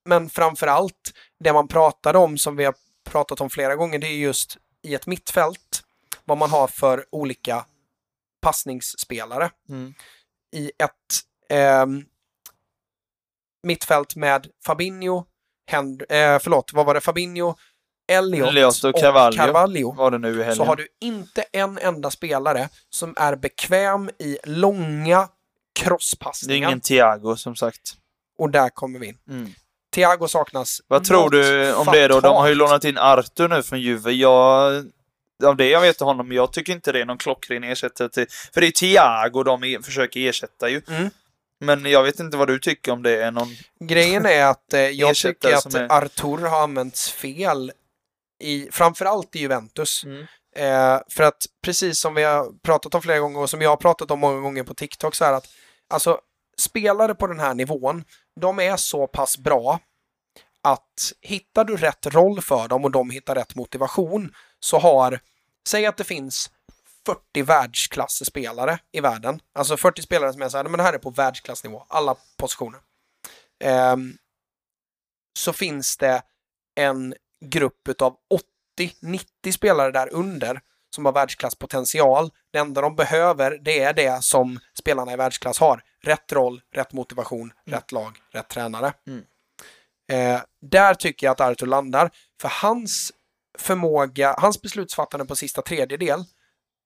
men 0.05 0.29
framför 0.29 0.67
allt 0.67 1.13
det 1.39 1.53
man 1.53 1.67
pratade 1.67 2.17
om 2.17 2.37
som 2.37 2.55
vi 2.55 2.65
har 2.65 2.75
pratat 3.03 3.41
om 3.41 3.49
flera 3.49 3.75
gånger, 3.75 3.99
det 3.99 4.07
är 4.07 4.17
just 4.17 4.57
i 4.81 4.95
ett 4.95 5.07
mittfält 5.07 5.83
vad 6.25 6.37
man 6.37 6.49
har 6.49 6.67
för 6.67 7.05
olika 7.11 7.65
passningsspelare. 8.41 9.51
Mm. 9.69 9.93
I 10.55 10.71
ett 10.77 11.21
ehm, 11.49 12.05
mittfält 13.63 14.15
med 14.15 14.47
Fabinho, 14.65 15.25
Hend 15.67 16.01
eh, 16.01 16.39
förlåt, 16.39 16.73
vad 16.73 16.85
var 16.85 16.93
det? 16.93 17.01
Fabinho, 17.01 17.55
Elliot, 18.11 18.47
Elliot 18.49 18.83
och 18.83 18.89
och 18.89 18.99
Carvalho. 19.01 19.91
Var 19.91 20.11
det 20.11 20.17
nu 20.17 20.51
i 20.51 20.55
Så 20.55 20.63
har 20.63 20.75
du 20.75 20.87
inte 21.01 21.43
en 21.51 21.77
enda 21.77 22.11
spelare 22.11 22.69
som 22.89 23.13
är 23.17 23.35
bekväm 23.35 24.09
i 24.19 24.37
långa 24.43 25.17
Det 25.17 25.81
är 25.81 25.85
crosspassningar. 25.85 26.67
ingen 26.69 26.81
Thiago 26.81 27.35
som 27.35 27.55
sagt. 27.55 27.93
Och 28.37 28.49
där 28.49 28.69
kommer 28.69 28.99
vi 28.99 29.07
in. 29.07 29.17
Mm. 29.29 29.53
Thiago 29.93 30.27
saknas. 30.27 30.81
Vad 30.87 31.03
tror 31.03 31.29
du 31.29 31.73
om 31.73 31.87
det 31.91 32.07
då? 32.07 32.19
De 32.19 32.35
har 32.35 32.47
ju 32.47 32.55
fatalt. 32.55 32.57
lånat 32.57 32.83
in 32.83 32.97
Arthur 32.97 33.47
nu 33.47 33.63
från 33.63 33.81
Juve. 33.81 34.11
Jag, 34.11 34.73
av 35.45 35.55
det 35.55 35.69
jag 35.69 35.81
vet 35.81 36.01
av 36.01 36.07
honom, 36.07 36.31
jag 36.31 36.53
tycker 36.53 36.73
inte 36.73 36.91
det 36.91 37.01
är 37.01 37.05
någon 37.05 37.17
klockren 37.17 37.63
ersättare 37.63 38.09
till... 38.09 38.25
För 38.53 38.61
det 38.61 38.67
är 38.67 38.71
Thiago 38.71 39.43
de 39.43 39.83
försöker 39.83 40.19
ersätta 40.19 40.69
ju. 40.69 40.81
Mm. 40.87 41.09
Men 41.59 41.85
jag 41.85 42.03
vet 42.03 42.19
inte 42.19 42.37
vad 42.37 42.47
du 42.47 42.59
tycker 42.59 42.91
om 42.91 43.03
det 43.03 43.23
är 43.23 43.31
någon... 43.31 43.47
Grejen 43.79 44.25
är 44.25 44.45
att 44.45 44.73
eh, 44.73 44.79
jag 44.81 45.15
tycker 45.15 45.53
att 45.53 45.73
är- 45.75 45.91
Artur 45.91 46.37
har 46.47 46.63
använts 46.63 47.11
fel, 47.11 47.71
i, 48.41 48.69
framförallt 48.71 49.35
i 49.35 49.39
Juventus. 49.39 50.03
Mm. 50.03 50.25
Eh, 50.55 51.01
för 51.09 51.23
att 51.23 51.45
precis 51.63 51.99
som 51.99 52.15
vi 52.15 52.23
har 52.23 52.61
pratat 52.63 52.95
om 52.95 53.01
flera 53.01 53.19
gånger 53.19 53.39
och 53.39 53.49
som 53.49 53.61
jag 53.61 53.69
har 53.69 53.77
pratat 53.77 54.11
om 54.11 54.19
många 54.19 54.41
gånger 54.41 54.63
på 54.63 54.73
TikTok 54.73 55.15
så 55.15 55.25
är 55.25 55.33
att 55.33 55.47
alltså 55.89 56.19
spelare 56.57 57.15
på 57.15 57.27
den 57.27 57.39
här 57.39 57.53
nivån, 57.53 58.03
de 58.41 58.59
är 58.59 58.77
så 58.77 59.07
pass 59.07 59.37
bra 59.37 59.79
att 60.63 61.13
hittar 61.21 61.65
du 61.65 61.77
rätt 61.77 62.05
roll 62.05 62.41
för 62.41 62.67
dem 62.67 62.85
och 62.85 62.91
de 62.91 63.09
hittar 63.09 63.35
rätt 63.35 63.55
motivation 63.55 64.33
så 64.59 64.79
har, 64.79 65.19
säg 65.67 65.85
att 65.85 65.97
det 65.97 66.03
finns 66.03 66.51
40 67.05 67.41
världsklassspelare 67.41 68.79
i 68.91 68.99
världen. 68.99 69.39
Alltså 69.53 69.77
40 69.77 70.01
spelare 70.01 70.33
som 70.33 70.41
är 70.41 70.49
så 70.49 70.57
här, 70.57 70.63
men 70.63 70.77
det 70.77 70.83
här 70.83 70.93
är 70.93 70.97
på 70.97 71.09
världsklassnivå, 71.09 71.85
alla 71.89 72.15
positioner. 72.37 72.79
Ehm, 73.63 74.13
så 75.39 75.53
finns 75.53 75.97
det 75.97 76.21
en 76.75 77.15
grupp 77.41 77.87
utav 77.87 78.15
80-90 78.79 79.51
spelare 79.51 79.91
där 79.91 80.13
under 80.13 80.61
som 80.95 81.05
har 81.05 81.11
världsklasspotential. 81.11 82.31
Det 82.51 82.59
enda 82.59 82.81
de 82.81 82.95
behöver, 82.95 83.57
det 83.61 83.79
är 83.79 83.93
det 83.93 84.23
som 84.23 84.59
spelarna 84.79 85.13
i 85.13 85.15
världsklass 85.15 85.59
har. 85.59 85.83
Rätt 86.03 86.31
roll, 86.31 86.61
rätt 86.75 86.93
motivation, 86.93 87.53
rätt 87.65 87.91
lag, 87.91 88.17
rätt 88.31 88.47
tränare. 88.47 88.93
Mm. 89.07 89.23
Eh, 90.11 90.41
där 90.61 90.93
tycker 90.93 91.27
jag 91.27 91.31
att 91.31 91.41
Artur 91.41 91.67
landar, 91.67 92.11
för 92.41 92.49
hans 92.49 93.11
förmåga, 93.57 94.35
hans 94.37 94.61
beslutsfattande 94.61 95.25
på 95.25 95.35
sista 95.35 95.61
tredjedel 95.61 96.23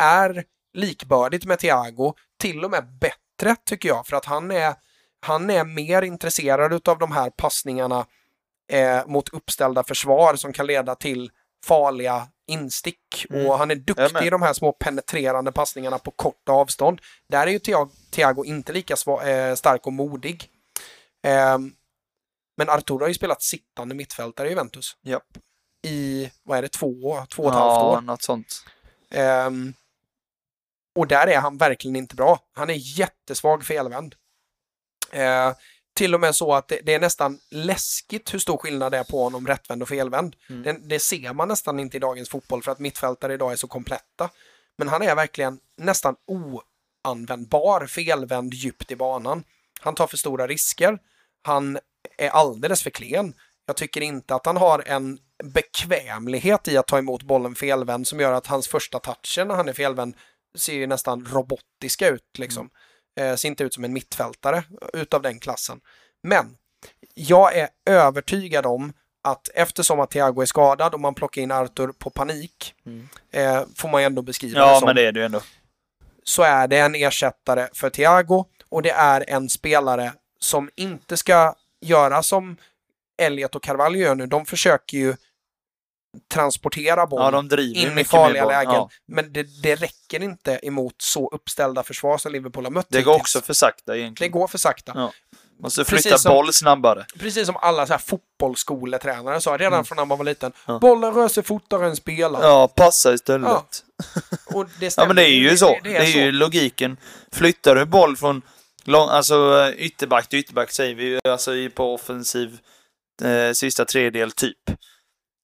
är 0.03 0.43
likbördigt 0.73 1.45
med 1.45 1.59
Thiago, 1.59 2.13
till 2.39 2.65
och 2.65 2.71
med 2.71 2.87
bättre 2.99 3.55
tycker 3.65 3.89
jag, 3.89 4.07
för 4.07 4.15
att 4.17 4.25
han 4.25 4.51
är, 4.51 4.75
han 5.19 5.49
är 5.49 5.63
mer 5.63 6.01
intresserad 6.01 6.89
av 6.89 6.99
de 6.99 7.11
här 7.11 7.29
passningarna 7.29 8.05
eh, 8.71 9.07
mot 9.07 9.29
uppställda 9.29 9.83
försvar 9.83 10.35
som 10.35 10.53
kan 10.53 10.67
leda 10.67 10.95
till 10.95 11.31
farliga 11.65 12.27
instick. 12.47 13.25
Mm. 13.29 13.47
Och 13.47 13.57
han 13.57 13.71
är 13.71 13.75
duktig 13.75 14.25
i 14.25 14.29
de 14.29 14.41
här 14.41 14.53
små 14.53 14.71
penetrerande 14.71 15.51
passningarna 15.51 15.99
på 15.99 16.11
kort 16.11 16.49
avstånd. 16.49 17.01
Där 17.29 17.47
är 17.47 17.51
ju 17.51 17.59
Thiago, 18.11 18.45
inte 18.45 18.73
lika 18.73 18.93
eh, 18.93 19.55
stark 19.55 19.87
och 19.87 19.93
modig. 19.93 20.49
Ehm, 21.23 21.73
men 22.57 22.69
Arturo 22.69 23.03
har 23.03 23.07
ju 23.07 23.13
spelat 23.13 23.41
sittande 23.41 23.95
mittfältare 23.95 24.47
i 24.47 24.49
Juventus 24.49 24.97
Japp. 25.01 25.37
i, 25.87 26.31
vad 26.43 26.57
är 26.57 26.61
det, 26.61 26.69
två, 26.69 27.25
två 27.29 27.43
och 27.43 27.49
ett 27.49 27.55
halvt 27.55 27.83
år. 27.83 27.93
Ja, 27.93 27.99
något 28.01 28.23
sånt. 28.23 28.63
Ehm, 29.11 29.73
och 30.95 31.07
där 31.07 31.27
är 31.27 31.37
han 31.37 31.57
verkligen 31.57 31.95
inte 31.95 32.15
bra. 32.15 32.39
Han 32.53 32.69
är 32.69 32.99
jättesvag 32.99 33.65
felvänd. 33.65 34.15
Eh, 35.11 35.53
till 35.95 36.13
och 36.13 36.19
med 36.19 36.35
så 36.35 36.53
att 36.53 36.67
det, 36.67 36.79
det 36.83 36.93
är 36.93 36.99
nästan 36.99 37.39
läskigt 37.51 38.33
hur 38.33 38.39
stor 38.39 38.57
skillnad 38.57 38.91
det 38.91 38.97
är 38.97 39.03
på 39.03 39.23
honom 39.23 39.47
rättvänd 39.47 39.81
och 39.81 39.89
felvänd. 39.89 40.35
Mm. 40.49 40.63
Det, 40.63 40.77
det 40.83 40.99
ser 40.99 41.33
man 41.33 41.47
nästan 41.47 41.79
inte 41.79 41.97
i 41.97 41.99
dagens 41.99 42.29
fotboll 42.29 42.63
för 42.63 42.71
att 42.71 42.79
mittfältare 42.79 43.33
idag 43.33 43.51
är 43.51 43.55
så 43.55 43.67
kompletta. 43.67 44.29
Men 44.77 44.87
han 44.87 45.01
är 45.01 45.15
verkligen 45.15 45.59
nästan 45.77 46.15
oanvändbar 46.27 47.87
felvänd 47.87 48.53
djupt 48.53 48.91
i 48.91 48.95
banan. 48.95 49.43
Han 49.79 49.95
tar 49.95 50.07
för 50.07 50.17
stora 50.17 50.47
risker. 50.47 50.99
Han 51.43 51.79
är 52.17 52.29
alldeles 52.29 52.83
för 52.83 52.89
klen. 52.89 53.33
Jag 53.65 53.75
tycker 53.77 54.01
inte 54.01 54.35
att 54.35 54.45
han 54.45 54.57
har 54.57 54.83
en 54.87 55.19
bekvämlighet 55.43 56.67
i 56.67 56.77
att 56.77 56.87
ta 56.87 56.97
emot 56.97 57.23
bollen 57.23 57.55
felvänd 57.55 58.07
som 58.07 58.19
gör 58.19 58.33
att 58.33 58.47
hans 58.47 58.67
första 58.67 58.99
toucher 58.99 59.45
när 59.45 59.55
han 59.55 59.69
är 59.69 59.73
felvänd 59.73 60.15
ser 60.55 60.73
ju 60.73 60.87
nästan 60.87 61.25
robotiska 61.25 62.07
ut 62.07 62.37
liksom. 62.37 62.69
Eh, 63.15 63.35
ser 63.35 63.49
inte 63.49 63.63
ut 63.63 63.73
som 63.73 63.83
en 63.83 63.93
mittfältare 63.93 64.63
utav 64.93 65.21
den 65.21 65.39
klassen. 65.39 65.81
Men 66.23 66.57
jag 67.13 67.55
är 67.57 67.69
övertygad 67.85 68.65
om 68.65 68.93
att 69.23 69.49
eftersom 69.53 69.99
att 69.99 70.11
Thiago 70.11 70.41
är 70.41 70.45
skadad 70.45 70.93
och 70.93 70.99
man 70.99 71.13
plockar 71.15 71.41
in 71.41 71.51
Arthur 71.51 71.87
på 71.91 72.09
panik, 72.09 72.75
Mm. 72.85 73.09
eh, 73.31 73.63
får 73.75 73.89
man 73.89 74.01
ju 74.01 74.05
ändå 74.05 74.21
beskriva 74.21 74.59
det 74.59 74.65
Ja, 74.71 74.79
som 74.79 74.85
men 74.85 74.95
det 74.95 75.07
är 75.07 75.11
det 75.11 75.19
ju 75.19 75.25
ändå. 75.25 75.41
så 76.23 76.43
är 76.43 76.67
det 76.67 76.77
en 76.79 76.95
ersättare 76.95 77.67
för 77.73 77.89
Thiago 77.89 78.45
och 78.69 78.81
det 78.81 78.91
är 78.91 79.25
en 79.29 79.49
spelare 79.49 80.13
som 80.39 80.69
inte 80.75 81.17
ska 81.17 81.55
göra 81.81 82.23
som 82.23 82.57
Elliot 83.17 83.55
och 83.55 83.63
Carvalho 83.63 83.97
gör 83.99 84.15
nu. 84.15 84.25
De 84.27 84.45
försöker 84.45 84.97
ju 84.97 85.15
transportera 86.33 87.07
bollen 87.07 87.47
Ja, 87.51 87.59
in 87.61 87.97
i 87.99 88.03
farliga 88.03 88.43
boll. 88.43 88.51
lägen. 88.51 88.73
Ja. 88.73 88.89
Men 89.07 89.33
det, 89.33 89.43
det 89.63 89.75
räcker 89.75 90.23
inte 90.23 90.59
emot 90.63 90.95
så 90.97 91.29
uppställda 91.29 91.83
försvar 91.83 92.17
som 92.17 92.31
Liverpool 92.31 92.63
har 92.63 92.71
mött 92.71 92.87
Det 92.89 93.01
går 93.01 93.13
hittills. 93.13 93.21
också 93.35 93.41
för 93.41 93.53
sakta 93.53 93.91
Det 93.91 93.99
egentligen. 93.99 94.31
går 94.31 94.47
för 94.47 94.57
sakta. 94.57 94.91
Ja. 94.95 95.11
Måste 95.59 95.83
Precis 95.83 96.03
flytta 96.03 96.17
som- 96.17 96.29
boll 96.33 96.53
snabbare. 96.53 97.05
Precis 97.19 97.45
som 97.45 97.57
alla 97.57 97.87
så 97.87 97.93
här 97.93 97.99
fotbollsskoletränare 97.99 99.41
sa 99.41 99.57
redan 99.57 99.73
Mm. 99.73 99.85
från 99.85 99.95
när 99.95 100.05
man 100.05 100.17
var 100.17 100.25
liten. 100.25 100.51
Ja. 100.67 100.79
Bollen 100.79 101.13
rör 101.13 101.27
sig 101.27 101.43
fortare 101.43 101.87
än 101.87 101.95
spelaren. 101.95 102.47
Ja, 102.49 102.67
passa 102.67 103.13
istället. 103.13 103.47
Ja, 103.49 103.65
Ja. 104.15 104.21
Och 104.59 104.65
det 104.79 104.91
stämmer. 104.91 105.07
men 105.07 105.15
det 105.15 105.23
är 105.23 105.35
ju 105.51 105.57
så. 105.57 105.79
Det, 105.83 105.95
är, 105.97 106.05
så. 106.05 106.17
ju 106.19 106.31
logiken. 106.31 106.97
Flyttar 107.31 107.75
du 107.75 107.85
boll 107.85 108.17
från 108.17 108.41
lång, 108.83 109.09
alltså 109.09 109.69
ytterback 109.77 110.29
till 110.29 110.39
ytterback 110.39 110.71
säger 110.71 110.95
vi 110.95 111.19
alltså 111.29 111.51
på 111.75 111.93
offensiv 111.93 112.57
eh, 113.23 113.51
sista 113.53 113.85
tredjedel 113.85 114.31
typ. 114.31 114.57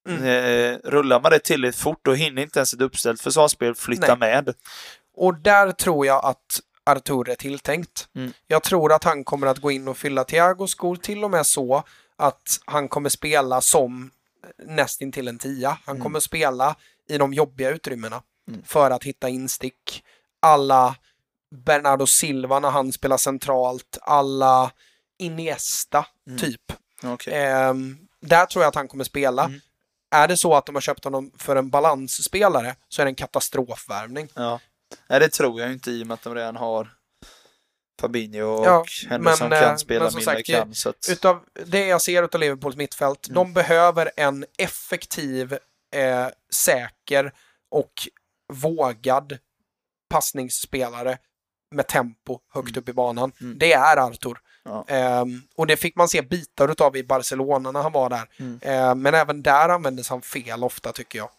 Mm. 0.09 0.23
Eh, 0.23 0.77
rullar 0.83 1.21
man 1.21 1.31
det 1.31 1.39
tillräckligt 1.39 1.81
fort 1.81 1.99
då 2.01 2.13
hinner 2.13 2.41
inte 2.41 2.59
ens 2.59 2.73
ett 2.73 2.81
uppställt 2.81 3.21
försvarsspel 3.21 3.75
flytta 3.75 4.15
med. 4.15 4.53
Och 5.15 5.35
där 5.35 5.71
tror 5.71 6.05
jag 6.05 6.25
att 6.25 6.59
Artur 6.83 7.29
är 7.29 7.35
tilltänkt. 7.35 8.07
Mm. 8.15 8.33
Jag 8.47 8.63
tror 8.63 8.93
att 8.93 9.03
han 9.03 9.23
kommer 9.23 9.47
att 9.47 9.57
gå 9.59 9.71
in 9.71 9.87
och 9.87 9.97
fylla 9.97 10.23
Thiagos 10.23 10.71
skor 10.71 10.95
till 10.95 11.23
och 11.23 11.31
med 11.31 11.45
så 11.45 11.83
att 12.15 12.59
han 12.65 12.87
kommer 12.87 13.09
spela 13.09 13.61
som 13.61 14.11
nästintill 14.65 15.27
en 15.27 15.37
tia. 15.39 15.77
Han 15.85 15.95
Mm. 15.95 16.03
kommer 16.03 16.19
spela 16.19 16.75
i 17.09 17.17
de 17.17 17.33
jobbiga 17.33 17.69
utrymmena 17.69 18.21
Mm. 18.47 18.61
för 18.65 18.91
att 18.91 19.03
hitta 19.03 19.29
instick. 19.29 20.03
Alla 20.39 20.95
Bernardo 21.55 22.07
Silva 22.07 22.59
när 22.59 22.69
han 22.71 22.91
spelar 22.91 23.17
centralt, 23.17 23.97
alla 24.01 24.71
Iniesta 25.17 26.05
Mm. 26.27 26.39
typ. 26.39 26.73
Okej. 27.03 27.33
Ehm, 27.33 27.97
där 28.21 28.45
tror 28.45 28.63
jag 28.63 28.69
att 28.69 28.75
han 28.75 28.87
kommer 28.87 29.03
spela. 29.03 29.51
Mm. 30.11 30.23
Är 30.23 30.27
det 30.27 30.37
så 30.37 30.53
att 30.55 30.65
de 30.65 30.75
har 30.75 30.81
köpt 30.81 31.03
honom 31.03 31.31
för 31.37 31.55
en 31.55 31.69
balansspelare 31.69 32.75
så 32.89 33.01
är 33.01 33.05
det 33.05 33.09
en 33.11 33.15
katastrofvärvning. 33.15 34.27
Ja. 34.33 34.59
Nej, 35.09 35.19
det 35.19 35.29
tror 35.29 35.61
jag 35.61 35.71
inte 35.71 35.91
i 35.91 36.03
och 36.03 36.07
med 36.07 36.13
att 36.13 36.21
de 36.23 36.35
redan 36.35 36.55
har 36.55 36.93
Fabinho 38.01 38.43
och 38.45 38.65
Ja, 38.65 38.85
Henderson 39.09 39.49
men, 39.49 39.57
eh, 39.63 39.67
kan 39.67 39.79
spela, 39.79 40.03
men 40.03 40.11
som 40.11 40.21
sagt, 40.21 40.45
kan. 40.45 40.75
Så 40.75 40.89
att, 40.89 41.07
Utav 41.09 41.39
det 41.65 41.85
jag 41.87 42.01
ser 42.01 42.23
utav 42.23 42.41
Liverpools 42.41 42.75
mittfält, 42.75 43.27
Mm. 43.27 43.35
de 43.35 43.53
behöver 43.53 44.11
en 44.17 44.45
effektiv, 44.57 45.53
eh, 45.95 46.27
säker 46.53 47.33
och 47.71 47.93
vågad 48.53 49.37
passningsspelare 50.09 51.17
med 51.75 51.87
tempo 51.87 52.39
högt 52.53 52.77
upp 52.77 52.89
i 52.89 52.93
banan. 52.93 53.31
Mm. 53.41 53.57
Det 53.59 53.73
är 53.73 53.97
Artur. 53.97 54.37
Ja. 54.63 54.85
Ehm, 54.87 55.41
och 55.55 55.67
det 55.67 55.77
fick 55.77 55.95
man 55.95 56.07
se 56.07 56.21
bitar 56.21 56.71
utav 56.71 56.97
i 56.97 57.03
Barcelona 57.03 57.71
när 57.71 57.81
han 57.81 57.91
var 57.91 58.09
där. 58.09 58.23
Mm. 58.39 58.59
Ehm, 58.61 59.01
men 59.01 59.13
även 59.13 59.41
där 59.41 59.69
användes 59.69 60.09
han 60.09 60.21
fel 60.21 60.63
ofta 60.63 60.91
tycker 60.91 61.19
jag. 61.19 61.29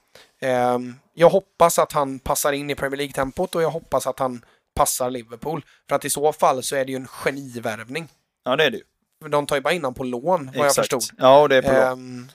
Ehm, 0.40 0.94
jag 1.14 1.30
hoppas 1.30 1.78
att 1.78 1.92
han 1.92 2.18
passar 2.18 2.52
in 2.52 2.70
i 2.70 2.74
Premier 2.74 2.96
League-tempot 2.96 3.54
och 3.54 3.62
jag 3.62 3.70
hoppas 3.70 4.06
att 4.06 4.18
han 4.18 4.44
passar 4.74 5.10
Liverpool. 5.10 5.64
För 5.88 5.96
att 5.96 6.04
i 6.04 6.10
så 6.10 6.32
fall 6.32 6.62
så 6.62 6.76
är 6.76 6.84
det 6.84 6.92
ju 6.92 6.96
en 6.96 7.06
genivärvning. 7.06 8.08
ja, 8.44 8.56
det 8.56 8.64
är 8.64 8.70
det 8.70 8.76
ju. 8.76 8.84
De 9.28 9.46
tar 9.46 9.56
ju 9.56 9.62
bara 9.62 9.74
in 9.74 9.80
honom 9.84 9.94
på 9.94 10.04
lån, 10.04 10.46
vad 10.46 10.56
jag 10.56 10.66
Exakt. 10.66 10.76
förstod. 10.92 11.18
Ja, 11.18 11.40
och 11.40 11.48
det 11.48 11.56
är 11.56 11.62
på 11.62 11.72
lån. 11.72 11.82
Ehm, 11.82 12.28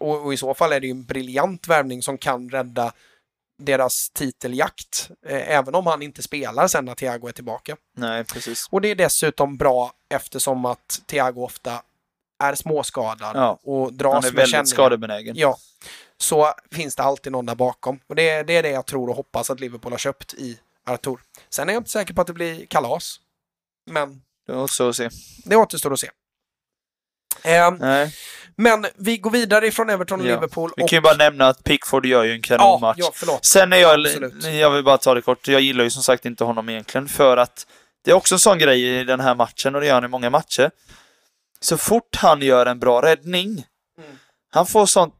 och, 0.00 0.24
och 0.24 0.34
i 0.34 0.36
så 0.36 0.54
fall 0.54 0.72
är 0.72 0.80
det 0.80 0.86
ju 0.86 0.90
en 0.90 1.04
briljant 1.04 1.68
värvning 1.68 2.02
som 2.02 2.18
kan 2.18 2.50
rädda 2.50 2.92
deras 3.60 4.10
titeljakt. 4.10 5.10
Eh, 5.26 5.50
även 5.56 5.74
om 5.74 5.86
han 5.86 6.02
inte 6.02 6.22
spelar 6.22 6.68
sen 6.68 6.84
när 6.84 6.94
Thiago 6.94 7.28
är 7.28 7.32
tillbaka. 7.32 7.76
Nej, 7.96 8.24
precis. 8.24 8.66
Och 8.70 8.80
det 8.80 8.88
är 8.88 8.94
dessutom 8.94 9.56
bra 9.56 9.92
eftersom 10.14 10.64
att 10.64 11.00
Thiago 11.06 11.44
ofta 11.44 11.82
är 12.42 12.54
småskadad 12.54 13.36
Ja. 13.36 13.58
och 13.62 13.92
dras 13.92 14.12
Han 14.14 14.24
är 14.24 14.26
med 14.28 14.32
väldigt 14.34 14.50
känningar. 14.50 14.64
skadebenägen. 14.64 15.36
Ja, 15.36 15.56
så 16.16 16.52
finns 16.70 16.96
det 16.96 17.02
alltid 17.02 17.32
någon 17.32 17.46
där 17.46 17.54
bakom. 17.54 18.00
Och 18.06 18.14
det, 18.14 18.28
är- 18.28 18.44
det 18.44 18.56
är 18.56 18.62
det 18.62 18.70
jag 18.70 18.86
tror 18.86 19.08
och 19.10 19.16
hoppas 19.16 19.50
att 19.50 19.60
Liverpool 19.60 19.92
har 19.92 19.98
köpt 19.98 20.34
i 20.34 20.58
Artur. 20.84 21.20
Sen 21.50 21.68
är 21.68 21.72
jag 21.72 21.80
inte 21.80 21.90
säker 21.90 22.14
på 22.14 22.20
att 22.20 22.26
det 22.26 22.32
blir 22.32 22.66
kalas. 22.66 23.20
Men 23.90 24.22
Det 24.46 24.52
också 24.52 24.88
att 24.88 24.96
se. 24.96 25.08
det 25.44 25.56
återstår 25.56 25.92
att 25.92 26.00
se. 26.00 26.10
Ehm, 27.42 27.74
Nej. 27.74 28.14
Men 28.56 28.86
vi 28.96 29.16
går 29.16 29.30
vidare 29.30 29.66
ifrån 29.66 29.90
Everton 29.90 30.20
och 30.20 30.26
Ja. 30.26 30.34
Liverpool. 30.34 30.70
Vi 30.76 30.82
och... 30.84 30.88
kan 30.88 30.96
ju 30.96 31.00
bara 31.00 31.14
nämna 31.16 31.48
att 31.48 31.64
Pickford 31.64 32.06
gör 32.06 32.24
ju 32.24 32.30
en 32.30 32.36
ja, 32.36 32.42
kanonmatch. 32.58 32.96
ja, 32.98 33.10
förlåt. 33.14 33.44
Sen 33.44 33.72
är 33.72 33.76
jag, 33.76 34.00
Absolut. 34.06 34.44
jag 34.44 34.70
vill 34.70 34.84
bara 34.84 34.98
ta 34.98 35.14
det 35.14 35.22
kort, 35.22 35.48
jag 35.48 35.60
gillar 35.60 35.84
ju 35.84 35.90
som 35.90 36.02
sagt 36.02 36.24
inte 36.26 36.44
honom 36.44 36.68
egentligen 36.68 37.08
för 37.08 37.36
att 37.36 37.66
det 38.04 38.10
är 38.10 38.14
också 38.14 38.34
en 38.34 38.38
sån 38.38 38.58
grej 38.58 38.98
i 39.00 39.04
den 39.04 39.20
här 39.20 39.34
matchen 39.34 39.74
och 39.74 39.80
det 39.80 39.86
gör 39.86 39.94
han 39.94 40.04
i 40.04 40.08
många 40.08 40.30
matcher. 40.30 40.70
Så 41.60 41.76
fort 41.76 42.16
han 42.16 42.42
gör 42.42 42.66
en 42.66 42.78
bra 42.78 43.02
räddning, 43.02 43.64
Mm. 43.98 44.10
han 44.52 44.66
får 44.66 44.86
sånt 44.86 45.14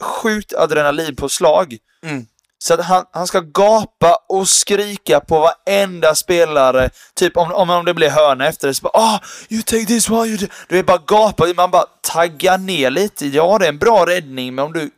sjukt 0.00 0.52
adrenalinpåslag. 0.54 1.76
Mm. 2.02 2.26
Så 2.62 2.74
att 2.74 2.80
han, 2.80 3.04
han 3.12 3.26
ska 3.26 3.40
gapa 3.40 4.18
och 4.28 4.48
skrika 4.48 5.20
på 5.20 5.40
varenda 5.40 6.14
spelare. 6.14 6.90
Typ 7.14 7.36
om, 7.36 7.52
om, 7.52 7.70
om 7.70 7.84
det 7.84 7.94
blir 7.94 8.10
hörna 8.10 8.48
efter 8.48 8.68
det 8.68 8.74
så 8.74 8.82
bara 8.82 8.92
ah, 8.94 9.20
you 9.48 9.62
take 9.62 9.86
this 9.86 10.10
one, 10.10 10.26
you 10.26 10.36
do. 10.36 10.46
Du 10.68 10.78
är 10.78 10.82
bara 10.82 11.02
gapa, 11.06 11.46
man 11.56 11.70
bara 11.70 11.86
taggar 12.00 12.58
ner 12.58 12.90
lite. 12.90 13.26
Ja, 13.26 13.58
det 13.58 13.64
är 13.64 13.68
en 13.68 13.78
bra 13.78 14.06
räddning, 14.06 14.54
men 14.54 14.64
om 14.64 14.72
du 14.72 14.90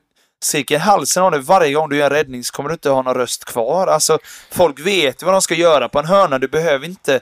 skriker 0.42 0.74
i 0.74 0.78
halsen 0.78 1.22
av 1.22 1.30
det 1.30 1.38
varje 1.38 1.72
gång 1.72 1.88
du 1.88 1.96
gör 1.96 2.04
en 2.04 2.10
räddning 2.10 2.44
så 2.44 2.52
kommer 2.52 2.68
du 2.68 2.72
inte 2.72 2.90
ha 2.90 3.02
någon 3.02 3.14
röst 3.14 3.44
kvar. 3.44 3.86
Alltså, 3.86 4.18
folk 4.50 4.80
vet 4.80 5.22
ju 5.22 5.26
vad 5.26 5.34
de 5.34 5.42
ska 5.42 5.54
göra 5.54 5.88
på 5.88 5.98
en 5.98 6.04
hörna. 6.04 6.38
Du 6.38 6.48
behöver 6.48 6.86
inte 6.86 7.20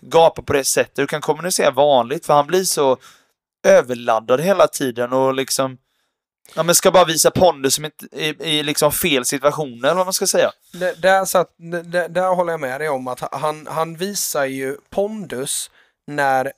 gapa 0.00 0.42
på 0.42 0.52
det 0.52 0.64
sättet. 0.64 0.96
Du 0.96 1.06
kan 1.06 1.20
kommunicera 1.20 1.70
vanligt, 1.70 2.26
för 2.26 2.34
han 2.34 2.46
blir 2.46 2.64
så 2.64 2.96
överladdad 3.66 4.40
hela 4.40 4.66
tiden 4.66 5.12
och 5.12 5.34
liksom 5.34 5.78
Ja 6.54 6.62
men 6.62 6.74
ska 6.74 6.90
bara 6.90 7.04
visa 7.04 7.30
pondus 7.30 7.74
som 7.74 7.84
inte, 7.84 8.06
i, 8.12 8.28
i 8.58 8.62
liksom 8.62 8.92
fel 8.92 9.24
situationer 9.24 9.88
eller 9.88 9.94
vad 9.94 10.06
man 10.06 10.12
ska 10.12 10.26
säga. 10.26 10.50
Det, 10.72 11.02
där, 11.02 11.24
så 11.24 11.38
att, 11.38 11.54
det, 11.84 12.08
där 12.08 12.34
håller 12.34 12.52
jag 12.52 12.60
med 12.60 12.80
dig 12.80 12.88
om 12.88 13.08
att 13.08 13.20
han, 13.32 13.66
han 13.66 13.96
visar 13.96 14.44
ju 14.44 14.76
pondus 14.90 15.70
när, 16.06 16.52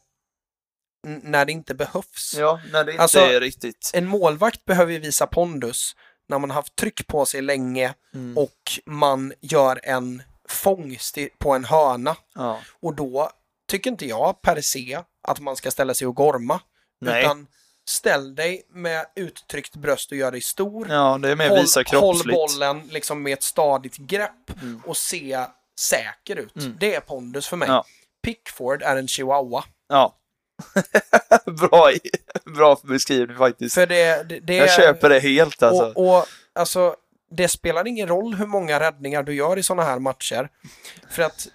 när 1.23 1.45
det 1.45 1.53
inte 1.53 1.75
behövs. 1.75 2.35
Ja, 2.39 2.61
när 2.73 2.85
det 2.85 2.91
inte 2.93 3.03
Alltså- 3.03 3.19
är 3.21 3.41
riktigt. 3.41 3.91
En 3.95 4.07
målvakt 4.07 4.65
behöver 4.65 4.93
ju 4.93 4.99
visa 4.99 5.27
pondus 5.27 5.97
när 6.29 6.39
man 6.39 6.51
har 6.51 6.55
haft 6.55 6.77
tryck 6.77 7.07
på 7.07 7.27
sig 7.27 7.43
länge 7.43 7.95
Mm. 8.15 8.39
och 8.39 8.73
man 8.87 9.33
gör 9.41 9.81
en 9.83 10.23
fångst 10.49 11.19
på 11.39 11.53
en 11.53 11.65
hörna. 11.65 12.17
Ja. 12.35 12.61
Och 12.81 12.95
då 12.95 13.31
tycker 13.69 13.91
inte 13.91 14.07
jag 14.07 14.43
per 14.43 14.61
se 14.61 15.01
att 15.29 15.41
man 15.41 15.57
ska 15.57 15.71
ställa 15.71 15.95
sig 15.95 16.07
och 16.07 16.15
gorma. 16.17 16.61
Nej. 17.01 17.23
Utan 17.25 17.47
ställ 17.89 18.35
dig 18.35 18.63
med 18.71 19.07
uttryckt 19.17 19.77
bröst 19.77 20.11
och 20.13 20.19
gör 20.19 20.33
dig 20.33 20.41
stor. 20.41 20.87
ja, 20.91 21.19
det 21.23 21.31
är 21.31 21.37
mer 21.37 21.49
håll, 21.49 21.59
visa 21.61 21.81
håll 21.81 21.85
kroppsligt. 21.85 22.37
bollen 22.39 22.83
liksom 22.91 23.23
med 23.23 23.33
ett 23.33 23.43
stadigt 23.43 23.97
grepp 23.97 24.31
Mm. 24.63 24.83
och 24.87 24.97
se 24.97 25.45
säker 25.81 26.37
ut. 26.37 26.57
Mm. 26.57 26.77
Det 26.81 26.95
är 26.95 27.01
pondus 27.01 27.47
för 27.49 27.57
mig. 27.57 27.69
Ja. 27.69 27.85
Pickford 28.23 28.83
är 28.83 28.97
en 28.97 29.09
chihuahua. 29.09 29.65
Ja. 29.89 30.17
bra, 31.47 31.91
bra 32.45 32.77
beskrivning 32.83 33.37
faktiskt. 33.39 33.75
För 33.75 33.87
det, 33.87 34.29
det, 34.29 34.41
det 34.41 34.55
Jag 34.57 34.73
köper 34.73 35.09
det 35.09 35.21
helt 35.21 35.63
alltså. 35.63 35.85
Och, 35.85 36.17
och 36.19 36.27
alltså, 36.53 36.97
det 37.31 37.49
spelar 37.49 37.87
ingen 37.87 38.09
roll 38.09 38.35
hur 38.35 38.47
många 38.47 38.81
räddningar 38.81 39.23
du 39.23 39.35
gör 39.35 39.59
i 39.59 39.63
sådana 39.63 39.83
här 39.83 39.99
matcher. 39.99 40.49
För 41.11 41.23
att 41.23 41.49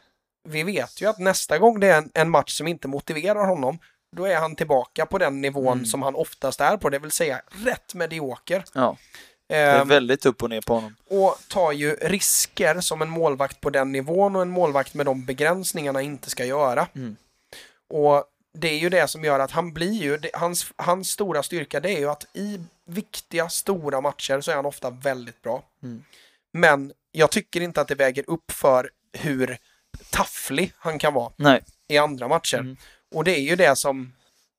vi 0.49 0.63
vet 0.63 1.01
ju 1.01 1.05
att 1.09 1.19
nästa 1.19 1.57
gång 1.57 1.79
det 1.79 1.87
är 1.87 1.97
en, 1.97 2.11
en 2.13 2.29
match 2.29 2.57
som 2.57 2.67
inte 2.67 2.87
motiverar 2.87 3.45
honom, 3.47 3.79
då 4.15 4.25
är 4.25 4.35
han 4.35 4.55
tillbaka 4.55 5.05
på 5.05 5.17
den 5.17 5.41
nivån 5.41 5.73
Mm. 5.77 5.85
som 5.85 6.01
han 6.01 6.15
oftast 6.15 6.61
är 6.61 6.77
på, 6.77 6.89
det 6.89 6.99
vill 6.99 7.11
säga 7.11 7.41
rätt 7.65 7.93
medioker. 7.93 8.63
Ja, 8.73 8.97
det 9.47 9.55
är 9.55 9.81
Ehm, 9.81 9.87
väldigt 9.87 10.25
upp 10.25 10.43
och 10.43 10.49
ner 10.49 10.61
på 10.61 10.73
honom. 10.73 10.95
och 11.09 11.37
tar 11.47 11.71
ju 11.71 11.95
risker 11.95 12.79
som 12.81 13.01
en 13.01 13.09
målvakt 13.09 13.61
på 13.61 13.69
den 13.69 13.91
nivån 13.91 14.35
och 14.35 14.41
en 14.41 14.49
målvakt 14.49 14.93
med 14.93 15.05
de 15.05 15.25
begränsningarna 15.25 16.01
inte 16.01 16.29
ska 16.29 16.45
göra. 16.45 16.87
Mm. 16.95 17.15
Och 17.89 18.23
det 18.53 18.67
är 18.69 18.77
ju 18.77 18.89
det 18.89 19.07
som 19.07 19.23
gör 19.23 19.39
att 19.39 19.51
han 19.51 19.73
blir 19.73 19.93
ju, 20.03 20.17
det, 20.17 20.29
hans, 20.33 20.73
hans 20.75 21.09
stora 21.09 21.43
styrka 21.43 21.79
det 21.79 21.89
är 21.91 21.99
ju 21.99 22.09
att 22.09 22.25
i 22.33 22.59
viktiga, 22.85 23.49
stora 23.49 24.01
matcher 24.01 24.41
så 24.41 24.51
är 24.51 24.55
han 24.55 24.65
ofta 24.65 24.89
väldigt 24.89 25.41
bra. 25.41 25.63
Mm. 25.83 26.03
Men 26.51 26.93
jag 27.11 27.31
tycker 27.31 27.61
inte 27.61 27.81
att 27.81 27.87
det 27.87 27.95
väger 27.95 28.23
upp 28.29 28.51
för 28.51 28.89
hur 29.13 29.57
tafflig 30.11 30.73
han 30.77 30.99
kan 30.99 31.13
vara 31.13 31.31
Nej. 31.35 31.61
i 31.87 31.97
andra 31.97 32.27
matcher. 32.27 32.57
Mm. 32.57 32.77
Och 33.15 33.23
det 33.23 33.31
är 33.37 33.41
ju 33.41 33.55
det 33.55 33.75
som 33.75 34.13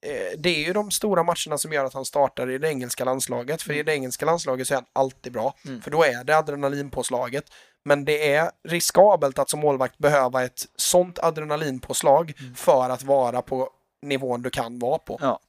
eh, 0.06 0.38
det 0.38 0.48
är 0.50 0.66
ju 0.66 0.72
de 0.72 0.90
stora 0.90 1.22
matcherna 1.22 1.58
som 1.58 1.72
gör 1.72 1.84
att 1.84 1.94
han 1.94 2.04
startar 2.04 2.50
i 2.50 2.58
det 2.58 2.68
engelska 2.68 3.04
landslaget. 3.04 3.62
För 3.62 3.72
i 3.72 3.82
det 3.82 3.92
engelska 3.94 4.26
landslaget 4.26 4.66
så 4.66 4.74
är 4.74 4.76
han 4.76 4.86
alltid 4.92 5.32
bra. 5.32 5.54
Mm. 5.66 5.82
För 5.82 5.90
då 5.90 6.04
är 6.04 6.24
det 6.24 6.36
adrenalinpåslaget. 6.38 7.44
Men 7.84 8.04
det 8.04 8.34
är 8.34 8.50
riskabelt 8.68 9.38
att 9.38 9.50
som 9.50 9.60
målvakt 9.60 9.98
behöva 9.98 10.44
ett 10.44 10.66
sånt 10.76 11.18
adrenalinpåslag 11.18 12.32
för 12.56 12.90
att 12.90 13.02
vara 13.02 13.42
på 13.42 13.70
nivån 14.02 14.42
du 14.42 14.50
kan 14.50 14.78
vara 14.78 14.98
på. 14.98 15.16
Mm. 15.20 15.28
Ja. 15.28 15.40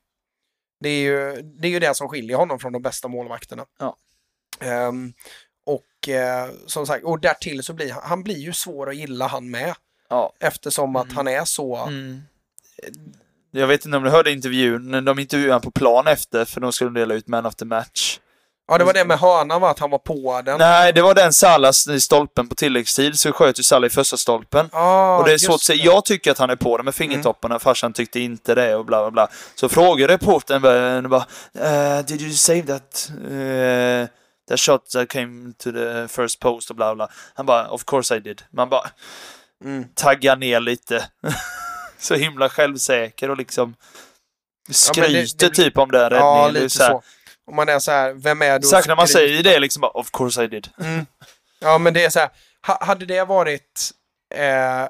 Det, 0.79 0.89
är 0.89 1.01
ju, 1.01 1.41
det 1.41 1.67
är 1.67 1.71
ju 1.71 1.79
det 1.79 1.95
som 1.95 2.09
skiljer 2.09 2.37
honom 2.37 2.59
från 2.59 2.73
de 2.73 2.81
bästa 2.81 3.07
målvakterna. 3.07 3.65
Ja. 3.79 3.95
Ehm, 4.59 5.13
och 5.65 6.09
eh, 6.09 6.49
som 6.67 6.87
sagt, 6.87 7.03
och 7.05 7.19
därtill 7.19 7.63
så 7.63 7.73
blir 7.73 7.91
han, 7.91 8.03
han 8.05 8.23
blir 8.23 8.37
ju 8.37 8.53
svår 8.53 8.89
att 8.89 8.95
gilla 8.95 9.27
han 9.27 9.51
med. 9.51 9.75
Ja. 10.09 10.33
Eftersom 10.39 10.95
att 10.95 11.05
Mm. 11.05 11.15
han 11.17 11.27
är 11.27 11.45
så... 11.45 11.75
Mm. 11.75 12.21
Jag 13.51 13.67
vet 13.67 13.85
inte 13.85 13.97
om 13.97 14.03
du 14.03 14.09
hörde 14.09 14.31
intervjun, 14.31 14.89
men 14.91 15.05
de 15.05 15.19
intervjuade 15.19 15.53
honom 15.53 15.61
på 15.61 15.71
plan 15.71 16.07
efter 16.07 16.45
för 16.45 16.61
de 16.61 16.73
skulle 16.73 16.99
dela 16.99 17.13
ut 17.13 17.27
man 17.27 17.45
of 17.45 17.55
the 17.55 17.65
match. 17.65 18.19
Ja, 18.67 18.77
det 18.77 18.83
var 18.83 18.93
det 18.93 19.05
med 19.05 19.19
hörnan 19.19 19.61
va? 19.61 19.69
Att 19.69 19.79
han 19.79 19.89
var 19.89 19.97
på 19.97 20.41
den. 20.45 20.57
Nej, 20.59 20.93
det 20.93 21.01
var 21.01 21.13
den 21.15 21.33
Salah 21.33 21.71
i 21.89 21.99
stolpen 21.99 22.47
på 22.47 22.55
tilläggstid, 22.55 23.19
så 23.19 23.31
sköt 23.31 23.59
ju 23.59 23.63
Salah 23.63 23.87
i 23.87 23.89
första 23.89 24.17
stolpen. 24.17 24.69
Ah, 24.71 25.17
och 25.17 25.25
det 25.25 25.33
är 25.33 25.37
svårt 25.37 25.55
att 25.55 25.61
säga. 25.61 25.81
Mm. 25.83 25.93
Jag 25.93 26.05
tycker 26.05 26.31
att 26.31 26.37
han 26.37 26.49
är 26.49 26.55
på 26.55 26.77
den 26.77 26.85
med 26.85 26.95
fingertopparna, 26.95 27.59
farsan 27.59 27.93
tyckte 27.93 28.19
inte 28.19 28.55
det 28.55 28.75
och 28.75 28.85
bla 28.85 29.01
bla 29.01 29.11
bla. 29.11 29.27
Så 29.55 29.69
frågade 29.69 30.13
reportern 30.13 30.61
bara, 30.61 31.01
bara 31.01 31.25
eh, 31.97 32.05
Did 32.05 32.21
you 32.21 32.31
save 32.31 32.61
that, 32.63 33.11
uh, 33.31 34.05
that 34.49 34.59
shot 34.59 34.89
that 34.89 35.09
came 35.09 35.53
to 35.63 35.71
the 35.71 36.07
first 36.07 36.39
post 36.39 36.69
och 36.69 36.75
bla 36.75 36.95
bla. 36.95 37.09
Han 37.33 37.45
bara, 37.45 37.69
of 37.69 37.83
course 37.85 38.15
I 38.15 38.19
did. 38.19 38.41
Man 38.51 38.69
bara 38.69 38.89
Mm. 39.63 39.85
taggar 39.95 40.35
ner 40.35 40.59
lite. 40.59 41.05
så 42.01 42.15
himla 42.15 42.49
självsäker 42.49 43.29
och 43.29 43.37
liksom 43.37 43.75
Ja, 44.67 44.93
men 44.95 45.11
det- 45.13 45.27
skryter 45.27 45.45
det 45.45 45.51
blir- 45.55 45.63
typ 45.65 45.77
om 45.77 45.91
den 45.91 46.01
räddningen. 46.09 46.25
Ja, 46.37 46.49
lite 46.49 46.69
så. 46.69 46.83
Så. 46.83 47.03
Om 47.45 47.55
man 47.55 47.69
är 47.69 47.79
så 47.79 47.91
här, 47.91 48.13
vem 48.13 48.41
är 48.41 48.59
du? 48.59 48.67
Särskilt 48.67 48.87
när 48.87 48.95
man 48.95 49.07
skryter? 49.07 49.27
säger 49.27 49.43
det 49.43 49.59
liksom 49.59 49.81
bara, 49.81 49.91
of 49.91 50.11
course 50.11 50.43
I 50.43 50.47
did. 50.47 50.69
Mm. 50.79 51.05
Ja, 51.59 51.77
men 51.77 51.93
det 51.93 52.05
är 52.05 52.09
så 52.09 52.19
här. 52.19 52.29
Ha, 52.67 52.85
hade 52.85 53.05
det 53.05 53.23
varit 53.23 53.91
eh, 54.35 54.87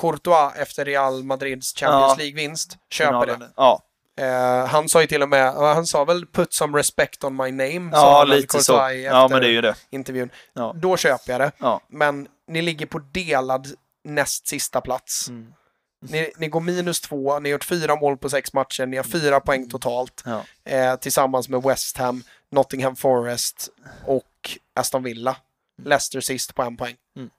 Courtois 0.00 0.52
efter 0.56 0.84
Real 0.84 1.24
Madrids 1.24 1.74
Champions 1.74 2.14
Ja. 2.18 2.24
League-vinst, 2.24 2.76
köper 2.90 3.26
det. 3.26 3.50
Ja, 3.56 3.82
Eh, 4.20 4.66
han 4.66 4.88
sa 4.88 5.00
ju 5.00 5.06
till 5.06 5.22
och 5.22 5.28
med, 5.28 5.46
ja, 5.46 5.74
han 5.74 5.86
sa 5.86 6.04
väl 6.04 6.26
put 6.26 6.52
some 6.54 6.78
respect 6.78 7.24
on 7.24 7.36
my 7.36 7.50
name, 7.50 7.90
ja 7.92 8.24
lite 8.24 8.62
så. 8.62 8.72
Courtois 8.72 8.92
i 8.94 9.02
Ja, 9.04 9.28
men 9.28 9.40
det 9.40 9.46
är 9.46 9.50
ju 9.50 9.60
det. 9.60 9.74
intervjun. 9.90 10.30
Ja. 10.52 10.72
Då 10.76 10.96
köper 10.96 11.32
jag 11.32 11.40
det. 11.40 11.52
Ja. 11.58 11.80
Men 11.88 12.28
ni 12.48 12.62
ligger 12.62 12.86
på 12.86 12.98
delad 12.98 13.66
näst 14.04 14.48
sista 14.48 14.80
plats. 14.80 15.28
Mm. 15.28 15.52
Ni, 16.00 16.32
ni 16.36 16.48
går 16.48 16.60
minus 16.60 17.00
två, 17.00 17.38
ni 17.40 17.48
har 17.48 17.52
gjort 17.52 17.64
fyra 17.64 17.96
mål 17.96 18.16
på 18.16 18.30
sex 18.30 18.52
matcher, 18.52 18.86
ni 18.86 18.96
har 18.96 19.04
fyra 19.04 19.40
poäng 19.40 19.68
totalt. 19.68 20.22
Ja. 20.24 20.44
Eh, 20.64 20.96
tillsammans 20.96 21.48
med 21.48 21.62
West 21.62 21.96
Ham, 21.96 22.22
Nottingham 22.50 22.96
Forest 22.96 23.68
och 24.04 24.50
Aston 24.74 25.02
Villa. 25.02 25.36
Leicester 25.82 26.20
sist 26.20 26.54
på 26.54 26.62
en 26.62 26.76
poäng. 26.76 26.96
Mm. 27.16 27.30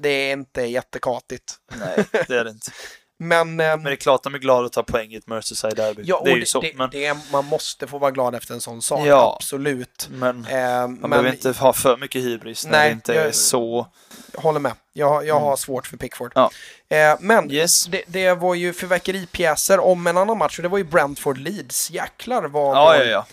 Det 0.00 0.08
är 0.08 0.32
inte 0.32 0.62
jättekatigt. 0.62 1.54
Nej, 1.78 2.04
det 2.10 2.36
är 2.36 2.44
det 2.44 2.50
inte. 2.50 2.70
Men, 3.18 3.60
eh, 3.60 3.66
Men 3.68 3.82
det 3.82 3.90
är 3.90 3.96
klart 3.96 4.22
de 4.22 4.34
är 4.34 4.38
glada 4.38 4.66
att 4.66 4.72
ta 4.72 4.82
poäng 4.82 5.12
i 5.12 5.16
ett 5.16 5.26
Merseyside-derby. 5.26 6.02
ja, 6.04 6.22
det 6.24 6.30
är 6.30 6.36
ju 6.36 6.46
så. 6.46 6.60
det, 6.60 6.72
men, 6.76 6.90
det, 6.90 7.16
man 7.32 7.44
måste 7.44 7.86
få 7.86 7.98
vara 7.98 8.10
glad 8.10 8.34
efter 8.34 8.54
en 8.54 8.60
sån 8.60 8.82
sak, 8.82 9.00
Ja. 9.06 9.36
absolut. 9.40 10.08
men 10.10 10.46
Eh, 10.46 10.58
man 10.80 10.92
men 11.00 11.10
behöver 11.10 11.32
inte 11.32 11.50
ha 11.52 11.72
för 11.72 11.96
mycket 11.96 12.22
hybris 12.22 12.64
när 12.64 12.72
Nej, 12.72 12.88
det 12.88 12.92
inte 12.92 13.14
jag- 13.14 13.26
är 13.26 13.32
så. 13.32 13.86
håller 14.34 14.60
med. 14.60 14.72
Jag, 14.92 15.26
jag 15.26 15.40
har 15.40 15.56
svårt 15.56 15.86
för 15.86 15.96
Pickford. 15.96 16.32
Ja. 16.34 16.50
Eh, 16.88 17.16
men 17.20 17.50
Yes. 17.50 17.86
det, 17.86 18.02
det 18.06 18.32
var 18.34 18.54
ju 18.54 18.72
fyrverkeripjäser 18.72 19.80
om 19.80 20.06
en 20.06 20.16
annan 20.16 20.38
match 20.38 20.58
och 20.58 20.62
det 20.62 20.68
var 20.68 20.78
ju 20.78 20.84
Brentford-Leeds. 20.84 21.90
Jäklar 21.92 22.42
vad... 22.42 22.76
Ja, 22.76 22.96
ja, 22.96 23.04
ja. 23.04 23.26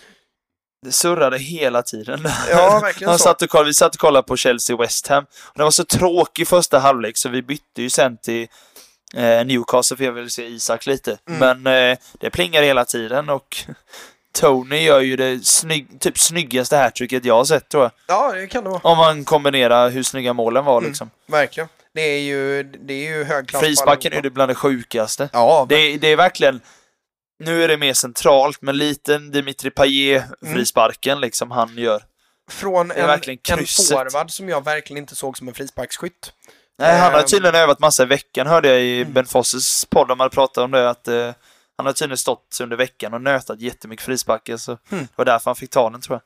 Det 0.85 0.91
surrade 0.91 1.38
hela 1.38 1.81
tiden. 1.84 2.27
Ja, 2.49 2.80
verkligen 2.84 3.18
så. 3.18 3.23
satt 3.23 3.41
och 3.41 3.49
kollade, 3.49 3.68
vi 3.69 3.73
satt 3.73 3.95
och 3.95 4.01
kollade 4.01 4.27
på 4.27 4.35
Chelsea-West 4.35 5.07
Ham. 5.10 5.23
Och 5.23 5.57
Det 5.57 5.64
var 5.64 5.72
så 5.72 5.84
tråkig 5.85 6.47
första 6.47 6.80
halvlek 6.80 7.18
så 7.18 7.30
vi 7.30 7.41
bytte 7.41 7.81
ju 7.81 7.89
sen 7.89 8.18
till 8.18 8.47
Newcastle 9.45 9.98
för 9.98 10.03
jag 10.03 10.11
ville 10.11 10.30
se 10.30 10.45
Isak 10.48 10.85
lite. 10.85 11.18
Mm. 11.30 11.61
Men 11.61 11.91
eh, 11.91 11.98
det 12.19 12.30
plingar 12.30 12.61
hela 12.61 12.85
tiden 12.85 13.30
och 13.30 13.57
Tony 14.40 14.77
gör 14.84 14.99
ju 14.99 15.15
det 15.15 15.45
snygg, 15.45 15.99
typ 15.99 16.18
snyggaste 16.19 16.77
hattricket 16.77 17.26
jag 17.26 17.35
har 17.35 17.45
sett 17.45 17.69
tror 17.69 17.84
jag. 17.84 17.91
Ja, 18.07 18.31
det 18.34 18.48
kan 18.48 18.64
det 18.64 18.69
vara. 18.69 18.81
Om 18.84 18.98
man 18.98 19.26
kombinerar 19.26 19.90
hur 19.90 20.03
snygga 20.03 20.34
målen 20.34 20.65
var 20.65 20.77
Mm. 20.77 20.90
liksom. 20.90 21.10
Verkligen. 21.27 21.69
Det 21.94 22.02
är 22.02 22.19
ju, 22.19 22.64
det 22.64 22.94
är 22.94 23.18
ju 23.18 23.23
hög 23.23 23.48
klass 23.48 23.61
Frisparken 23.64 24.14
är 24.14 24.23
ju 24.23 24.30
bland 24.30 24.49
det 24.52 24.56
sjukaste. 24.56 25.30
Ja, 25.34 25.65
Det, 25.69 25.98
det 25.98 26.07
är 26.07 26.15
verkligen... 26.15 26.61
Nu 27.40 27.64
är 27.64 27.68
det 27.68 27.77
mer 27.77 27.94
centralt, 27.94 28.61
men 28.61 28.77
liten 28.77 29.31
Dimitri 29.31 29.69
Payet-frisparken 29.69 31.19
liksom 31.19 31.52
han 31.52 31.77
gör. 31.77 32.03
från 32.52 32.88
det 32.88 32.94
en, 32.94 33.10
en 33.10 33.65
forward 33.65 34.31
som 34.31 34.49
jag 34.49 34.64
verkligen 34.64 34.98
inte 34.98 35.15
såg 35.15 35.38
som 35.38 35.48
en 35.48 35.53
frisparksskytt. 35.53 36.34
Nej, 36.79 36.97
han 36.99 37.11
har 37.13 37.19
Ehm. 37.19 37.25
tydligen 37.25 37.55
övat 37.55 37.79
massa 37.79 38.03
i 38.03 38.05
veckan, 38.05 38.47
hörde 38.47 38.67
jag 38.67 38.81
i 38.81 39.01
Mm. 39.01 39.13
Ben 39.13 39.25
Fosses 39.25 39.85
podd. 39.85 40.07
De 40.07 40.19
hade 40.19 40.35
pratat 40.35 40.57
om 40.63 40.71
det, 40.71 40.89
att 40.89 41.07
eh, 41.07 41.31
han 41.77 41.85
har 41.85 41.93
tydligen 41.93 42.17
stått 42.17 42.57
under 42.61 42.77
veckan 42.77 43.13
och 43.13 43.21
nötat 43.21 43.61
jättemycket 43.61 44.05
frisparkar. 44.05 44.57
Så 44.57 44.71
Mm. 44.91 45.03
det 45.03 45.07
var 45.15 45.25
därför 45.25 45.45
han 45.51 45.55
fick 45.55 45.69
ta 45.69 45.89
den, 45.89 46.01
tror 46.01 46.21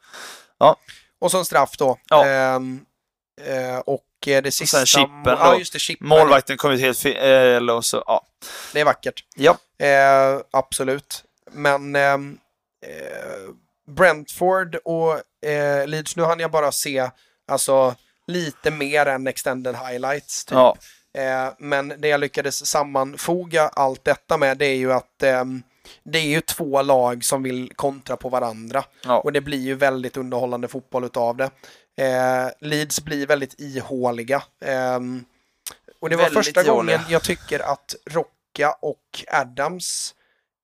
jag. 0.60 0.76
Och 1.22 1.32
så 1.32 1.38
en 1.38 1.46
straff 1.46 1.78
då. 1.78 1.98
Ja. 2.10 2.26
Ehm, 2.26 2.80
eh, 3.42 3.78
och 3.80 4.04
eh, 4.28 4.42
det 4.42 4.52
sista... 4.52 4.86
chippen 4.86 5.24
då. 5.24 5.32
Ja, 5.32 5.58
just 5.58 5.74
det. 5.74 5.80
Chippen. 5.80 6.08
Målvakten 6.08 6.58
kom 6.58 6.72
ut 6.72 6.80
helt 6.82 7.00
fel 7.00 7.70
och 7.70 7.86
så, 7.86 8.04
ja. 8.08 8.22
Det 8.74 8.80
är 8.82 8.86
vackert. 8.86 9.24
Ja. 9.36 9.58
Eh, 9.86 10.40
absolut. 10.52 11.24
Men 11.52 11.96
ehm, 11.96 12.38
eh, 12.86 13.54
Brentford 13.92 14.76
och 14.76 15.14
eh, 15.50 15.88
Leeds, 15.88 16.16
nu 16.16 16.24
hann 16.24 16.40
jag 16.40 16.52
bara 16.52 16.72
se 16.72 17.10
alltså 17.52 17.96
lite 18.28 18.72
mer 18.72 19.06
än 19.06 19.28
extended 19.28 19.76
highlights. 19.76 20.46
Typ. 20.46 20.56
ja. 20.56 20.78
Eh, 21.18 21.50
men 21.60 21.94
det 21.98 22.08
jag 22.08 22.20
lyckades 22.20 22.66
sammanfoga 22.66 23.68
allt 23.68 24.04
detta 24.06 24.38
med 24.38 24.58
det 24.58 24.66
är 24.66 24.76
ju 24.76 24.94
att 24.94 25.24
ehm, 25.24 25.64
det 26.04 26.20
är 26.20 26.28
ju 26.28 26.42
två 26.42 26.82
lag 26.82 27.24
som 27.24 27.44
vill 27.44 27.72
kontra 27.76 28.18
på 28.18 28.30
varandra. 28.30 28.84
Ja. 29.04 29.20
Och 29.20 29.34
det 29.34 29.42
blir 29.42 29.58
ju 29.62 29.76
väldigt 29.76 30.18
underhållande 30.18 30.68
fotboll 30.68 31.04
utav 31.04 31.38
det. 31.38 31.50
Eh, 32.06 32.50
Leeds 32.62 33.02
blir 33.02 33.28
väldigt 33.28 33.56
ihåliga. 33.60 34.44
Ehm, 34.66 35.26
och 36.02 36.10
det 36.10 36.16
var 36.16 36.24
Väldigt 36.24 36.46
första 36.46 36.64
ihåliga. 36.64 36.98
gången 36.98 37.12
jag 37.12 37.24
tycker 37.24 37.60
att 37.60 37.96
Rocka 38.10 38.72
och 38.82 39.24
Adams 39.28 40.14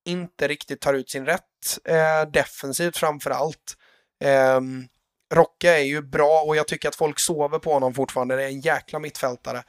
inte 0.05 0.47
riktigt 0.47 0.81
tar 0.81 0.93
ut 0.93 1.09
sin 1.09 1.25
rätt. 1.25 1.79
Eh, 1.85 2.29
defensivt 2.31 2.97
framför 2.97 3.31
allt. 3.31 3.77
Ehm, 4.23 4.87
Rocka 5.33 5.77
är 5.77 5.83
ju 5.83 6.01
bra 6.01 6.41
och 6.41 6.55
jag 6.55 6.67
tycker 6.67 6.89
att 6.89 6.95
folk 6.95 7.19
sover 7.19 7.59
på 7.59 7.73
honom 7.73 7.93
fortfarande. 7.93 8.35
Det 8.35 8.43
är 8.43 8.47
en 8.47 8.59
jäkla 8.59 8.99
mittfältare. 8.99 9.63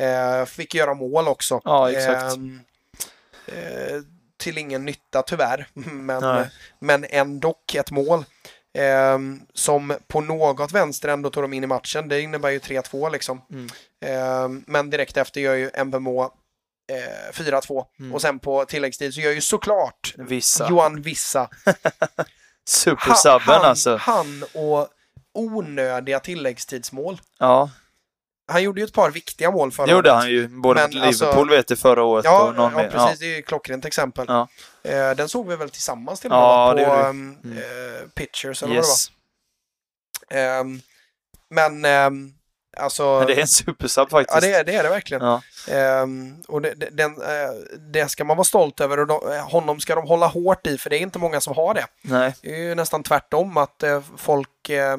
Eh, 0.00 0.44
fick 0.44 0.74
göra 0.74 0.94
mål 0.94 1.28
också. 1.28 1.60
Ja, 1.64 1.90
exakt. 1.90 2.36
Ehm, 2.36 2.60
eh, 3.46 4.00
till 4.36 4.58
ingen 4.58 4.84
nytta 4.84 5.22
tyvärr, 5.22 5.68
men, 5.74 6.22
Nej. 6.22 6.50
men 6.78 7.06
ändå 7.10 7.54
ett 7.74 7.90
mål. 7.90 8.24
Ehm, 8.78 9.40
som 9.54 9.96
på 10.06 10.20
något 10.20 10.72
vänster 10.72 11.08
ändå 11.08 11.30
tog 11.30 11.44
de 11.44 11.52
in 11.52 11.64
i 11.64 11.66
matchen. 11.66 12.08
Det 12.08 12.20
innebär 12.20 12.50
ju 12.50 12.58
3-2 12.58 13.10
liksom. 13.10 13.42
Mm. 13.52 13.68
Ehm, 14.04 14.64
men 14.66 14.90
direkt 14.90 15.16
efter 15.16 15.40
gör 15.40 15.54
ju 15.54 15.70
MBMO 15.84 16.22
eh, 16.92 17.32
4-2. 17.32 17.84
Mm. 17.98 18.14
Och 18.14 18.22
sen 18.22 18.38
på 18.38 18.64
tilläggstid 18.64 19.14
så 19.14 19.20
gör 19.20 19.32
ju 19.32 19.40
såklart 19.40 20.14
Vissa. 20.16 20.68
Johan 20.70 21.02
Vissa. 21.02 21.48
Supersubben 22.68 23.60
alltså. 23.62 23.96
han 23.96 24.44
och 24.54 24.88
onödiga 25.38 26.20
tilläggstidsmål. 26.20 27.20
Ja, 27.38 27.70
Han 28.48 28.62
gjorde 28.62 28.80
ju 28.80 28.84
ett 28.84 28.92
par 28.92 29.10
viktiga 29.10 29.50
mål 29.50 29.72
förra 29.72 29.86
det 29.86 29.92
gjorde 29.92 30.10
året. 30.10 30.20
han 30.22 30.30
ju. 30.30 30.48
Både 30.48 30.80
Men 30.80 30.84
mot 30.84 30.94
Liverpool 30.94 31.28
alltså- 31.38 31.44
vet 31.56 31.70
jag 31.70 31.78
förra 31.78 32.02
året 32.02 32.24
Ja, 32.24 32.42
och 32.48 32.54
någon 32.54 32.72
ja 32.72 32.78
mer. 32.78 32.90
precis. 32.90 33.18
Det 33.18 33.26
är 33.26 33.36
ju 33.36 33.42
klockrent 33.42 33.84
exempel. 33.84 34.24
Ja. 34.28 34.48
Eh, 34.82 35.10
den 35.10 35.28
såg 35.28 35.48
vi 35.48 35.56
väl 35.56 35.70
tillsammans 35.70 36.20
till 36.20 36.30
och 36.30 36.36
Ja, 36.36 36.74
på 36.78 36.80
um, 37.08 37.38
Mm. 37.44 37.58
eh, 37.58 38.08
Pictures 38.14 38.62
Ja. 38.62 38.66
eller 38.68 38.76
Yes. 38.76 39.10
vad 40.30 40.38
det 40.38 40.46
var. 40.50 40.60
Ehm, 40.60 40.80
men 41.50 41.84
ehm, 41.84 42.32
alltså... 42.76 43.18
Men 43.18 43.26
det 43.26 43.34
är 43.34 43.40
en 43.40 43.48
supersub 43.48 44.10
faktiskt. 44.10 44.34
Ja, 44.34 44.40
det 44.48 44.54
är 44.54 44.64
det, 44.64 44.74
är 44.74 44.82
det 44.82 44.88
verkligen. 44.88 45.24
Ja. 45.24 45.42
Ehm, 45.70 46.42
och 46.48 46.62
det, 46.62 46.74
det- 46.74 46.90
den, 46.90 47.22
eh, 47.22 47.50
det 47.92 48.08
ska 48.08 48.24
man 48.24 48.36
vara 48.36 48.44
stolt 48.44 48.80
över 48.80 48.98
och 49.00 49.06
de, 49.06 49.32
eh, 49.32 49.48
honom 49.48 49.80
ska 49.80 49.94
de 49.94 50.06
hålla 50.06 50.26
hårt 50.26 50.66
i 50.66 50.78
för 50.78 50.90
det 50.90 50.96
är 50.96 51.00
inte 51.00 51.18
många 51.18 51.40
som 51.40 51.54
har 51.54 51.74
det. 51.74 51.86
Nej. 52.02 52.34
Det 52.42 52.54
är 52.54 52.58
ju 52.62 52.74
nästan 52.74 53.02
tvärtom 53.02 53.56
att 53.56 53.82
eh, 53.82 54.02
folk 54.16 54.68
eh, 54.70 54.96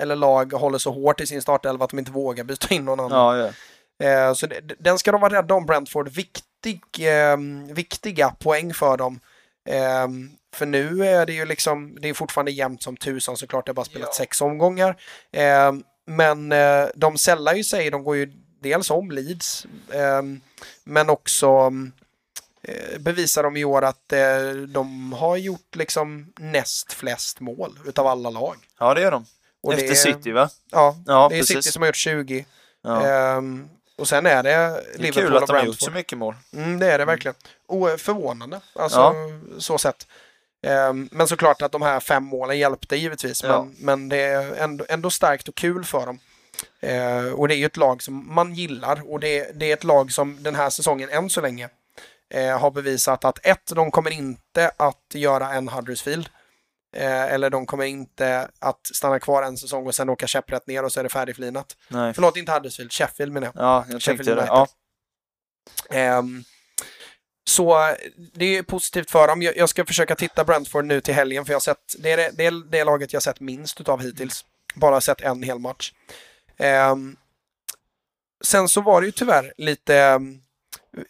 eller 0.00 0.16
lag 0.16 0.52
håller 0.52 0.78
så 0.78 0.90
hårt 0.90 1.20
i 1.20 1.26
sin 1.26 1.42
startelva 1.42 1.84
att 1.84 1.90
de 1.90 1.98
inte 1.98 2.12
vågar 2.12 2.44
byta 2.44 2.74
in 2.74 2.84
någon 2.84 3.00
annan. 3.00 3.38
Ja, 3.38 3.52
ja. 3.98 4.06
Eh, 4.06 4.34
så 4.34 4.46
det, 4.46 4.60
den 4.78 4.98
ska 4.98 5.12
de 5.12 5.20
vara 5.20 5.34
rädda 5.38 5.54
om, 5.54 5.66
Brentford. 5.66 6.08
Viktig, 6.08 6.82
eh, 6.98 7.36
viktiga 7.74 8.30
poäng 8.30 8.74
för 8.74 8.96
dem. 8.96 9.20
Eh, 9.68 10.08
för 10.54 10.66
nu 10.66 11.06
är 11.06 11.26
det 11.26 11.32
ju 11.32 11.44
liksom, 11.44 11.98
det 12.00 12.08
är 12.08 12.14
fortfarande 12.14 12.50
jämnt 12.50 12.82
som 12.82 12.96
tusan 12.96 13.36
såklart, 13.36 13.66
det 13.66 13.70
har 13.70 13.74
bara 13.74 13.84
spelat 13.84 14.14
sex 14.14 14.40
omgångar. 14.40 14.96
Eh, 15.32 15.72
men 16.06 16.52
eh, 16.52 16.86
de 16.94 17.18
sällar 17.18 17.54
ju 17.54 17.64
sig, 17.64 17.90
de 17.90 18.04
går 18.04 18.16
ju 18.16 18.32
dels 18.60 18.90
om 18.90 19.10
Leeds, 19.10 19.66
eh, 19.92 20.22
men 20.84 21.10
också 21.10 21.72
eh, 22.62 22.98
bevisar 22.98 23.42
de 23.42 23.56
i 23.56 23.64
år 23.64 23.82
att 23.82 24.12
de 24.68 25.12
har 25.12 25.36
gjort 25.36 25.76
liksom 25.76 26.32
näst 26.38 26.92
flest 26.92 27.40
mål 27.40 27.78
utav 27.86 28.06
alla 28.06 28.30
lag. 28.30 28.56
ja, 28.78 28.94
det 28.94 29.00
gör 29.00 29.10
de. 29.10 29.26
Och 29.62 29.72
Efter 29.74 29.86
det 29.86 29.92
är, 29.92 29.94
City, 29.94 30.32
va? 30.32 30.50
Ja, 30.70 30.96
Ja, 31.06 31.28
det 31.30 31.34
är 31.36 31.38
precis. 31.40 31.56
City 31.56 31.72
som 31.72 31.82
har 31.82 31.86
gjort 31.88 31.96
20. 31.96 32.44
Ja. 32.82 33.06
Ehm, 33.06 33.68
och 33.98 34.08
sen 34.08 34.26
är 34.26 34.42
det 34.42 34.48
det 34.50 34.54
är 34.54 34.98
Liverpool 34.98 35.22
kul 35.22 35.36
att 35.36 35.46
de 35.46 35.56
har 35.56 35.64
gjort 35.64 35.80
så 35.80 35.90
mycket 35.90 36.18
mål. 36.18 36.34
Mm, 36.52 36.78
det 36.78 36.92
är 36.92 36.98
det 36.98 37.04
verkligen. 37.04 37.34
Och 37.68 37.90
eh, 37.90 37.96
förvånande, 37.96 38.60
alltså 38.74 38.98
Ja. 38.98 39.14
så 39.58 39.78
sett. 39.78 40.06
Ehm, 40.62 41.08
men 41.12 41.28
såklart 41.28 41.62
att 41.62 41.72
de 41.72 41.82
här 41.82 42.00
fem 42.00 42.24
målen 42.24 42.58
hjälpte 42.58 42.96
givetvis, 42.96 43.42
Ja. 43.42 43.62
men, 43.64 43.74
men 43.78 44.08
det 44.08 44.16
är 44.22 44.54
ändå, 44.54 44.84
ändå 44.88 45.10
starkt 45.10 45.48
och 45.48 45.54
kul 45.54 45.84
för 45.84 46.06
dem. 46.06 46.18
Ehm, 46.80 47.34
och 47.34 47.48
det 47.48 47.54
är 47.54 47.58
ju 47.58 47.66
ett 47.66 47.76
lag 47.76 48.02
som 48.02 48.34
man 48.34 48.54
gillar 48.54 49.12
och 49.12 49.20
det, 49.20 49.50
det 49.54 49.70
är 49.70 49.72
ett 49.72 49.84
lag 49.84 50.12
som 50.12 50.42
den 50.42 50.54
här 50.54 50.70
säsongen 50.70 51.08
än 51.10 51.30
så 51.30 51.40
länge 51.40 51.68
eh, 52.34 52.58
har 52.58 52.70
bevisat 52.70 53.24
att 53.24 53.46
ett, 53.46 53.72
de 53.74 53.90
kommer 53.90 54.10
inte 54.10 54.70
att 54.76 55.14
göra 55.14 55.52
en 55.52 55.68
Huddersfield. 55.68 56.28
Eh, 56.96 57.22
eller 57.32 57.50
de 57.50 57.66
kommer 57.66 57.84
inte 57.84 58.48
att 58.58 58.80
stanna 58.94 59.20
kvar 59.20 59.42
en 59.42 59.56
säsong 59.56 59.86
och 59.86 59.94
sen 59.94 60.08
åka 60.08 60.26
käpprätt 60.26 60.66
ner 60.66 60.84
och 60.84 60.92
så 60.92 61.00
är 61.00 61.04
det 61.04 61.08
färdigflinat. 61.10 61.76
Nej. 61.88 62.14
Förlåt, 62.14 62.36
inte 62.36 62.52
Huddersfield, 62.52 62.92
Sheffield 62.92 63.32
menar 63.32 63.46
jag. 63.54 63.64
Ja, 63.64 63.84
jag 63.88 64.02
Sheffield 64.02 64.18
tänkte 64.18 64.34
det. 64.34 64.46
Ja. 64.46 64.66
Ehm, 65.90 66.44
så 67.44 67.94
det 68.34 68.56
är 68.56 68.62
positivt 68.62 69.10
för 69.10 69.28
dem. 69.28 69.42
Jag, 69.42 69.56
jag 69.56 69.68
ska 69.68 69.84
försöka 69.84 70.14
titta 70.14 70.44
Brentford 70.44 70.84
nu 70.84 71.00
till 71.00 71.14
helgen 71.14 71.44
för 71.44 71.52
jag 71.52 71.56
har 71.56 71.60
sett, 71.60 71.94
det 71.98 72.12
är 72.12 72.16
det, 72.16 72.30
det, 72.36 72.46
är 72.46 72.70
det 72.70 72.84
laget 72.84 73.12
jag 73.12 73.22
sett 73.22 73.40
minst 73.40 73.80
utav 73.80 74.02
hittills. 74.02 74.44
Bara 74.74 75.00
sett 75.00 75.20
en 75.20 75.42
hel 75.42 75.58
match. 75.58 75.92
Ehm, 76.58 77.16
sen 78.44 78.68
så 78.68 78.80
var 78.80 79.00
det 79.00 79.06
ju 79.06 79.12
tyvärr 79.12 79.52
lite 79.56 80.20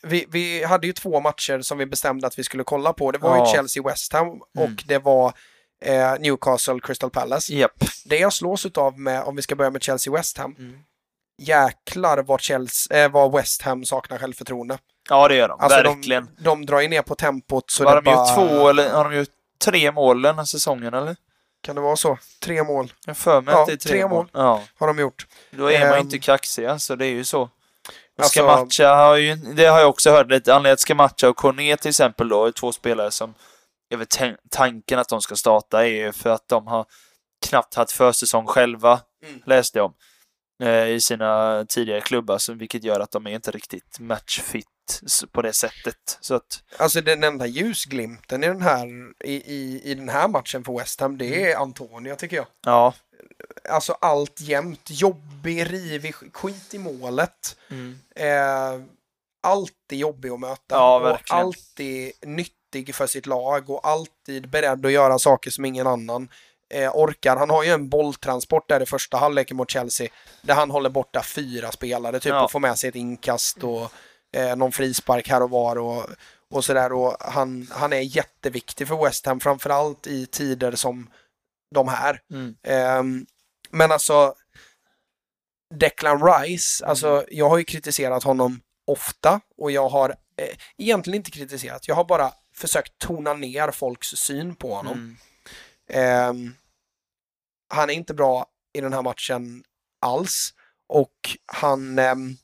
vi, 0.03 0.27
vi 0.29 0.65
hade 0.65 0.87
ju 0.87 0.93
två 0.93 1.21
matcher 1.21 1.61
som 1.61 1.79
vi 1.79 1.87
bestämde 1.87 2.27
att 2.27 2.39
vi 2.39 2.45
skulle 2.45 2.65
kolla 2.65 2.93
på. 2.93 3.13
Det 3.13 3.19
var 3.19 3.37
ju 3.37 3.43
Ja. 3.43 3.55
Chelsea-West 3.57 4.13
Ham 4.13 4.29
och 4.41 4.65
Mm. 4.65 4.77
det 4.87 4.99
var 4.99 5.33
eh, 5.81 5.93
Newcastle-Crystal 6.19 7.11
Palace. 7.11 7.55
Japp. 7.55 7.85
Det 8.05 8.19
jag 8.19 8.33
slås 8.33 8.67
utav 8.67 8.99
med, 8.99 9.23
om 9.23 9.37
vi 9.37 9.43
ska 9.43 9.57
börja 9.57 9.71
med 9.71 9.83
Chelsea-West 9.83 10.39
Ham, 10.39 10.55
Mm. 10.59 10.75
jäklar 11.43 12.19
vad, 12.23 12.41
Chelsea, 12.41 13.05
eh, 13.05 13.11
vad 13.11 13.33
West 13.33 13.63
Ham 13.63 13.85
saknar 13.85 14.19
självförtroende. 14.19 14.79
Ja, 15.09 15.29
det 15.29 15.35
gör 15.37 15.49
de. 15.49 15.61
Alltså 15.61 15.83
Verkligen. 15.83 16.29
De, 16.37 16.43
de 16.45 16.67
drar 16.67 16.81
ju 16.81 16.89
ner 16.89 17.03
på 17.03 17.15
tempot 17.15 17.71
så 17.71 17.85
har 17.85 17.97
de 18.03 18.05
bara... 18.05 18.27
två 18.27 18.69
eller 18.69 18.91
har 18.93 19.05
de 19.11 19.17
gjort 19.17 19.29
tre 19.65 19.93
mål 19.93 20.23
den 20.23 20.39
här 20.39 20.45
säsongen, 20.45 20.95
eller? 20.95 21.17
Kan 21.63 21.75
det 21.75 21.81
vara 21.81 21.97
så? 21.97 22.19
Tre 22.45 22.63
mål 22.65 22.93
Jag 23.07 23.17
för 23.17 23.41
mig 23.41 23.55
Ja, 23.55 23.61
att 23.61 23.67
det 23.67 23.73
är 23.73 23.77
tre, 23.77 23.91
tre 23.93 24.03
mål. 24.03 24.11
mål. 24.11 24.29
Ja. 24.33 24.63
har 24.79 24.87
de 24.87 24.99
gjort. 24.99 25.27
Då 25.51 25.71
är 25.73 25.81
man 25.81 25.99
Ehm. 25.99 26.01
inte 26.05 26.19
kaxig, 26.19 26.65
alltså. 26.67 26.97
Det 26.97 27.07
är 27.07 27.11
ju 27.11 27.25
så. 27.25 27.49
Alltså- 28.19 28.41
Scamacca 28.41 28.95
har 28.95 29.17
ju, 29.17 29.35
det 29.37 29.67
har 29.67 29.81
jag 29.81 29.89
också 29.89 30.11
hört 30.11 30.31
lite. 30.31 30.55
Anledningen 30.55 30.77
till 30.77 30.83
Scamacca 30.85 31.29
och 31.29 31.37
Cornet 31.37 31.81
till 31.81 31.89
exempel 31.89 32.29
då, 32.29 32.47
är 32.47 32.53
två 32.53 32.73
spelare 32.73 33.11
som 33.11 33.35
tän- 33.99 34.37
tanken 34.51 34.99
att 34.99 35.09
de 35.09 35.21
ska 35.23 35.37
starta 35.37 35.87
är 35.87 35.91
ju 35.91 36.13
för 36.13 36.31
att 36.31 36.49
de 36.49 36.67
har 36.67 36.87
knappt 37.47 37.75
haft 37.75 37.93
försäsong 37.93 38.47
själva, 38.47 39.01
Mm. 39.27 39.43
läste 39.47 39.79
jag 39.79 39.87
om, 39.87 39.95
eh, 40.67 40.87
i 40.89 41.01
sina 41.01 41.65
tidigare 41.69 42.01
klubbar, 42.01 42.39
så, 42.39 42.53
vilket 42.53 42.85
gör 42.85 43.01
att 43.01 43.11
de 43.11 43.27
är 43.27 43.31
inte 43.31 43.51
riktigt 43.51 43.99
matchfit 44.01 44.67
på 45.33 45.43
det 45.43 45.53
sättet. 45.53 46.19
Så 46.21 46.35
att, 46.35 46.63
Alltså 46.77 47.01
den 47.01 47.25
enda 47.25 47.47
ljusglimten 47.47 48.45
i 48.45 48.47
den 48.47 48.63
här, 48.63 48.87
i, 49.25 49.35
i, 49.55 49.81
i 49.85 49.95
den 49.95 50.09
här 50.09 50.29
matchen 50.29 50.65
för 50.65 50.79
West 50.79 51.01
Ham, 51.01 51.19
det 51.19 51.53
är 51.53 51.57
Antonio 51.57 52.15
tycker 52.17 52.37
jag. 52.37 52.47
ja. 52.65 52.95
Alltså 53.71 53.93
allt 53.93 54.41
jämt, 54.41 54.89
jobbig, 54.91 55.73
rivig, 55.73 56.15
skit 56.35 56.75
i 56.75 56.79
målet. 56.79 57.57
Eh, 58.17 58.81
alltid 59.43 59.99
jobbig 59.99 60.29
att 60.31 60.41
möta. 60.41 60.63
Ja, 60.75 61.11
och 61.13 61.21
alltid 61.31 62.13
nyttig 62.75 62.95
för 62.95 63.07
sitt 63.07 63.27
lag 63.27 63.71
och 63.71 63.89
alltid 63.89 64.51
beredd 64.51 64.87
att 64.87 64.93
göra 64.93 65.19
saker 65.19 65.51
som 65.51 65.65
ingen 65.65 65.87
annan 65.87 66.29
eh, 66.71 66.91
orkar. 66.95 67.37
Han 67.37 67.51
har 67.51 67.65
ju 67.65 67.71
en 67.71 67.89
bolltransport 67.89 68.69
där 68.69 68.83
i 68.83 68.87
första 68.87 69.17
halvleken 69.17 69.57
mot 69.57 69.71
Chelsea 69.71 70.09
där 70.43 70.55
han 70.55 70.71
håller 70.71 70.91
borta 70.91 71.23
fyra 71.23 71.73
spelare 71.73 72.21
typ 72.21 72.31
Ja. 72.31 72.45
och 72.45 72.51
får 72.51 72.61
med 72.61 72.79
sig 72.79 72.89
ett 72.89 72.95
inkast 72.97 73.65
och 73.65 73.93
eh, 74.37 74.57
någon 74.57 74.73
frispark 74.73 75.29
här 75.29 75.43
och 75.43 75.51
var 75.51 75.79
och, 75.79 76.07
och 76.51 76.65
sådär. 76.65 76.93
Och 76.93 77.17
han, 77.21 77.69
han 77.71 77.93
är 77.93 78.01
jätteviktig 78.01 78.89
för 78.89 79.05
West 79.05 79.27
Ham, 79.27 79.41
framförallt 79.41 80.07
i 80.07 80.27
tider 80.27 80.73
som 80.73 81.11
de 81.75 81.89
här. 81.89 82.21
Mm. 82.33 82.55
Ehm, 82.63 83.27
men 83.71 83.93
alltså 83.93 84.35
Declan 85.75 86.27
Rice, 86.27 86.87
alltså 86.87 87.25
jag 87.31 87.49
har 87.49 87.59
ju 87.59 87.65
kritiserat 87.65 88.23
honom 88.25 88.61
ofta 88.87 89.41
och 89.59 89.71
jag 89.71 89.89
har 89.89 90.11
eh, 90.11 90.57
egentligen 90.79 91.17
inte 91.17 91.31
kritiserat, 91.31 91.89
jag 91.89 91.95
har 91.95 92.05
bara 92.05 92.33
försökt 92.61 92.99
tona 92.99 93.35
ner 93.35 93.71
folks 93.71 94.09
syn 94.09 94.55
på 94.55 94.75
honom. 94.75 94.93
Mm. 94.99 95.17
Ehm, 95.89 96.55
han 97.69 97.91
är 97.91 97.95
inte 97.95 98.15
bra 98.15 98.47
i 98.73 98.81
den 98.81 98.93
här 98.93 99.03
matchen 99.03 99.65
alls 100.01 100.55
och 100.89 101.15
han 101.47 101.99
ehm, 101.99 102.37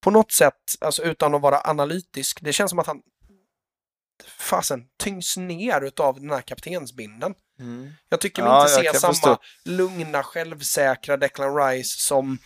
på 0.00 0.10
något 0.10 0.32
sätt, 0.32 0.54
alltså 0.80 1.02
utan 1.02 1.34
att 1.34 1.40
vara 1.42 1.60
analytisk, 1.64 2.38
det 2.42 2.52
känns 2.52 2.70
som 2.70 2.78
att 2.78 2.86
han 2.86 3.02
fasen 4.38 4.88
tyngs 4.98 5.36
ner 5.36 5.80
utav 5.80 6.20
den 6.20 6.30
här 6.30 6.40
kaptensbinden. 6.42 7.34
Mm. 7.58 7.92
Jag 8.08 8.20
tycker 8.20 8.42
mig 8.42 8.50
Ja, 8.52 8.60
inte 8.78 8.92
se 8.92 8.98
samma 8.98 9.12
förstå. 9.14 9.38
lugna, 9.64 10.22
självsäkra 10.22 11.16
Declan 11.16 11.56
Rice 11.56 12.00
som 12.00 12.38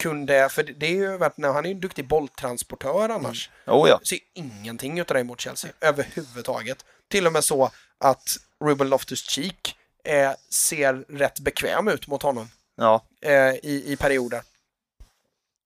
kunde, 0.00 0.48
för 0.48 0.62
det 0.62 0.86
är 0.86 0.90
ju 0.90 1.16
värt, 1.18 1.32
han 1.42 1.56
är 1.56 1.68
ju 1.68 1.74
en 1.74 1.80
duktig 1.80 2.08
bolltransportör 2.08 3.08
annars. 3.08 3.50
Oh 3.66 3.88
ja. 3.88 4.00
Ser 4.04 4.18
ingenting 4.34 4.98
utav 4.98 5.16
det 5.16 5.24
mot 5.24 5.40
Chelsea 5.40 5.70
överhuvudtaget. 5.80 6.84
Till 7.08 7.26
och 7.26 7.32
med 7.32 7.44
så 7.44 7.70
att 7.98 8.36
Ruben 8.64 8.88
Loftus-Cheek 8.92 9.74
eh, 10.04 10.32
ser 10.50 10.94
rätt 11.08 11.40
bekväm 11.40 11.88
ut 11.88 12.06
mot 12.06 12.22
honom 12.22 12.48
ja. 12.76 13.04
eh, 13.22 13.32
i, 13.54 13.84
i 13.86 13.96
perioder. 13.96 14.42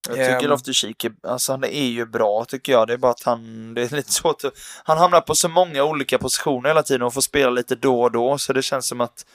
Jag 0.09 0.17
tycker 0.17 0.45
Ehm. 0.45 0.51
Loftus-Cheek, 0.51 1.05
är- 1.05 1.29
alltså 1.29 1.53
han 1.53 1.65
är 1.65 1.87
ju 1.87 2.07
bra 2.07 2.45
tycker 2.45 2.73
jag. 2.73 2.87
Det 2.87 2.93
är 2.93 2.97
bara 2.99 3.13
att 3.13 3.23
han, 3.23 3.75
det 3.75 3.83
är 3.83 3.97
lite 3.97 4.13
svårt 4.13 4.45
att, 4.45 4.55
Han 4.85 4.99
hamnar 4.99 5.21
på 5.21 5.35
så 5.35 5.49
många 5.49 5.85
olika 5.85 6.19
positioner 6.19 6.69
hela 6.69 6.83
tiden 6.83 7.03
och 7.03 7.15
får 7.15 7.21
spela 7.21 7.51
lite 7.51 7.75
då 7.75 8.03
och 8.03 8.13
då, 8.13 8.39
så 8.39 8.53
det 8.53 8.63
känns 8.63 8.87
som 8.89 9.01
att 9.01 9.27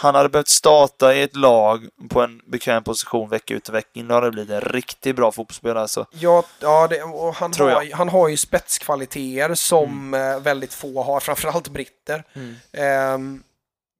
han 0.00 0.14
hade 0.14 0.28
behövt 0.28 0.48
starta 0.48 1.14
i 1.14 1.22
ett 1.22 1.36
lag 1.36 1.88
på 2.10 2.20
en 2.22 2.40
bekväm 2.46 2.84
position 2.84 3.28
vecka 3.28 3.54
ut 3.54 3.68
och 3.68 3.74
vecka 3.74 3.88
in. 3.92 4.08
Då 4.08 4.14
hade 4.14 4.26
det 4.26 4.30
blivit 4.30 4.50
en 4.50 4.60
riktigt 4.60 5.16
bra 5.16 5.32
fotbollsspelare 5.32 5.80
alltså. 5.82 6.06
Ja, 6.10 6.42
ja 6.60 6.86
det, 6.88 7.02
och 7.02 7.34
han, 7.34 7.52
har, 7.58 7.82
ju- 7.82 7.92
han 7.92 8.08
har 8.08 8.28
ju 8.28 8.36
spetskvaliteter 8.36 9.54
som 9.54 10.14
eh, 10.14 10.40
väldigt 10.40 10.74
få 10.74 11.02
har, 11.02 11.20
framförallt 11.30 11.68
britter. 11.68 12.24
Ehm, 12.72 13.42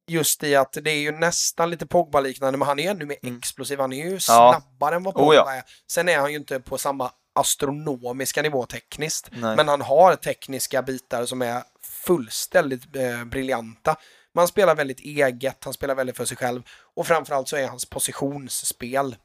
just 0.09 0.43
i 0.43 0.56
att 0.56 0.72
det 0.82 0.90
är 0.90 0.98
ju 1.01 1.12
nästan 1.12 1.70
lite 1.70 1.86
Pogba-liknande, 1.86 2.59
men 2.59 2.68
han 2.68 2.78
är 2.78 2.90
ännu 2.90 3.06
mer 3.06 3.16
explosiv. 3.22 3.81
Han 3.81 3.93
är 3.93 4.10
ju 4.10 4.20
snabbare 4.20 4.94
än 4.97 5.02
vad 5.02 5.14
Oh, 5.14 5.18
Pogba 5.20 5.35
ja. 5.35 5.52
är. 5.55 5.62
Sen 5.90 6.09
är 6.09 6.18
han 6.18 6.31
ju 6.31 6.36
inte 6.39 6.60
på 6.60 6.78
samma 6.78 7.10
astronomiska 7.35 8.43
nivå 8.43 8.66
tekniskt, 8.66 9.28
Nej. 9.32 9.56
men 9.56 9.68
han 9.68 9.81
har 9.81 10.14
tekniska 10.16 10.82
bitar 10.82 11.27
som 11.27 11.43
är 11.43 11.62
fullständigt 12.06 12.97
eh, 12.97 13.24
briljanta. 13.24 13.97
Man 14.35 14.48
spelar 14.48 14.74
väldigt 14.74 15.01
eget, 15.01 15.65
han 15.65 15.73
spelar 15.73 15.94
väldigt 15.94 16.16
för 16.16 16.24
sig 16.24 16.36
själv 16.36 16.62
och 16.97 17.07
framförallt 17.07 17.48
så 17.48 17.57
är 17.57 17.69
hans 17.69 17.85
positionsspel 17.90 19.16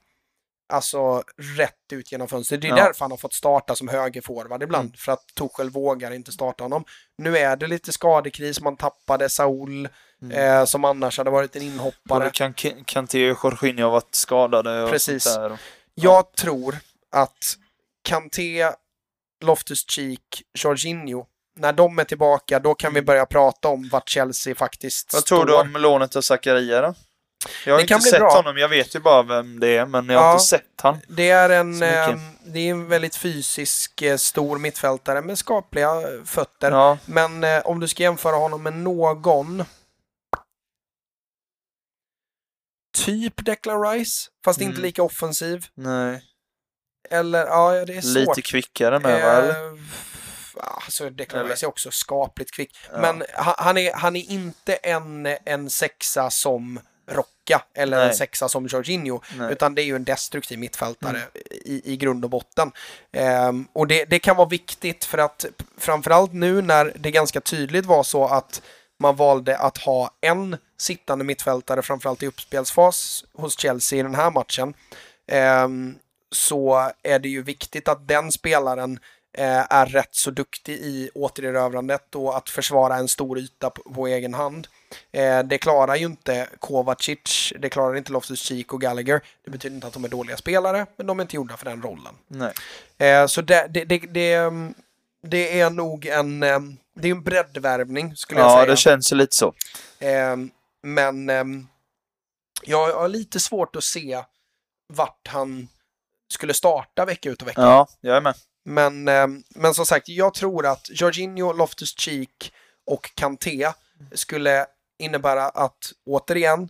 Alltså 0.73 1.23
rätt 1.57 1.91
ut 1.93 2.11
genom 2.11 2.27
fönstret. 2.27 2.61
Det 2.61 2.67
är 2.67 2.69
Ja. 2.69 2.75
därför 2.75 2.99
han 3.01 3.11
har 3.11 3.17
fått 3.17 3.33
starta 3.33 3.75
som 3.75 3.87
högerforward 3.87 4.63
ibland. 4.63 4.97
För 4.99 5.11
att 5.11 5.25
Tuchel 5.35 5.69
vågar 5.69 6.11
inte 6.11 6.31
starta 6.31 6.63
honom. 6.63 6.85
Nu 7.17 7.37
är 7.37 7.55
det 7.55 7.67
lite 7.67 7.91
skadekris. 7.91 8.61
Man 8.61 8.77
tappade 8.77 9.29
Saul 9.29 9.89
eh, 10.33 10.65
som 10.65 10.85
annars 10.85 11.17
hade 11.17 11.29
varit 11.29 11.55
en 11.55 11.61
inhoppare. 11.61 12.19
Både 12.19 12.29
kan, 12.29 12.53
Kanté 12.85 13.31
och 13.31 13.37
Jorginho 13.43 13.83
har 13.83 13.91
varit 13.91 14.15
skadade 14.15 14.83
och 14.83 14.89
Precis. 14.89 15.23
sånt 15.23 15.35
där. 15.35 15.57
Jag 15.95 16.31
tror 16.35 16.77
att 17.11 17.57
Kanté, 18.01 18.71
Loftus-Cheek, 19.43 20.43
Jorginho, 20.57 21.25
när 21.55 21.73
de 21.73 21.99
är 21.99 22.03
tillbaka, 22.03 22.59
då 22.59 22.75
kan 22.75 22.93
vi 22.93 23.01
börja 23.01 23.25
prata 23.25 23.67
om 23.67 23.89
vart 23.91 24.09
Chelsea 24.09 24.55
faktiskt 24.55 25.13
Vad 25.13 25.21
står. 25.21 25.35
tror 25.37 25.45
du 25.45 25.55
om 25.55 25.81
lånet 25.81 26.15
av 26.15 26.21
Zakaria 26.21 26.81
då? 26.81 26.93
Jag 27.65 27.73
har 27.73 27.77
Det 27.77 27.81
inte 27.93 27.99
sett 28.01 28.19
bra. 28.19 28.29
honom, 28.35 28.57
jag 28.57 28.69
vet 28.69 28.95
ju 28.95 28.99
bara 28.99 29.23
vem 29.23 29.59
det 29.59 29.77
är, 29.77 29.85
men 29.85 30.09
jag 30.09 30.19
har 30.19 30.25
Ja. 30.27 30.33
inte 30.33 30.43
sett 30.45 30.81
han. 30.81 30.97
Det 31.07 31.29
är 31.29 31.49
en, 31.49 31.73
Så 31.79 31.85
mycket. 31.85 32.09
eh, 32.09 32.17
det 32.45 32.59
är 32.59 32.71
en 32.71 32.87
väldigt 32.87 33.15
fysisk, 33.15 34.01
eh, 34.01 34.17
stor 34.17 34.57
mittfältare 34.59 35.21
med 35.21 35.37
skapliga 35.37 35.89
eh, 36.01 36.23
fötter. 36.25 36.71
Ja, 36.71 36.97
Men 37.05 37.43
eh, 37.43 37.59
om 37.65 37.79
du 37.79 37.87
ska 37.87 38.03
jämföra 38.03 38.35
honom 38.35 38.63
med 38.63 38.73
någon 38.73 39.65
typ 42.97 43.45
Declan 43.45 43.81
Rice, 43.83 44.29
fast 44.45 44.61
inte 44.61 44.71
Mm. 44.73 44.81
lika 44.83 45.03
offensiv. 45.03 45.65
nej. 45.75 46.23
Eller, 47.09 47.45
ja, 47.45 47.85
det 47.85 47.93
är 47.93 48.01
svårt. 48.01 48.15
Lite 48.37 48.41
kvickare 48.41 48.99
med 48.99 49.21
va, 49.21 49.31
eller? 49.31 49.55
Alltså 50.61 51.05
Eller? 51.07 51.43
Rice 51.43 51.65
är 51.65 51.67
också 51.67 51.91
skapligt 51.91 52.51
kvick. 52.51 52.77
Ja. 52.91 52.97
Men 52.99 53.23
han, 53.33 53.77
är, 53.77 53.93
han 53.93 54.15
är 54.15 54.31
inte 54.31 54.75
en, 54.75 55.37
en 55.45 55.69
sexa 55.69 56.29
som 56.29 56.79
Rocka 57.07 57.63
eller 57.73 58.01
en 58.01 58.07
Nej. 58.07 58.15
sexa 58.15 58.49
som 58.49 58.67
Jorginho. 58.67 59.21
Nej. 59.37 59.51
Utan 59.51 59.75
det 59.75 59.81
är 59.81 59.85
ju 59.85 59.95
en 59.95 60.03
destruktiv 60.03 60.59
mittfältare 60.59 61.21
i, 61.51 61.93
i 61.93 61.97
grund 61.97 62.23
och 62.23 62.29
botten. 62.29 62.71
Ehm, 63.11 63.67
och 63.73 63.87
det, 63.87 64.05
det 64.05 64.19
kan 64.19 64.35
vara 64.35 64.47
viktigt 64.47 65.05
för 65.05 65.17
att 65.17 65.45
framförallt 65.77 66.33
nu 66.33 66.61
när 66.61 66.93
det 66.95 67.11
ganska 67.11 67.41
tydligt 67.41 67.85
var 67.85 68.03
så 68.03 68.27
att 68.27 68.61
man 68.99 69.15
valde 69.15 69.57
att 69.57 69.77
ha 69.77 70.11
en 70.21 70.57
sittande 70.77 71.25
mittfältare 71.25 71.81
framförallt 71.81 72.23
i 72.23 72.27
uppspelsfas 72.27 73.23
hos 73.33 73.59
Chelsea 73.59 73.99
i 73.99 74.03
den 74.03 74.15
här 74.15 74.31
matchen. 74.31 74.73
ehm, 75.31 75.95
så 76.31 76.91
är 77.03 77.19
det 77.19 77.29
ju 77.29 77.43
viktigt 77.43 77.87
att 77.87 78.07
den 78.07 78.31
spelaren 78.31 78.99
är 79.43 79.85
rätt 79.85 80.15
så 80.15 80.31
duktig 80.31 80.73
i 80.73 81.09
återerövrandet 81.15 82.15
och 82.15 82.37
att 82.37 82.49
försvara 82.49 82.95
en 82.95 83.07
stor 83.07 83.39
yta 83.39 83.69
på, 83.69 83.93
på 83.93 84.07
egen 84.07 84.33
hand. 84.33 84.67
Eh, 85.11 85.39
det 85.39 85.57
klarar 85.57 85.95
ju 85.95 86.05
inte 86.05 86.49
Kovacic, 86.59 87.53
det 87.59 87.69
klarar 87.69 87.95
inte 87.97 88.11
Loftus-Cheek 88.11 88.73
och 88.73 88.81
Gallagher. 88.81 89.21
Det 89.45 89.51
betyder 89.51 89.75
inte 89.75 89.87
att 89.87 89.93
de 89.93 90.03
är 90.03 90.09
dåliga 90.09 90.37
spelare, 90.37 90.85
men 90.97 91.07
de 91.07 91.19
är 91.19 91.23
inte 91.23 91.35
gjorda 91.35 91.57
för 91.57 91.65
den 91.65 91.81
rollen. 91.81 92.15
Nej. 92.27 92.53
Eh, 92.97 93.27
så 93.27 93.41
det, 93.41 93.67
det, 93.69 93.85
det, 93.85 93.97
det, 93.97 94.33
mm, 94.33 94.73
är 95.31 95.69
nog 95.69 96.05
en, 96.05 96.43
eh, 96.43 96.59
det 96.95 97.07
är 97.07 97.11
en 97.11 97.23
breddvärvning 97.23 98.15
skulle 98.15 98.39
jag 98.41 98.49
Ja, 98.51 98.55
säga. 98.55 98.65
det 98.65 98.77
känns 98.77 99.11
lite 99.11 99.35
så. 99.35 99.53
Eh, 99.99 100.35
men 100.83 101.29
ehm, 101.29 101.67
jag 102.63 102.93
har 102.93 103.07
lite 103.07 103.39
svårt 103.39 103.75
att 103.75 103.83
se 103.83 104.23
vart 104.93 105.27
han 105.27 105.67
skulle 106.33 106.53
starta 106.53 107.05
vecka 107.05 107.29
ut 107.29 107.41
och 107.41 107.47
vecka. 107.47 107.61
Ja, 107.61 107.87
jag 108.01 108.17
är 108.17 108.21
med. 108.21 108.35
Men, 108.65 109.07
ehm, 109.07 109.43
men 109.49 109.73
som 109.73 109.85
sagt, 109.85 110.09
jag 110.09 110.33
tror 110.33 110.65
att 110.65 110.87
Jorginho, 110.89 111.53
Loftus-Cheek 111.53 112.51
och 112.85 113.11
Kanté 113.15 113.71
skulle 114.11 114.65
innebära 114.99 115.49
att, 115.49 115.91
återigen, 116.05 116.69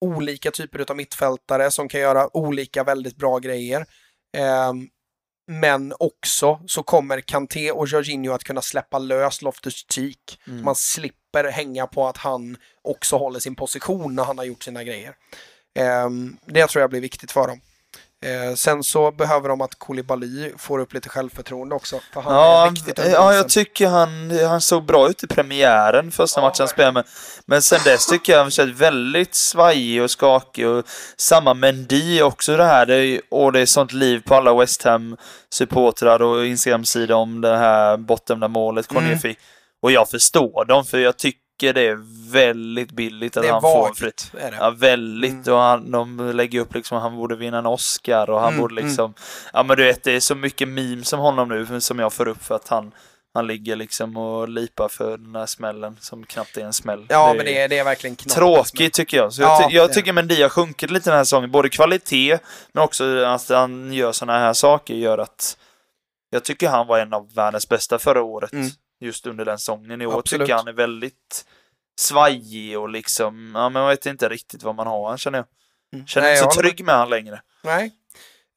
olika 0.00 0.50
typer 0.50 0.90
av 0.90 0.96
mittfältare 0.96 1.70
som 1.70 1.88
kan 1.88 2.00
göra 2.00 2.36
olika 2.36 2.84
väldigt 2.84 3.16
bra 3.16 3.38
grejer. 3.38 3.86
Ehm, 4.36 4.88
men 5.46 5.94
också 5.98 6.60
så 6.66 6.82
kommer 6.82 7.20
Kanté 7.20 7.72
och 7.72 7.88
Jorginho 7.88 8.32
att 8.32 8.44
kunna 8.44 8.62
släppa 8.62 8.98
lös 8.98 9.42
Loftus-Cheek. 9.42 10.38
Man 10.64 10.74
slipper 10.74 11.44
hänga 11.50 11.86
på 11.86 12.08
att 12.08 12.16
han 12.16 12.56
också 12.82 13.16
håller 13.16 13.40
sin 13.40 13.54
position 13.54 14.14
när 14.14 14.24
han 14.24 14.38
har 14.38 14.44
gjort 14.44 14.62
sina 14.62 14.84
grejer. 14.84 15.14
Ehm, 15.78 16.36
det 16.46 16.66
tror 16.66 16.80
jag 16.80 16.90
blir 16.90 17.00
viktigt 17.00 17.32
för 17.32 17.48
dem. 17.48 17.60
Eh, 18.22 18.54
sen 18.54 18.82
så 18.82 19.10
behöver 19.10 19.48
de 19.48 19.60
att 19.60 19.78
Koulibaly 19.78 20.52
får 20.58 20.78
upp 20.78 20.92
lite 20.92 21.08
självförtroende 21.08 21.74
också. 21.74 22.00
För 22.12 22.20
han 22.20 22.34
Ja, 22.34 22.72
är 22.96 23.10
ja, 23.10 23.34
jag 23.34 23.48
tycker 23.48 23.88
han, 23.88 24.30
han 24.48 24.60
såg 24.60 24.84
bra 24.84 25.08
ut 25.08 25.24
i 25.24 25.26
premiären 25.26 26.10
första 26.10 26.40
Ja, 26.40 26.46
matchen 26.46 26.56
han 26.58 26.68
spelade 26.68 26.92
med. 26.92 27.04
Men 27.46 27.62
sen 27.62 27.80
dess 27.84 28.06
tycker 28.06 28.32
jag 28.32 28.42
han 28.42 28.50
sett 28.50 28.68
väldigt 28.68 29.34
svajig 29.34 30.02
och 30.02 30.10
skakig 30.10 30.68
och 30.68 30.84
samma 31.16 31.54
Mendy 31.54 32.22
också 32.22 32.56
det 32.56 32.64
här. 32.64 32.86
Det 32.86 32.94
är, 32.94 33.20
och 33.30 33.52
det 33.52 33.60
är 33.60 33.66
sånt 33.66 33.92
liv 33.92 34.22
på 34.26 34.34
alla 34.34 34.54
West 34.54 34.82
Ham-supportrar 34.84 36.22
och 36.22 36.46
Instagram-sidor 36.46 37.14
om 37.14 37.40
det 37.40 37.56
här 37.56 37.96
bortdömda 37.96 38.48
målet 38.48 38.86
Cornelia 38.86 39.18
Mm. 39.24 39.36
Och 39.82 39.92
jag 39.92 40.10
förstår 40.10 40.64
dem, 40.64 40.84
för 40.84 40.98
jag 40.98 41.16
tycker 41.16 41.41
tycker 41.62 41.74
det 41.74 41.86
är 41.88 42.30
väldigt 42.32 42.92
billigt 42.92 43.36
att 43.36 43.42
Det 43.42 43.50
han 43.52 43.60
får 43.60 43.82
vagt, 43.82 43.98
fritt. 43.98 44.32
är 44.40 44.50
det. 44.50 44.56
Ja, 44.60 44.70
väldigt. 44.70 45.30
Mm. 45.46 45.54
Och 45.54 45.60
han, 45.60 45.90
de 45.90 46.30
lägger 46.34 46.60
upp 46.60 46.74
liksom 46.74 46.98
han 47.02 47.16
borde 47.16 47.36
vinna 47.36 47.58
en 47.58 47.66
Oscar 47.66 48.30
och 48.30 48.40
han 48.40 48.48
Mm, 48.48 48.60
borde 48.60 48.74
liksom... 48.74 49.14
Ja 49.52 49.62
men 49.62 49.76
du 49.76 49.84
vet, 49.84 50.04
det 50.04 50.12
är 50.12 50.20
så 50.20 50.34
mycket 50.34 50.68
memes 50.68 51.12
om 51.12 51.20
honom 51.20 51.48
nu 51.48 51.80
som 51.80 51.98
jag 51.98 52.12
får 52.12 52.28
upp 52.28 52.44
för 52.44 52.54
att 52.54 52.68
han, 52.68 52.92
han 53.34 53.46
ligger 53.46 53.76
liksom 53.76 54.16
och 54.16 54.48
lipar 54.48 54.88
för 54.88 55.18
den 55.18 55.34
här 55.36 55.46
smällen 55.46 55.96
som 56.00 56.24
knappt 56.26 56.56
är 56.56 56.64
en 56.64 56.72
smäll. 56.72 57.06
Ja, 57.08 57.34
men 57.36 57.44
det 57.46 57.58
är, 57.58 57.68
det 57.68 57.78
är 57.78 57.84
verkligen 57.84 58.16
knappt. 58.16 58.34
Tråkigt 58.34 58.92
tycker 58.94 59.16
jag. 59.16 59.32
Så 59.32 59.42
jag, 59.42 59.50
Ja, 59.62 59.68
ty- 59.68 59.76
jag 59.76 59.88
det 59.90 59.94
tycker 59.94 60.12
Mendy 60.12 60.42
har 60.42 60.48
sjunkit 60.48 60.90
lite 60.90 61.10
den 61.10 61.16
här 61.16 61.24
säsongen. 61.24 61.50
Både 61.50 61.68
kvalitet, 61.68 62.38
men 62.72 62.84
också 62.84 63.24
att 63.24 63.48
han 63.48 63.92
gör 63.92 64.12
sådana 64.12 64.38
här 64.38 64.52
saker 64.52 64.94
gör 64.94 65.18
att 65.18 65.56
jag 66.30 66.44
tycker 66.44 66.68
han 66.68 66.86
var 66.86 66.98
en 66.98 67.12
av 67.12 67.34
världens 67.34 67.68
bästa 67.68 67.98
förra 67.98 68.22
året. 68.22 68.52
Mm. 68.52 68.68
Just 69.02 69.26
under 69.26 69.44
den 69.44 69.58
säsongen. 69.58 70.02
I 70.02 70.06
år 70.06 70.18
Absolut. 70.18 70.46
tycker 70.46 70.56
han 70.56 70.68
är 70.68 70.72
väldigt 70.72 71.44
svajig 72.00 72.78
och 72.78 72.88
liksom, 72.88 73.52
ja 73.54 73.68
men 73.68 73.72
man 73.72 73.88
vet 73.88 74.06
inte 74.06 74.28
riktigt 74.28 74.62
vad 74.62 74.74
man 74.74 74.86
har 74.86 75.08
han 75.08 75.18
känner 75.18 75.38
jag. 75.38 75.46
Mm. 75.94 76.06
Känner 76.06 76.26
Nej, 76.26 76.38
inte 76.38 76.54
så 76.54 76.60
trygg 76.60 76.84
med 76.84 76.94
han 76.94 77.10
längre. 77.10 77.40
Nej. 77.62 77.92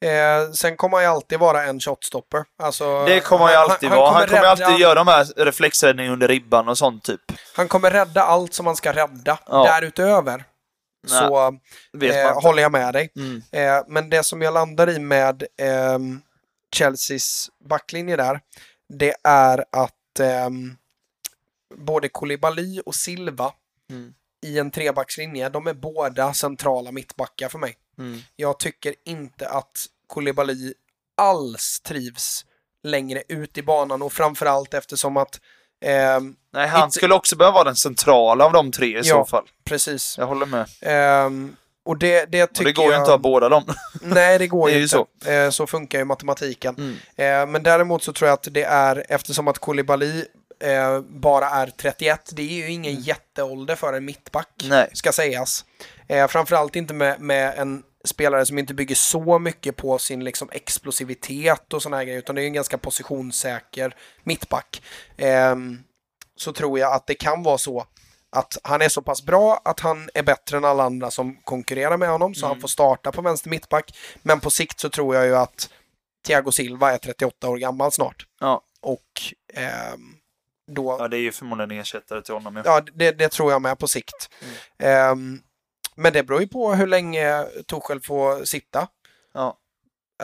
Eh, 0.05 0.51
sen 0.51 0.77
kommer 0.77 0.97
han 0.97 1.03
ju 1.03 1.09
alltid 1.09 1.39
vara 1.39 1.63
en 1.63 1.80
shotstopper. 1.80 2.45
Alltså, 2.63 3.05
Det 3.05 3.19
kommer 3.19 3.45
han 3.45 3.53
ju 3.53 3.57
alltid 3.57 3.89
vara. 3.89 4.11
Han 4.11 4.27
kommer 4.27 4.41
rädda, 4.41 4.49
alltid 4.49 4.80
göra 4.80 4.95
de 4.95 5.07
här 5.07 5.26
reflexräddningarna 5.35 6.13
under 6.13 6.27
ribban 6.27 6.69
och 6.69 6.77
sånt 6.77 7.03
typ. 7.03 7.22
Han 7.55 7.67
kommer 7.67 7.91
rädda 7.91 8.23
allt 8.23 8.53
som 8.53 8.65
man 8.65 8.76
ska 8.76 8.93
rädda. 8.93 9.39
Ja. 9.47 9.63
Därutöver 9.63 10.43
så 11.07 11.59
Vet 11.93 12.26
eh, 12.26 12.41
håller 12.41 12.61
jag 12.61 12.72
med 12.72 12.93
dig. 12.93 13.09
Mm. 13.15 13.43
Eh, 13.51 13.84
men 13.88 14.09
det 14.09 14.23
som 14.23 14.41
jag 14.41 14.53
landar 14.53 14.89
i 14.89 14.99
med 14.99 15.43
ehm, 15.61 16.22
Chelseas 16.76 17.49
backlinje 17.69 18.15
där, 18.15 18.39
det 18.99 19.15
är 19.23 19.65
att 19.72 19.93
ehm, 20.20 20.78
både 21.76 22.10
Koulibaly 22.10 22.80
och 22.86 22.96
Silva 22.96 23.54
Mm. 23.90 24.14
i 24.46 24.60
en 24.60 24.72
trebackslinje, 24.72 25.50
de 25.50 25.68
är 25.68 25.74
båda 25.74 26.34
centrala 26.34 26.92
mittbackar 26.92 27.50
för 27.50 27.60
mig. 27.60 27.78
Mm. 27.98 28.20
Jag 28.36 28.60
tycker 28.60 28.96
inte 29.06 29.50
att 29.50 29.86
Koulibaly 30.08 30.74
alls 31.18 31.80
trivs 31.82 32.46
längre 32.84 33.24
ut 33.28 33.58
i 33.58 33.62
banan 33.64 34.02
och 34.02 34.14
framförallt 34.14 34.74
eftersom 34.74 35.18
att 35.18 35.40
ehm, 35.86 36.36
Nej, 36.54 36.68
han 36.68 36.84
Inte- 36.84 36.96
skulle 36.98 37.16
också 37.16 37.36
behöva 37.36 37.54
vara 37.54 37.64
den 37.64 37.76
centrala 37.76 38.46
av 38.46 38.54
de 38.54 38.72
tre 38.72 38.88
i 38.88 38.94
Ja. 38.96 39.04
så 39.04 39.26
fall. 39.26 39.46
precis. 39.64 40.16
Jag 40.18 40.28
håller 40.28 40.46
med. 40.46 40.68
Ehm, 40.82 41.56
och 41.86 41.98
det, 41.98 42.26
det 42.32 42.44
Och 42.44 42.53
tycker 42.53 42.66
det 42.66 42.74
går 42.74 42.86
ju 42.86 42.91
jag... 42.91 43.02
inte 43.02 43.14
att 43.14 43.20
ha 43.22 43.30
båda 43.32 43.49
dem. 43.49 43.64
Nej, 44.02 44.40
det 44.40 44.48
går 44.48 44.68
Det 44.68 44.72
ju 44.74 44.78
ju 44.78 44.84
inte. 44.84 44.95
Så. 45.24 45.30
Eh, 45.32 45.49
så 45.49 45.68
funkar 45.68 45.99
ju 45.99 46.06
matematiken. 46.06 46.76
Mm. 46.78 46.95
Eh, 47.16 47.52
men 47.52 47.64
däremot 47.64 48.03
så 48.03 48.14
tror 48.14 48.28
jag 48.28 48.34
att 48.34 48.48
det 48.52 48.64
är, 48.64 49.06
eftersom 49.10 49.48
att 49.48 49.60
Koulibaly 49.60 50.26
eh, 50.64 50.99
bara 51.02 51.49
är 51.49 51.68
31, 51.68 52.30
det 52.34 52.41
är 52.41 52.53
ju 52.68 52.72
ingen 52.72 52.95
jätteålder 52.95 53.76
för 53.76 53.94
en 53.94 54.06
mittback, 54.06 54.49
Mm. 54.64 54.78
Nej. 54.78 54.90
ska 54.94 55.12
sägas. 55.12 55.66
Framförallt 56.30 56.76
inte 56.76 56.94
med, 56.94 57.20
med 57.20 57.53
en 57.57 57.84
spelare 58.06 58.45
som 58.45 58.57
inte 58.57 58.74
bygger 58.74 58.95
så 58.95 59.40
mycket 59.40 59.76
på 59.76 59.98
sin 59.98 60.24
liksom, 60.24 60.49
explosivitet 60.52 61.74
och 61.74 61.82
sådana 61.82 61.98
här 61.98 62.03
grejer, 62.03 62.20
utan 62.20 62.36
det 62.36 62.41
är 62.41 62.45
en 62.45 62.53
ganska 62.53 62.78
positionssäker 62.78 63.95
mittback. 64.24 64.82
Ehm, 65.18 65.80
så 66.38 66.53
tror 66.53 66.80
jag 66.80 66.94
att 66.94 67.07
det 67.07 67.14
kan 67.16 67.44
vara 67.44 67.57
så 67.57 67.86
att 68.36 68.57
han 68.64 68.82
är 68.82 68.90
så 68.90 69.02
pass 69.02 69.24
bra 69.24 69.62
att 69.66 69.80
han 69.80 70.10
är 70.14 70.24
bättre 70.24 70.57
än 70.57 70.66
alla 70.66 70.84
andra 70.84 71.12
som 71.12 71.36
konkurrerar 71.36 71.98
med 71.98 72.10
honom, 72.10 72.36
så 72.36 72.48
han 72.48 72.62
får 72.62 72.68
starta 72.68 73.12
på 73.12 73.22
vänster 73.22 73.49
mittback. 73.49 73.98
Men 74.24 74.40
på 74.40 74.49
sikt 74.49 74.80
så 74.80 74.90
tror 74.90 75.16
jag 75.16 75.26
ju 75.26 75.36
att 75.36 75.70
Thiago 76.28 76.52
Silva 76.52 76.94
är 76.94 76.98
38 76.98 77.49
år 77.49 77.57
gammal 77.57 77.91
snart. 77.91 78.26
Ja. 78.40 78.62
Och 78.82 79.22
ehm, 79.53 80.16
då, 80.72 80.98
Ja, 80.99 81.07
det 81.07 81.18
är 81.18 81.22
ju 81.22 81.32
förmodligen 81.32 81.72
en 81.72 81.80
ersättare 81.80 82.22
till 82.22 82.34
honom. 82.34 82.56
Ja. 82.56 82.62
ja, 82.66 82.82
det, 82.94 83.12
det 83.12 83.30
tror 83.30 83.52
jag 83.52 83.62
med 83.62 83.80
på 83.80 83.88
sikt. 83.88 84.30
Ehm, 84.80 85.41
men 85.95 86.14
det 86.14 86.24
beror 86.24 86.41
ju 86.41 86.48
på 86.48 86.74
hur 86.74 86.88
länge 86.88 87.45
Tuchel 87.68 88.02
får 88.02 88.45
sitta. 88.45 88.88
Ja. 89.34 89.57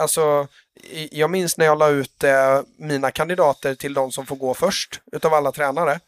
Alltså, 0.00 0.48
jag 1.10 1.30
minns 1.30 1.58
när 1.58 1.66
jag 1.66 1.78
la 1.78 1.88
ut 1.88 2.24
eh, 2.24 2.60
mina 2.76 3.10
kandidater 3.10 3.74
till 3.74 3.94
de 3.94 4.12
som 4.12 4.26
får 4.26 4.36
gå 4.36 4.54
först 4.54 5.00
utav 5.12 5.34
alla 5.34 5.52
tränare. 5.52 6.00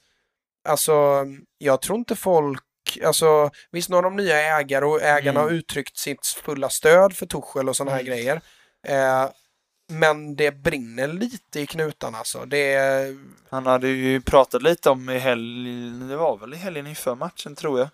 Alltså, 0.65 1.25
jag 1.59 1.83
tror 1.83 1.99
inte 1.99 2.17
folk... 2.17 2.61
Alltså, 3.05 3.51
visst 3.71 3.89
nu 3.89 3.95
har 3.97 4.03
de 4.03 4.17
nya 4.17 4.41
ägare 4.61 4.85
och 4.85 5.03
ägarna 5.03 5.41
Mm. 5.41 5.43
har 5.43 5.51
uttryckt 5.59 5.99
sitt 5.99 6.27
fulla 6.27 6.69
stöd 6.69 7.17
för 7.17 7.27
Tuchel 7.27 7.69
och 7.69 7.77
sådana 7.77 7.97
här 7.97 8.03
grejer. 8.03 8.41
Eh, 8.89 9.31
men 9.93 10.37
det 10.37 10.51
brinner 10.53 11.09
lite 11.09 11.61
i 11.61 11.67
knutarna 11.67 12.19
alltså. 12.19 12.45
Det. 12.45 12.79
Han 13.51 13.67
hade 13.67 13.89
ju 13.89 14.21
pratat 14.21 14.63
lite 14.63 14.91
om 14.91 15.11
i 15.11 15.19
helgen, 15.19 16.09
det 16.09 16.17
var 16.17 16.37
väl 16.39 16.55
i 16.55 16.57
helgen 16.57 16.87
inför 16.87 17.15
matchen 17.15 17.55
tror 17.57 17.79
jag. 17.79 17.89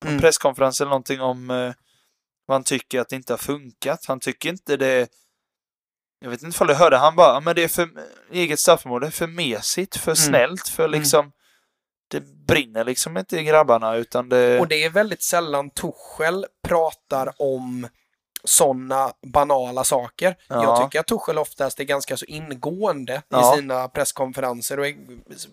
På 0.00 0.06
en 0.08 0.12
Mm. 0.12 0.20
presskonferens 0.20 0.80
eller 0.80 0.90
någonting 0.90 1.20
om 1.20 1.50
eh, 1.50 1.72
vad 2.46 2.54
han 2.54 2.64
tycker 2.64 3.00
att 3.00 3.08
det 3.08 3.16
inte 3.16 3.32
har 3.32 3.38
funkat. 3.38 4.04
Han 4.06 4.20
tycker 4.20 4.48
inte 4.48 4.76
det... 4.76 5.08
Jag 6.20 6.30
vet 6.30 6.42
inte 6.42 6.54
ifall 6.54 6.66
du 6.66 6.74
hörde, 6.74 6.96
han 6.96 7.16
bara, 7.16 7.34
"Ja, 7.34 7.40
men 7.40 7.56
det 7.56 7.64
är 7.64 7.68
för 7.68 7.88
eget 8.32 8.60
straffområde, 8.60 9.10
för 9.10 9.26
mesigt, 9.26 9.96
för 9.96 10.14
snällt, 10.14 10.68
för 10.68 10.84
Mm. 10.84 11.00
liksom... 11.00 11.32
Det 12.08 12.20
brinner 12.46 12.84
liksom 12.84 13.16
inte 13.16 13.36
i 13.36 13.42
grabbarna 13.44 13.96
utan 13.96 14.28
det... 14.28 14.60
Och 14.60 14.68
det 14.68 14.84
är 14.84 14.90
väldigt 14.90 15.22
sällan 15.22 15.70
Tuchel 15.70 16.46
pratar 16.62 17.32
om 17.36 17.88
sådana 18.44 19.12
banala 19.26 19.84
saker. 19.84 20.36
Ja. 20.48 20.62
Jag 20.62 20.82
tycker 20.82 21.00
att 21.00 21.06
Tuchel 21.06 21.38
oftast 21.38 21.80
är 21.80 21.84
ganska 21.84 22.16
så 22.16 22.24
ingående 22.24 23.22
Ja. 23.28 23.54
i 23.54 23.56
sina 23.56 23.88
presskonferenser 23.88 24.80
och 24.80 24.86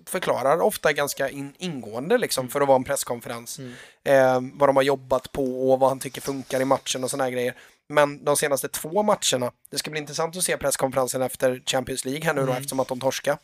förklarar 0.05 0.61
ofta 0.61 0.93
ganska 0.93 1.29
in, 1.29 1.53
ingående 1.57 2.17
liksom 2.17 2.49
för 2.49 2.61
att 2.61 2.67
vara 2.67 2.75
en 2.75 2.83
presskonferens. 2.83 3.59
Mm. 3.59 3.73
Eh, 4.03 4.57
vad 4.59 4.69
de 4.69 4.75
har 4.75 4.83
jobbat 4.83 5.31
på 5.31 5.71
och 5.71 5.79
vad 5.79 5.89
han 5.89 5.99
tycker 5.99 6.21
funkar 6.21 6.61
i 6.61 6.65
matchen 6.65 7.03
och 7.03 7.09
sådana 7.09 7.29
grejer. 7.29 7.55
Men 7.89 8.25
de 8.25 8.37
senaste 8.37 8.67
två 8.67 9.03
matcherna, 9.03 9.51
det 9.69 9.77
ska 9.77 9.91
bli 9.91 9.99
intressant 9.99 10.37
att 10.37 10.43
se 10.43 10.57
presskonferensen 10.57 11.21
efter 11.21 11.61
Champions 11.65 12.05
League 12.05 12.25
här 12.25 12.33
nu 12.33 12.41
då 12.41 12.47
Mm. 12.47 12.57
eftersom 12.57 12.79
att 12.79 12.87
de 12.87 12.99
torskar. 12.99 13.37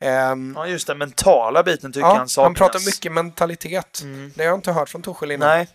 Ehm, 0.00 0.52
Ja, 0.56 0.66
just 0.66 0.86
den 0.86 0.98
mentala 0.98 1.62
biten 1.62 1.92
tycker 1.92 2.06
ja, 2.06 2.16
han 2.16 2.28
saknas. 2.28 2.44
han 2.46 2.54
pratar 2.54 2.86
mycket 2.86 3.12
mentalitet. 3.12 4.00
Mm. 4.02 4.32
Det 4.36 4.42
har 4.42 4.48
jag 4.50 4.58
inte 4.58 4.72
hört 4.72 4.88
från 4.88 5.02
Tuchel 5.02 5.30
innan. 5.30 5.48
Nej. 5.48 5.68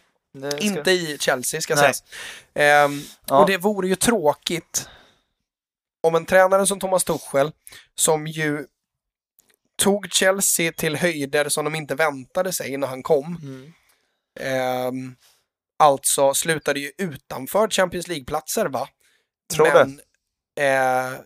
ska- 0.52 0.57
Inte 0.57 0.91
i 0.91 1.18
Chelsea 1.19 1.61
ska 1.61 1.76
Nej. 1.76 1.81
sägas. 1.84 2.03
Ehm, 2.53 3.02
Ja. 3.27 3.40
Och 3.41 3.48
det 3.48 3.57
vore 3.57 3.88
ju 3.88 3.95
tråkigt 3.95 4.90
om 6.03 6.15
en 6.15 6.26
tränare 6.26 6.68
som 6.68 6.80
Thomas 6.80 7.03
Tuchel, 7.03 7.52
som 7.95 8.27
ju 8.27 8.65
tog 9.76 10.07
Chelsea 10.11 10.72
till 10.72 10.95
höjder 10.95 11.49
som 11.49 11.65
de 11.65 11.76
inte 11.76 11.95
väntade 11.95 12.53
sig 12.53 12.77
när 12.77 12.88
han 12.88 13.03
kom. 13.03 13.26
Mm. 14.40 15.15
Alltså 15.80 16.34
slutade 16.34 16.80
ju 16.80 16.91
utanför 16.97 17.69
Champions 17.69 18.07
League-platser 18.07 18.65
va? 18.65 18.89
Tror 19.53 19.65
Men 19.73 19.99
eh, 20.60 21.19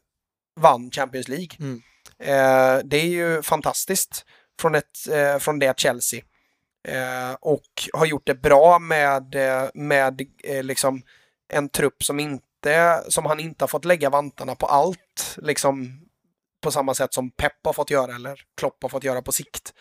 vann 0.60 0.92
Champions 0.92 1.28
League. 1.28 1.58
Mm. 1.60 1.82
Eh, 2.20 2.84
det 2.86 2.98
är 2.98 3.08
ju 3.08 3.42
fantastiskt 3.42 4.26
från, 4.60 4.76
ett, 4.76 5.08
eh, 5.12 5.38
från 5.38 5.60
det 5.60 5.80
Chelsea. 5.80 6.22
Eh, 6.88 7.34
och 7.42 7.90
har 7.94 8.06
gjort 8.06 8.26
det 8.28 8.36
bra 8.36 8.80
med, 8.80 9.36
eh, 9.36 9.70
med 9.74 10.22
eh, 10.44 10.64
liksom 10.64 11.02
en 11.54 11.70
trupp 11.70 12.04
som, 12.04 12.20
inte, 12.20 13.04
som 13.08 13.26
han 13.26 13.40
inte 13.40 13.64
har 13.64 13.68
fått 13.68 13.86
lägga 13.86 14.10
vantarna 14.10 14.56
på 14.56 14.66
allt. 14.66 15.38
Liksom 15.38 16.00
på 16.62 16.72
samma 16.72 16.94
sätt 16.94 17.14
som 17.14 17.32
Pep 17.32 17.66
har 17.66 17.74
fått 17.74 17.92
göra 17.92 18.16
eller 18.16 18.42
Klopp 18.58 18.78
har 18.82 18.90
fått 18.90 19.04
göra 19.04 19.22
på 19.22 19.32
sikt. 19.32 19.74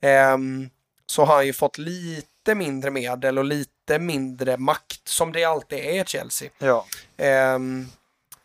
Ehm, 0.00 0.70
så 1.06 1.24
har 1.24 1.34
han 1.34 1.46
ju 1.46 1.52
fått 1.52 1.78
lite 1.78 2.28
mindre 2.54 2.90
medel 2.90 3.38
och 3.38 3.44
lite 3.44 3.98
mindre 3.98 4.56
makt 4.56 5.08
som 5.08 5.32
det 5.32 5.44
alltid 5.44 5.78
är 5.78 6.02
i 6.02 6.04
Chelsea. 6.06 6.50
Ja. 6.58 6.86
Ehm, 7.16 7.86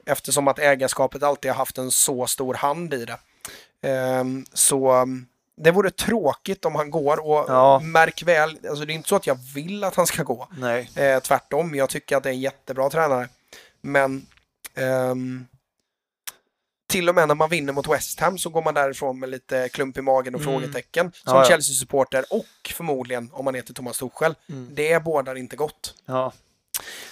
eftersom 0.06 0.48
att 0.48 0.60
ägarskapet 0.60 1.24
alltid 1.24 1.52
har 1.52 1.58
haft 1.58 1.78
en 1.78 1.92
så 1.92 2.28
stor 2.28 2.54
hand 2.54 2.94
i 2.94 3.06
det. 3.06 3.18
Ehm, 3.82 4.46
så 4.54 4.92
um, 5.02 5.26
det 5.58 5.72
vore 5.72 5.92
tråkigt 5.92 6.66
om 6.66 6.76
han 6.76 6.92
går 6.92 7.26
och 7.28 7.46
Ja. 7.48 7.80
märk 7.80 8.24
väl, 8.24 8.60
alltså 8.70 8.86
det 8.86 8.94
är 8.94 8.96
inte 8.96 9.10
så 9.10 9.16
att 9.16 9.28
jag 9.28 9.38
vill 9.56 9.84
att 9.84 9.96
han 9.96 10.08
ska 10.08 10.24
gå. 10.24 10.48
Nej. 10.58 10.90
Eh, 10.96 11.20
tvärtom, 11.20 11.76
jag 11.76 11.90
tycker 11.90 12.18
att 12.18 12.24
det 12.24 12.30
är 12.30 12.34
en 12.34 12.40
jättebra 12.40 12.90
tränare. 12.90 13.30
Men 13.82 14.26
ehm, 14.76 15.48
till 16.92 17.10
och 17.10 17.16
med 17.16 17.28
när 17.28 17.36
man 17.36 17.50
vinner 17.50 17.74
mot 17.74 17.88
West 17.88 18.20
Ham 18.20 18.38
så 18.38 18.50
går 18.50 18.62
man 18.62 18.74
därifrån 18.74 19.20
med 19.20 19.30
lite 19.30 19.70
klump 19.70 19.98
i 19.98 20.02
magen 20.02 20.36
och 20.36 20.42
Mm. 20.42 20.54
frågetecken. 20.54 21.12
Som 21.12 21.34
Ja, 21.36 21.42
ja. 21.42 21.46
Chelsea-supporter 21.50 22.26
och 22.30 22.46
förmodligen 22.76 23.30
om 23.34 23.46
man 23.46 23.56
heter 23.56 23.74
Thomas 23.74 23.98
Tuchel. 23.98 24.36
Mm. 24.50 24.70
Det 24.76 25.04
bådar 25.04 25.36
inte 25.36 25.56
gott. 25.56 25.94
Ja. 26.06 26.34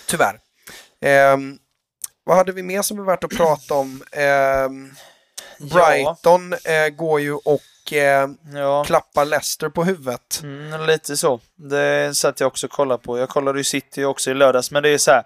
Tyvärr. 0.08 0.40
Ehm, 1.02 1.58
vad 2.24 2.38
hade 2.38 2.52
vi 2.52 2.64
mer 2.64 2.82
som 2.82 3.00
är 3.00 3.04
värt 3.04 3.24
att 3.24 3.32
prata 3.38 3.74
om? 3.74 4.04
Ehm, 4.12 4.92
Brighton 5.60 6.54
eh, 6.54 6.90
går 6.90 7.20
ju 7.22 7.34
och 7.34 7.94
eh, 7.94 8.30
Ja. 8.54 8.84
klappar 8.84 9.26
Leicester 9.26 9.70
på 9.70 9.84
huvudet. 9.84 10.40
Mm, 10.44 10.86
lite 10.88 11.18
så. 11.18 11.40
Det 11.56 12.18
satt 12.18 12.40
jag 12.40 12.48
också 12.48 12.68
och 12.68 12.72
kollade 12.72 13.04
på. 13.04 13.18
Jag 13.20 13.30
kollade 13.30 13.60
ju 13.60 13.64
City 13.64 14.04
också 14.04 14.32
i 14.32 14.34
lördags, 14.34 14.72
men 14.72 14.84
det 14.84 14.90
är 14.90 14.98
så 14.98 15.12
här. 15.12 15.24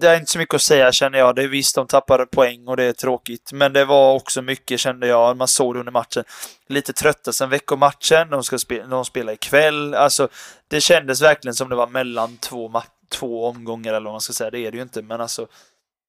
Det 0.00 0.08
är 0.08 0.16
inte 0.16 0.32
så 0.32 0.38
mycket 0.38 0.54
att 0.54 0.62
säga 0.62 0.92
känner 0.92 1.18
jag. 1.18 1.34
Det 1.36 1.42
är 1.42 1.48
visst, 1.48 1.74
de 1.74 1.86
tappade 1.86 2.26
poäng 2.26 2.68
och 2.68 2.76
det 2.76 2.84
är 2.84 2.92
tråkigt. 2.92 3.52
Men 3.52 3.72
det 3.72 3.84
var 3.84 4.14
också 4.14 4.42
mycket, 4.42 4.80
kände 4.80 5.06
jag, 5.06 5.36
man 5.36 5.48
såg 5.48 5.74
det 5.74 5.80
under 5.80 5.92
matchen. 5.92 6.24
Lite 6.68 6.92
trötta 6.92 7.32
sen 7.32 7.50
veckomatchen. 7.50 8.30
De 8.30 8.44
ska 8.44 8.58
spela, 8.58 8.86
de 8.86 9.04
spelar 9.04 9.32
ikväll. 9.32 9.94
Alltså, 9.94 10.28
det 10.68 10.80
kändes 10.80 11.22
verkligen 11.22 11.54
som 11.54 11.68
det 11.68 11.76
var 11.76 11.86
mellan 11.86 12.36
två, 12.36 12.82
två 13.10 13.46
omgångar 13.48 13.94
eller 13.94 14.04
vad 14.04 14.14
man 14.14 14.20
ska 14.20 14.32
säga. 14.32 14.50
Det 14.50 14.58
är 14.58 14.70
det 14.70 14.76
ju 14.76 14.82
inte, 14.82 15.02
men 15.02 15.20
alltså. 15.20 15.46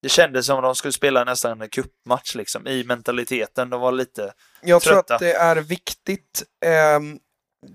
Det 0.02 0.08
kändes 0.08 0.46
som 0.46 0.56
att 0.58 0.64
de 0.64 0.74
skulle 0.74 0.92
spela 0.92 1.24
nästan 1.24 1.60
en 1.62 1.68
cupmatch 1.68 2.34
liksom, 2.34 2.66
i 2.66 2.84
mentaliteten. 2.84 3.70
De 3.70 3.80
var 3.80 3.92
lite... 3.92 4.32
Jag 4.62 4.82
tror 4.82 4.92
Trötta. 4.94 5.14
att 5.14 5.20
det 5.20 5.32
är 5.34 5.56
viktigt. 5.56 6.42
ehm, 6.64 7.18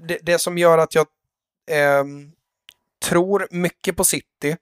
det, 0.03 0.17
det 0.21 0.39
som 0.39 0.57
gör 0.57 0.77
att 0.77 0.95
jag 0.95 1.07
ehm, 1.71 2.31
tror 3.01 3.47
mycket 3.51 3.95
på 3.95 4.03
City, 4.03 4.57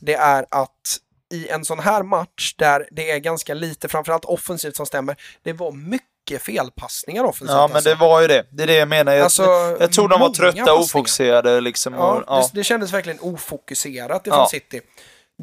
det 0.00 0.14
är 0.14 0.46
att 0.50 0.98
i 1.32 1.48
en 1.48 1.64
sån 1.64 1.78
här 1.78 2.02
match 2.02 2.54
där 2.56 2.88
det 2.90 3.10
är 3.10 3.18
ganska 3.18 3.54
lite, 3.54 3.88
framförallt 3.88 4.24
offensivt 4.24 4.76
som 4.76 4.86
stämmer, 4.86 5.16
det 5.42 5.52
var 5.52 5.72
mycket 5.72 6.42
felpassningar 6.42 7.24
offensivt. 7.24 7.56
Ja, 7.56 7.66
men 7.66 7.76
alltså. 7.76 7.90
det 7.90 7.96
var 7.96 8.20
ju 8.20 8.26
det. 8.28 8.46
Det 8.50 8.62
är 8.62 8.66
det 8.66 8.74
jag 8.74 8.88
menar. 8.88 9.12
Jag, 9.12 9.24
Alltså, 9.24 9.42
jag 9.80 9.92
tror 9.92 10.08
de 10.08 10.20
var 10.20 10.30
trötta 10.30 10.72
och 10.72 10.80
ofokuserade 10.80 11.60
liksom. 11.60 11.94
Ja, 11.94 12.12
och, 12.12 12.24
ja. 12.26 12.40
Det, 12.52 12.60
det 12.60 12.64
kändes 12.64 12.92
verkligen 12.92 13.20
ofokuserat 13.20 14.26
ifrån 14.26 14.38
Ja. 14.38 14.48
City. 14.50 14.80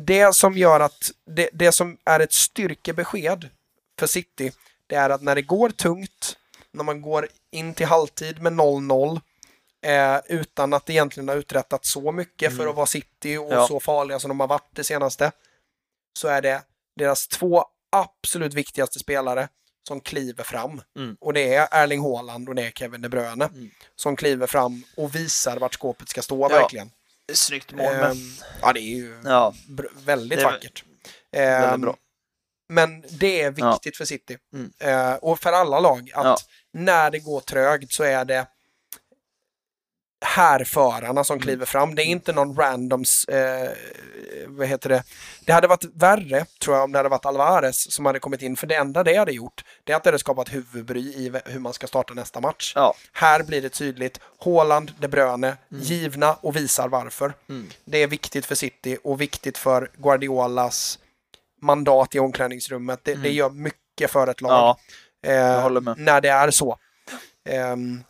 Det 0.06 0.36
som 0.36 0.58
gör 0.58 0.80
att, 0.80 1.12
det, 1.36 1.50
det 1.54 1.72
som 1.72 1.98
är 2.06 2.20
ett 2.20 2.34
styrkebesked 2.34 3.50
för 4.00 4.08
City, 4.08 4.52
det 4.88 4.96
är 4.96 5.10
att 5.10 5.22
när 5.22 5.36
det 5.36 5.42
går 5.42 5.70
tungt, 5.70 6.36
när 6.74 6.84
man 6.84 7.02
går 7.02 7.28
in 7.52 7.74
till 7.74 7.86
halvtid 7.86 8.42
med 8.42 8.54
0-0, 8.54 9.22
eh, 9.86 10.18
utan 10.26 10.74
att 10.74 10.90
egentligen 10.90 11.30
ha 11.30 11.36
uträttat 11.36 11.86
så 11.86 12.12
mycket 12.12 12.58
för 12.58 12.68
att 12.68 12.76
vara 12.76 12.86
City 12.86 13.38
och 13.38 13.46
Mm. 13.46 13.58
Ja. 13.58 13.68
så 13.68 13.80
farliga 13.80 14.20
som 14.20 14.30
de 14.30 14.40
har 14.40 14.48
varit 14.48 14.70
det 14.76 14.84
senaste, 14.84 15.32
så 16.20 16.28
är 16.28 16.42
det 16.42 16.62
deras 16.96 17.28
två 17.28 17.66
absolut 17.92 18.54
viktigaste 18.54 19.00
spelare 19.00 19.48
som 19.88 20.00
kliver 20.02 20.44
fram. 20.44 20.82
Mm. 20.98 21.18
Och 21.20 21.34
det 21.34 21.54
är 21.54 21.68
Erling 21.72 22.02
Haaland 22.02 22.50
och 22.50 22.56
det 22.56 22.64
är 22.68 22.72
Kevin 22.72 23.02
De 23.02 23.10
Bruyne 23.10 23.50
som 23.96 24.16
kliver 24.16 24.48
fram 24.48 24.84
och 24.98 25.16
visar 25.16 25.58
vart 25.58 25.74
skåpet 25.74 26.10
ska 26.10 26.22
stå 26.22 26.48
verkligen. 26.50 26.92
Snyggt 27.34 27.72
mål, 27.74 27.94
men... 27.94 28.12
Ehm, 28.12 28.18
ja, 28.62 28.74
det 28.74 28.80
är 28.80 28.96
ju 28.96 29.22
Ja, 29.26 29.54
väldigt 30.06 30.40
Det 30.40 30.44
är 30.46 30.52
vackert. 30.52 30.84
väldigt 31.32 31.74
Ehm, 31.74 31.82
bra. 31.82 31.96
Men 32.70 33.02
det 33.10 33.42
är 33.42 33.52
viktigt 33.52 33.98
för 33.98 34.06
City. 34.06 34.38
Mm. 34.54 34.72
Eh, 34.80 35.14
och 35.16 35.40
för 35.40 35.52
alla 35.54 35.80
lag 35.80 36.12
att 36.14 36.26
Ja. 36.26 36.38
när 36.74 37.12
det 37.12 37.20
går 37.20 37.40
trögt 37.40 37.92
så 37.92 38.04
är 38.04 38.26
det 38.26 38.48
härförarna 40.22 41.08
Mm. 41.10 41.24
som 41.24 41.40
kliver 41.40 41.66
fram. 41.66 41.96
Det 41.96 42.02
är 42.04 42.06
inte 42.06 42.34
någon 42.34 42.56
randoms, 42.56 43.26
eh, 43.26 43.70
vad 44.48 44.68
heter 44.68 44.90
det? 44.90 45.04
Det 45.46 45.52
hade 45.54 45.68
varit 45.68 45.86
värre, 45.94 46.46
tror 46.62 46.76
jag, 46.76 46.84
om 46.84 46.92
det 46.92 47.00
hade 47.00 47.10
varit 47.10 47.26
Alvarez 47.26 47.92
som 47.94 48.06
hade 48.06 48.20
kommit 48.20 48.42
in. 48.42 48.56
För 48.56 48.68
det 48.68 48.76
enda 48.76 49.04
det 49.04 49.16
hade 49.16 49.32
gjort, 49.32 49.64
det 49.84 49.92
är 49.92 49.96
att 49.96 50.04
det 50.04 50.08
hade 50.10 50.20
skapat 50.20 50.54
huvudbry 50.54 51.00
i 51.00 51.32
hur 51.46 51.60
man 51.60 51.74
ska 51.74 51.88
starta 51.88 52.14
nästa 52.14 52.40
match. 52.42 52.72
ja. 52.76 52.94
Här 53.14 53.44
blir 53.44 53.62
det 53.62 53.70
tydligt. 53.70 54.20
Haaland, 54.46 54.92
De 55.00 55.08
Bruyne, 55.08 55.58
Mm. 55.72 55.84
givna 55.84 56.34
och 56.34 56.56
visar 56.56 56.88
varför. 56.88 57.34
Det 57.86 58.04
är 58.04 58.08
viktigt 58.08 58.46
för 58.46 58.56
City 58.56 58.98
och 59.04 59.22
viktigt 59.22 59.58
för 59.58 59.92
Guardiolas 59.98 61.00
mandat 61.62 62.16
i 62.16 62.20
omklädningsrummet. 62.20 63.00
Det, 63.04 63.16
det 63.16 63.32
gör 63.32 63.50
mycket 63.50 64.12
för 64.12 64.28
ett 64.28 64.42
lag. 64.42 64.78
Mm. 65.26 65.38
Ja, 65.38 65.78
eh. 65.92 65.96
När 65.98 66.22
det 66.22 66.30
är 66.30 66.52
så. 66.52 66.78
Ehm, 67.50 68.04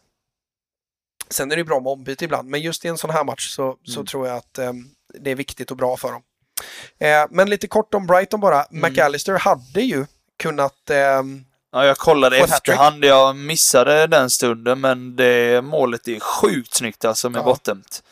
sen 1.30 1.52
är 1.52 1.56
det 1.56 1.64
bra 1.64 1.80
med 1.80 1.92
ombyte 1.92 2.26
ibland, 2.26 2.50
men 2.50 2.62
just 2.62 2.86
i 2.86 2.88
en 2.88 2.98
sån 2.98 3.10
här 3.10 3.24
match 3.24 3.50
så, 3.50 3.76
så 3.84 4.00
Mm. 4.00 4.06
tror 4.06 4.28
jag 4.28 4.38
att 4.38 4.58
ehm, 4.58 4.86
det 5.20 5.32
är 5.32 5.36
viktigt 5.36 5.72
och 5.72 5.78
bra 5.78 5.98
för 5.98 6.12
dem. 6.12 6.22
Eh, 7.00 7.26
men 7.30 7.50
lite 7.50 7.68
kort 7.68 7.94
om 7.94 8.08
Brighton 8.08 8.40
bara. 8.40 8.64
Mm. 8.64 8.92
McAllister 8.92 9.34
hade 9.40 9.82
ju 9.82 10.06
kunnat 10.40 10.90
ehm, 10.90 11.44
Ja, 11.72 11.86
jag 11.86 11.98
kollade 11.98 12.38
efterhand. 12.38 13.06
Jag 13.06 13.36
missade 13.36 14.08
den 14.08 14.30
stunden, 14.30 14.82
men 14.82 15.16
det 15.16 15.62
målet 15.64 16.08
är 16.08 16.20
sjukt 16.20 16.74
snyggt 16.76 17.06
alltså 17.06 17.30
med 17.30 17.40
Ja. 17.40 17.44
bortdömt. 17.44 18.04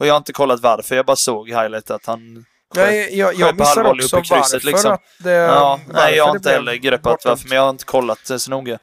Och 0.00 0.06
jag 0.06 0.12
har 0.14 0.18
inte 0.18 0.32
kollat 0.32 0.60
varför, 0.60 0.96
jag 0.96 1.06
bara 1.06 1.16
såg 1.16 1.48
highlight 1.48 1.90
att 1.90 2.06
han... 2.06 2.44
Nej, 2.74 3.18
jag, 3.18 3.34
jag 3.34 3.58
missar 3.58 3.84
också 3.84 4.16
upp 4.16 4.24
i 4.24 4.28
krysset, 4.28 4.52
varför 4.52 4.66
liksom. 4.66 4.92
att 4.92 5.00
det, 5.18 5.30
Ja, 5.30 5.80
nej, 5.88 6.14
jag 6.16 6.26
har 6.26 6.36
inte 6.36 6.50
heller 6.50 6.74
greppat 6.74 7.24
varför, 7.24 7.48
men 7.48 7.56
jag 7.56 7.62
har 7.62 7.70
inte 7.70 7.84
kollat 7.84 8.18
det 8.28 8.38
så 8.38 8.50
noga. 8.50 8.78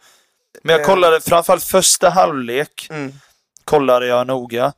Men 0.64 0.74
jag 0.74 0.82
Eh. 0.82 0.88
kollade 0.88 1.22
framförallt 1.22 1.64
första 1.64 2.10
halvlek, 2.10 2.88
Mm. 2.90 3.14
Kollade 3.70 4.08
jag 4.08 4.28
noga. 4.28 4.74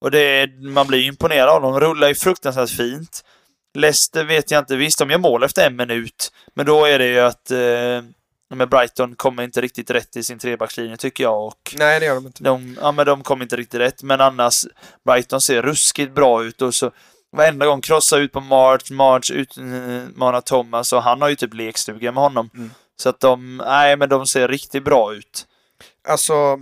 Och 0.00 0.10
det, 0.10 0.18
är- 0.20 0.68
man 0.70 0.86
blir 0.86 1.02
imponerad 1.06 1.48
av 1.48 1.62
dem. 1.62 1.72
De 1.72 1.80
rullar 1.80 2.08
ju 2.08 2.14
fruktansvärt 2.14 2.70
fint. 2.70 3.24
Leicester 3.74 4.24
vet 4.24 4.50
jag 4.50 4.58
inte. 4.58 4.76
Visst, 4.76 4.98
de 4.98 5.10
gör 5.10 5.18
mål 5.18 5.42
efter 5.42 5.66
en 5.66 5.76
minut. 5.76 6.32
Men 6.54 6.66
då 6.66 6.84
är 6.84 6.98
det 6.98 7.06
ju 7.06 7.20
att 7.20 7.50
eh, 7.50 8.02
med 8.54 8.68
Brighton 8.68 9.14
kommer 9.16 9.42
inte 9.42 9.60
riktigt 9.60 9.90
rätt 9.90 10.16
i 10.16 10.22
sin 10.22 10.38
trebackslinje 10.38 10.96
tycker 10.96 11.24
jag. 11.24 11.46
Och 11.46 11.74
Nej, 11.78 12.00
det 12.00 12.06
gör 12.06 12.14
de 12.14 12.26
inte. 12.26 12.44
de, 12.44 12.78
ja, 12.80 12.92
men 12.92 13.06
de 13.06 13.22
kommer 13.22 13.44
inte 13.44 13.56
riktigt 13.56 13.80
rätt. 13.80 14.02
Men 14.02 14.20
annars, 14.20 14.64
Brighton 15.04 15.40
ser 15.40 15.62
ruskigt 15.62 16.14
bra 16.14 16.44
ut. 16.44 16.62
Och 16.62 16.74
så 16.74 16.90
varenda 17.36 17.66
gång 17.66 17.80
krossa 17.80 18.16
ut 18.18 18.32
på 18.32 18.40
March, 18.40 18.90
March 18.90 19.30
utmanar 19.30 20.40
Thomas 20.40 20.92
och 20.92 21.02
han 21.02 21.22
har 21.22 21.28
ju 21.28 21.34
typ 21.34 21.54
lekstuga 21.54 22.12
med 22.12 22.22
honom. 22.22 22.50
Mm. 22.54 22.70
Så 22.96 23.08
att 23.08 23.20
de, 23.20 23.56
nej 23.66 23.96
men 23.96 24.08
de 24.08 24.26
ser 24.26 24.48
riktigt 24.48 24.84
bra 24.84 25.14
ut. 25.14 25.46
Alltså, 26.08 26.58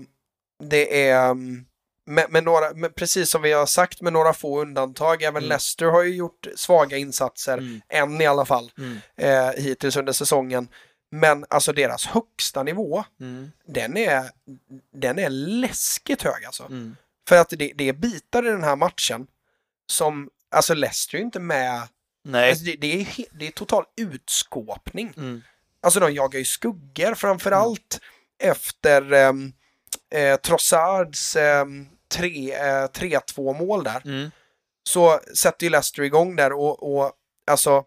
det 0.61 1.09
är... 1.09 1.31
um, 1.31 1.67
Med, 2.07 2.27
med 2.33 2.45
några, 2.45 2.75
med, 2.75 2.95
precis 2.95 3.31
som 3.31 3.43
vi 3.43 3.53
har 3.53 3.67
sagt 3.67 4.01
med 4.01 4.13
några 4.13 4.33
få 4.33 4.61
undantag, 4.61 5.23
även 5.23 5.37
Mm. 5.43 5.49
Leicester 5.49 5.87
har 5.87 6.03
ju 6.03 6.15
gjort 6.15 6.47
svaga 6.57 6.97
insatser, 6.97 7.59
Mm. 7.59 7.81
än 7.89 8.21
i 8.21 8.27
alla 8.27 8.45
fall, 8.45 8.73
Mm. 8.79 8.99
eh, 9.17 9.63
hittills 9.63 9.97
under 9.97 10.13
säsongen. 10.13 10.69
Men 11.11 11.45
alltså 11.51 11.73
deras 11.73 12.07
högsta 12.07 12.63
nivå, 12.63 13.05
Mm. 13.21 13.51
den 13.67 13.97
är, 13.97 14.31
den 14.93 15.19
är 15.19 15.31
läskigt 15.31 16.23
hög 16.23 16.45
alltså. 16.45 16.65
Mm. 16.65 16.97
För 17.29 17.37
att 17.37 17.51
det, 17.51 17.73
det 17.77 17.89
är 17.89 17.93
bitar 17.93 18.47
i 18.47 18.51
den 18.51 18.65
här 18.65 18.77
matchen 18.77 19.27
som, 19.93 20.31
alltså 20.51 20.75
Leicester 20.75 21.19
är 21.19 21.23
inte 21.23 21.41
med, 21.41 21.89
Nej. 22.25 22.51
alltså 22.51 22.65
det, 22.65 22.77
det, 22.77 23.01
är, 23.01 23.25
det 23.39 23.47
är 23.47 23.51
total 23.51 23.85
utskåpning. 23.97 25.13
Mm. 25.17 25.43
Alltså 25.83 26.01
de 26.01 26.15
jagar 26.15 26.39
ju 26.39 26.45
skuggor 26.45 27.15
framförallt 27.15 28.01
efter 28.43 29.13
um, 29.13 29.53
eh, 30.11 30.37
Trossards 30.37 31.37
um, 31.37 31.89
3-2 32.15 33.59
mål 33.59 33.85
där. 33.85 34.03
Mm. 34.05 34.31
Så 34.89 35.21
sätter 35.37 35.65
ju 35.67 35.71
Leicester 35.71 36.03
igång 36.03 36.37
där 36.37 36.53
och, 36.53 36.95
och 36.97 37.13
alltså 37.51 37.85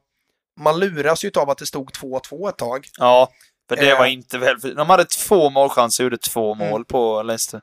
man 0.59 0.79
luras 0.79 1.23
ju 1.25 1.31
av 1.35 1.49
att 1.49 1.57
det 1.57 1.65
stod 1.65 1.91
2-2 1.91 2.49
ett 2.49 2.57
tag. 2.57 2.87
Ja, 2.97 3.29
för 3.69 3.75
det 3.75 3.91
Eh. 3.91 3.97
var 3.99 4.05
inte 4.05 4.37
väl... 4.37 4.59
De 4.75 4.89
hade 4.89 5.05
två 5.05 5.49
målchanser 5.49 6.03
och 6.03 6.05
gjorde 6.05 6.17
två 6.17 6.53
Mm. 6.53 6.69
mål 6.69 6.85
på 6.85 7.21
Leicester. 7.23 7.61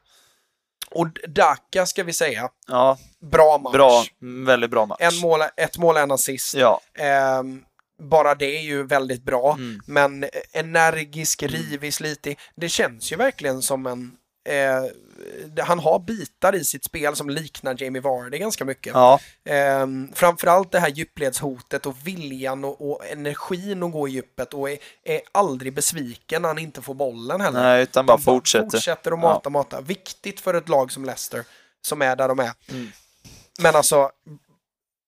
Och 0.91 1.07
Daka 1.29 1.87
ska 1.87 2.05
vi 2.05 2.13
säga, 2.13 2.49
Ja, 2.69 2.99
bra 3.21 3.59
match. 3.59 3.73
bra. 3.73 4.05
Mm, 4.23 4.45
Väldigt 4.45 4.71
bra 4.71 4.87
match. 4.87 4.99
En 5.01 5.17
mål, 5.17 5.41
ett 5.57 5.79
mål, 5.79 5.97
en 5.97 6.11
assist. 6.11 6.55
Ja. 6.55 6.81
Ehm, 6.99 7.63
bara 8.03 8.35
det 8.35 8.57
är 8.59 8.63
ju 8.63 8.83
väldigt 8.87 9.23
bra. 9.23 9.53
Mm. 9.53 9.81
Men 9.87 10.25
energisk, 10.53 11.43
rivig, 11.43 11.95
slitig. 11.95 12.39
Det 12.57 12.69
känns 12.69 13.13
ju 13.13 13.17
verkligen 13.17 13.63
som 13.63 13.87
en... 13.87 14.17
Eh, 14.45 14.85
han 15.65 15.79
har 15.79 15.99
bitar 15.99 16.55
i 16.55 16.65
sitt 16.65 16.85
spel 16.85 17.17
som 17.17 17.31
liknar 17.31 17.83
Jamie 17.83 18.03
Vardy 18.03 18.39
ganska 18.39 18.65
mycket. 18.65 18.93
Ja. 18.95 19.21
Ehm, 19.45 20.09
framförallt 20.15 20.73
det 20.73 20.81
här 20.81 20.89
djupledshotet 20.89 21.87
och 21.87 22.07
viljan 22.07 22.65
och, 22.65 22.91
och 22.91 23.07
energin 23.07 23.83
att 23.83 23.93
gå 23.93 24.09
i 24.09 24.11
djuppet 24.11 24.55
och 24.55 24.71
är, 24.71 24.79
är 25.05 25.21
aldrig 25.33 25.75
besviken 25.75 26.43
när 26.43 26.49
han 26.49 26.59
inte 26.59 26.83
får 26.83 26.95
bollen 26.95 27.41
heller. 27.41 27.63
Nej, 27.63 27.83
utan 27.83 28.07
bara 28.07 28.17
De 28.17 28.23
fortsätter. 28.23 28.71
Fortsätter 28.71 29.13
att 29.13 29.19
mata, 29.19 29.51
mata. 29.51 29.81
Viktigt 29.81 30.41
för 30.41 30.55
ett 30.55 30.69
lag 30.69 30.93
som 30.93 31.05
Leicester, 31.05 31.45
som 31.83 32.03
är 32.03 32.17
där 32.17 32.29
de 32.29 32.39
är. 32.39 32.53
Mm. 32.71 32.89
Men 33.61 33.77
alltså, 33.77 34.11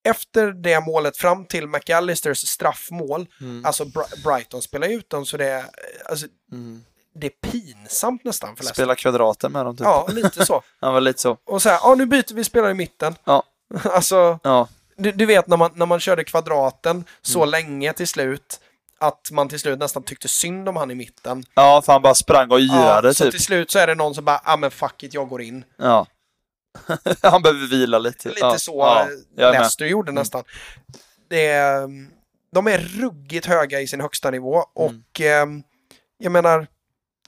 efter 0.09 0.47
det 0.53 0.81
målet 0.81 1.17
fram 1.17 1.45
till 1.47 1.67
McAllisters 1.67 2.39
straffmål, 2.49 3.29
Mm. 3.41 3.65
alltså 3.65 3.85
Bri- 3.85 4.23
Brighton 4.25 4.63
spelar 4.63 4.89
ut 4.89 5.11
dem 5.11 5.27
så 5.27 5.37
det 5.37 5.47
är, 5.49 5.65
alltså, 6.05 6.27
Mm. 6.53 6.85
Det 7.15 7.27
är 7.27 7.51
pinsamt 7.51 8.25
nästan 8.25 8.57
för 8.57 8.65
Leicester. 8.65 8.83
Spela 8.83 8.95
kvadraten 8.95 9.53
med 9.53 9.65
dem 9.67 9.77
typ. 9.77 9.85
Ja, 9.85 10.09
lite 10.13 10.47
så. 10.47 10.63
Ja, 10.81 10.99
lite 11.01 11.21
så. 11.21 11.37
Och 11.47 11.63
så 11.63 11.69
här, 11.69 11.79
ja 11.83 11.95
nu 11.95 12.07
byter 12.07 12.35
vi 12.35 12.45
spelare 12.45 12.71
i 12.71 12.75
mitten. 12.75 13.15
Ja. 13.25 13.43
alltså, 13.85 14.39
Ja. 14.43 14.69
du, 14.97 15.13
du 15.13 15.27
vet 15.27 15.47
när 15.47 15.57
man, 15.57 15.71
när 15.75 15.87
man 15.87 16.01
körde 16.01 16.25
kvadraten 16.25 17.05
så 17.23 17.39
Mm. 17.39 17.51
länge 17.51 17.93
till 17.93 18.09
slut, 18.09 18.61
att 18.99 19.31
man 19.31 19.49
till 19.49 19.61
slut 19.61 19.79
nästan 19.79 20.03
tyckte 20.03 20.29
synd 20.29 20.69
om 20.69 20.77
han 20.77 20.91
i 20.91 20.95
mitten. 20.95 21.45
Ja, 21.55 21.83
för 21.85 21.93
han 21.93 22.03
bara 22.03 22.15
sprang 22.15 22.51
och 22.51 22.61
yrade 22.61 23.15
så 23.15 23.25
typ. 23.25 23.31
till 23.33 23.43
slut 23.43 23.71
så 23.71 23.79
är 23.79 23.87
det 23.87 23.95
någon 23.95 24.15
som 24.15 24.25
bara, 24.25 24.41
ja 24.45 24.53
ah, 24.53 24.57
men 24.57 24.71
fuck 24.71 25.03
it, 25.03 25.15
jag 25.15 25.29
går 25.29 25.43
in. 25.43 25.65
Ja. 25.79 26.07
han 27.23 27.43
behöver 27.43 27.67
vila 27.67 27.99
lite. 27.99 28.29
Lite 28.29 28.41
ja. 28.41 28.59
så 28.59 28.73
Ja, 28.79 29.07
med. 29.37 29.53
Leicester 29.53 29.87
gjorde 29.87 30.13
nästan. 30.13 30.45
Det 31.31 31.47
är, 31.47 31.89
de 32.53 32.67
är 32.69 32.79
ruggigt 32.79 33.47
höga 33.47 33.81
i 33.81 33.87
sin 33.87 34.01
högsta 34.01 34.31
nivå 34.31 34.55
Mm. 34.57 34.65
och 34.75 35.21
ehm, 35.21 35.63
jag 36.19 36.33
menar, 36.33 36.67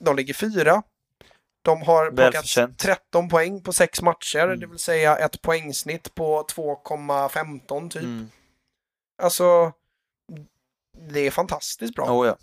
de 0.01 0.15
ligger 0.15 0.33
fyra. 0.33 0.83
De 1.61 1.81
har 1.81 2.05
plockat 2.11 2.33
Välförtjänt. 2.33 2.79
13 2.79 3.29
poäng 3.29 3.61
på 3.63 3.73
sex 3.73 4.01
matcher, 4.01 4.39
Mm. 4.43 4.59
det 4.59 4.67
vill 4.67 4.79
säga 4.79 5.17
ett 5.17 5.41
poängsnitt 5.41 6.15
på 6.15 6.43
2,15 6.55 7.89
typ. 7.89 8.01
Mm. 8.03 8.29
Alltså, 9.23 9.71
det 11.11 11.19
är 11.27 11.31
fantastiskt 11.31 11.95
bra. 11.95 12.05
Oh, 12.05 12.27
ja. 12.27 12.35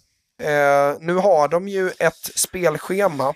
Eh, 0.46 0.96
nu 1.00 1.14
har 1.14 1.48
de 1.48 1.68
ju 1.68 1.88
ett 1.98 2.30
spelschema. 2.34 3.34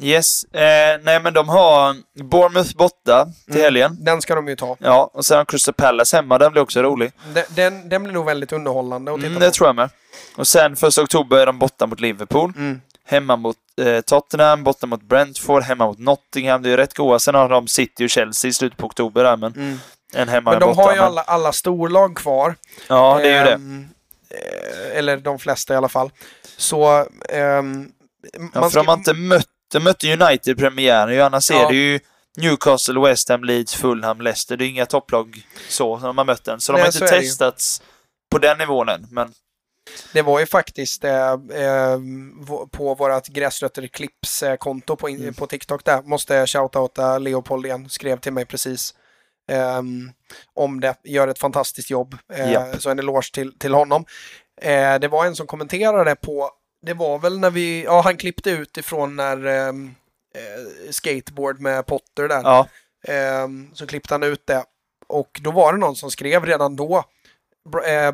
Yes. 0.00 0.44
Eh, 0.44 1.00
nej, 1.02 1.20
men 1.22 1.34
de 1.34 1.48
har 1.48 1.96
Bournemouth 2.24 2.76
borta 2.76 3.24
till 3.44 3.54
Mm. 3.54 3.62
helgen. 3.64 3.96
Den 4.04 4.22
ska 4.22 4.34
de 4.34 4.48
ju 4.48 4.56
ta. 4.56 4.76
Ja, 4.80 5.10
och 5.14 5.24
sen 5.24 5.46
Crystal 5.46 5.74
Palace 5.74 6.16
hemma. 6.16 6.38
Den 6.38 6.52
blir 6.52 6.62
också 6.62 6.82
rolig. 6.82 7.12
Den, 7.34 7.44
den, 7.54 7.88
den 7.88 8.02
blir 8.02 8.12
nog 8.12 8.26
väldigt 8.26 8.52
underhållande 8.52 9.12
att 9.12 9.16
titta 9.18 9.26
Mm, 9.26 9.38
på. 9.40 9.44
det 9.44 9.50
tror 9.50 9.68
jag 9.68 9.76
med. 9.76 9.90
Och 10.36 10.46
sen 10.46 10.76
första 10.76 11.02
oktober 11.02 11.36
är 11.36 11.46
de 11.46 11.58
borta 11.58 11.86
mot 11.86 12.00
Liverpool. 12.00 12.52
Mm. 12.56 12.80
Hemma 13.10 13.36
mot 13.36 13.56
eh, 13.80 14.00
Tottenham, 14.00 14.64
borta 14.64 14.86
mot 14.86 15.02
Brentford, 15.02 15.62
hemma 15.62 15.86
mot 15.86 15.98
Nottingham. 15.98 16.62
Det 16.62 16.70
är 16.70 16.76
rätt 16.76 16.94
goa. 16.94 17.18
Sen 17.18 17.34
har 17.34 17.48
de 17.48 17.68
City 17.68 18.06
och 18.06 18.10
Chelsea 18.10 18.48
i 18.48 18.52
slutet 18.52 18.78
på 18.78 18.86
oktober 18.86 19.24
där, 19.24 19.36
men 19.36 19.52
Mm. 19.52 19.78
en 20.14 20.28
hemma 20.28 20.50
Men 20.50 20.54
en 20.54 20.68
de 20.68 20.74
borta. 20.74 20.82
har 20.82 20.92
ju 20.92 20.98
men- 20.98 21.06
alla, 21.06 21.22
alla 21.22 21.52
storlag 21.52 22.16
kvar. 22.16 22.54
Ja, 22.88 23.18
det 23.22 23.28
är 23.30 23.38
ju 23.38 23.44
det. 23.44 23.54
Ehm, 23.54 23.88
eh, 24.30 24.98
eller 24.98 25.16
de 25.16 25.38
flesta 25.38 25.74
i 25.74 25.76
alla 25.76 25.88
fall. 25.88 26.10
Så... 26.56 27.06
ehm, 27.28 27.92
Ja, 28.32 28.38
man 28.54 28.62
för 28.62 28.70
ska- 28.70 28.78
de 28.80 28.88
har 28.88 28.94
inte 28.96 29.14
mött... 29.14 29.46
De 29.72 29.80
mötte 29.80 30.12
United 30.12 30.48
i 30.52 30.54
premiären 30.54 31.26
annars 31.26 31.50
Ja. 31.50 31.64
är 31.66 31.68
det 31.68 31.76
ju 31.76 32.00
Newcastle, 32.36 33.00
West 33.00 33.28
Ham, 33.28 33.44
Leeds, 33.44 33.74
Fulham, 33.74 34.20
Leicester. 34.20 34.56
Det 34.56 34.64
är 34.64 34.68
inga 34.68 34.86
topplag 34.86 35.42
så, 35.68 35.98
som 35.98 36.06
de 36.06 36.18
har 36.18 36.24
mött 36.24 36.48
än. 36.48 36.60
Så 36.60 36.72
de 36.72 36.76
Nej, 36.78 36.84
har 36.84 36.92
så 36.92 37.04
inte 37.04 37.14
det 37.16 37.20
testats 37.20 37.82
på 38.30 38.38
den 38.38 38.58
nivån 38.58 38.88
än. 38.88 39.06
Men 39.10 39.32
Det 40.12 40.22
var 40.22 40.40
ju 40.40 40.46
faktiskt 40.46 41.04
eh, 41.04 41.32
eh, 41.32 41.98
på 42.72 42.94
vårt 42.94 43.26
Gräsrötter 43.28 43.86
Clips-konto 43.86 44.96
på, 44.96 45.08
Mm. 45.08 45.34
på 45.34 45.46
TikTok 45.46 45.84
där, 45.84 46.02
måste 46.02 46.34
jag 46.34 46.48
shoutouta 46.48 47.18
Leopold 47.18 47.66
igen, 47.66 47.88
skrev 47.88 48.20
till 48.20 48.32
mig 48.32 48.44
precis 48.44 48.94
ehm, 49.50 50.10
om 50.54 50.80
det, 50.80 50.94
gör 51.04 51.28
ett 51.28 51.38
fantastiskt 51.38 51.90
jobb. 51.90 52.16
Eh, 52.32 52.52
Japp. 52.52 52.82
Så 52.82 52.90
en 52.90 52.98
eloge 52.98 53.32
till, 53.34 53.58
till 53.58 53.74
honom. 53.74 54.04
Eh, 54.62 54.98
det 54.98 55.08
var 55.08 55.26
en 55.26 55.36
som 55.36 55.46
kommenterade 55.46 56.14
på, 56.16 56.50
det 56.86 56.94
var 56.94 57.18
väl 57.18 57.38
när 57.38 57.50
vi, 57.50 57.84
ja 57.84 58.00
han 58.00 58.16
klippte 58.16 58.50
ut 58.50 58.76
ifrån 58.76 59.16
när 59.16 59.46
ehm, 59.46 59.94
eh, 60.34 60.90
skateboard 60.90 61.60
med 61.60 61.86
Potter 61.86 62.28
där. 62.28 62.40
ja, 62.44 62.68
Ehm, 63.08 63.70
så 63.74 63.86
klippte 63.86 64.14
han 64.14 64.22
ut 64.22 64.46
det. 64.46 64.64
Och 65.06 65.40
då 65.42 65.50
var 65.50 65.72
det 65.72 65.78
någon 65.78 65.96
som 65.96 66.10
skrev 66.10 66.46
redan 66.46 66.76
då 66.76 66.96
eh, 66.96 67.04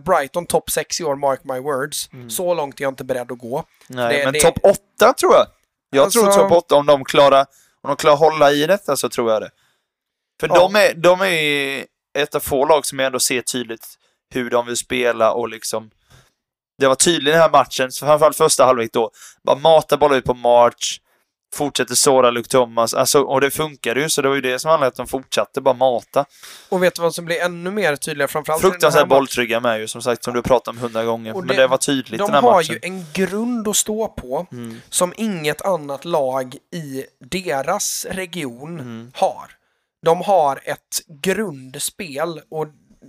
Brighton 0.05 0.47
topp 0.47 0.71
6 0.71 1.01
i 1.01 1.05
år, 1.05 1.17
mark 1.17 1.41
my 1.45 1.59
words. 1.61 2.09
Så 2.29 2.55
långt 2.55 2.81
är 2.81 2.85
jag 2.85 2.91
inte 2.93 3.05
beredd 3.05 3.33
att 3.33 3.39
gå. 3.39 3.65
nej, 3.89 4.19
Det- 4.19 4.25
men 4.25 4.33
det- 4.33 4.41
topp 4.41 4.59
8 4.63 5.13
tror 5.13 5.33
jag. 5.35 5.47
Jag 5.91 6.05
Alltså- 6.05 6.23
tror 6.23 6.33
topp 6.33 6.53
8, 6.53 6.75
om 6.75 6.87
de 6.87 7.05
klarar, 7.05 7.41
om 7.83 7.89
de 7.89 7.97
klarar 7.97 8.17
hålla 8.17 8.53
i 8.53 8.67
detta 8.67 8.97
så 8.97 9.09
tror 9.09 9.33
jag 9.33 9.43
det. 9.43 9.51
För 10.41 10.49
Ja. 10.49 10.55
de, 10.55 10.77
är, 10.77 10.95
de 10.95 11.21
är 11.23 11.87
ett 12.19 12.35
av 12.35 12.41
få 12.41 12.65
lag 12.67 12.87
som 12.87 12.99
jag 12.99 13.07
ändå 13.07 13.21
ser 13.21 13.41
tydligt 13.43 13.87
hur 14.35 14.51
de 14.51 14.67
vill 14.67 14.77
spela 14.77 15.33
och 15.33 15.49
liksom 15.49 15.91
det 16.79 16.87
var 16.89 16.95
tydligt 16.95 17.29
i 17.29 17.31
den 17.33 17.41
här 17.41 17.51
matchen, 17.51 17.91
framförallt 17.91 18.37
första 18.37 18.65
halvlek 18.65 18.93
då. 18.93 19.11
Bara 19.45 19.57
mata 19.59 19.97
bollar 19.97 20.17
ut 20.17 20.25
på 20.25 20.35
March, 20.35 21.01
fortsätter 21.55 21.95
såra 21.95 22.31
Luke 22.31 22.49
Thomas, 22.49 22.95
alltså, 22.95 23.21
och 23.23 23.41
det 23.41 23.51
funkade 23.51 24.01
ju, 24.01 24.09
så 24.09 24.23
det 24.23 24.29
var 24.29 24.35
ju 24.35 24.41
det 24.41 24.59
som 24.59 24.69
handlade 24.71 24.87
om 24.89 24.91
att 24.91 24.97
de 24.97 25.07
fortsatte 25.07 25.61
bara 25.61 25.75
mata. 25.75 26.25
Och 26.69 26.83
vet 26.83 26.95
du 26.95 27.03
vad 27.03 27.15
som 27.15 27.25
blir 27.25 27.41
ännu 27.41 27.71
mer? 27.71 28.27
Framförallt 28.27 28.63
här 28.63 28.71
Fruktansvärt 28.71 29.09
bolltrygga 29.09 29.61
med 29.61 29.81
ju, 29.81 29.89
som 29.89 30.03
sagt, 30.03 30.25
som 30.25 30.33
du 30.33 30.39
har 30.39 30.43
pratat 30.43 30.69
om 30.69 30.79
hundra 30.79 31.05
gånger. 31.05 31.33
Och 31.37 31.39
Men 31.47 31.49
det- 31.57 31.63
det 31.63 31.67
var 31.67 31.77
tydligt 31.77 32.19
De 32.21 32.25
den 32.25 32.35
här 32.35 32.43
har 32.43 32.53
matchen. 32.53 32.73
ju 32.83 32.89
en 32.89 33.05
grund 33.13 33.69
att 33.69 33.77
stå 33.77 34.09
på 34.09 34.47
Mm. 34.53 34.81
som 34.91 35.13
inget 35.17 35.63
annat 35.63 36.05
lag 36.05 36.57
i 36.75 37.05
deras 37.31 38.07
region 38.11 38.81
Mm. 38.81 39.11
har. 39.15 39.51
De 40.05 40.21
har 40.21 40.61
ett 40.65 41.01
grundspel 41.23 42.41
och 42.51 42.67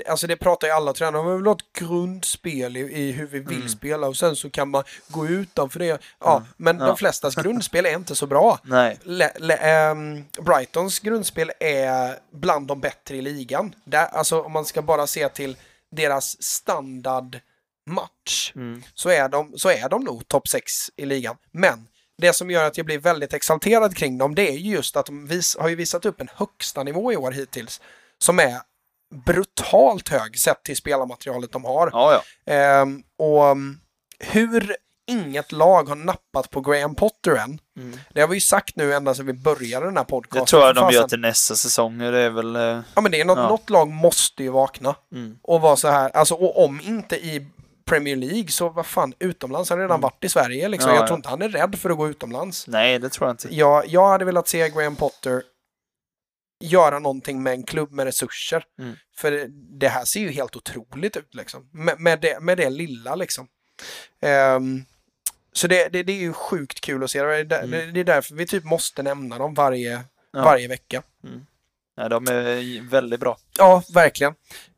Alltså 0.07 0.27
det 0.27 0.37
pratar 0.37 0.67
ju 0.67 0.73
alla 0.73 0.93
tränare 0.93 1.21
om. 1.21 1.27
Vi 1.31 1.37
vill 1.37 1.45
ha 1.45 1.53
ett 1.55 1.73
grundspel 1.79 2.77
i, 2.77 2.79
i 2.79 3.11
hur 3.11 3.27
vi 3.27 3.39
vill 3.39 3.55
Mm. 3.57 3.69
spela 3.69 4.07
och 4.07 4.17
sen 4.17 4.35
så 4.35 4.49
kan 4.49 4.69
man 4.69 4.83
gå 5.07 5.27
utanför 5.27 5.79
det. 5.79 6.01
Ja, 6.19 6.43
men 6.57 6.77
de 6.77 6.97
flestas 6.97 7.35
grundspel 7.43 7.85
är 7.85 7.95
inte 7.95 8.15
så 8.15 8.27
bra. 8.27 8.59
Le, 9.03 9.31
le, 9.35 9.53
ehm, 9.55 10.23
Brightons 10.39 10.99
grundspel 10.99 11.51
är 11.59 12.19
bland 12.31 12.67
de 12.67 12.79
bättre 12.81 13.15
i 13.15 13.21
ligan. 13.21 13.75
Där, 13.83 14.05
alltså 14.05 14.41
om 14.41 14.51
man 14.51 14.65
ska 14.65 14.81
bara 14.81 15.07
se 15.07 15.29
till 15.29 15.57
deras 15.91 16.43
standardmatch 16.43 18.51
Mm. 18.55 18.83
så, 18.93 19.09
är 19.09 19.29
de, 19.29 19.53
så 19.57 19.69
är 19.69 19.89
de 19.89 20.03
nog 20.03 20.27
topp 20.27 20.47
6 20.47 20.71
i 20.95 21.05
ligan. 21.05 21.35
Men 21.51 21.87
det 22.17 22.33
som 22.33 22.51
gör 22.51 22.63
att 22.63 22.77
jag 22.77 22.85
blir 22.85 22.99
väldigt 22.99 23.33
exalterad 23.33 23.97
kring 23.97 24.17
dem 24.17 24.35
det 24.35 24.49
är 24.49 24.57
ju 24.57 24.71
just 24.71 24.95
att 24.95 25.05
de 25.05 25.27
vis, 25.27 25.57
har 25.59 25.69
ju 25.69 25.75
visat 25.75 26.05
upp 26.05 26.21
en 26.21 26.29
högsta 26.35 26.83
nivå 26.83 27.13
i 27.13 27.17
år 27.17 27.31
hittills 27.31 27.81
som 28.17 28.39
är 28.39 28.59
brutalt 29.25 30.09
hög 30.09 30.39
sett 30.39 30.63
till 30.63 30.77
spelarmaterialet 30.77 31.51
de 31.51 31.65
har. 31.65 31.89
Ja, 31.93 32.21
ja. 32.45 32.53
Ehm, 32.53 33.03
och 33.19 33.43
um, 33.43 33.79
hur 34.19 34.75
inget 35.07 35.51
lag 35.51 35.89
har 35.89 35.95
nappat 35.95 36.49
på 36.49 36.61
Graham 36.61 36.95
Potter 36.95 37.35
än. 37.35 37.59
Det 38.13 38.21
har 38.21 38.27
vi 38.27 38.35
ju 38.35 38.41
sagt 38.41 38.75
nu 38.75 38.93
ända 38.93 39.13
sedan 39.15 39.25
vi 39.25 39.33
började 39.33 39.85
den 39.85 39.97
här 39.97 40.03
podcasten. 40.03 40.41
Det 40.41 40.49
tror 40.49 40.63
jag 40.63 40.75
de 40.75 40.91
gör 40.91 41.07
till 41.07 41.19
nästa 41.19 41.55
säsong. 41.55 41.97
Det 41.97 42.19
är 42.19 42.29
väl... 42.29 42.55
eh, 42.55 42.79
Ja 42.95 43.01
men 43.01 43.11
det 43.11 43.21
är 43.21 43.25
något, 43.25 43.37
Ja. 43.37 43.49
något 43.49 43.69
lag 43.69 43.87
måste 43.89 44.43
ju 44.43 44.49
vakna. 44.49 44.95
Mm. 45.11 45.37
Och 45.43 45.61
vara 45.61 45.75
så 45.75 45.87
här, 45.87 46.09
alltså 46.09 46.35
och 46.35 46.65
om 46.65 46.81
inte 46.83 47.15
i 47.15 47.47
Premier 47.85 48.15
League 48.15 48.47
så 48.47 48.69
vad 48.69 48.85
fan, 48.85 49.13
utomlands 49.19 49.69
har 49.69 49.77
redan 49.77 50.01
varit 50.01 50.23
i 50.23 50.29
Sverige 50.29 50.67
liksom. 50.69 50.89
Mm. 50.89 50.95
Ja, 50.95 50.99
jag 50.99 51.03
ja. 51.03 51.07
tror 51.07 51.17
inte 51.17 51.29
han 51.29 51.41
är 51.41 51.49
rädd 51.49 51.75
för 51.79 51.89
att 51.89 51.97
gå 51.97 52.07
utomlands. 52.09 52.67
Nej, 52.67 52.99
det 52.99 53.09
tror 53.09 53.27
jag 53.27 53.33
inte. 53.33 53.55
Jag, 53.55 53.87
jag 53.87 54.07
hade 54.07 54.25
velat 54.25 54.47
se 54.47 54.69
Graham 54.69 54.95
Potter 54.95 55.43
göra 56.65 56.99
någonting 56.99 57.43
med 57.43 57.53
en 57.53 57.63
klubb 57.63 57.91
med 57.91 58.05
resurser. 58.05 58.63
Mm. 58.79 58.95
För 59.17 59.45
det 59.79 59.87
här 59.87 60.05
ser 60.05 60.19
ju 60.19 60.31
helt 60.31 60.55
otroligt 60.55 61.17
ut 61.17 61.35
liksom. 61.35 61.69
Med, 61.73 61.99
med, 61.99 62.21
det, 62.21 62.39
med 62.39 62.57
det 62.57 62.69
lilla 62.69 63.15
liksom. 63.15 63.47
Ehm, 64.21 64.85
så 65.53 65.67
det, 65.67 65.89
det, 65.89 66.03
det 66.03 66.13
är 66.13 66.17
ju 66.21 66.33
sjukt 66.33 66.81
kul 66.81 67.03
att 67.03 67.11
se. 67.11 67.21
Det 67.43 67.57
Mm. 67.57 67.93
det 67.93 67.99
är 67.99 68.03
därför 68.03 68.35
vi 68.35 68.45
typ 68.47 68.63
måste 68.63 69.03
nämna 69.03 69.37
dem 69.37 69.53
varje, 69.53 70.01
Ja. 70.31 70.43
varje 70.43 70.67
vecka. 70.67 71.03
Nej, 71.97 72.09
de 72.09 72.27
är 72.27 72.89
väldigt 72.89 73.19
bra. 73.19 73.37
Ja, 73.57 73.83
verkligen. 73.93 74.33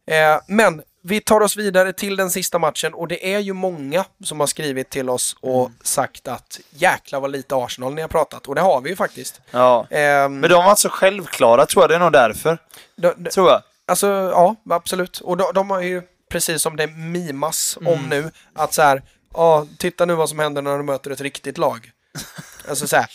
Eh, 0.07 0.39
men 0.47 0.84
vi 1.07 1.21
tar 1.21 1.41
oss 1.41 1.57
vidare 1.57 1.93
till 1.93 2.15
den 2.15 2.29
sista 2.31 2.59
matchen 2.59 2.93
och 2.93 3.07
det 3.07 3.34
är 3.34 3.39
ju 3.39 3.53
många 3.53 4.05
som 4.23 4.39
har 4.39 4.47
skrivit 4.47 4.89
till 4.89 5.09
oss 5.09 5.35
och 5.41 5.65
Mm. 5.65 5.77
sagt 5.81 6.27
att 6.27 6.59
jäkla 6.69 7.19
vad 7.19 7.31
lite 7.31 7.55
Arsenal 7.55 7.93
ni 7.93 8.01
har 8.01 8.07
pratat. 8.09 8.47
Och 8.47 8.55
det 8.55 8.61
har 8.61 8.81
vi 8.81 8.89
ju 8.89 8.95
faktiskt. 8.95 9.41
Ja. 9.51 9.88
Ehm, 9.89 10.39
Men 10.39 10.49
de 10.49 10.65
var 10.65 10.75
så 10.75 10.89
självklara, 10.89 11.65
tror 11.65 11.84
jag. 11.84 11.89
Det 11.89 11.95
är 11.95 11.99
nog 11.99 12.11
därför. 12.11 12.57
de, 12.95 13.13
de, 13.17 13.29
Tror 13.29 13.49
jag. 13.49 13.61
alltså, 13.88 14.07
ja, 14.07 14.55
absolut. 14.69 15.19
Och 15.19 15.38
de, 15.38 15.51
de 15.53 15.69
har 15.69 15.81
ju, 15.81 16.01
precis 16.29 16.61
som 16.61 16.75
det 16.75 16.88
mimas 16.88 17.77
om 17.77 17.88
Mm. 17.88 18.09
nu, 18.09 18.31
att 18.55 18.73
så 18.73 18.81
här, 18.81 19.01
ja, 19.34 19.67
titta 19.79 20.05
nu 20.05 20.13
vad 20.15 20.29
som 20.29 20.39
händer 20.39 20.61
när 20.61 20.77
de 20.77 20.85
möter 20.85 21.11
ett 21.11 21.21
riktigt 21.21 21.57
lag. 21.57 21.91
alltså 22.69 22.88
så 22.88 22.95
här, 22.95 23.05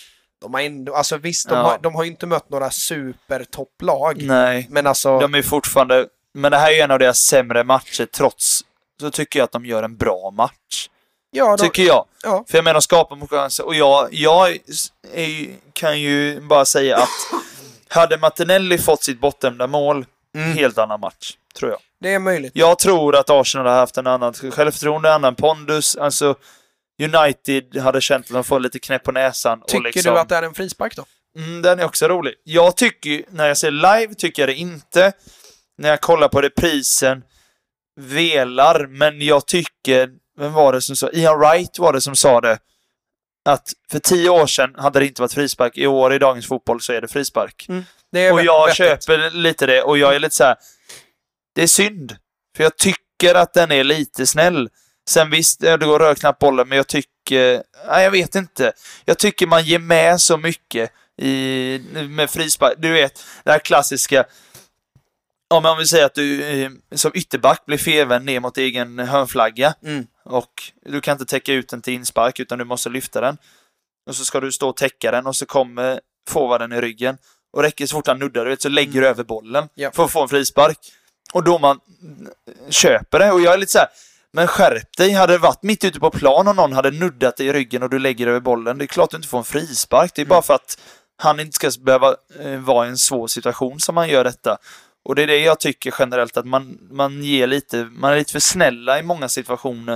de 0.41 0.55
har 0.55 0.61
ändå, 0.61 0.95
alltså 0.95 1.17
visst, 1.17 1.49
de, 1.49 1.55
Ja. 1.55 1.63
har, 1.63 1.79
de 1.79 1.95
har 1.95 2.05
ju 2.05 2.11
inte 2.11 2.27
mött 2.27 2.51
några 2.51 2.71
supertopplag. 2.71 4.23
Nej. 4.23 4.67
Men 4.71 4.87
alltså, 4.87 5.19
De 5.21 5.35
är 5.35 5.43
fortfarande... 5.43 6.07
Men 6.35 6.51
det 6.53 6.59
här 6.59 6.71
är 6.71 6.75
ju 6.75 6.81
en 6.81 6.91
av 6.91 6.99
deras 6.99 7.19
sämre 7.19 7.65
matcher, 7.65 8.07
trots 8.07 8.61
så 9.01 9.11
tycker 9.11 9.39
jag 9.39 9.45
att 9.45 9.53
de 9.53 9.67
gör 9.67 9.83
en 9.83 9.97
bra 9.97 10.31
match. 10.31 10.89
ja, 11.31 11.57
de, 11.57 11.63
Tycker 11.65 11.83
jag. 11.83 12.05
ja, 12.23 12.45
För 12.49 12.59
jag 12.59 12.65
menar, 12.65 12.75
de 12.75 12.83
skapar 12.83 13.27
chanser. 13.27 13.67
Och 13.67 13.75
jag, 13.75 14.09
jag 14.11 14.51
är, 15.15 15.47
kan 15.73 16.01
ju 16.01 16.41
bara 16.41 16.65
säga 16.65 16.97
att 16.97 17.09
hade 17.89 18.19
Martinelli 18.19 18.79
fått 18.79 19.03
sitt 19.05 19.21
bortdömda 19.21 19.67
mål, 19.67 20.07
Mm. 20.35 20.53
helt 20.57 20.79
annan 20.79 21.01
match, 21.01 21.37
tror 21.59 21.71
jag. 21.71 21.81
det 22.01 22.15
är 22.15 22.19
möjligt. 22.19 22.53
Jag 22.55 22.79
tror 22.79 23.17
att 23.17 23.31
Arsenal 23.31 23.67
har 23.67 23.75
haft 23.75 23.97
en 23.97 24.07
annan 24.07 24.33
självförtroende, 24.35 25.09
en 25.09 25.15
annan 25.15 25.35
pondus. 25.35 25.97
Alltså, 25.97 26.35
United 27.03 27.77
hade 27.77 28.01
känt 28.01 28.27
att 28.27 28.33
de 28.33 28.45
får 28.45 28.61
lite 28.61 28.79
knäpp 28.79 29.03
på 29.05 29.13
näsan. 29.13 29.63
Tycker 29.67 29.85
liksom, 29.85 30.15
du 30.15 30.21
att 30.21 30.29
det 30.29 30.37
är 30.37 30.43
en 30.43 30.55
frispark 30.55 30.97
då? 30.97 31.05
Mm, 31.37 31.63
den 31.63 31.81
är 31.81 31.85
också 31.85 32.09
rolig. 32.09 32.35
Jag 32.45 32.77
tycker 32.77 33.23
när 33.31 33.49
jag 33.49 33.57
ser 33.59 33.71
live 33.71 34.15
tycker 34.15 34.43
jag 34.43 34.49
det 34.49 34.55
inte. 34.55 35.13
När 35.79 35.89
jag 35.89 36.01
kollar 36.01 36.29
på 36.29 36.43
reprisen, 36.43 37.23
velar, 38.01 38.87
men 38.87 39.21
jag 39.21 39.47
tycker, 39.47 40.11
vem 40.39 40.53
var 40.53 40.73
det 40.73 40.83
som 40.83 40.97
sa, 40.97 41.11
Ian 41.13 41.39
Wright 41.39 41.79
var 41.79 41.93
det 41.93 42.01
som 42.01 42.17
sa 42.17 42.41
det, 42.41 42.59
att 43.49 43.73
för 43.91 43.99
tio 43.99 44.31
år 44.31 44.47
sedan 44.47 44.75
hade 44.79 44.99
det 44.99 45.07
inte 45.07 45.23
varit 45.23 45.33
frispark, 45.33 45.77
i 45.79 45.87
år 45.87 46.15
i 46.15 46.19
dagens 46.19 46.47
fotboll 46.47 46.81
så 46.81 46.93
är 46.93 47.01
det 47.01 47.09
frispark. 47.09 47.67
Det 48.13 48.21
är 48.21 48.33
Och 48.33 48.43
jag 48.43 48.67
vettigt. 48.67 48.77
köper 48.77 49.31
lite 49.31 49.67
det, 49.67 49.83
och 49.83 49.99
jag 49.99 50.15
är 50.15 50.19
lite 50.19 50.37
så 50.37 50.45
här. 50.45 50.57
det 51.55 51.63
är 51.63 51.67
synd. 51.67 52.17
För 52.57 52.63
jag 52.65 52.77
tycker 52.79 53.35
att 53.35 53.53
den 53.55 53.73
är 53.73 53.85
lite 53.85 54.27
snäll. 54.27 54.69
Sen 55.11 55.31
visst, 55.31 55.61
det 55.61 55.77
går 55.77 56.15
knappt 56.15 56.39
bollen, 56.39 56.69
men 56.69 56.77
jag 56.77 56.87
tycker, 56.87 57.63
nej 57.89 58.05
jag 58.05 58.11
vet 58.11 58.35
inte. 58.35 58.73
Jag 59.05 59.19
tycker 59.19 59.47
man 59.47 59.65
ger 59.65 59.79
med 59.79 60.21
så 60.21 60.37
mycket 60.37 60.91
i, 61.23 61.81
med 62.09 62.31
frispark. 62.31 62.75
Du 62.79 62.93
vet, 62.93 63.25
det 63.45 63.51
här 63.53 63.59
klassiska, 63.59 64.25
om 65.53 65.63
man 65.63 65.79
vill 65.79 65.89
säga 65.89 66.07
att 66.07 66.15
du 66.15 66.43
eh, 66.45 66.71
som 66.95 67.11
ytterback 67.15 67.67
blir 67.67 67.79
felvänd 67.79 68.25
ner 68.25 68.41
mot 68.41 68.59
egen 68.59 68.99
hörnflagga 68.99 69.75
Mm. 69.85 70.07
och 70.25 70.53
du 70.87 71.01
kan 71.01 71.13
inte 71.13 71.25
täcka 71.25 71.53
ut 71.53 71.69
den 71.69 71.83
till 71.83 71.95
inspark 71.95 72.41
utan 72.41 72.59
du 72.59 72.65
måste 72.65 72.89
lyfta 72.89 73.21
den. 73.21 73.37
Och 74.09 74.17
så 74.17 74.25
ska 74.25 74.41
du 74.41 74.53
stå 74.53 74.69
och 74.69 74.77
täcka 74.77 75.11
den 75.11 75.27
och 75.27 75.37
så 75.37 75.47
kommer 75.47 76.01
forwarden 76.29 76.73
i 76.73 76.81
ryggen. 76.81 77.17
Och 77.57 77.63
räcker 77.63 77.87
så 77.87 77.97
fort 77.97 78.07
han 78.07 78.19
nuddar, 78.19 78.45
du 78.45 78.57
så 78.61 78.69
lägger 78.69 79.01
du 79.01 79.09
över 79.09 79.25
bollen 79.25 79.69
Ja. 79.75 79.91
för 79.95 80.05
att 80.05 80.11
få 80.11 80.23
en 80.23 80.29
frispark. 80.29 80.79
Och 81.33 81.45
då 81.45 81.59
man 81.59 81.81
köper 82.71 83.19
det. 83.19 83.33
Och 83.33 83.41
jag 83.41 83.55
är 83.55 83.59
lite 83.59 83.73
så 83.73 83.79
här, 83.79 83.89
Men 84.33 84.47
skärp 84.47 84.97
dig, 84.97 85.11
hade 85.13 85.33
det 85.33 85.39
varit 85.39 85.63
mitt 85.63 85.85
ute 85.85 86.01
på 86.01 86.11
plan 86.11 86.49
och 86.49 86.57
någon 86.57 86.73
hade 86.73 86.91
nuddat 86.91 87.37
dig 87.37 87.47
i 87.47 87.53
ryggen 87.53 87.83
och 87.83 87.91
du 87.91 87.99
lägger 87.99 88.27
över 88.27 88.41
bollen, 88.41 88.79
det 88.79 88.85
är 88.85 88.87
klart 88.87 89.11
du 89.11 89.17
inte 89.17 89.29
får 89.29 89.39
en 89.39 89.45
frispark. 89.45 90.13
Det 90.15 90.23
är 90.23 90.27
bara 90.27 90.43
för 90.43 90.55
att 90.55 90.79
han 91.23 91.41
inte 91.41 91.55
ska 91.55 91.71
behöva 91.85 92.17
eh, 92.41 92.59
vara 92.59 92.87
i 92.87 92.89
en 92.91 92.99
svår 92.99 93.27
situation 93.27 93.81
som 93.81 93.97
han 93.97 94.09
gör 94.09 94.25
detta. 94.25 94.59
Och 95.05 95.15
det 95.15 95.23
är 95.23 95.27
det 95.27 95.39
jag 95.39 95.61
tycker 95.61 95.95
generellt 95.99 96.37
att 96.37 96.47
man, 96.47 96.79
man 96.91 97.23
ger 97.23 97.47
lite, 97.47 97.89
man 97.93 98.13
är 98.13 98.17
lite 98.17 98.33
för 98.33 98.41
snälla 98.41 98.99
i 98.99 99.03
många 99.03 99.29
situationer 99.29 99.93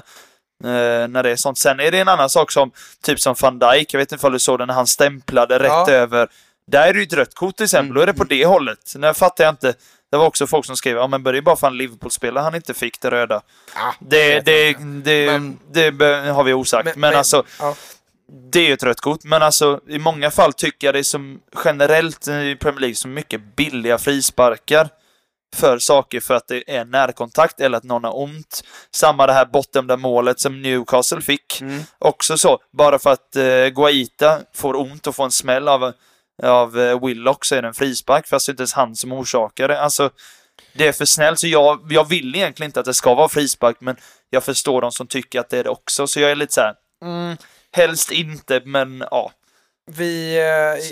eh, 0.64 1.08
när 1.08 1.22
det 1.22 1.30
är 1.30 1.36
sånt. 1.36 1.58
Sen 1.58 1.80
är 1.80 1.90
det 1.90 1.98
en 1.98 2.08
annan 2.08 2.30
sak 2.30 2.52
som, 2.52 2.70
typ 3.02 3.20
som 3.20 3.34
van 3.40 3.58
Dijk, 3.58 3.94
jag 3.94 3.98
vet 3.98 4.12
inte 4.12 4.26
om 4.26 4.32
du 4.32 4.38
såg 4.38 4.58
det 4.58 4.66
när 4.66 4.74
han 4.74 4.86
stämplade 4.86 5.58
rätt 5.58 5.66
Ja. 5.66 5.90
över. 5.90 6.28
Där 6.72 6.88
är 6.88 6.92
det 6.92 6.98
ju 6.98 7.04
ett 7.06 7.12
rött 7.12 7.34
kort 7.34 7.56
till 7.56 7.64
exempel, 7.64 7.94
då 7.94 8.00
är 8.00 8.06
det 8.06 8.14
på 8.14 8.24
det 8.24 8.46
hållet. 8.46 8.78
Nu 8.96 9.14
fattar 9.14 9.44
jag 9.44 9.52
inte. 9.52 9.74
Det 10.10 10.16
var 10.16 10.26
också 10.26 10.46
folk 10.46 10.66
som 10.66 10.76
skrev, 10.76 10.96
ja 10.96 11.06
men 11.06 11.22
det 11.22 11.38
är 11.38 11.40
bara 11.42 11.56
för 11.56 11.66
en 11.66 11.76
Liverpool-spelare 11.76 12.42
han 12.42 12.54
inte 12.54 12.74
fick 12.74 13.00
det 13.00 13.10
röda. 13.10 13.40
Ja, 13.74 13.94
Det, 14.00 14.40
det, 14.40 14.72
det, 15.04 15.26
Men- 15.26 15.58
det 15.72 16.04
har 16.32 16.44
vi 16.44 16.52
osagt. 16.52 16.96
Men, 16.96 17.14
alltså, 17.16 17.42
ja. 17.60 17.74
Det 18.52 18.60
är 18.60 18.66
ju 18.66 18.72
ett 18.72 18.82
rött 18.82 19.00
kort. 19.00 19.24
Men 19.24 19.42
alltså, 19.42 19.80
i 19.88 19.98
många 19.98 20.30
fall 20.30 20.52
tycker 20.52 20.86
jag 20.86 20.94
det 20.94 20.98
är 20.98 21.02
som 21.02 21.40
generellt 21.64 22.28
i 22.28 22.56
Premier 22.60 22.80
League 22.80 22.94
så 22.94 23.08
mycket 23.08 23.56
billiga 23.56 23.98
frisparkar 23.98 24.88
för 25.56 25.78
saker 25.78 26.20
för 26.20 26.34
att 26.34 26.48
det 26.48 26.76
är 26.76 26.84
närkontakt 26.84 27.60
eller 27.60 27.78
att 27.78 27.84
någon 27.84 28.04
har 28.04 28.18
ont. 28.18 28.64
Samma 28.90 29.26
det 29.26 29.32
här 29.32 29.46
bortdömda 29.46 29.96
målet 29.96 30.40
som 30.40 30.62
Newcastle 30.62 31.20
fick. 31.20 31.60
Mm. 31.60 31.82
Också 31.98 32.38
så, 32.38 32.58
bara 32.72 32.98
för 32.98 33.12
att 33.12 33.36
eh, 33.36 33.66
Guaita 33.66 34.40
får 34.54 34.76
ont 34.76 35.06
och 35.06 35.14
får 35.14 35.24
en 35.24 35.30
smäll 35.30 35.68
av, 35.68 35.92
av 36.42 36.80
eh, 36.80 37.06
Willock 37.06 37.44
så 37.44 37.54
är 37.54 37.62
det 37.62 37.68
en 37.68 37.74
frispark 37.74 38.26
fast 38.26 38.46
det 38.46 38.50
är 38.50 38.52
inte 38.52 38.60
ens 38.60 38.72
han 38.72 38.96
som 38.96 39.12
orsakar 39.12 39.68
det. 39.68 39.80
Alltså, 39.80 40.10
det 40.72 40.88
är 40.88 40.92
för 40.92 41.04
snällt 41.04 41.38
så 41.38 41.46
jag, 41.46 41.86
jag 41.90 42.08
vill 42.08 42.34
egentligen 42.34 42.68
inte 42.68 42.80
att 42.80 42.86
det 42.86 42.94
ska 42.94 43.14
vara 43.14 43.28
frispark 43.28 43.76
men 43.80 43.96
jag 44.30 44.44
förstår 44.44 44.80
de 44.80 44.92
som 44.92 45.06
tycker 45.06 45.40
att 45.40 45.48
det 45.48 45.58
är 45.58 45.64
det 45.64 45.70
också 45.70 46.06
så 46.06 46.20
jag 46.20 46.30
är 46.30 46.36
lite 46.36 46.52
så 46.52 46.60
här. 46.60 46.74
Mm, 47.04 47.36
helst 47.76 48.10
inte 48.12 48.60
men 48.64 49.04
ja. 49.10 49.30
Vi, 49.90 50.36
eh, 50.38 50.42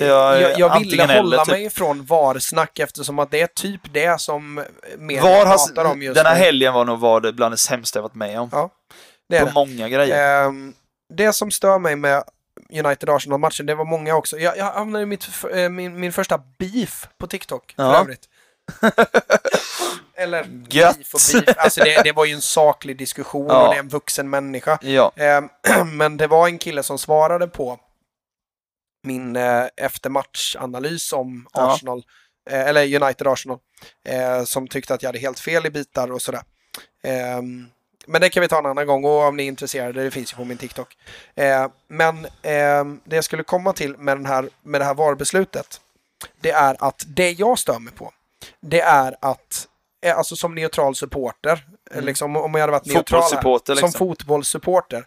jag- 0.07 0.41
jag, 0.41 0.41
jag, 0.41 0.57
ville 0.57 0.69
antingen 0.71 1.01
eller, 1.11 1.17
hålla 1.17 1.45
typ. 1.45 1.53
mig 1.53 1.65
ifrån 1.65 2.05
VAR-snack 2.05 2.79
eftersom 2.79 3.19
att 3.19 3.31
det 3.31 3.41
är 3.41 3.47
typ 3.47 3.81
det 3.93 4.21
som 4.21 4.65
media 4.99 5.23
Var 5.23 5.45
pratar 5.45 5.85
om 5.85 6.03
just 6.03 6.15
den 6.17 6.27
här 6.27 6.35
nu. 6.35 6.41
helgen 6.41 6.75
var 6.75 6.85
nog 6.85 6.99
var 7.01 7.21
det 7.21 7.33
bland 7.33 7.53
det 7.53 7.59
sämsta 7.59 7.99
jag 7.99 8.03
varit 8.03 8.15
med 8.15 8.41
om. 8.41 8.49
Ja, 8.53 8.71
det 9.29 9.41
På 9.41 9.47
det. 9.47 9.53
många 9.55 9.89
grejer. 9.89 10.47
Ehm, 10.47 10.75
det 11.15 11.33
som 11.33 11.51
stör 11.51 11.79
mig 11.79 11.97
med 11.97 12.23
United-Arsenal-matchen, 12.73 13.67
det 13.67 13.75
var 13.75 13.85
många 13.85 14.15
också. 14.17 14.39
Jag, 14.39 14.59
jag 14.59 14.65
hamnade 14.65 15.03
i 15.03 15.07
mitt, 15.07 15.29
eh, 15.55 15.69
min, 15.69 16.01
min 16.01 16.13
första 16.13 16.41
beef 16.59 17.09
på 17.19 17.27
TikTok, 17.27 17.73
för 17.77 17.83
Ja. 17.83 18.01
övrigt. 18.01 18.29
Eller 20.17 20.47
Gött. 20.71 20.97
beef 20.99 21.15
och 21.15 21.21
beef. 21.45 21.57
Alltså 21.59 21.81
det, 21.85 22.03
det 22.05 22.13
var 22.13 22.25
ju 22.25 22.33
en 22.35 22.41
saklig 22.43 22.97
diskussion 22.99 23.47
Ja. 23.49 23.63
och 23.63 23.69
det 23.75 23.77
är 23.79 23.81
en 23.81 23.89
vuxen 23.89 24.31
människa. 24.31 24.79
Ja. 24.83 25.13
Ehm, 25.17 25.49
men 25.97 26.17
det 26.17 26.27
var 26.27 26.47
en 26.49 26.59
kille 26.59 26.83
som 26.83 26.99
svarade 26.99 27.49
på 27.49 27.79
min 29.03 29.37
eh, 29.37 29.65
eftermatchanalys 29.77 31.13
om 31.13 31.49
Ja. 31.53 31.73
Arsenal, 31.75 32.05
eh, 32.51 32.61
eller 32.61 32.85
United-Arsenal, 32.87 33.59
eh, 34.09 34.45
som 34.45 34.69
tyckte 34.69 34.95
att 34.95 35.03
jag 35.03 35.09
hade 35.09 35.19
helt 35.19 35.41
fel 35.41 35.67
i 35.67 35.71
bitar 35.71 36.13
och 36.13 36.23
sådär. 36.23 36.43
Ehm, 37.03 37.67
men 38.07 38.21
det 38.21 38.29
kan 38.29 38.41
vi 38.41 38.49
ta 38.49 38.59
en 38.59 38.67
annan 38.67 38.87
gång 38.87 39.05
och 39.05 39.11
om 39.25 39.37
ni 39.37 39.43
är 39.43 39.47
intresserade, 39.49 40.05
det 40.05 40.11
finns 40.11 40.33
ju 40.33 40.37
på 40.37 40.45
min 40.45 40.59
TikTok. 40.59 40.97
Eh, 41.35 41.69
men 41.89 42.27
ehm, 42.43 43.01
det 43.05 43.17
jag 43.17 43.25
skulle 43.25 43.43
komma 43.43 43.73
till 43.73 43.97
med, 43.97 44.17
den 44.17 44.27
här, 44.27 44.49
med 44.63 44.81
det 44.81 44.85
här 44.85 44.95
VAR-beslutet, 44.95 45.81
det 46.41 46.51
är 46.51 46.77
att 46.85 47.05
det 47.07 47.31
jag 47.31 47.59
stör 47.59 47.79
mig 47.79 47.93
på, 47.95 48.13
det 48.61 48.81
är 48.81 49.17
att, 49.21 49.69
eh, 50.05 50.19
alltså 50.19 50.37
som 50.37 50.55
neutral 50.55 50.95
supporter, 50.95 51.67
eh, 51.91 52.03
liksom, 52.03 52.37
om 52.37 52.55
jag 52.55 52.61
hade 52.61 52.73
varit 52.73 52.87
neutral 52.87 53.23
här, 53.23 53.29
Fotbollssupporter, 53.29 53.75
som 53.75 53.87
liksom. 53.87 53.99
fotbollssupporter. 53.99 55.05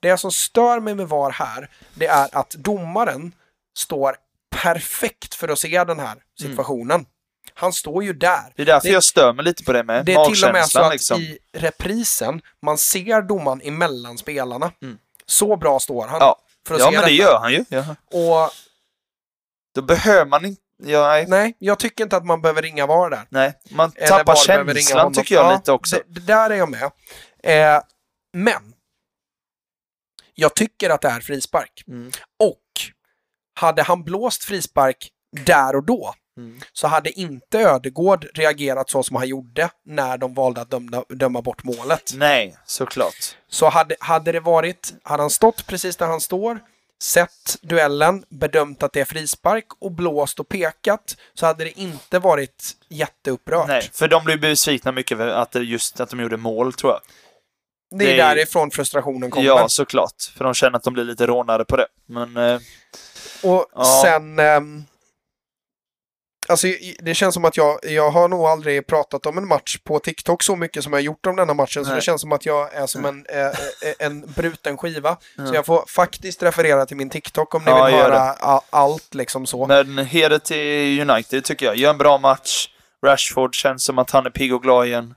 Det 0.00 0.18
som 0.18 0.32
stör 0.32 0.80
mig 0.80 0.94
med 0.94 1.08
VAR 1.08 1.30
här, 1.30 1.70
det 1.94 2.06
är 2.06 2.28
att 2.32 2.50
domaren 2.50 3.32
står 3.76 4.16
perfekt 4.50 5.34
för 5.34 5.48
att 5.48 5.58
se 5.58 5.84
den 5.84 5.98
här 5.98 6.16
situationen. 6.40 7.06
Han 7.54 7.72
står 7.72 8.04
ju 8.04 8.12
där. 8.12 8.52
Det 8.56 8.62
är 8.62 8.66
därför 8.66 8.88
Det- 8.88 8.94
jag 8.94 9.04
stör 9.04 9.32
mig 9.32 9.44
lite 9.44 9.64
på 9.64 9.72
det 9.72 9.82
med 9.84 10.04
Det 10.04 10.12
är 10.14 10.24
till 10.24 10.44
och 10.44 10.52
med 10.52 10.66
så 10.68 10.80
att 10.80 10.92
liksom. 10.92 11.20
i 11.20 11.38
reprisen, 11.52 12.40
man 12.62 12.78
ser 12.78 13.22
domaren 13.22 13.60
emellan 13.64 14.18
spelarna. 14.18 14.72
Mm. 14.82 14.98
Så 15.26 15.56
bra 15.56 15.80
står 15.80 16.06
han. 16.06 16.18
Ja, 16.20 16.36
för 16.66 16.74
att 16.74 16.80
ja 16.80 16.90
men 16.90 17.02
det 17.02 17.10
gör 17.10 17.38
han 17.38 17.52
ju. 17.52 17.64
Ja. 17.68 17.84
Och 18.10 18.50
Då 19.74 19.82
behöver 19.82 20.26
man 20.26 20.44
inte... 20.44 20.62
Ja, 20.82 21.08
nej. 21.08 21.26
nej, 21.28 21.56
jag 21.58 21.78
tycker 21.78 22.04
inte 22.04 22.16
att 22.16 22.26
man 22.26 22.40
behöver 22.42 22.62
ringa 22.62 22.86
VAR 22.86 23.10
där. 23.10 23.26
nej. 23.28 23.52
Man 23.70 23.92
Eller 23.96 24.08
tappar 24.08 24.34
känslan 24.34 25.12
tycker 25.12 25.34
jag 25.34 25.44
Ja, 25.44 25.56
lite 25.56 25.72
också. 25.72 26.00
Det, 26.06 26.20
där 26.20 26.50
är 26.50 26.54
jag 26.54 26.68
med. 26.70 26.90
Eh, 27.42 27.82
men 28.32 28.72
jag 30.34 30.54
tycker 30.54 30.90
att 30.90 31.00
det 31.00 31.08
är 31.08 31.20
frispark. 31.20 31.84
Mm. 31.88 32.10
Och 32.38 32.62
hade 33.54 33.82
han 33.82 34.04
blåst 34.04 34.44
frispark 34.44 35.08
där 35.44 35.76
och 35.76 35.84
då 35.86 36.14
Mm. 36.38 36.60
så 36.72 36.86
hade 36.86 37.10
inte 37.20 37.58
Ödegård 37.60 38.26
reagerat 38.34 38.90
så 38.90 39.02
som 39.02 39.16
han 39.16 39.28
gjorde 39.28 39.70
när 39.84 40.18
de 40.18 40.34
valde 40.34 40.60
att 40.60 40.70
döma, 40.70 41.04
döma 41.08 41.42
bort 41.42 41.64
målet. 41.64 42.12
Nej, 42.14 42.56
såklart. 42.66 43.36
Så 43.48 43.68
hade, 43.68 43.96
hade 44.00 44.32
det 44.32 44.40
varit, 44.40 44.94
hade 45.02 45.22
han 45.22 45.30
stått 45.30 45.66
precis 45.66 45.96
där 45.96 46.06
han 46.06 46.20
står, 46.20 46.60
sett 47.02 47.56
duellen, 47.62 48.24
bedömt 48.28 48.82
att 48.82 48.92
det 48.92 49.00
är 49.00 49.04
frispark 49.04 49.66
och 49.78 49.92
blåst 49.92 50.40
och 50.40 50.48
pekat 50.48 51.16
så 51.34 51.46
hade 51.46 51.64
det 51.64 51.80
inte 51.80 52.18
varit 52.18 52.72
jätteupprört. 52.88 53.68
Nej, 53.68 53.90
för 53.92 54.08
de 54.08 54.24
blev 54.24 54.40
besvikna 54.40 54.92
mycket 54.92 55.12
över 55.20 55.28
att 55.28 55.54
just 55.54 56.00
att 56.00 56.10
de 56.10 56.20
gjorde 56.20 56.36
mål, 56.36 56.72
tror 56.72 56.92
jag. 56.92 57.00
det 57.98 58.04
är 58.04 58.16
det 58.16 58.22
är- 58.22 58.34
därifrån 58.34 58.70
frustrationen 58.70 59.30
kommer. 59.30 59.46
Ja, 59.46 59.68
såklart. 59.68 60.22
För 60.36 60.44
de 60.44 60.54
känner 60.54 60.76
att 60.76 60.82
de 60.84 60.94
blir 60.94 61.04
lite 61.04 61.26
rånade 61.26 61.64
på 61.64 61.76
det. 61.76 61.86
Men... 62.06 62.36
Eh, 62.36 62.60
Och 63.42 63.66
Ja. 63.74 64.00
sen... 64.04 64.38
ehm, 64.38 64.84
alltså 66.48 66.66
det 66.98 67.14
känns 67.14 67.34
som 67.34 67.44
att 67.44 67.56
jag, 67.56 67.78
jag 67.82 68.10
har 68.10 68.28
nog 68.28 68.46
aldrig 68.46 68.86
pratat 68.86 69.26
om 69.26 69.38
en 69.38 69.46
match 69.48 69.78
på 69.84 69.98
TikTok 69.98 70.42
så 70.42 70.56
mycket 70.56 70.84
som 70.84 70.92
jag 70.92 70.96
har 71.00 71.02
gjort 71.04 71.26
om 71.26 71.36
denna 71.36 71.54
matchen. 71.54 71.84
Så 71.84 71.90
Nej. 71.90 71.96
det 71.96 72.02
känns 72.02 72.20
som 72.20 72.32
att 72.32 72.46
jag 72.46 72.74
är 72.74 72.86
som 72.86 73.04
en, 73.04 73.26
eh, 73.28 73.46
eh, 73.46 73.52
en 73.98 74.26
bruten 74.26 74.76
skiva. 74.76 75.16
Ja. 75.36 75.46
Så 75.46 75.54
jag 75.54 75.66
får 75.66 75.84
faktiskt 75.88 76.42
referera 76.42 76.86
till 76.86 76.96
min 76.96 77.10
TikTok 77.10 77.54
om 77.54 77.64
ni 77.64 77.70
Ja, 77.70 77.84
vill 77.84 77.94
höra 77.94 78.20
a- 78.40 78.62
allt 78.70 79.14
liksom 79.14 79.46
så. 79.46 79.66
men 79.66 79.98
heder 79.98 80.38
till 80.38 81.10
United, 81.10 81.44
tycker 81.44 81.66
jag. 81.66 81.76
Gör 81.76 81.90
en 81.90 81.98
bra 81.98 82.18
match. 82.18 82.68
Rashford 83.06 83.54
känns 83.54 83.84
som 83.84 83.98
att 83.98 84.10
han 84.10 84.26
är 84.26 84.30
pigg 84.30 84.54
och 84.54 84.62
glad 84.62 84.86
igen. 84.86 85.14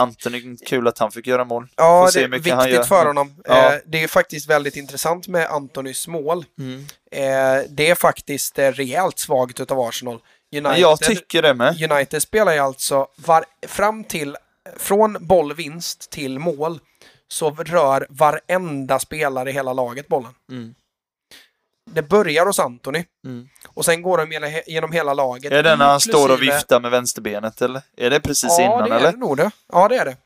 Anthony, 0.00 0.56
kul 0.66 0.88
att 0.88 0.98
han 0.98 1.10
fick 1.10 1.26
göra 1.26 1.44
mål. 1.44 1.68
Ja, 1.76 2.10
det 2.14 2.22
är 2.22 2.28
viktigt 2.28 2.86
för 2.86 3.06
honom. 3.06 3.34
Ja. 3.44 3.72
Eh, 3.72 3.78
det 3.86 4.02
är 4.02 4.08
faktiskt 4.08 4.50
väldigt 4.50 4.76
intressant 4.76 5.28
med 5.28 5.46
Antonys 5.50 6.08
mål. 6.08 6.44
Mm. 6.58 6.86
Eh, 7.12 7.64
det 7.68 7.90
är 7.90 7.94
faktiskt 7.94 8.58
eh, 8.58 8.70
rejält 8.72 9.18
svagt 9.18 9.60
utav 9.60 9.80
Arsenal. 9.80 10.18
United, 10.52 10.78
jag 10.78 10.98
tycker 11.00 11.42
det 11.42 11.54
med. 11.54 11.92
United 11.92 12.22
spelar 12.22 12.52
ju 12.52 12.58
alltså 12.58 13.06
var, 13.16 13.44
fram 13.66 14.04
till, 14.04 14.36
från 14.76 15.16
bollvinst 15.20 16.10
till 16.10 16.38
mål, 16.38 16.80
så 17.28 17.50
rör 17.50 18.06
varenda 18.10 18.98
spelare 18.98 19.50
i 19.50 19.52
hela 19.52 19.72
laget 19.72 20.08
bollen. 20.08 20.32
Mm. 20.50 20.74
Det 21.90 22.02
börjar 22.02 22.46
hos 22.46 22.58
Anthony 22.58 23.04
Mm. 23.26 23.48
och 23.68 23.84
sen 23.84 24.02
går 24.02 24.18
de 24.18 24.60
genom 24.66 24.92
hela 24.92 25.14
laget. 25.14 25.52
Är 25.52 25.62
det 25.62 25.76
när 25.76 25.86
han 25.86 26.00
står 26.00 26.32
och 26.32 26.42
viftar 26.42 26.80
med 26.80 26.90
vänsterbenet, 26.90 27.62
eller? 27.62 27.82
Är 27.96 28.10
det 28.10 28.20
precis 28.20 28.56
Ja, 28.58 28.64
innan, 28.64 28.88
det 28.88 28.94
är 28.94 28.98
eller? 28.98 29.12
det 29.12 29.18
nog 29.18 29.36
det. 29.36 29.50
Ja, 29.72 29.88
det 29.88 29.96
är 29.96 30.04
det. 30.04 30.16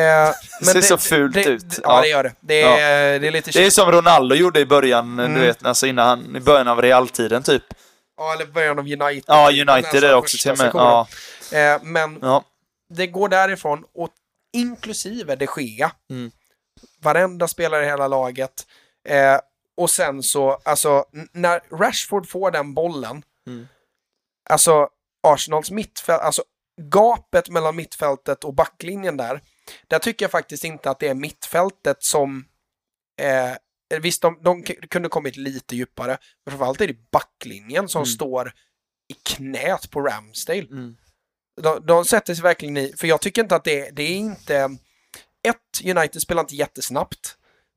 Eh, 0.00 0.34
men 0.60 0.72
ser 0.72 0.80
så 0.80 0.98
fult 0.98 1.34
det, 1.34 1.44
ut. 1.44 1.70
Det, 1.70 1.80
Ja. 1.84 1.94
ja, 1.96 2.00
det 2.02 2.08
gör 2.08 2.22
det. 2.22 2.32
Det 2.40 2.62
är, 2.62 3.18
det 3.20 3.26
är 3.26 3.30
lite 3.30 3.50
Det 3.50 3.66
är 3.66 3.70
som 3.70 3.92
Ronaldo 3.92 4.34
gjorde 4.34 4.60
i 4.60 4.66
början, 4.66 5.18
Mm. 5.20 5.34
du 5.34 5.40
vet, 5.40 5.66
alltså 5.66 5.86
innan 5.86 6.08
han, 6.08 6.36
i 6.36 6.40
början 6.40 6.68
av 6.68 6.82
realtiden 6.82 7.42
typ. 7.42 7.62
Ja, 8.18 8.32
eller 8.32 8.46
början 8.46 8.78
av 8.78 8.84
United. 8.84 9.24
Ja, 9.26 9.48
United 9.50 9.84
här 9.84 9.96
är 9.96 10.00
det 10.00 10.14
också 10.14 10.54
till 10.54 10.64
med. 10.64 10.70
Ja, 10.74 11.08
Eh, 11.52 11.82
men 11.82 12.18
ja. 12.22 12.44
det 12.94 13.06
går 13.06 13.28
därifrån, 13.28 13.84
och 13.94 14.10
inklusive 14.52 15.36
de 15.36 15.46
Gea. 15.56 15.92
Mm. 16.10 16.30
Varenda 17.00 17.48
spelare 17.48 17.84
i 17.84 17.86
hela 17.88 18.08
laget. 18.08 18.66
Eh, 19.08 19.38
och 19.76 19.90
sen 19.90 20.22
så, 20.22 20.60
alltså, 20.64 21.04
när 21.32 21.60
Rashford 21.78 22.28
får 22.28 22.50
den 22.50 22.74
bollen, 22.74 23.22
Mm. 23.46 23.68
alltså 24.50 24.88
Arsenals 25.22 25.70
mittfält, 25.70 26.22
alltså 26.22 26.42
gapet 26.80 27.48
mellan 27.48 27.76
mittfältet 27.76 28.44
och 28.44 28.54
backlinjen 28.54 29.16
där, 29.16 29.40
där 29.88 29.98
tycker 29.98 30.24
jag 30.24 30.30
faktiskt 30.30 30.64
inte 30.64 30.90
att 30.90 30.98
det 30.98 31.08
är 31.08 31.14
mittfältet 31.14 32.02
som 32.02 32.44
eh, 33.20 33.52
Visst, 34.00 34.22
de, 34.22 34.38
de 34.42 34.62
kunde 34.62 35.08
kommit 35.08 35.36
lite 35.36 35.76
djupare, 35.76 36.18
men 36.44 36.50
framförallt 36.52 36.80
är 36.80 36.86
det 36.86 37.10
backlinjen 37.10 37.88
som 37.88 37.98
Mm. 38.02 38.06
står 38.06 38.52
i 39.08 39.14
knät 39.34 39.90
på 39.90 40.00
Ramsdale. 40.00 40.66
Mm. 40.70 40.96
De, 41.62 41.86
de 41.86 42.04
sätter 42.04 42.34
sig 42.34 42.42
verkligen 42.42 42.76
i, 42.76 42.94
för 42.96 43.06
jag 43.06 43.20
tycker 43.20 43.42
inte 43.42 43.56
att 43.56 43.64
det, 43.64 43.90
det 43.90 44.02
är 44.02 44.16
inte... 44.16 44.76
Ett, 45.48 45.96
United 45.96 46.22
spelar 46.22 46.40
inte 46.42 46.56
jättesnabbt. 46.56 47.36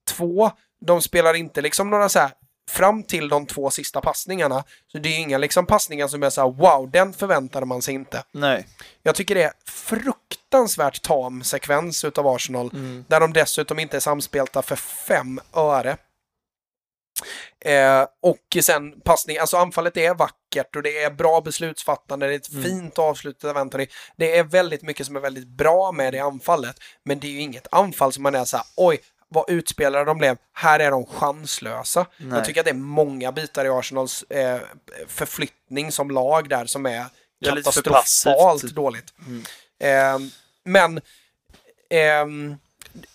Två, 0.10 0.52
de 0.86 1.02
spelar 1.02 1.34
inte 1.34 1.62
liksom 1.62 1.90
några 1.90 2.10
så 2.10 2.20
här 2.20 2.32
fram 2.72 3.04
till 3.04 3.30
de 3.30 3.46
två 3.46 3.70
sista 3.70 4.02
passningarna, 4.02 4.64
så 4.92 4.98
det 4.98 5.10
är 5.10 5.20
inga 5.20 5.38
liksom 5.38 5.66
passningar 5.66 6.08
som 6.08 6.24
är 6.24 6.30
så 6.30 6.42
här, 6.42 6.52
wow, 6.52 6.92
den 6.92 7.14
förväntade 7.14 7.66
man 7.66 7.82
sig 7.82 7.94
inte. 7.94 8.24
Nej. 8.32 8.68
Jag 9.04 9.16
tycker 9.16 9.36
det 9.36 9.44
är 9.44 9.54
fruktansvärt 9.66 11.02
tam 11.02 11.44
sekvens 11.44 12.06
utav 12.06 12.28
Arsenal, 12.28 12.70
där 13.08 13.20
de 13.20 13.34
dessutom 13.34 13.80
inte 13.80 13.98
är 13.98 14.02
samspelta 14.02 14.62
för 14.62 14.76
fem 14.76 15.40
öre. 15.54 15.98
Eh, 17.66 18.06
och 18.22 18.64
sen 18.64 19.02
passning, 19.02 19.38
alltså 19.38 19.58
anfallet 19.58 19.98
är 19.98 20.14
vackert 20.14 20.76
och 20.76 20.84
det 20.84 21.04
är 21.04 21.12
bra 21.12 21.42
beslutsfattande, 21.42 22.28
det 22.28 22.34
är 22.34 22.38
ett 22.38 22.64
fint 22.64 23.00
avslut 23.00 23.44
av 23.44 23.58
Anthony. 23.58 23.88
Det 24.16 24.38
är 24.38 24.44
väldigt 24.44 24.82
mycket 24.82 25.06
som 25.06 25.16
är 25.16 25.20
väldigt 25.20 25.48
bra 25.48 25.92
med 25.92 26.14
det 26.14 26.20
anfallet, 26.20 26.76
men 27.06 27.20
det 27.20 27.28
är 27.28 27.32
ju 27.32 27.42
inget 27.42 27.68
anfall 27.72 28.14
som 28.14 28.24
man 28.24 28.36
är 28.36 28.46
så 28.46 28.58
här, 28.58 28.66
oj, 28.76 29.00
vad 29.34 29.50
utspelare 29.50 30.06
de 30.06 30.18
blev, 30.18 30.38
här 30.54 30.80
är 30.80 30.92
de 30.92 31.06
chanslösa. 31.06 32.06
Nej. 32.18 32.38
Jag 32.38 32.46
tycker 32.46 32.62
att 32.62 32.66
det 32.66 32.72
är 32.72 32.76
många 32.76 33.32
bitar 33.32 33.66
i 33.66 33.70
Arsenals 33.70 34.24
eh, 34.24 34.60
förflyttning 35.08 35.92
som 35.92 36.12
lag 36.12 36.50
där 36.50 36.66
som 36.66 36.86
är 36.86 37.06
katastrofalt 37.46 38.64
dåligt. 38.64 39.14
Ehm, 39.80 40.30
men 40.64 41.02
ehm, 41.90 42.58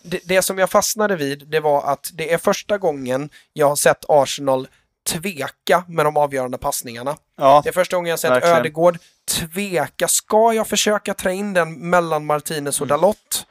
det, 0.03 0.21
det 0.25 0.43
som 0.43 0.59
jag 0.59 0.71
fastnade 0.71 1.17
vid, 1.17 1.47
det 1.47 1.61
var 1.61 1.93
att 1.93 2.11
det 2.15 2.33
är 2.33 2.39
första 2.39 2.79
gången 2.79 3.31
jag 3.53 3.69
har 3.69 3.77
sett 3.77 4.05
Arsenal 4.09 4.69
tveka 5.07 5.85
med 5.89 6.07
de 6.07 6.17
avgörande 6.17 6.59
passningarna. 6.59 7.17
Ja, 7.37 7.61
Det 7.65 7.69
är 7.69 7.73
första 7.73 7.97
gången 7.97 8.09
jag 8.09 8.13
har 8.13 8.19
sett 8.19 8.31
Verkligen. 8.31 8.57
Ödegård 8.57 8.99
tveka. 9.29 10.09
Ska 10.09 10.53
jag 10.53 10.67
försöka 10.67 11.15
trä 11.15 11.33
in 11.33 11.53
den 11.53 11.91
mellan 11.91 12.27
Martinez 12.27 12.81
och 12.81 12.87
Dalot? 12.87 13.47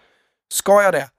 Ska 0.51 0.83
jag 0.83 0.93
det? 0.93 1.09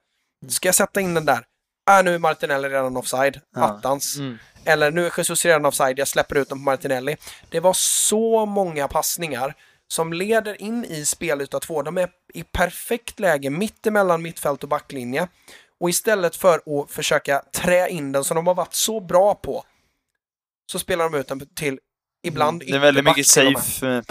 Ska 0.48 0.68
jag 0.68 0.74
sätta 0.74 1.00
in 1.00 1.14
den 1.14 1.24
där? 1.24 1.44
Äh, 1.90 2.04
nu 2.04 2.14
är 2.14 2.18
Martinelli 2.18 2.68
redan 2.68 2.96
offside. 2.96 3.40
Ja. 3.56 3.62
Attans. 3.62 4.16
Mm. 4.16 4.38
Eller 4.64 4.90
nu 4.90 5.06
är 5.06 5.12
Jesus 5.16 5.44
redan 5.44 5.64
offside, 5.64 5.98
jag 5.98 6.08
släpper 6.08 6.36
ut 6.36 6.48
den 6.48 6.58
på 6.58 6.64
Martinelli. 6.64 7.16
Det 7.50 7.60
var 7.60 7.72
så 7.72 8.46
många 8.46 8.88
passningar 8.88 9.54
som 9.88 10.12
leder 10.12 10.62
in 10.62 10.84
i 10.84 11.04
spelyta 11.04 11.60
två. 11.60 11.82
De 11.82 11.98
är 11.98 12.08
i 12.34 12.42
perfekt 12.42 13.20
läge 13.20 13.50
mitt 13.50 13.86
emellan 13.86 14.22
mittfält 14.22 14.62
och 14.62 14.68
backlinje. 14.68 15.28
Och 15.80 15.90
istället 15.90 16.36
för 16.36 16.54
att 16.54 16.90
försöka 16.90 17.42
trä 17.52 17.88
in 17.88 18.12
den 18.12 18.24
som 18.24 18.34
de 18.34 18.46
har 18.46 18.54
varit 18.54 18.74
så 18.74 19.00
bra 19.00 19.34
på 19.34 19.64
så 20.72 20.78
spelar 20.78 21.10
de 21.10 21.18
ut 21.18 21.28
den 21.28 21.54
till 21.54 21.78
ibland 22.22 22.60
det 22.60 22.70
är 22.70 22.78
väldigt 22.78 23.04
mycket 23.04 23.26
till 23.26 23.46
och 23.46 23.52
med. 23.52 23.62
safe 23.62 23.86
eh, 23.86 24.02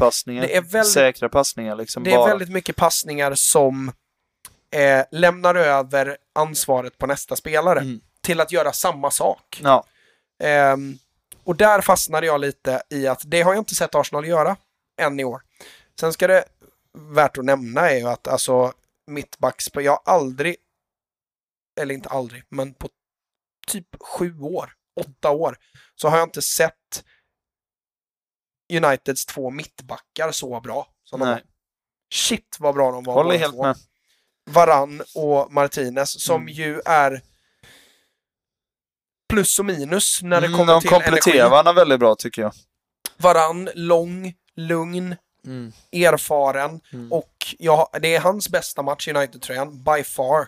är 0.79 0.83
Säkra 0.83 1.29
passningar 1.29 1.75
liksom. 1.75 2.03
Det 2.03 2.11
är 2.11 2.17
bara. 2.17 2.27
väldigt 2.27 2.49
mycket 2.49 2.75
passningar 2.75 3.35
som 3.35 3.91
eh, 4.75 5.05
lämnar 5.11 5.55
över 5.55 6.17
ansvaret 6.33 6.97
på 6.97 7.07
nästa 7.07 7.35
spelare 7.35 7.79
Mm. 7.79 8.01
till 8.21 8.41
att 8.41 8.51
göra 8.51 8.71
samma 8.73 9.11
sak. 9.11 9.59
Ja. 9.63 9.85
Ehm, 10.43 10.97
och 11.43 11.55
där 11.55 11.81
fastnade 11.81 12.27
jag 12.27 12.41
lite 12.41 12.83
i 12.89 13.07
att 13.07 13.21
det 13.25 13.41
har 13.41 13.53
jag 13.53 13.61
inte 13.61 13.75
sett 13.75 13.95
Arsenal 13.95 14.27
göra 14.27 14.57
än 15.01 15.19
i 15.19 15.23
år. 15.23 15.41
Sen 15.99 16.13
ska 16.13 16.27
det 16.27 16.45
värt 16.97 17.37
att 17.37 17.45
nämna 17.45 17.89
är 17.91 17.97
ju 17.97 18.07
att 18.07 18.27
alltså 18.27 18.73
mittbacks, 19.07 19.65
jag 19.73 19.91
har 19.91 20.01
aldrig, 20.13 20.55
eller 21.81 21.93
inte 21.95 22.09
aldrig, 22.09 22.43
men 22.49 22.73
på 22.73 22.89
typ 23.67 23.87
sju 24.01 24.39
år, 24.39 24.73
åtta 25.01 25.31
år, 25.31 25.57
så 25.95 26.07
har 26.09 26.17
jag 26.17 26.27
inte 26.27 26.41
sett 26.41 27.03
Uniteds 28.73 29.25
två 29.25 29.49
mittbackar 29.49 30.31
så 30.31 30.59
bra 30.61 30.87
som 31.03 31.19
de 31.19 31.25
Nej. 31.25 31.33
var. 31.33 31.41
Shit 32.13 32.57
vad 32.59 32.75
bra 32.75 32.91
de 32.91 33.03
var. 33.03 33.13
Håller 33.13 33.37
helt 33.37 33.53
två. 33.53 33.63
med. 33.63 33.75
Varann 34.45 35.01
och 35.15 35.53
Martinez 35.53 36.21
som 36.23 36.41
Mm. 36.41 36.53
ju 36.53 36.81
är 36.85 37.21
plus 39.29 39.59
och 39.59 39.65
minus 39.65 40.19
när 40.21 40.41
det 40.41 40.47
Mm, 40.47 40.59
kommer 40.59 40.73
de 40.73 40.81
till 40.81 40.89
kompletterar 40.89 41.35
energi. 41.35 41.49
varandra 41.51 41.73
väldigt 41.73 41.99
bra 41.99 42.15
tycker 42.15 42.41
jag. 42.41 42.53
Varann, 43.17 43.69
lång, 43.75 44.33
lugn, 44.55 45.15
erfaren 45.91 46.81
Mm. 46.93 47.11
och 47.13 47.31
ja, 47.59 47.89
det 48.01 48.15
är 48.15 48.19
hans 48.19 48.49
bästa 48.49 48.81
match 48.81 49.07
i 49.07 49.11
United-tröjan, 49.13 49.83
by 49.83 50.03
far. 50.03 50.47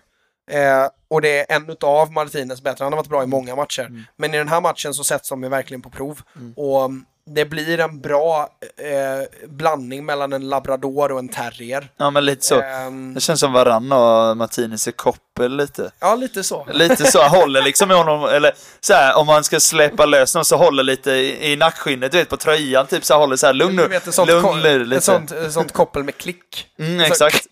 Eh, 0.52 0.88
och 1.08 1.22
det 1.22 1.52
är 1.52 1.56
en 1.56 1.70
utav 1.70 2.12
Martinez 2.12 2.62
bättre, 2.62 2.84
han 2.84 2.94
har 2.94 2.98
varit 2.98 3.10
bra 3.10 3.24
i 3.24 3.28
många 3.28 3.56
matcher. 3.56 3.82
Mm. 3.86 4.04
Men 4.16 4.34
i 4.34 4.38
den 4.38 4.48
här 4.48 4.62
matchen 4.62 4.94
så 4.94 5.04
sätts 5.04 5.30
de 5.30 5.42
verkligen 5.42 5.82
på 5.82 5.90
prov. 5.90 6.22
Och 6.56 6.86
mm, 6.86 7.06
det 7.28 7.46
blir 7.46 7.80
en 7.80 8.02
bra 8.02 8.50
eh, 8.78 9.48
blandning 9.50 10.06
mellan 10.06 10.34
en 10.34 10.50
labrador 10.50 11.12
och 11.12 11.20
en 11.20 11.30
terrier. 11.30 11.90
Ja, 11.98 12.10
men 12.10 12.26
lite 12.26 12.46
så. 12.46 12.62
Ehm, 12.62 13.14
Det 13.14 13.20
känns 13.20 13.40
som 13.40 13.54
Varann 13.54 13.92
och 13.92 14.38
Martinez 14.38 14.88
är 14.88 14.92
koppel 14.92 15.58
lite. 15.58 15.92
ja, 16.00 16.16
lite 16.16 16.44
så. 16.44 16.68
Lite 16.72 17.12
så, 17.12 17.24
håller 17.28 17.62
liksom 17.62 17.92
i 17.92 17.94
honom, 17.94 18.24
eller 18.26 18.54
så 18.80 18.94
här, 18.94 19.18
om 19.18 19.26
man 19.28 19.44
ska 19.44 19.60
släppa 19.60 20.06
lös 20.06 20.36
någon 20.36 20.46
så 20.46 20.58
håller 20.58 20.84
lite 20.84 21.12
i, 21.12 21.52
i 21.52 21.56
nackskinnet, 21.56 22.12
du 22.12 22.18
vet 22.18 22.30
på 22.30 22.38
tröjan, 22.38 22.88
typ 22.88 23.06
så 23.06 23.14
här, 23.14 23.20
håller 23.20 23.36
så 23.36 23.46
här, 23.46 23.54
lugn 23.54 23.76
nu, 23.76 23.88
vet, 23.88 24.08
ett 24.08 24.14
sånt, 24.14 24.30
lugn 24.30 24.60
nu, 24.64 24.84
lite. 24.86 24.98
ett 24.98 25.04
sånt, 25.04 25.32
ett 25.32 25.54
sånt 25.54 25.72
koppel 25.74 26.04
med 26.04 26.18
klick. 26.18 26.68
Mm, 26.80 27.00
så- 27.00 27.06
exakt. 27.06 27.48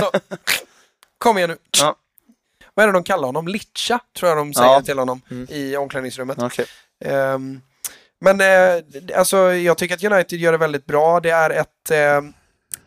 Så, 0.00 0.10
kom 1.18 1.38
igen 1.38 1.50
nu. 1.50 1.56
Ja. 1.80 1.96
Vad 2.74 2.82
är 2.82 2.86
det 2.86 2.92
de 2.92 3.04
kallar 3.04 3.26
honom? 3.28 3.48
Litcha, 3.48 3.98
tror 4.18 4.28
jag 4.28 4.38
de 4.38 4.54
säger 4.54 4.68
Ja. 4.72 4.82
till 4.82 4.98
honom 4.98 5.20
Mm. 5.30 5.46
i 5.50 5.76
omklädningsrummet. 5.76 6.38
Okej. 6.42 6.66
Ehm, 7.04 7.60
men 8.20 8.40
eh, 8.40 8.84
alltså, 9.18 9.36
jag 9.52 9.78
tycker 9.78 9.94
att 9.94 10.12
United 10.12 10.38
gör 10.38 10.52
det 10.52 10.58
väldigt 10.58 10.86
bra. 10.86 11.20
Det 11.20 11.30
är 11.30 11.50
ett... 11.50 11.90
eh, 11.90 12.16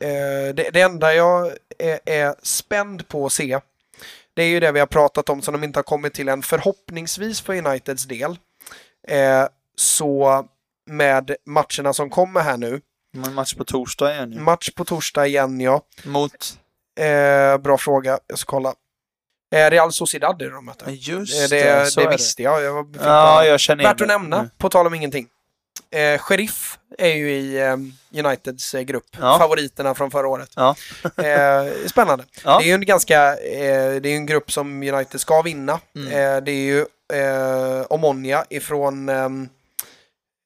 eh, 0.10 0.54
det, 0.54 0.70
det 0.74 0.82
enda 0.82 1.14
jag 1.14 1.52
är, 1.80 2.00
är 2.06 2.36
spänd 2.44 3.08
på 3.08 3.26
att 3.26 3.34
se, 3.34 3.60
det 4.34 4.44
är 4.44 4.48
ju 4.48 4.60
det 4.60 4.72
vi 4.72 4.80
har 4.80 4.88
pratat 4.88 5.30
om 5.30 5.42
som 5.42 5.52
de 5.54 5.64
inte 5.64 5.78
har 5.80 5.84
kommit 5.84 6.14
till 6.14 6.30
än. 6.30 6.42
Förhoppningsvis 6.42 7.42
för 7.42 7.58
Uniteds 7.68 8.06
del, 8.06 8.38
eh, 9.08 9.46
så 9.76 10.46
med 10.90 11.36
matcherna 11.46 11.94
som 11.94 12.10
kommer 12.10 12.42
här 12.42 12.58
nu, 12.58 12.82
Men 13.14 13.34
match 13.34 13.54
på 13.54 13.64
torsdag 13.64 14.14
igen 14.14 14.32
ju. 14.32 14.40
match 14.40 14.70
på 14.76 14.86
torsdag 14.86 15.28
igen 15.28 15.62
ja. 15.62 15.82
Mot... 16.04 16.58
Eh, 17.00 17.58
bra 17.58 17.78
fråga, 17.78 18.20
jag 18.28 18.40
ska 18.40 18.50
kolla. 18.50 18.74
Eh, 19.52 19.70
Real 19.70 19.92
Sociedad 19.92 20.42
är 20.42 20.46
det 20.46 20.52
de 20.56 20.66
möter. 20.66 20.86
Ja, 20.86 20.92
Eh, 20.92 21.10
just 21.10 21.50
det, 21.50 21.58
det, 21.64 21.96
det, 22.04 22.10
visste 22.10 22.44
jag. 22.44 22.64
jag 22.64 22.98
Ja, 23.02 23.46
jag 23.46 23.60
känner 23.60 23.84
Värt 23.84 24.02
att 24.02 24.08
nämna, 24.08 24.38
Mm. 24.38 24.50
på 24.58 24.70
tal 24.70 24.88
om 24.88 24.94
ingenting. 24.94 25.28
Eh, 25.92 26.18
Sheriff 26.20 26.80
är 26.98 27.10
ju 27.10 27.32
i 27.32 27.58
eh, 27.62 27.78
Uniteds 28.26 28.74
eh, 28.74 28.82
grupp. 28.82 29.18
Ja. 29.20 29.38
Favoriterna 29.40 29.96
från 29.96 30.12
förra 30.12 30.28
året. 30.28 30.50
Ja. 30.56 30.76
eh, 31.04 31.88
spännande. 31.88 32.26
Ja. 32.44 32.58
Det 32.60 32.64
är 32.64 32.68
ju 32.68 32.74
en 32.74 32.86
ganska, 32.86 33.36
eh, 33.38 34.02
det 34.02 34.10
är 34.10 34.16
en 34.16 34.26
grupp 34.26 34.52
som 34.52 34.84
United 34.84 35.22
ska 35.22 35.42
vinna. 35.42 35.80
Mm. 35.96 36.44
Det 36.46 36.52
är 36.52 36.56
ju 36.56 36.86
Omonia 37.90 38.46
ifrån 38.50 39.10
ehm, 39.10 39.50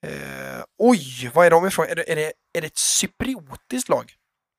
eh, 0.08 0.64
Oj, 0.78 1.32
vad 1.34 1.46
är 1.46 1.50
de 1.50 1.68
ifrån? 1.68 1.86
Är 1.90 1.96
det, 1.96 2.12
är 2.12 2.16
det, 2.16 2.34
är 2.54 2.62
det 2.62 2.68
ett 2.68 2.78
cypriotiskt 2.78 3.90
lag? 3.90 4.14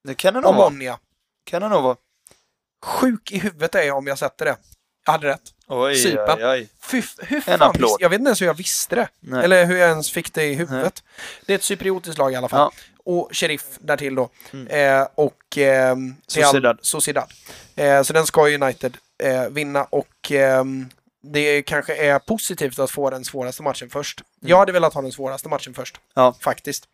Det 0.09 0.15
kan 0.15 0.35
det 0.35 0.41
nog 0.41 0.55
vara. 0.55 0.67
Omonia. 0.67 0.99
Kan 1.51 1.63
det 1.63 1.69
nog 1.69 1.83
vara. 1.83 1.97
Sjuk 2.87 3.33
i 3.33 3.39
huvudet 3.39 3.75
är 3.75 3.83
jag 3.83 3.97
om 3.97 4.07
jag 4.07 4.19
sätter 4.19 4.45
det. 4.45 4.57
Jag 5.07 5.13
hade 5.13 5.29
rätt. 5.29 5.43
Oj, 5.69 5.97
Cypern. 5.97 6.39
oj, 6.39 6.47
oj. 6.47 6.69
Fy, 6.83 7.03
hur 7.19 7.37
En 7.49 7.59
fan 7.59 7.73
visste, 7.79 7.97
jag 8.01 8.11
vet 8.11 8.19
inte 8.19 8.29
ens 8.29 8.43
hur 8.43 8.47
jag 8.47 8.55
visste 8.55 8.95
det. 8.95 9.09
Nej. 9.21 9.45
Eller 9.45 9.65
hur 9.67 9.77
jag 9.77 9.89
ens 9.89 10.11
fick 10.11 10.33
det 10.35 10.45
i 10.45 10.55
huvudet. 10.55 11.03
Det 11.47 11.53
är 11.53 11.57
ett 11.57 11.63
cypriotiskt 11.63 12.19
lag 12.19 12.33
i 12.33 12.37
alla 12.37 12.49
fall. 12.49 12.73
Ja. 12.75 12.83
Och 13.05 13.29
Sheriff 13.33 13.65
därtill 13.81 14.15
då. 14.15 14.31
Mm. 14.53 14.67
Eh, 14.67 15.09
och 15.15 15.59
eh, 15.59 15.97
Sociedad. 16.27 16.79
Sociedad. 16.83 17.31
Eh, 17.77 18.03
så 18.03 18.13
den 18.13 18.27
ska 18.27 18.49
United 18.49 18.97
eh, 19.23 19.49
vinna 19.49 19.85
och 19.85 20.31
ehm, 20.31 20.89
det 21.23 21.63
kanske 21.63 21.97
är 21.97 22.19
positivt 22.19 22.79
att 22.79 22.91
få 22.91 23.11
den 23.11 23.25
svåraste 23.25 23.63
matchen 23.63 23.91
först. 23.91 24.23
Jag 24.49 24.59
hade 24.59 24.73
velat 24.73 24.95
ha 24.95 25.03
den 25.03 25.13
svåraste 25.13 25.49
matchen 25.49 25.75
först. 25.75 25.97
Mm. 25.97 26.05
Ja. 26.15 26.35
Faktiskt. 26.41 26.85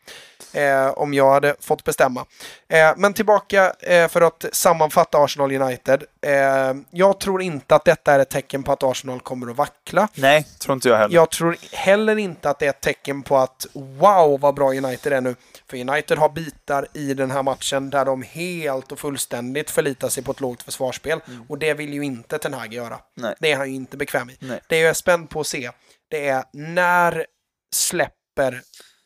Eh, 0.53 0.89
om 0.89 1.15
jag 1.15 1.31
hade 1.33 1.55
fått 1.61 1.85
bestämma. 1.85 2.25
Eh, 2.69 2.93
men 2.97 3.15
tillbaka 3.15 3.73
eh, 3.81 4.09
för 4.09 4.21
att 4.21 4.45
sammanfatta 4.53 5.19
Arsenal 5.19 5.53
United. 5.53 6.05
Eh, 6.27 6.75
jag 6.91 7.21
tror 7.21 7.43
inte 7.43 7.75
att 7.75 7.85
detta 7.85 8.15
är 8.15 8.19
ett 8.19 8.31
tecken 8.31 8.63
på 8.63 8.73
att 8.73 8.83
Arsenal 8.83 9.21
kommer 9.21 9.51
att 9.51 9.57
vackla. 9.57 10.09
Nej, 10.15 10.47
tror 10.59 10.75
inte 10.75 10.89
jag 10.89 10.97
heller. 10.97 11.15
Jag 11.15 11.31
tror 11.31 11.57
heller 11.73 12.17
inte 12.17 12.51
att 12.51 12.59
det 12.59 12.67
är 12.67 12.71
ett 12.71 12.81
tecken 12.81 13.23
på 13.23 13.37
att 13.37 13.67
wow 13.73 14.41
vad 14.41 14.55
bra 14.55 14.69
United 14.69 15.13
är 15.13 15.21
nu. 15.21 15.37
För 15.71 15.77
United 15.77 16.19
har 16.19 16.29
bitar 16.29 16.87
i 16.93 17.15
den 17.15 17.31
här 17.31 17.43
matchen 17.43 17.91
där 17.91 18.05
de 18.05 18.23
helt 18.23 18.93
och 18.93 18.99
fullständigt 18.99 19.71
förlitar 19.71 20.09
sig 20.09 20.23
på 20.23 20.31
ett 20.31 20.41
lågt 20.41 20.63
försvarsspel. 20.63 21.21
Och 21.49 21.59
det 21.59 21.75
vill 21.75 21.95
ju 21.95 22.05
inte 22.05 22.39
Ten 22.39 22.55
Hag 22.55 22.75
göra. 22.75 22.99
Nej. 23.15 23.35
Det 23.41 23.53
är 23.53 23.57
han 23.57 23.69
ju 23.69 23.75
inte 23.75 23.97
bekväm 23.97 24.31
i. 24.31 24.37
Nej. 24.41 24.61
Det 24.69 24.79
jag 24.79 24.91
är 24.91 24.95
spänd 24.95 25.31
på 25.31 25.41
att 25.41 25.47
se, 25.47 25.71
det 26.09 26.29
är 26.29 26.45
när 26.53 27.27
släpper 27.73 28.63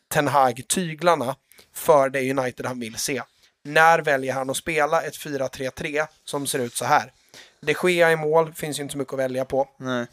Ten 0.09 0.27
Hag 0.27 0.67
tyglarna 0.67 1.35
för 1.73 2.09
det 2.09 2.31
United 2.31 2.65
han 2.65 2.79
vill 2.79 2.95
se? 2.95 3.21
När 3.63 3.99
väljer 3.99 4.33
han 4.33 4.49
att 4.49 4.57
spela 4.57 5.01
ett 5.01 5.17
4-3-3 5.17 6.07
som 6.23 6.47
ser 6.47 6.59
ut 6.59 6.75
så 6.75 6.85
här? 6.85 7.13
De 7.61 7.75
Gea 7.83 8.11
i 8.11 8.15
mål, 8.15 8.53
finns 8.53 8.79
ju 8.79 8.83
inte 8.83 8.91
så 8.91 8.97
mycket 8.97 9.13
att 9.13 9.19
välja 9.19 9.45
på. 9.45 9.69
Nej. 9.79 10.05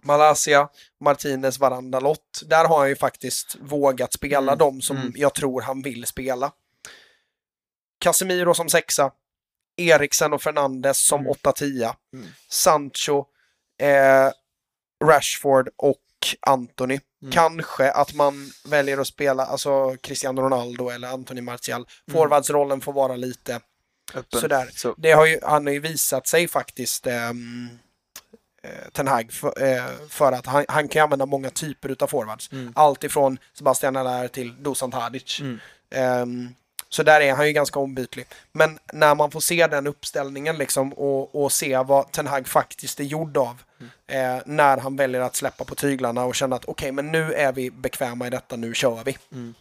Malaysia, 0.00 0.68
Martinez, 1.00 1.58
Varanda, 1.58 2.00
Lott. 2.00 2.42
Där 2.46 2.64
har 2.64 2.78
han 2.78 2.88
ju 2.88 2.96
faktiskt 2.96 3.56
vågat 3.60 4.12
spela 4.12 4.52
Mm. 4.52 4.58
dem 4.58 4.82
som 4.82 4.96
Mm. 4.96 5.12
jag 5.16 5.34
tror 5.34 5.60
han 5.62 5.82
vill 5.82 6.06
spela. 6.06 6.52
Casemiro 7.98 8.54
som 8.54 8.68
sexa. 8.68 9.10
Eriksen 9.76 10.32
och 10.32 10.42
Fernandes 10.42 11.06
som 11.06 11.20
Mm. 11.20 11.30
8-10. 11.32 11.94
Mm. 12.14 12.26
Sancho, 12.50 13.24
eh, 13.80 14.30
Rashford 15.04 15.68
och 15.76 16.01
Anthony. 16.40 17.00
Mm. 17.22 17.32
Kanske 17.32 17.90
att 17.90 18.14
man 18.14 18.50
väljer 18.64 18.98
att 18.98 19.06
spela 19.06 19.46
alltså 19.46 19.96
Cristiano 20.00 20.42
Ronaldo 20.42 20.88
eller 20.88 21.08
Anthony 21.08 21.40
Martial. 21.40 21.76
Mm. 21.80 22.18
Forwardsrollen 22.18 22.80
får 22.80 22.92
vara 22.92 23.16
lite 23.16 23.60
Öppen. 24.14 24.40
sådär. 24.40 24.70
Så. 24.72 24.94
Det 24.98 25.12
har 25.12 25.26
ju, 25.26 25.38
han 25.42 25.66
har 25.66 25.72
ju 25.72 25.80
visat 25.80 26.26
sig 26.26 26.48
faktiskt 26.48 27.06
eh, 27.06 27.32
Ten 28.92 29.08
Hag 29.08 29.32
för, 29.32 29.62
eh, 29.62 29.84
för 30.08 30.32
att 30.32 30.46
han, 30.46 30.64
han 30.68 30.88
kan 30.88 31.02
använda 31.02 31.26
många 31.26 31.50
typer 31.50 31.88
utav 31.88 32.06
forwards. 32.06 32.52
Mm. 32.52 32.72
Allt 32.76 33.04
ifrån 33.04 33.38
Sebastian 33.58 33.96
Allaire 33.96 34.28
till 34.28 34.62
Dusan 34.62 34.90
Tadic. 34.90 35.40
Mm. 35.40 35.58
Ehm, 35.90 36.54
så 36.92 37.02
där 37.02 37.20
är 37.20 37.32
han 37.34 37.46
ju 37.46 37.52
ganska 37.52 37.78
ombytlig. 37.80 38.26
Men 38.52 38.78
när 38.92 39.14
man 39.14 39.30
får 39.30 39.40
se 39.40 39.66
den 39.66 39.86
uppställningen 39.86 40.56
liksom 40.56 40.92
och, 40.92 41.44
och 41.44 41.52
se 41.52 41.78
vad 41.78 42.12
Ten 42.12 42.26
Hag 42.26 42.48
faktiskt 42.48 43.00
är 43.00 43.04
gjord 43.04 43.36
av. 43.36 43.62
Mm. 44.08 44.36
Eh, 44.36 44.42
när 44.46 44.76
han 44.78 44.96
väljer 44.96 45.20
att 45.20 45.36
släppa 45.36 45.64
på 45.64 45.74
tyglarna 45.74 46.24
och 46.24 46.34
känna 46.34 46.56
att 46.56 46.64
okej, 46.64 46.92
men 46.92 47.12
nu 47.12 47.32
är 47.34 47.52
vi 47.52 47.70
bekväma 47.70 48.26
i 48.26 48.30
detta, 48.30 48.56
nu 48.56 48.74
kör 48.74 49.04
vi. 49.04 49.18
Mm. 49.32 49.54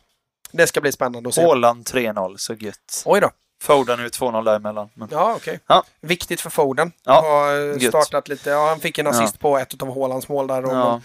Det 0.52 0.68
ska 0.68 0.82
bli 0.82 0.92
spännande 0.92 1.30
att 1.30 1.36
se. 1.36 1.42
Haaland 1.42 1.86
3-0, 1.86 2.38
så 2.38 2.54
gött. 2.54 3.04
Oj 3.06 3.22
då. 3.22 3.30
Foden 3.62 4.00
är 4.00 4.10
2-0 4.10 4.46
däremellan. 4.46 4.90
Men... 4.94 5.08
Ja, 5.12 5.34
okej. 5.36 5.60
Ja. 5.68 5.84
Viktigt 6.02 6.42
för 6.42 6.50
Foden. 6.50 6.92
Ja, 7.04 7.22
Har 7.22 7.84
eh, 7.84 7.90
startat 7.90 8.28
lite, 8.28 8.50
ja, 8.50 8.68
han 8.70 8.80
fick 8.80 8.98
en 8.98 9.08
assist 9.08 9.40
på 9.40 9.58
ett 9.58 9.82
av 9.82 9.94
Haalands 9.96 10.28
mål 10.28 10.48
där 10.48 10.66
och, 10.66 10.72
Ja. 10.74 11.02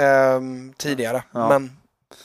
ehm, 0.00 0.72
tidigare. 0.76 1.22
Ja. 1.32 1.48
Men 1.48 1.76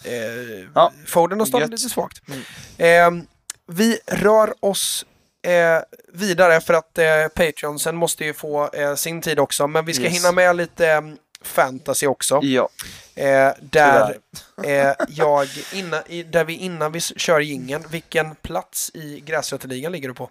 eh, 0.05 0.67
Ja, 0.75 0.91
Foden 1.07 1.39
har 1.39 1.45
startat 1.45 1.61
gött. 1.61 1.79
lite 1.79 1.89
svagt. 1.89 2.21
Mm. 2.27 2.41
Ehm, 2.77 3.27
vi 3.71 3.99
rör 4.07 4.53
oss 4.59 5.05
eh, 5.47 5.81
vidare 6.13 6.61
för 6.61 6.73
att 6.73 6.97
eh, 6.97 7.05
Patreonsen 7.35 7.95
måste 7.95 8.25
ju 8.25 8.33
få 8.33 8.69
eh, 8.73 8.95
sin 8.95 9.21
tid 9.21 9.39
också. 9.39 9.67
Men 9.67 9.85
vi 9.85 9.93
ska 9.93 10.03
Yes. 10.03 10.13
hinna 10.13 10.31
med 10.31 10.55
lite 10.55 10.87
eh, 10.91 11.01
fantasy 11.43 12.07
också. 12.07 12.39
Ja, 12.43 12.69
Eh, 13.15 13.51
där, 13.61 14.17
eh, 14.63 14.93
jag, 15.09 15.47
innan, 15.73 16.01
i, 16.07 16.23
där 16.23 16.43
vi 16.45 16.53
innan 16.53 16.91
vi 16.91 16.99
kör 16.99 17.39
gingen, 17.39 17.83
vilken 17.89 18.35
plats 18.35 18.91
i 18.93 19.19
gräsrötterligan 19.19 19.91
ligger 19.91 20.07
du 20.07 20.13
på? 20.13 20.29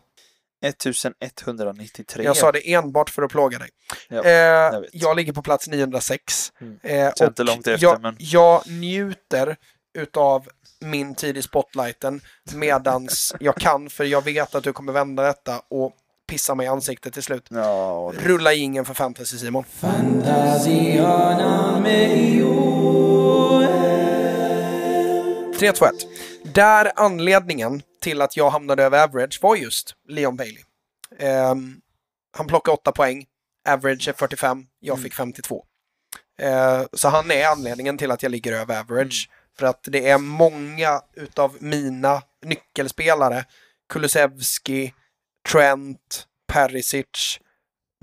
1193. 0.63 2.25
Jag 2.25 2.37
sa 2.37 2.53
det 2.53 2.73
enbart 2.73 3.11
för 3.11 3.23
att 3.23 3.31
plåga 3.31 3.59
dig. 3.59 3.69
Ja, 4.09 4.25
eh, 4.25 4.31
jag 4.31 4.85
jag, 4.93 5.17
ligger 5.17 5.33
på 5.33 5.43
plats 5.43 5.69
906. 5.69 6.53
Mm. 6.61 6.79
Eh, 6.83 7.13
inte 7.27 7.43
långt 7.43 7.67
efter, 7.67 7.87
jag, 7.87 8.03
men- 8.03 8.17
jag 8.19 8.63
njuter 8.71 9.57
utav 9.99 10.49
min 10.81 11.15
tid 11.15 11.37
i 11.37 11.43
spotlighten 11.43 12.21
medans 12.55 13.35
jag 13.41 13.57
kan, 13.57 13.91
för 13.91 14.05
jag 14.05 14.25
vet 14.25 14.55
att 14.55 14.65
du 14.65 14.73
kommer 14.73 14.93
vända 14.93 15.23
detta 15.23 15.63
och 15.69 15.93
pissa 16.29 16.55
mig 16.55 16.67
i 16.67 16.69
ansiktet 16.69 17.13
till 17.15 17.23
slut. 17.23 17.47
Ja, 17.51 18.13
det- 18.15 18.21
Rulla 18.29 18.55
ingen 18.55 18.85
för 18.85 18.95
fantasy 18.95 19.39
Simon. 19.39 19.65
Fantasyhörnan 19.65 21.83
med 21.83 22.35
Joel. 22.35 23.67
3, 25.59 25.73
2, 25.73 25.85
1. 25.87 25.93
Där 26.55 26.93
anledningen 26.97 27.83
till 28.03 28.23
att 28.23 28.37
jag 28.37 28.51
hamnade 28.51 28.85
över 28.85 29.05
average 29.05 29.39
var 29.43 29.57
just 29.57 29.95
Leon 30.09 30.37
Bailey. 30.37 30.63
Ehm, 31.19 31.77
han 32.37 32.47
plockade 32.47 32.75
8 32.75 32.93
poäng, 32.93 33.25
average 33.69 34.09
är 34.09 34.13
45, 34.13 34.67
jag 34.81 35.03
fick 35.03 35.15
52. 35.15 35.65
Eh, 36.41 36.83
så 36.93 37.09
han 37.09 37.31
är 37.31 37.47
anledningen 37.47 37.99
till 37.99 38.11
att 38.11 38.23
jag 38.23 38.33
ligger 38.33 38.53
över 38.53 38.81
average. 38.81 39.31
För 39.59 39.67
att 39.67 39.81
det 39.83 40.09
är 40.09 40.19
många 40.19 41.01
utav 41.17 41.57
mina 41.61 42.23
nyckelspelare, 42.45 43.45
Kulusevski, 43.93 44.95
Trent, 45.53 46.27
Perisic, 46.53 47.41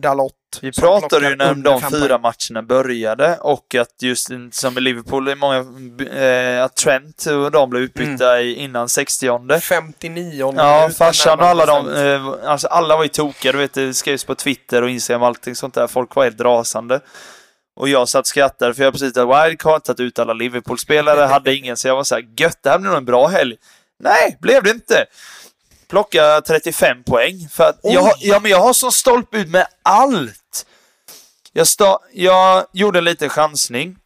Dalot. 0.01 0.33
Vi 0.61 0.71
pratade 0.71 1.29
ju 1.29 1.35
när 1.35 1.53
de 1.53 1.81
fyra 1.81 2.17
matcherna 2.17 2.63
började 2.63 3.37
och 3.37 3.75
att 3.75 4.01
just 4.01 4.29
som 4.51 4.77
i 4.77 4.81
Liverpool, 4.81 5.27
är 5.27 5.35
många, 5.35 5.57
eh, 6.21 6.63
att 6.63 6.75
Trent 6.75 7.25
och 7.25 7.51
de 7.51 7.69
blev 7.69 7.83
utbytta 7.83 8.41
i, 8.41 8.53
innan 8.53 8.89
60 8.89 9.59
59 9.61 10.53
Ja, 10.57 10.89
farsan 10.97 11.39
och 11.39 11.45
alla 11.45 11.65
de, 11.65 11.93
eh, 11.93 12.49
alltså 12.51 12.67
alla 12.67 12.95
var 12.95 13.03
ju 13.03 13.09
tokiga, 13.09 13.51
du 13.51 13.57
vet, 13.57 13.73
det 13.73 13.93
skrevs 13.93 14.23
på 14.23 14.35
Twitter 14.35 14.81
och 14.81 14.89
Instagram 14.89 15.21
och 15.21 15.27
allting 15.27 15.55
sånt 15.55 15.73
där. 15.73 15.87
Folk 15.87 16.15
var 16.15 16.23
helt 16.23 16.41
rasande. 16.41 16.99
Och 17.77 17.89
jag 17.89 18.09
satt 18.09 18.19
och 18.19 18.27
skrattade 18.27 18.73
för 18.73 18.83
jag 18.83 18.93
precis 18.93 19.13
tagit 19.13 19.49
wildcard, 19.49 19.83
tagit 19.83 19.99
ut 19.99 20.19
alla 20.19 20.33
Liverpool-spelare, 20.33 21.21
hade 21.21 21.55
ingen, 21.55 21.77
så 21.77 21.87
jag 21.87 21.95
var 21.95 22.03
så 22.03 22.15
här, 22.15 22.25
gött, 22.37 22.59
det 22.63 22.69
här 22.69 22.79
blir 22.79 22.89
nog 22.89 22.97
en 22.97 23.05
bra 23.05 23.27
helg. 23.27 23.55
Nej, 23.99 24.37
blev 24.41 24.63
det 24.63 24.69
inte. 24.69 25.05
Plocka 25.89 26.41
35 26.41 27.03
poäng. 27.03 27.49
För 27.51 27.63
att 27.63 27.79
jag, 27.83 28.13
ja, 28.19 28.39
men 28.39 28.51
jag 28.51 28.59
har 28.59 28.73
sån 28.73 28.91
stolpe 28.91 29.37
ut 29.37 29.49
med 29.49 29.67
allt. 29.83 30.65
Jag, 31.53 31.67
sta, 31.67 31.99
jag 32.13 32.65
gjorde 32.73 32.99
en 32.99 33.05
liten 33.05 33.29
chansning. 33.29 33.97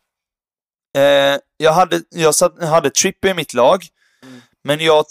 Eh, 0.97 1.37
jag 1.57 1.73
hade, 1.73 2.01
jag 2.09 2.35
satt, 2.35 2.63
hade 2.63 2.89
Trippier 2.89 3.31
i 3.31 3.35
mitt 3.35 3.53
lag. 3.53 3.83
Men 4.63 4.79
jag, 4.79 5.05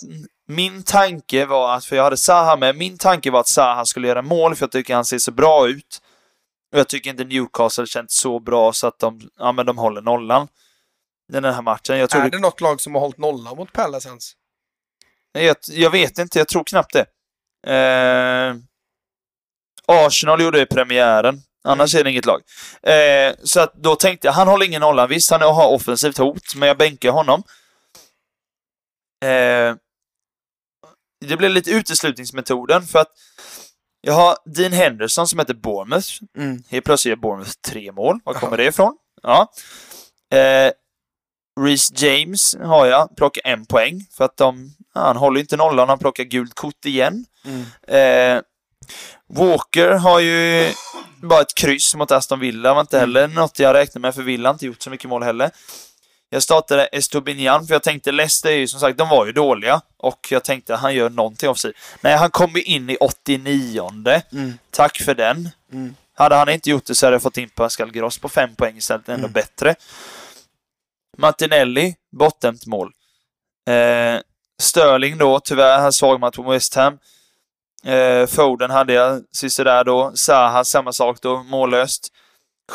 min 0.48 0.82
tanke 0.82 1.46
var 1.46 1.74
att, 1.74 1.84
för 1.84 1.96
jag 1.96 2.04
hade 2.04 2.16
Zaha 2.16 2.56
med, 2.56 2.76
min 2.76 2.98
tanke 2.98 3.30
var 3.30 3.40
att 3.40 3.48
Zaha 3.48 3.84
skulle 3.84 4.08
göra 4.08 4.22
mål 4.22 4.56
för 4.56 4.62
jag 4.62 4.72
tycker 4.72 4.94
han 4.94 5.04
ser 5.04 5.18
så 5.18 5.30
bra 5.30 5.68
ut. 5.68 6.00
Och 6.72 6.78
jag 6.78 6.88
tycker 6.88 7.10
inte 7.10 7.24
Newcastle 7.24 7.86
känns 7.86 8.12
så 8.12 8.40
bra 8.40 8.72
så 8.72 8.86
att 8.86 8.98
de, 8.98 9.30
ja 9.38 9.52
men 9.52 9.66
de 9.66 9.78
håller 9.78 10.02
nollan. 10.02 10.48
Den 11.28 11.44
här 11.44 11.62
matchen. 11.62 11.98
Jag 11.98 12.10
tror 12.10 12.22
Är 12.22 12.30
det 12.30 12.38
något 12.38 12.60
lag 12.60 12.80
som 12.80 12.94
har 12.94 13.00
hållit 13.00 13.18
nolla 13.18 13.54
mot 13.54 13.72
Palace 13.72 14.08
ens? 14.08 14.32
jag, 15.32 15.56
jag 15.68 15.90
vet 15.90 16.18
inte, 16.18 16.38
jag 16.38 16.48
tror 16.48 16.64
knappt 16.64 16.92
det. 16.92 17.06
Eh, 17.66 18.54
Arsenal 19.86 20.42
gjorde 20.42 20.58
det 20.58 20.62
i 20.62 20.66
premiären. 20.66 21.42
Annars 21.64 21.94
är 21.94 22.04
det 22.04 22.10
inget 22.10 22.26
lag. 22.26 22.40
Eh, 22.82 23.34
så 23.44 23.60
att 23.60 23.74
då 23.74 23.96
tänkte 23.96 24.26
jag, 24.26 24.32
han 24.32 24.48
håller 24.48 24.66
ingen 24.66 24.80
nollan. 24.80 25.08
Visst, 25.08 25.30
han 25.30 25.42
har 25.42 25.68
offensivt 25.68 26.18
hot, 26.18 26.54
men 26.54 26.68
jag 26.68 26.78
bänkar 26.78 27.10
honom. 27.10 27.42
Eh, 29.24 29.74
det 31.26 31.36
blev 31.36 31.50
lite 31.50 31.70
uteslutningsmetoden 31.70 32.82
för 32.82 32.98
att 32.98 33.12
jag 34.00 34.12
har 34.12 34.36
Dean 34.44 34.72
Henderson 34.72 35.28
som 35.28 35.38
heter 35.38 35.54
Bournemouth. 35.54 36.08
Mm. 36.36 36.62
Helt 36.68 36.84
plötsligt 36.84 37.10
gör 37.10 37.16
Bournemouth 37.16 37.52
tre 37.68 37.92
mål. 37.92 38.20
Var 38.24 38.34
kommer 38.34 38.56
det 38.56 38.64
ifrån? 38.64 38.96
Ja. 39.22 39.52
Eh, 40.32 40.72
Reece 41.60 41.92
James 42.02 42.56
har 42.62 42.86
jag, 42.86 43.16
plockar 43.16 43.42
en 43.44 43.66
poäng 43.66 44.06
för 44.16 44.24
att 44.24 44.36
de, 44.36 44.74
ja, 44.94 45.00
han 45.00 45.16
håller 45.16 45.40
inte 45.40 45.56
nollan, 45.56 45.88
han 45.88 45.98
plockar 45.98 46.24
gult 46.24 46.54
kort 46.54 46.84
igen. 46.84 47.24
Mm. 47.44 47.64
Eh, 47.88 48.42
Walker 49.28 49.90
har 49.90 50.20
ju 50.20 50.72
bara 51.22 51.40
ett 51.40 51.54
kryss 51.54 51.94
mot 51.94 52.10
Aston 52.10 52.40
Villa, 52.40 52.74
var 52.74 52.80
inte 52.80 52.98
heller 52.98 53.28
något 53.28 53.58
jag 53.58 53.74
räknade 53.74 54.00
med 54.00 54.14
för 54.14 54.22
Villa 54.22 54.50
inte 54.50 54.66
gjort 54.66 54.82
så 54.82 54.90
mycket 54.90 55.10
mål 55.10 55.22
heller. 55.22 55.50
Jag 56.32 56.42
startade 56.42 56.86
Estobinian 56.86 57.66
för 57.66 57.74
jag 57.74 57.82
tänkte 57.82 58.12
Leicester 58.12 58.48
är 58.50 58.56
ju 58.56 58.68
som 58.68 58.80
sagt, 58.80 58.98
de 58.98 59.08
var 59.08 59.26
ju 59.26 59.32
dåliga 59.32 59.80
och 59.96 60.28
jag 60.30 60.44
tänkte 60.44 60.74
han 60.76 60.94
gör 60.94 61.10
någonting 61.10 61.48
av 61.48 61.54
sig. 61.54 61.72
Nej, 62.00 62.16
han 62.16 62.30
kom 62.30 62.50
ju 62.52 62.62
in 62.62 62.90
i 62.90 62.96
89 62.96 63.90
Mm. 64.32 64.58
Tack 64.70 64.98
för 64.98 65.14
den. 65.14 65.48
Mm. 65.72 65.94
Hade 66.14 66.34
han 66.34 66.48
inte 66.48 66.70
gjort 66.70 66.84
det 66.86 66.94
så 66.94 67.06
hade 67.06 67.14
jag 67.14 67.22
fått 67.22 67.36
in 67.36 67.48
Pascal 67.48 67.90
Gross 67.90 68.18
på 68.18 68.28
fem 68.28 68.54
poäng 68.54 68.76
istället, 68.76 69.08
ändå 69.08 69.24
Mm. 69.26 69.32
bättre. 69.32 69.74
Martinelli, 71.18 71.96
bortdömt 72.12 72.66
mål. 72.66 72.92
Eh, 73.70 74.20
Sterling 74.62 75.18
då, 75.18 75.40
tyvärr, 75.40 75.78
han 75.78 75.92
svag 75.92 76.20
match 76.20 76.36
på 76.36 76.42
West 76.42 76.74
Ham. 76.74 76.98
Eh, 77.84 78.26
Foden 78.26 78.70
hade 78.70 78.92
jag 78.92 79.22
där 79.56 79.84
då. 79.84 80.12
Zaha, 80.14 80.64
samma 80.64 80.92
sak 80.92 81.18
då, 81.22 81.42
mållöst. 81.42 82.08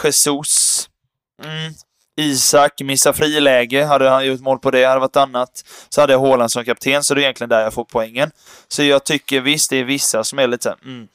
Jesus. 0.04 0.90
Mm. 1.44 1.74
Isak, 2.18 2.82
missar 2.82 3.14
friläge. 3.14 3.84
Hade 3.84 4.10
han 4.10 4.26
gjort 4.26 4.42
mål 4.42 4.60
på 4.60 4.72
det, 4.72 4.86
hade 4.86 5.00
varit 5.00 5.16
annat. 5.16 5.64
Så 5.90 6.02
hade 6.02 6.14
jag 6.14 6.20
Haaland 6.20 6.52
som 6.52 6.66
kapten, 6.66 7.04
så 7.04 7.14
det 7.14 7.22
är 7.22 7.24
egentligen 7.24 7.50
där 7.50 7.62
jag 7.62 7.74
får 7.74 7.86
poängen. 7.86 8.32
Så 8.68 8.84
jag 8.84 9.04
tycker 9.04 9.42
visst, 9.42 9.70
det 9.70 9.78
är 9.78 9.84
vissa 9.84 10.24
som 10.24 10.40
är 10.40 10.48
lite 10.48 10.76
mm. 10.86 11.08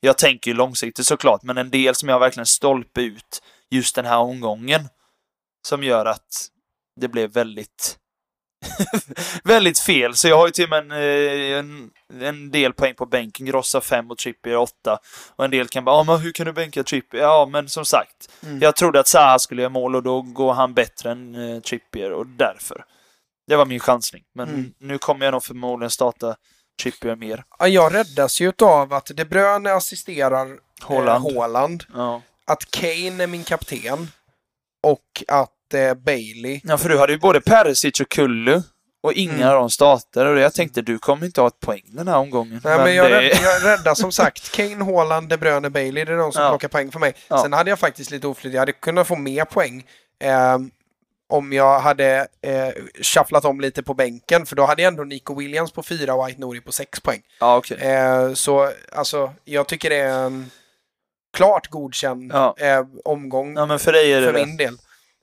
Jag 0.00 0.18
tänker 0.18 0.50
ju 0.50 0.56
långsiktigt 0.56 1.06
såklart, 1.06 1.42
men 1.42 1.58
en 1.58 1.70
del 1.70 1.94
som 1.94 2.08
jag 2.08 2.18
verkligen 2.18 2.46
stolpe 2.46 3.00
ut 3.00 3.42
just 3.70 3.94
den 3.94 4.06
här 4.06 4.18
omgången. 4.18 4.88
Som 5.66 5.82
gör 5.82 6.06
att 6.06 6.48
det 7.00 7.08
blev 7.08 7.30
väldigt 7.30 7.98
väldigt 9.44 9.78
fel. 9.78 10.14
Så 10.16 10.28
jag 10.28 10.36
har 10.36 10.46
ju 10.46 10.50
till 10.52 10.64
och 10.64 10.70
med 10.70 10.78
en, 10.78 10.90
eh, 10.92 11.58
en, 11.58 11.90
en 12.22 12.50
del 12.50 12.72
poäng 12.72 12.94
på 12.94 13.06
bänken. 13.06 13.46
Grossa 13.46 13.80
5 13.80 14.10
och 14.10 14.18
Trippier 14.18 14.56
8. 14.56 14.98
Och 15.36 15.44
en 15.44 15.50
del 15.50 15.68
kan 15.68 15.84
bara, 15.84 15.96
ja 15.96 16.02
men 16.04 16.18
hur 16.18 16.32
kan 16.32 16.46
du 16.46 16.52
bänka 16.52 16.82
Trippier? 16.84 17.22
Ja 17.22 17.48
men 17.52 17.68
som 17.68 17.84
sagt, 17.84 18.28
Mm. 18.42 18.58
jag 18.60 18.76
trodde 18.76 19.00
att 19.00 19.08
Zaha 19.08 19.38
skulle 19.38 19.62
göra 19.62 19.70
mål 19.70 19.96
och 19.96 20.02
då 20.02 20.22
går 20.22 20.52
han 20.52 20.74
bättre 20.74 21.10
än 21.10 21.34
eh, 21.34 21.60
Trippier 21.60 22.12
och 22.12 22.26
därför. 22.26 22.84
Det 23.46 23.56
var 23.56 23.66
min 23.66 23.80
chansning. 23.80 24.22
Men 24.34 24.48
Mm. 24.48 24.72
nu 24.78 24.98
kommer 24.98 25.24
jag 25.26 25.32
nog 25.32 25.42
förmodligen 25.44 25.90
starta 25.90 26.36
Trippier 26.82 27.16
mer. 27.16 27.44
Ja, 27.58 27.68
Jag 27.68 27.94
räddas 27.94 28.40
ju 28.40 28.52
av 28.62 28.92
att 28.92 29.06
De 29.14 29.24
Bruyne 29.24 29.72
assisterar 29.72 30.48
Haaland. 30.82 31.84
Eh, 31.88 31.94
Ja. 31.94 32.22
att 32.46 32.70
Kane 32.70 33.22
är 33.22 33.26
min 33.26 33.44
kapten 33.44 34.08
och 34.82 35.24
att 35.28 35.52
eh, 35.74 35.94
Bailey. 35.94 36.60
ja, 36.64 36.78
för 36.78 36.88
du 36.88 36.98
hade 36.98 37.12
ju 37.12 37.18
både 37.18 37.40
Perisic 37.40 38.00
och 38.00 38.08
Kullu 38.08 38.62
och 39.02 39.12
inga 39.12 39.32
Mm. 39.34 39.48
av 39.48 39.54
dem 39.54 39.70
startade 39.70 40.30
och 40.30 40.38
jag 40.38 40.54
tänkte 40.54 40.82
du 40.82 40.98
kommer 40.98 41.26
inte 41.26 41.40
ha 41.40 41.48
ett 41.48 41.60
poäng 41.60 41.82
den 41.86 42.08
här 42.08 42.16
omgången. 42.16 42.60
Nej, 42.64 42.78
men, 42.78 42.94
jag, 42.94 43.10
det- 43.10 43.20
rädd, 43.20 43.38
jag 43.42 43.62
räddar 43.64 43.94
som 43.94 44.12
sagt 44.12 44.52
Kane, 44.52 44.84
Haaland, 44.84 45.28
De 45.28 45.36
Bruyne, 45.36 45.70
Bailey. 45.70 46.04
Det 46.04 46.12
är 46.12 46.16
de 46.16 46.32
som 46.32 46.42
Ja. 46.42 46.48
plockar 46.50 46.68
poäng 46.68 46.92
för 46.92 46.98
mig. 47.00 47.14
Ja. 47.28 47.42
Sen 47.42 47.52
hade 47.52 47.70
jag 47.70 47.78
faktiskt 47.78 48.10
lite 48.10 48.26
oflyt. 48.26 48.52
Jag 48.52 48.60
hade 48.60 48.72
kunnat 48.72 49.06
få 49.08 49.16
mer 49.16 49.44
poäng. 49.44 49.86
Eh, 50.24 50.58
om 51.30 51.52
jag 51.52 51.80
hade 51.80 52.26
eh, 52.42 52.68
shufflat 53.02 53.44
om 53.44 53.60
lite 53.60 53.82
på 53.82 53.94
bänken, 53.94 54.46
för 54.46 54.56
då 54.56 54.64
hade 54.66 54.82
jag 54.82 54.88
ändå 54.90 55.04
Nico 55.04 55.34
Williams 55.34 55.72
på 55.72 55.82
fyra 55.82 56.14
och 56.14 56.28
White 56.28 56.40
Nouri 56.40 56.60
på 56.60 56.72
sex 56.72 57.00
poäng. 57.00 57.22
Ja, 57.40 57.56
okej. 57.56 57.78
Eh, 57.80 58.32
så 58.32 58.72
alltså, 58.92 59.32
jag 59.44 59.68
tycker 59.68 59.90
det 59.90 59.96
är 59.96 60.24
en 60.26 60.50
klart 61.36 61.66
godkänd 61.70 62.30
Ja. 62.34 62.54
eh, 62.58 62.82
omgång 63.04 63.56
Ja, 63.56 63.66
men 63.66 63.78
för 63.78 63.92
för 63.92 64.32
min 64.32 64.56
del. 64.56 64.78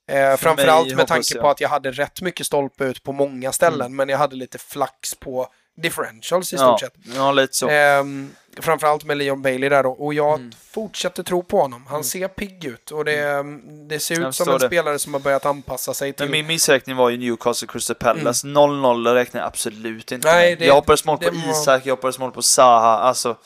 Eh, 0.07 0.35
framförallt 0.37 0.95
med 0.95 1.07
tanke 1.07 1.33
jag. 1.35 1.41
på 1.41 1.49
att 1.49 1.61
jag 1.61 1.69
hade 1.69 1.91
rätt 1.91 2.21
mycket 2.21 2.45
stolpe 2.45 2.83
ut 2.85 3.03
på 3.03 3.11
många 3.11 3.51
ställen, 3.51 3.81
Mm. 3.81 3.95
men 3.95 4.09
jag 4.09 4.17
hade 4.17 4.35
lite 4.35 4.57
flax 4.57 5.15
på 5.15 5.47
differentials 5.81 6.53
i 6.53 6.55
Ja, 6.55 6.77
stort 6.77 6.79
sett. 6.79 6.93
ja, 7.15 7.31
lite 7.31 7.53
så. 7.53 7.67
Ehm, 7.69 8.31
framförallt 8.59 9.03
med 9.03 9.17
Leon 9.17 9.41
Bailey 9.41 9.69
där 9.69 9.83
då. 9.83 9.91
Och 9.91 10.13
jag 10.13 10.39
Mm. 10.39 10.51
fortsätter 10.71 11.23
tro 11.23 11.43
på 11.43 11.59
honom. 11.61 11.85
Han 11.89 12.03
ser 12.03 12.27
pigg 12.27 12.65
ut 12.65 12.91
och 12.91 13.05
det, 13.05 13.43
det 13.89 13.99
ser 13.99 14.19
Jag 14.19 14.29
ut 14.29 14.35
som 14.35 14.49
en 14.49 14.59
det. 14.59 14.67
spelare 14.67 14.99
som 14.99 15.13
har 15.13 15.19
börjat 15.21 15.45
anpassa 15.45 15.93
sig 15.93 16.13
till... 16.13 16.25
Men 16.25 16.31
min 16.31 16.47
missräkning 16.47 16.95
var 16.95 17.09
ju 17.09 17.17
Newcastle 17.17 17.67
Crystal 17.67 17.95
Palace. 17.95 18.47
0-0 18.47 19.13
räknar 19.13 19.41
jag 19.41 19.47
absolut 19.47 20.11
inte 20.11 20.29
Mm. 20.29 20.39
Nej, 20.39 20.49
med. 20.51 20.59
det- 20.59 20.65
Jag 20.65 20.73
hoppades 20.75 21.05
mål 21.05 21.17
på 21.17 21.31
var- 21.31 21.51
Isak, 21.51 21.81
jag 21.85 21.93
hoppades 21.95 22.19
mål 22.19 22.31
på 22.31 22.41
Zaha, 22.41 22.97
alltså. 22.99 23.37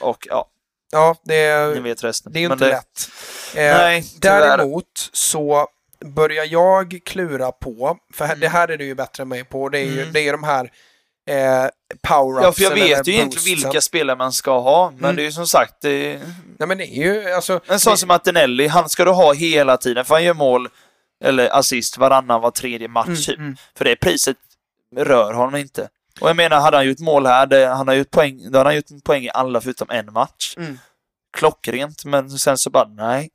Och 0.00 0.26
ja, 0.30 0.46
Ja, 0.90 1.16
det, 1.24 1.74
ni 1.74 1.80
vet 1.80 2.04
resten. 2.04 2.32
det 2.32 2.38
är 2.38 2.40
ju 2.46 2.52
inte 2.52 2.68
lätt. 2.68 3.10
Eh, 3.54 3.62
Nej, 3.78 4.02
tyvärr. 4.20 4.40
Däremot 4.56 4.84
så 5.12 5.66
börjar 6.04 6.44
jag 6.44 6.98
klura 7.04 7.52
på, 7.52 7.96
för 8.14 8.24
här, 8.24 8.36
det 8.36 8.48
här 8.48 8.68
är 8.68 8.76
du 8.76 8.84
ju 8.84 8.94
bättre 8.94 9.22
än 9.22 9.28
mig 9.28 9.44
på, 9.44 9.68
det 9.68 9.78
är 9.78 9.84
ju, 9.84 10.00
Mm. 10.00 10.12
det 10.12 10.28
är 10.28 10.32
de 10.32 10.44
här 10.44 10.70
eh, 11.30 11.68
power-upsen 12.08 12.42
Ja, 12.42 12.52
för 12.52 12.62
jag 12.62 12.70
vet 12.70 13.08
ju 13.08 13.12
egentligen 13.12 13.56
vilka 13.56 13.80
spelare 13.80 14.16
man 14.16 14.32
ska 14.32 14.58
ha, 14.60 14.90
men 14.90 15.04
Mm. 15.04 15.16
det 15.16 15.22
är 15.22 15.24
ju 15.24 15.32
som 15.32 15.46
sagt, 15.46 15.74
det. 15.80 16.20
Nej 16.58 16.68
men 16.68 16.78
det 16.78 16.84
är 16.84 17.02
ju, 17.04 17.30
alltså... 17.32 17.60
En 17.66 17.80
sån 17.80 17.90
det, 17.92 17.96
som 17.96 18.08
Martinelli, 18.08 18.66
han 18.66 18.88
ska 18.88 19.04
du 19.04 19.10
ha 19.10 19.32
hela 19.32 19.76
tiden, 19.76 20.04
för 20.04 20.14
han 20.14 20.24
gör 20.24 20.34
mål 20.34 20.68
eller 21.24 21.58
assist 21.58 21.98
varannan, 21.98 22.40
var 22.40 22.50
tredje 22.50 22.88
match 22.88 23.06
Mm, 23.08 23.16
typ. 23.22 23.38
mm. 23.38 23.56
För 23.76 23.84
det 23.84 23.96
priset 23.96 24.36
rör 24.96 25.32
honom 25.32 25.56
inte. 25.56 25.88
Och 26.20 26.28
jag 26.28 26.36
menar, 26.36 26.60
hade 26.60 26.76
han 26.76 26.86
gjort 26.86 26.98
mål 26.98 27.26
här, 27.26 27.46
det, 27.46 27.66
han 27.66 27.88
har 27.88 27.94
gjort 27.94 28.10
poäng, 28.10 28.50
då 28.50 28.58
hade 28.58 28.68
han 28.68 28.76
gjort 28.76 29.04
poäng 29.04 29.24
i 29.24 29.30
alla 29.34 29.60
förutom 29.60 29.90
en 29.90 30.12
match. 30.12 30.54
Mm. 30.56 30.78
Klockrent, 31.32 32.04
men 32.04 32.30
sen 32.30 32.58
så 32.58 32.70
bara 32.70 32.84
nej. 32.88 33.30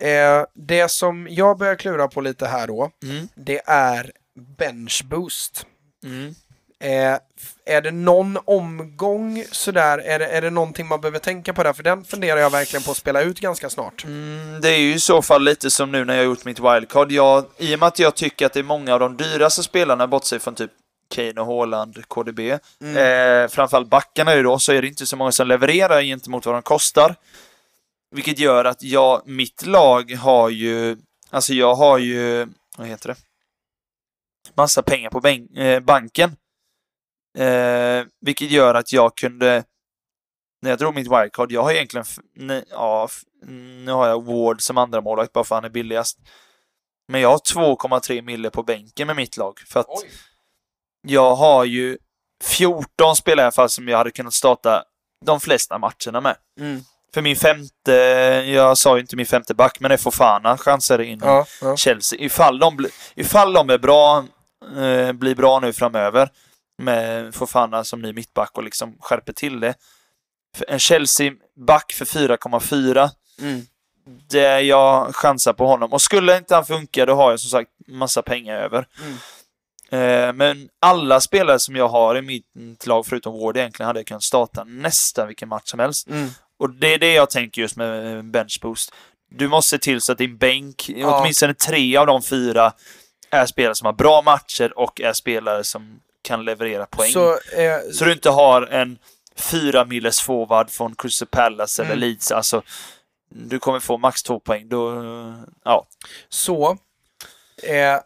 Eh, 0.00 0.44
det 0.54 0.90
som 0.90 1.28
jag 1.30 1.58
börjar 1.58 1.74
klura 1.76 2.08
på 2.08 2.20
lite 2.20 2.46
här 2.46 2.66
då, 2.66 2.90
Mm. 3.02 3.28
det 3.34 3.60
är 3.66 4.10
bench 4.58 5.02
boost. 5.04 5.66
Mm. 6.04 6.34
Eh, 6.80 7.18
är 7.66 7.80
det 7.80 7.90
någon 7.90 8.38
omgång 8.44 9.44
sådär, 9.52 9.98
är 9.98 10.18
det, 10.18 10.26
är 10.26 10.42
det 10.42 10.50
någonting 10.50 10.86
man 10.86 11.00
behöver 11.00 11.18
tänka 11.18 11.52
på 11.52 11.62
där? 11.62 11.72
För 11.72 11.82
den 11.82 12.04
funderar 12.04 12.40
jag 12.40 12.50
verkligen 12.50 12.82
på 12.82 12.90
att 12.90 12.96
spela 12.96 13.22
ut 13.22 13.40
ganska 13.40 13.70
snart. 13.70 14.04
Mm, 14.04 14.60
det 14.60 14.68
är 14.68 14.78
ju 14.78 14.94
i 14.94 15.00
så 15.00 15.22
fall 15.22 15.44
lite 15.44 15.70
som 15.70 15.92
nu 15.92 16.04
när 16.04 16.14
jag 16.16 16.24
gjort 16.24 16.44
mitt 16.44 16.60
wildcard. 16.60 17.12
Jag, 17.12 17.44
I 17.58 17.74
och 17.74 17.78
med 17.78 17.86
att 17.86 17.98
jag 17.98 18.14
tycker 18.14 18.46
att 18.46 18.52
det 18.52 18.58
är 18.60 18.64
många 18.64 18.94
av 18.94 19.00
de 19.00 19.16
dyraste 19.16 19.62
spelarna, 19.62 20.06
bortsett 20.06 20.42
från 20.42 20.54
typ 20.54 20.70
Kane 21.12 21.40
och 21.40 21.46
Haaland, 21.46 22.08
KDB, 22.08 22.58
Mm. 22.80 22.96
eh, 22.96 23.48
framförallt 23.48 23.88
backarna 23.90 24.34
ju 24.34 24.42
då, 24.42 24.58
så 24.58 24.72
är 24.72 24.82
det 24.82 24.88
inte 24.88 25.06
så 25.06 25.16
många 25.16 25.32
som 25.32 25.48
levererar 25.48 26.02
gentemot 26.02 26.46
vad 26.46 26.54
de 26.54 26.62
kostar. 26.62 27.14
Vilket 28.10 28.38
gör 28.38 28.64
att 28.64 28.82
jag, 28.82 29.22
mitt 29.26 29.66
lag 29.66 30.12
har 30.12 30.48
ju, 30.48 30.96
alltså 31.30 31.52
jag 31.54 31.74
har 31.74 31.98
ju, 31.98 32.46
vad 32.78 32.86
heter 32.86 33.08
det? 33.08 33.16
Massa 34.54 34.82
pengar 34.82 35.10
på 35.10 35.28
eh, 35.60 35.80
banken. 35.80 36.36
Eh, 37.38 38.04
vilket 38.20 38.50
gör 38.50 38.74
att 38.74 38.92
jag 38.92 39.16
kunde, 39.16 39.64
när 40.62 40.70
jag 40.70 40.78
drog 40.78 40.94
mitt 40.94 41.06
wildcard, 41.12 41.52
jag 41.52 41.62
har 41.62 41.72
egentligen, 41.72 42.04
f- 42.08 42.18
ne, 42.36 42.64
ja, 42.70 43.08
nu 43.84 43.92
har 43.92 44.08
jag 44.08 44.24
Ward 44.24 44.62
som 44.62 44.78
andra 44.78 45.00
målvakt 45.00 45.32
bara 45.32 45.44
för 45.44 45.54
han 45.54 45.64
är 45.64 45.68
billigast. 45.70 46.18
Men 47.08 47.20
jag 47.20 47.28
har 47.28 47.38
2,3 47.38 48.22
mille 48.22 48.50
på 48.50 48.62
bänken 48.62 49.06
med 49.06 49.16
mitt 49.16 49.36
lag. 49.36 49.58
För 49.66 49.80
att 49.80 49.86
jag 51.02 51.34
har 51.34 51.64
ju 51.64 51.98
14 52.44 53.16
spelare 53.16 53.40
i 53.40 53.44
alla 53.44 53.52
fall 53.52 53.68
som 53.70 53.88
jag 53.88 53.98
hade 53.98 54.10
kunnat 54.10 54.32
starta 54.34 54.84
de 55.24 55.40
flesta 55.40 55.78
matcherna 55.78 56.20
med. 56.20 56.36
Mm. 56.60 56.80
För 57.14 57.22
min 57.22 57.36
femte, 57.36 57.92
jag 58.46 58.78
sa 58.78 58.94
ju 58.96 59.00
inte 59.00 59.16
min 59.16 59.26
femte 59.26 59.54
back, 59.54 59.80
men 59.80 59.88
det 59.88 59.94
är 59.94 59.98
Fofana 59.98 60.58
chansade 60.58 61.04
in 61.06 61.20
Ja, 61.24 61.46
ja. 61.62 61.76
Chelsea. 61.76 62.18
Ifall 62.20 62.58
de, 62.58 62.86
ifall 63.14 63.52
de 63.52 63.70
är 63.70 63.78
bra, 63.78 64.24
eh, 64.76 65.12
blir 65.12 65.34
bra 65.34 65.60
nu 65.60 65.72
framöver 65.72 66.28
med 66.78 67.34
Fofana 67.34 67.84
som 67.84 68.02
ny 68.02 68.12
mittback 68.12 68.50
och 68.56 68.62
liksom 68.62 68.96
skärper 69.00 69.32
till 69.32 69.60
det. 69.60 69.74
En 70.68 70.78
Chelsea-back 70.78 71.92
för 71.92 72.04
4,4 72.04 73.10
Mm. 73.40 73.62
det 74.30 74.60
jag 74.60 75.14
chansar 75.16 75.52
på 75.52 75.66
honom. 75.66 75.92
Och 75.92 76.02
skulle 76.02 76.36
inte 76.36 76.54
han 76.54 76.64
funka, 76.64 77.06
då 77.06 77.14
har 77.14 77.30
jag 77.30 77.40
som 77.40 77.50
sagt 77.50 77.70
massa 77.88 78.22
pengar 78.22 78.54
över. 78.56 78.86
Mm. 79.00 79.16
Eh, 79.92 80.32
men 80.32 80.68
alla 80.80 81.20
spelare 81.20 81.58
som 81.58 81.76
jag 81.76 81.88
har 81.88 82.16
i 82.16 82.22
mitt 82.22 82.86
lag, 82.86 83.06
förutom 83.06 83.40
Ward, 83.40 83.56
egentligen 83.56 83.86
hade 83.86 83.98
jag 83.98 84.06
kunnat 84.06 84.22
starta 84.22 84.64
nästan 84.64 85.26
vilken 85.26 85.48
match 85.48 85.70
som 85.70 85.80
helst. 85.80 86.08
Mm. 86.08 86.28
Och 86.58 86.70
det 86.70 86.94
är 86.94 86.98
det 86.98 87.12
jag 87.12 87.30
tänker 87.30 87.62
just 87.62 87.76
med 87.76 88.24
bench 88.24 88.58
boost. 88.62 88.92
Du 89.30 89.48
måste 89.48 89.68
se 89.70 89.78
till 89.78 90.00
så 90.00 90.12
att 90.12 90.18
din 90.18 90.36
bänk, 90.36 90.88
Ja. 90.88 91.20
åtminstone 91.20 91.54
tre 91.54 91.96
av 91.96 92.06
de 92.06 92.22
fyra, 92.22 92.72
är 93.30 93.46
spelare 93.46 93.74
som 93.74 93.86
har 93.86 93.92
bra 93.92 94.22
matcher 94.22 94.78
och 94.78 95.00
är 95.00 95.12
spelare 95.12 95.64
som 95.64 96.00
kan 96.22 96.44
leverera 96.44 96.86
poäng. 96.86 97.12
Så, 97.12 97.38
Så, 97.52 97.56
eh, 97.60 98.06
du 98.06 98.12
inte 98.12 98.30
har 98.30 98.62
en 98.62 98.98
fyra 99.36 99.84
milles 99.84 100.20
forward 100.20 100.70
från 100.70 100.94
Crystal 100.94 101.28
Palace 101.28 101.82
eller 101.82 101.92
Mm. 101.94 102.00
Leeds. 102.08 102.32
Alltså, 102.32 102.62
du 103.28 103.58
kommer 103.58 103.80
få 103.80 103.98
max 103.98 104.22
två 104.22 104.40
poäng. 104.40 104.68
Då, 104.68 105.04
ja. 105.64 105.86
så 106.28 106.70
eh, 107.62 107.98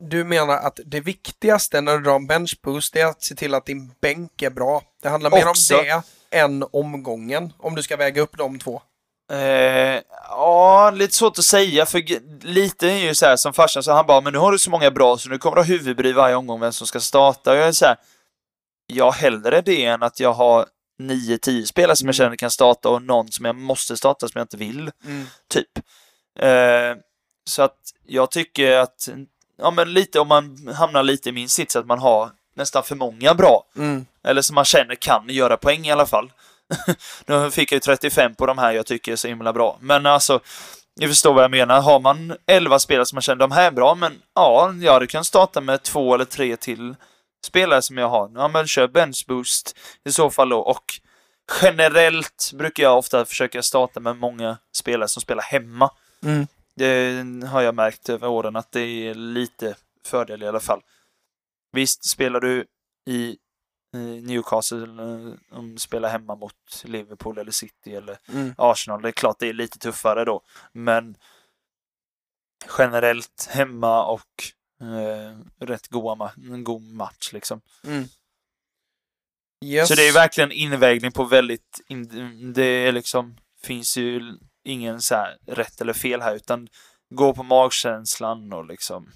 du 0.00 0.24
menar 0.24 0.56
att 0.56 0.80
det 0.84 1.00
viktigaste 1.00 1.80
när 1.80 1.96
du 1.98 2.02
drar 2.04 2.16
en 2.16 2.26
bench 2.26 2.58
boost 2.62 2.96
är 2.96 3.06
att 3.06 3.22
se 3.22 3.34
till 3.34 3.54
att 3.54 3.66
din 3.66 3.92
bänk 4.00 4.42
är 4.42 4.50
bra. 4.50 4.82
Det 5.02 5.08
handlar 5.08 5.30
mer 5.30 5.48
Också. 5.48 5.78
om 5.78 5.84
det 5.84 6.02
än 6.38 6.64
omgången, 6.72 7.52
om 7.58 7.74
du 7.74 7.82
ska 7.82 7.96
väga 7.96 8.22
upp 8.22 8.36
de 8.38 8.58
två. 8.58 8.82
Eh, 9.32 10.00
ja, 10.28 10.90
lite 10.90 11.14
svårt 11.14 11.38
att 11.38 11.44
säga, 11.44 11.86
för 11.86 12.02
lite 12.46 12.88
är 12.90 12.96
ju 12.98 13.14
så 13.14 13.26
här 13.26 13.36
som 13.36 13.52
farsan 13.52 13.82
sa, 13.82 13.94
han 13.94 14.06
bara, 14.06 14.20
men 14.20 14.32
nu 14.32 14.38
har 14.38 14.52
du 14.52 14.58
så 14.58 14.70
många 14.70 14.90
bra 14.90 15.18
så 15.18 15.28
nu 15.28 15.38
kommer 15.38 15.56
du 15.56 15.60
ha 15.62 15.66
huvudbry 15.66 16.12
varje 16.12 16.34
omgång 16.36 16.60
vem 16.60 16.72
som 16.72 16.86
ska 16.86 17.00
starta. 17.00 17.50
Och 17.52 17.56
jag 17.56 17.68
är 17.68 17.72
så 17.72 17.84
här, 17.86 17.96
ja, 18.86 19.10
hellre 19.10 19.60
det 19.60 19.84
än 19.84 20.02
att 20.02 20.20
jag 20.20 20.32
har 20.32 20.66
9-10 21.02 21.64
spelare 21.64 21.96
som 21.96 22.08
jag 22.08 22.14
känner 22.14 22.36
kan 22.36 22.50
starta 22.50 22.88
och 22.88 23.02
någon 23.02 23.32
som 23.32 23.44
jag 23.44 23.54
måste 23.56 23.96
starta 23.96 24.28
som 24.28 24.38
jag 24.38 24.44
inte 24.44 24.56
vill, 24.56 24.90
Mm. 25.04 25.26
typ. 25.48 25.78
Eh, 26.38 27.02
så 27.50 27.62
att 27.62 27.78
jag 28.06 28.30
tycker 28.30 28.76
att, 28.76 29.08
ja 29.60 29.70
men 29.70 29.92
lite 29.92 30.20
om 30.20 30.28
man 30.28 30.68
hamnar 30.74 31.02
lite 31.02 31.28
i 31.28 31.32
min 31.32 31.48
sits, 31.48 31.76
att 31.76 31.86
man 31.86 31.98
har 31.98 32.30
nästan 32.54 32.82
för 32.82 32.96
många 32.96 33.34
bra. 33.34 33.64
Mm. 33.76 34.06
Eller 34.24 34.42
som 34.42 34.54
man 34.54 34.64
känner 34.64 34.94
kan 34.94 35.28
göra 35.28 35.56
poäng 35.56 35.86
i 35.86 35.92
alla 35.92 36.06
fall. 36.06 36.32
nu 37.26 37.50
fick 37.50 37.72
jag 37.72 37.76
ju 37.76 37.80
35 37.80 38.34
på 38.34 38.46
de 38.46 38.58
här 38.58 38.72
jag 38.72 38.86
tycker 38.86 39.12
är 39.12 39.16
så 39.16 39.28
himla 39.28 39.52
bra. 39.52 39.78
Men 39.80 40.06
alltså, 40.06 40.40
ni 40.96 41.08
förstår 41.08 41.34
vad 41.34 41.44
jag 41.44 41.50
menar. 41.50 41.80
Har 41.80 42.00
man 42.00 42.36
11 42.46 42.78
spelare 42.78 43.06
som 43.06 43.16
man 43.16 43.22
känner 43.22 43.38
de 43.38 43.52
här 43.52 43.66
är 43.66 43.70
bra, 43.70 43.94
men 43.94 44.12
ja, 44.34 44.74
jag 44.80 44.92
hade 44.92 45.06
kunnat 45.06 45.26
starta 45.26 45.60
med 45.60 45.82
två 45.82 46.14
eller 46.14 46.24
tre 46.24 46.56
till 46.56 46.94
spelare 47.46 47.82
som 47.82 47.98
jag 47.98 48.08
har. 48.08 48.30
Ja, 48.34 48.48
men 48.48 48.66
kör 48.66 48.88
bench 48.88 49.24
boost 49.28 49.76
i 50.04 50.12
så 50.12 50.30
fall 50.30 50.48
då. 50.48 50.58
Och 50.58 50.84
generellt 51.62 52.50
brukar 52.54 52.82
jag 52.82 52.98
ofta 52.98 53.24
försöka 53.24 53.62
starta 53.62 54.00
med 54.00 54.16
många 54.16 54.58
spelare 54.74 55.08
som 55.08 55.22
spelar 55.22 55.42
hemma. 55.42 55.90
Mm. 56.24 56.46
Det 56.80 57.46
har 57.46 57.62
jag 57.62 57.74
märkt 57.74 58.08
över 58.08 58.28
åren 58.28 58.56
att 58.56 58.72
det 58.72 58.80
är 58.80 59.14
lite 59.14 59.76
fördel 60.04 60.42
i 60.42 60.46
alla 60.46 60.60
fall. 60.60 60.82
Visst, 61.72 62.10
spelar 62.10 62.40
du 62.40 62.66
i 63.06 63.38
Newcastle, 64.22 65.02
eh, 65.02 65.58
om 65.58 65.72
du 65.74 65.78
spelar 65.78 66.08
hemma 66.08 66.34
mot 66.34 66.82
Liverpool 66.84 67.38
eller 67.38 67.52
City 67.52 67.94
eller 67.94 68.18
Mm. 68.28 68.54
Arsenal, 68.58 69.02
det 69.02 69.08
är 69.08 69.12
klart 69.12 69.36
det 69.38 69.48
är 69.48 69.52
lite 69.52 69.78
tuffare 69.78 70.24
då. 70.24 70.42
Men 70.72 71.16
generellt 72.78 73.46
hemma 73.50 74.04
och 74.04 74.44
eh, 74.80 75.38
rätt 75.66 75.88
goa 75.88 76.14
ma- 76.14 76.54
en 76.54 76.64
god 76.64 76.82
match 76.82 77.32
liksom. 77.32 77.60
Mm. 77.84 78.04
Yes. 79.64 79.88
Så 79.88 79.94
det 79.94 80.08
är 80.08 80.12
verkligen 80.12 80.52
invägning 80.52 81.12
på 81.12 81.24
väldigt, 81.24 81.80
det 82.54 82.62
är 82.64 82.92
liksom, 82.92 83.36
finns 83.62 83.96
ju 83.96 84.38
ingen 84.64 85.00
så 85.00 85.14
här 85.14 85.38
rätt 85.46 85.80
eller 85.80 85.92
fel 85.92 86.22
här 86.22 86.34
utan 86.34 86.68
gå 87.14 87.34
på 87.34 87.42
magkänslan 87.42 88.52
och 88.52 88.64
liksom, 88.64 89.12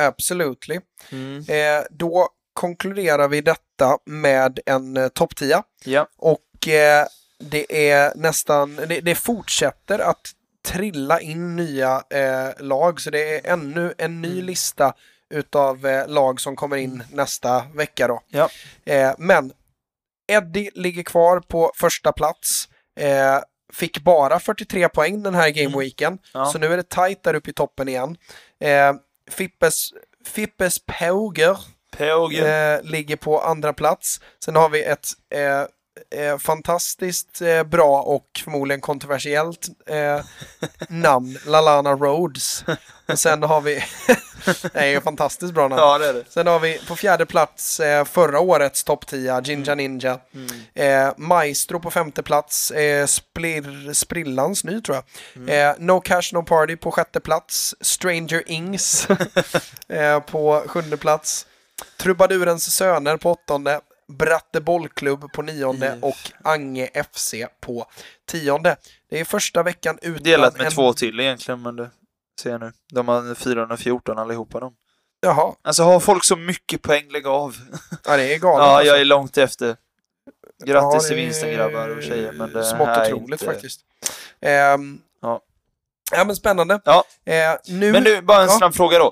Absolutely. 0.00 0.80
mm. 1.12 1.44
Eh, 1.48 1.84
då 1.90 2.28
konkluderar 2.52 3.28
vi 3.28 3.40
detta 3.40 3.98
med 4.04 4.60
en 4.66 4.96
eh, 4.96 5.08
topp 5.08 5.36
10. 5.36 5.62
ja. 5.84 6.08
Och 6.16 6.68
eh, 6.68 7.06
det 7.38 7.90
är 7.90 8.12
nästan, 8.16 8.76
det, 8.76 9.00
det 9.00 9.14
fortsätter 9.14 9.98
att 9.98 10.30
trilla 10.64 11.20
in 11.20 11.56
nya 11.56 12.02
eh, 12.10 12.50
lag. 12.58 13.00
Så 13.00 13.10
det 13.10 13.34
är 13.46 13.52
ännu 13.52 13.94
en 13.98 14.22
ny 14.22 14.32
Mm. 14.32 14.44
lista 14.46 14.94
utav 15.30 15.86
eh, 15.86 16.08
lag 16.08 16.40
som 16.40 16.56
kommer 16.56 16.76
in 16.76 17.02
nästa 17.12 17.66
vecka 17.74 18.08
då. 18.08 18.22
Ja. 18.28 18.48
Eh, 18.84 19.14
men 19.18 19.52
Eddie 20.28 20.70
ligger 20.74 21.02
kvar 21.02 21.40
på 21.40 21.72
första 21.74 22.12
plats. 22.12 22.68
Eh, 22.96 23.38
fick 23.72 24.00
bara 24.00 24.38
43 24.38 24.88
poäng 24.88 25.22
den 25.22 25.34
här 25.34 25.50
gameweeken. 25.50 26.12
Mm. 26.12 26.18
Ja. 26.34 26.44
Så 26.46 26.58
nu 26.58 26.72
är 26.72 26.76
det 26.76 26.88
tight 26.88 27.22
där 27.22 27.34
uppe 27.34 27.50
i 27.50 27.52
toppen 27.52 27.88
igen. 27.88 28.16
Eh, 28.60 28.92
Fippes, 29.30 29.90
Fippes 30.26 30.78
Pauger 30.86 31.58
eh, 32.44 32.82
ligger 32.82 33.16
på 33.16 33.40
andra 33.40 33.72
plats. 33.72 34.20
Sen 34.44 34.56
har 34.56 34.68
vi 34.68 34.82
ett 34.84 35.08
eh, 35.34 35.62
eh, 36.10 36.38
fantastiskt 36.38 37.40
eh, 37.40 37.62
bra 37.62 38.02
och 38.02 38.26
förmodligen 38.44 38.80
kontroversiellt 38.80 39.68
eh, 39.86 40.20
namn, 40.88 41.38
Lalana 41.46 41.92
Rhodes. 41.92 42.64
Och 43.08 43.18
sen 43.18 43.42
har 43.42 43.60
vi, 43.60 43.74
det 44.62 44.78
är 44.80 44.86
ju 44.86 45.00
fantastiskt 45.00 45.54
bra 45.54 45.68
namn. 45.68 45.82
Ja, 45.82 45.98
det 45.98 46.12
det. 46.12 46.24
Sen 46.28 46.46
har 46.46 46.58
vi 46.58 46.80
på 46.88 46.96
fjärde 46.96 47.26
plats 47.26 47.80
eh, 47.80 48.04
förra 48.04 48.40
årets 48.40 48.84
topp 48.84 49.06
10, 49.06 49.40
Jinja 49.44 49.74
Ninja. 49.74 50.18
Eh, 50.74 51.08
Maestro 51.16 51.80
på 51.80 51.90
femte 51.90 52.22
plats, 52.22 52.70
eh, 52.70 53.06
Splir, 53.06 53.92
Sprillans 53.92 54.64
ny 54.64 54.80
tror 54.80 54.96
jag. 54.96 55.70
Eh, 55.70 55.74
no 55.78 56.00
Cash 56.00 56.32
No 56.32 56.42
Party 56.42 56.76
på 56.76 56.90
sjätte 56.90 57.20
plats, 57.20 57.74
Stranger 57.80 58.42
Ings 58.50 59.08
på 60.26 60.64
sjunde 60.66 60.96
plats. 60.96 61.46
Trubadurens 61.98 62.74
söner 62.74 63.16
på 63.16 63.30
åttonde, 63.30 63.80
Bratte 64.12 64.60
bollklubb 64.60 65.32
på 65.32 65.42
nionde 65.42 65.86
Yes. 65.86 66.02
och 66.02 66.32
Ange 66.44 66.90
FC 67.12 67.34
på 67.60 67.86
tionde. 68.26 68.76
Det 69.10 69.20
är 69.20 69.24
första 69.24 69.62
veckan 69.62 69.98
utan 70.02 70.22
Delat 70.22 70.56
med 70.56 70.66
en... 70.66 70.72
två 70.72 70.92
till 70.92 71.20
egentligen, 71.20 71.62
men 71.62 71.76
det 71.76 71.90
ser 72.42 72.50
jag 72.50 72.60
nu. 72.60 72.72
De 72.92 73.08
har 73.08 73.34
414 73.34 74.18
allihopa 74.18 74.60
de. 74.60 74.74
Jaha, 75.20 75.54
Alltså 75.62 75.82
har 75.82 76.00
folk 76.00 76.24
så 76.24 76.36
mycket 76.36 76.82
poäng, 76.82 77.08
lägg 77.10 77.26
av. 77.26 77.56
ja, 78.04 78.16
det 78.16 78.34
är 78.34 78.38
galet. 78.38 78.64
Ja, 78.64 78.70
alltså. 78.76 78.86
jag 78.92 79.00
är 79.00 79.04
långt 79.04 79.38
efter. 79.38 79.76
Grattis 80.64 81.02
Ja, 81.02 81.08
till 81.08 81.16
vinsten 81.16 81.52
grabbar 81.52 81.88
och 81.96 82.02
tjejer, 82.02 82.32
men 82.32 82.52
det 82.52 82.64
Smått 82.64 82.88
här 82.88 83.04
är 83.04 83.12
otroligt 83.12 83.42
inte... 83.42 83.44
faktiskt. 83.54 83.80
Ehm, 84.40 84.98
Ja. 85.22 85.40
ja, 86.12 86.24
men 86.24 86.36
spännande. 86.36 86.80
Ja. 86.84 87.04
Eh, 87.24 87.56
nu... 87.68 87.92
Men 87.92 88.04
du, 88.04 88.20
bara 88.22 88.42
en 88.42 88.48
Ja. 88.48 88.58
snabb 88.58 88.74
fråga 88.74 88.98
då. 88.98 89.06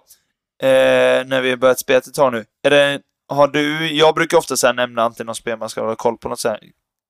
Eh, 0.66 1.24
när 1.26 1.40
vi 1.40 1.50
har 1.50 1.56
börjat 1.56 1.78
spela 1.78 1.98
ett 1.98 2.14
tag 2.14 2.32
nu. 2.32 2.44
Är 2.62 2.70
det, 2.70 3.00
har 3.34 3.48
du, 3.48 3.92
jag 3.92 4.14
brukar 4.14 4.38
ofta 4.38 4.56
så 4.56 4.66
här 4.66 4.74
nämna 4.74 5.02
antingen 5.02 5.26
någon 5.26 5.34
spel 5.34 5.58
man 5.58 5.68
ska 5.68 5.80
hålla 5.80 5.96
koll 5.96 6.18
på 6.18 6.28
något 6.28 6.40
så 6.40 6.48
här. 6.48 6.60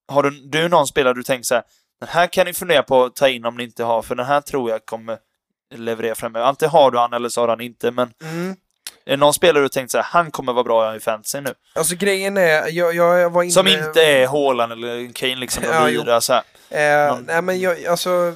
Har 0.09 0.23
du, 0.23 0.31
du 0.31 0.69
någon 0.69 0.87
spelare 0.87 1.15
du 1.15 1.23
tänker 1.23 1.45
så 1.45 1.55
här, 1.55 1.65
den 2.01 2.09
här 2.09 2.27
kan 2.27 2.47
ni 2.47 2.53
fundera 2.53 2.83
på 2.83 3.05
att 3.05 3.17
ta 3.17 3.29
in 3.29 3.45
om 3.45 3.57
ni 3.57 3.65
inte 3.65 3.85
har, 3.85 4.03
för 4.03 4.15
den 4.15 4.27
här 4.27 4.41
tror 4.41 4.71
jag 4.71 4.87
kommer 4.87 5.19
leverera 5.75 6.15
framöver. 6.15 6.47
Antingen 6.47 6.71
har 6.71 6.91
du 6.91 6.99
han 6.99 7.13
eller 7.13 7.29
så 7.29 7.41
har 7.41 7.49
han 7.49 7.61
inte, 7.61 7.91
men 7.91 8.13
Mm 8.23 8.57
är 9.07 9.11
det 9.11 9.17
någon 9.17 9.35
spelare 9.35 9.63
du 9.63 9.69
tänkt 9.69 9.91
så 9.91 9.99
här, 9.99 10.05
han 10.05 10.31
kommer 10.31 10.53
vara 10.53 10.65
bra 10.65 10.97
i 10.97 11.01
fantasy 11.01 11.41
nu? 11.41 11.55
Alltså 11.73 11.95
grejen 11.97 12.37
är, 12.37 12.69
jag, 12.69 12.95
jag 12.95 13.31
var 13.31 13.43
inne... 13.43 13.53
Som 13.53 13.67
inte 13.67 14.03
är 14.03 14.27
Haaland 14.27 14.73
eller 14.73 15.13
Kane 15.13 15.37
liksom, 15.37 15.65
Ja, 15.73 15.85
vidare 15.85 16.21
så 16.21 16.33
här. 16.33 16.43
Eh, 16.71 17.19
Nej 17.27 17.43
men 17.43 17.61
jag, 17.61 17.87
alltså, 17.87 18.35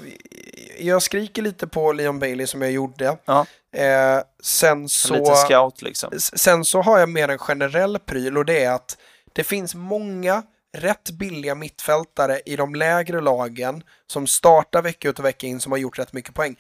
jag 0.79 1.03
skriker 1.03 1.43
lite 1.43 1.67
på 1.67 1.93
Leon 1.93 2.19
Bailey 2.19 2.47
som 2.47 2.63
jag 2.63 2.71
gjorde. 2.71 3.17
Ja. 3.25 3.47
Eh, 3.77 4.23
sen 4.43 4.83
En 4.83 4.89
så... 4.89 5.15
liten 5.15 5.37
scout 5.37 5.83
liksom. 5.83 6.11
Sen 6.19 6.65
så 6.65 6.83
har 6.83 6.99
jag 6.99 7.09
mer 7.09 7.29
en 7.29 7.39
generell 7.39 7.99
pryl 7.99 8.39
och 8.39 8.45
det 8.45 8.65
är 8.65 8.71
att 8.73 8.97
det 9.33 9.45
finns 9.45 9.75
många 9.75 10.43
rätt 10.77 11.11
billiga 11.11 11.55
mittfältare 11.55 12.41
i 12.47 12.57
de 12.57 12.75
lägre 12.75 13.21
lagen 13.21 13.83
som 14.07 14.27
startar 14.27 14.83
vecka 14.83 15.09
ut 15.09 15.19
och 15.19 15.25
vecka 15.25 15.47
in 15.47 15.61
som 15.61 15.73
har 15.73 15.79
gjort 15.79 15.99
rätt 15.99 16.13
mycket 16.13 16.35
poäng. 16.35 16.57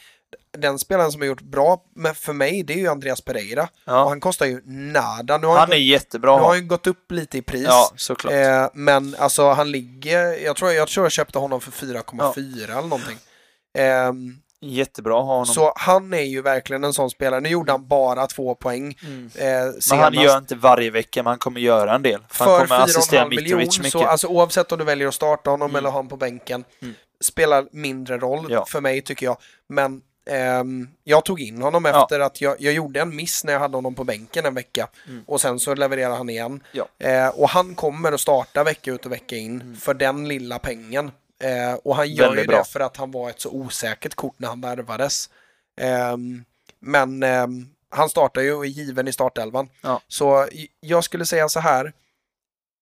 Den 0.58 0.78
spelaren 0.78 1.12
som 1.12 1.20
har 1.20 1.26
gjort 1.26 1.40
bra 1.42 1.82
med, 1.96 2.16
för 2.16 2.32
mig 2.32 2.62
det 2.62 2.72
är 2.72 2.78
ju 2.78 2.88
Andreas 2.88 3.20
Pereira. 3.20 3.62
Och 3.62 3.68
Ja. 3.84 4.08
han 4.08 4.20
kostar 4.20 4.46
ju 4.46 4.62
nada. 4.66 5.38
Nu 5.38 5.46
har 5.46 5.54
Han 5.54 5.60
han, 5.60 5.72
är 5.72 5.76
gått, 5.76 5.82
jättebra. 5.86 6.36
nu 6.36 6.42
har 6.42 6.54
han 6.54 6.68
gått 6.68 6.86
upp 6.86 7.12
lite 7.12 7.38
i 7.38 7.42
pris. 7.42 7.64
Ja, 7.66 7.90
såklart. 7.96 8.32
Eh, 8.34 8.68
men 8.74 9.16
alltså 9.18 9.48
han 9.50 9.70
ligger, 9.70 10.44
jag 10.44 10.56
tror 10.56 10.72
jag, 10.72 10.88
tror 10.88 11.04
jag 11.04 11.12
köpte 11.12 11.38
honom 11.38 11.60
för 11.60 11.70
4,4 11.70 12.64
eller 12.64 12.82
någonting. 12.82 13.18
Ehm, 13.78 14.36
Jättebra 14.60 15.18
att 15.18 15.24
ha 15.24 15.32
honom. 15.32 15.46
så 15.46 15.72
han 15.76 16.12
är 16.14 16.22
ju 16.22 16.42
verkligen 16.42 16.84
en 16.84 16.92
sån 16.92 17.10
spelare. 17.10 17.40
Nu 17.40 17.48
gjorde 17.48 17.72
han 17.72 17.88
bara 17.88 18.26
två 18.26 18.54
poäng. 18.54 18.98
Mm. 19.02 19.30
Eh, 19.34 19.72
Men 19.90 19.98
han 19.98 20.14
gör 20.14 20.38
inte 20.38 20.54
varje 20.54 20.90
vecka, 20.90 21.22
men 21.22 21.30
han 21.30 21.38
kommer 21.38 21.60
göra 21.60 21.94
en 21.94 22.02
del. 22.02 22.20
För 22.30 22.44
han 22.44 22.58
för 22.58 22.66
kommer 22.66 22.80
assistera 22.84 23.24
4,5 23.24 23.28
miljon, 23.30 23.44
Mitrovic 23.58 23.78
mycket. 23.78 23.92
så 23.92 24.04
alltså, 24.04 24.26
oavsett 24.26 24.72
om 24.72 24.78
du 24.78 24.84
väljer 24.84 25.08
att 25.08 25.14
starta 25.14 25.50
honom 25.50 25.70
Mm. 25.70 25.76
eller 25.78 25.88
ha 25.88 25.98
honom 25.98 26.08
på 26.08 26.16
bänken, 26.16 26.64
Mm. 26.82 26.94
spelar 27.20 27.66
mindre 27.72 28.18
roll 28.18 28.46
Ja. 28.50 28.64
för 28.68 28.80
mig 28.80 29.00
tycker 29.02 29.26
jag. 29.26 29.36
Men 29.68 30.00
jag 31.04 31.24
tog 31.24 31.40
in 31.40 31.62
honom 31.62 31.84
Ja. 31.84 32.02
efter 32.02 32.20
att 32.20 32.40
jag, 32.40 32.56
jag 32.60 32.72
gjorde 32.74 33.00
en 33.00 33.16
miss 33.16 33.44
när 33.44 33.52
jag 33.52 33.60
hade 33.60 33.76
honom 33.76 33.94
på 33.94 34.04
bänken 34.04 34.46
en 34.46 34.54
vecka. 34.54 34.88
Mm. 35.08 35.24
Och 35.26 35.40
sen 35.40 35.60
så 35.60 35.74
levererade 35.74 36.14
han 36.16 36.30
igen. 36.30 36.62
Ja. 36.72 36.88
Eh, 36.98 37.28
och 37.28 37.48
han 37.48 37.74
kommer 37.74 38.12
att 38.12 38.20
starta 38.20 38.64
vecka 38.64 38.90
ut 38.92 39.06
och 39.06 39.12
vecka 39.12 39.36
in 39.36 39.60
Mm. 39.60 39.76
för 39.76 39.94
den 39.94 40.28
lilla 40.28 40.58
pengen. 40.58 41.10
Eh, 41.40 41.74
och 41.74 41.96
han 41.96 42.08
gör 42.12 42.26
Väldigt 42.26 42.44
ju 42.44 42.48
bra. 42.48 42.58
det 42.58 42.64
för 42.64 42.80
att 42.80 42.96
han 42.96 43.10
var 43.10 43.30
ett 43.30 43.40
så 43.40 43.50
osäkert 43.50 44.14
kort 44.14 44.34
när 44.38 44.48
han 44.48 44.60
värvades. 44.60 45.30
Ehm, 45.80 46.44
men 46.80 47.22
ehm, 47.22 47.68
han 47.90 48.08
startar 48.08 48.40
ju 48.42 48.52
och 48.54 48.64
är 48.64 48.68
given 48.68 49.08
i 49.08 49.12
startelvan. 49.12 49.68
Ja. 49.82 50.00
Så 50.08 50.46
jag 50.80 51.04
skulle 51.04 51.26
säga 51.26 51.48
så 51.48 51.60
här. 51.60 51.92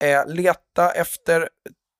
Eh, 0.05 0.27
leta 0.27 0.91
efter, 0.93 1.49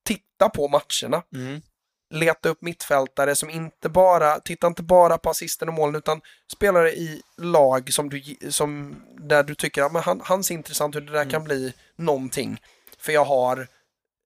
titta 0.05 0.49
på 0.49 0.69
matcherna. 0.69 1.23
Mm. 1.35 1.63
Leta 2.11 2.49
upp 2.49 2.63
mittfältare 2.63 3.35
som 3.35 3.51
inte 3.51 3.89
bara, 3.89 4.41
titta 4.41 4.67
inte 4.67 4.83
bara 4.83 5.19
på 5.19 5.31
assisten 5.31 5.69
och 5.69 5.75
målen 5.75 5.97
utan 5.97 6.21
spelare 6.53 6.91
i 6.93 7.23
lag 7.37 7.93
som 7.93 8.09
du, 8.11 8.23
som, 8.51 8.97
där 9.19 9.43
du 9.43 9.55
tycker 9.55 9.83
att 9.83 10.05
han, 10.05 10.21
han 10.25 10.45
ser 10.45 10.55
intressant 10.55 10.97
ut, 10.97 11.07
det 11.07 11.13
där 11.13 11.21
Mm. 11.21 11.31
kan 11.33 11.45
bli 11.45 11.73
någonting. 11.97 12.61
För 12.99 13.13
jag 13.13 13.25
har, 13.25 13.69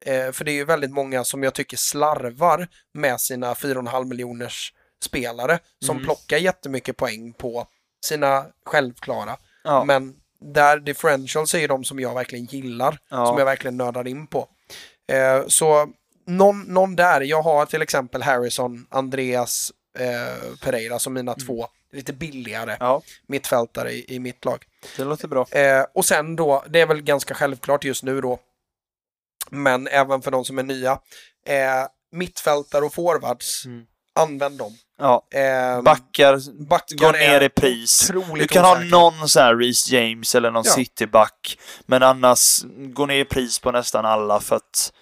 eh, 0.07 0.33
för 0.33 0.45
det 0.45 0.51
är 0.53 0.55
ju 0.55 0.65
väldigt 0.65 0.91
många 0.91 1.25
som 1.25 1.43
jag 1.43 1.55
tycker 1.55 1.77
slarvar 1.77 2.69
med 2.95 3.21
sina 3.21 3.55
4,5 3.55 4.05
miljoners 4.09 4.73
spelare 5.05 5.59
som 5.85 5.97
Mm. 5.97 6.05
plockar 6.05 6.37
jättemycket 6.37 6.97
poäng 6.97 7.33
på 7.33 7.67
sina 8.07 8.47
självklara. 8.67 9.37
Ja. 9.65 9.85
Men 9.85 10.15
där 10.55 10.79
differentials 10.81 11.55
är 11.55 11.59
ju 11.59 11.67
de 11.67 11.85
som 11.85 12.01
jag 12.01 12.15
verkligen 12.15 12.45
gillar, 12.45 12.99
Ja. 13.11 13.27
som 13.27 13.39
jag 13.39 13.45
verkligen 13.45 13.77
nördar 13.77 14.09
in 14.09 14.27
på. 14.27 14.49
Eh, 15.13 15.47
så 15.47 15.89
någon, 16.27 16.63
någon 16.63 16.97
där, 16.97 17.21
jag 17.21 17.43
har 17.43 17.67
till 17.67 17.83
exempel 17.83 18.23
Harrison, 18.23 18.87
Andreas 18.91 19.73
eh, 19.99 20.57
Pereira 20.63 20.99
som 20.99 21.13
mina 21.13 21.35
två 21.35 21.67
lite 21.93 22.13
billigare 22.13 22.63
Mm. 22.73 22.77
ja, 22.81 23.03
mittfältare 23.27 23.93
i, 23.93 24.15
i 24.15 24.19
mitt 24.19 24.45
lag. 24.45 24.65
det 24.97 25.05
låter 25.05 25.29
bra. 25.29 25.47
Eh, 25.51 25.85
och 25.95 26.05
sen 26.05 26.37
då, 26.37 26.65
det 26.69 26.81
är 26.81 26.87
väl 26.87 27.03
ganska 27.03 27.35
självklart 27.35 27.85
just 27.85 28.03
nu 28.03 28.21
då, 28.21 28.39
men 29.51 29.87
även 29.89 30.23
för 30.23 30.31
de 30.31 30.45
som 30.45 30.59
är 30.59 30.63
nya, 30.63 30.93
eh, 31.47 31.87
mittfältare 32.13 32.85
och 32.85 32.95
forwards, 32.95 33.67
Mm. 33.67 33.85
använd 34.15 34.59
dem. 34.59 34.77
Ja. 34.99 35.27
Eh, 35.31 35.83
Backar 35.83 36.63
backar 36.69 36.97
går 36.97 37.13
ner 37.13 37.41
i 37.41 37.49
pris. 37.49 38.11
Du 38.35 38.47
kan 38.47 38.65
ha 38.65 38.79
någon 38.79 39.29
så 39.29 39.41
här 39.41 39.57
Reece 39.57 39.91
James 39.91 40.35
eller 40.35 40.51
någon 40.51 40.63
Ja. 40.67 40.73
cityback. 40.73 41.59
Men 41.87 42.03
annars, 42.03 42.63
gå 42.95 43.07
ner 43.07 43.19
i 43.19 43.25
pris 43.25 43.59
på 43.59 43.71
nästan 43.73 44.05
alla 44.05 44.41
för 44.41 44.57
att 44.57 44.93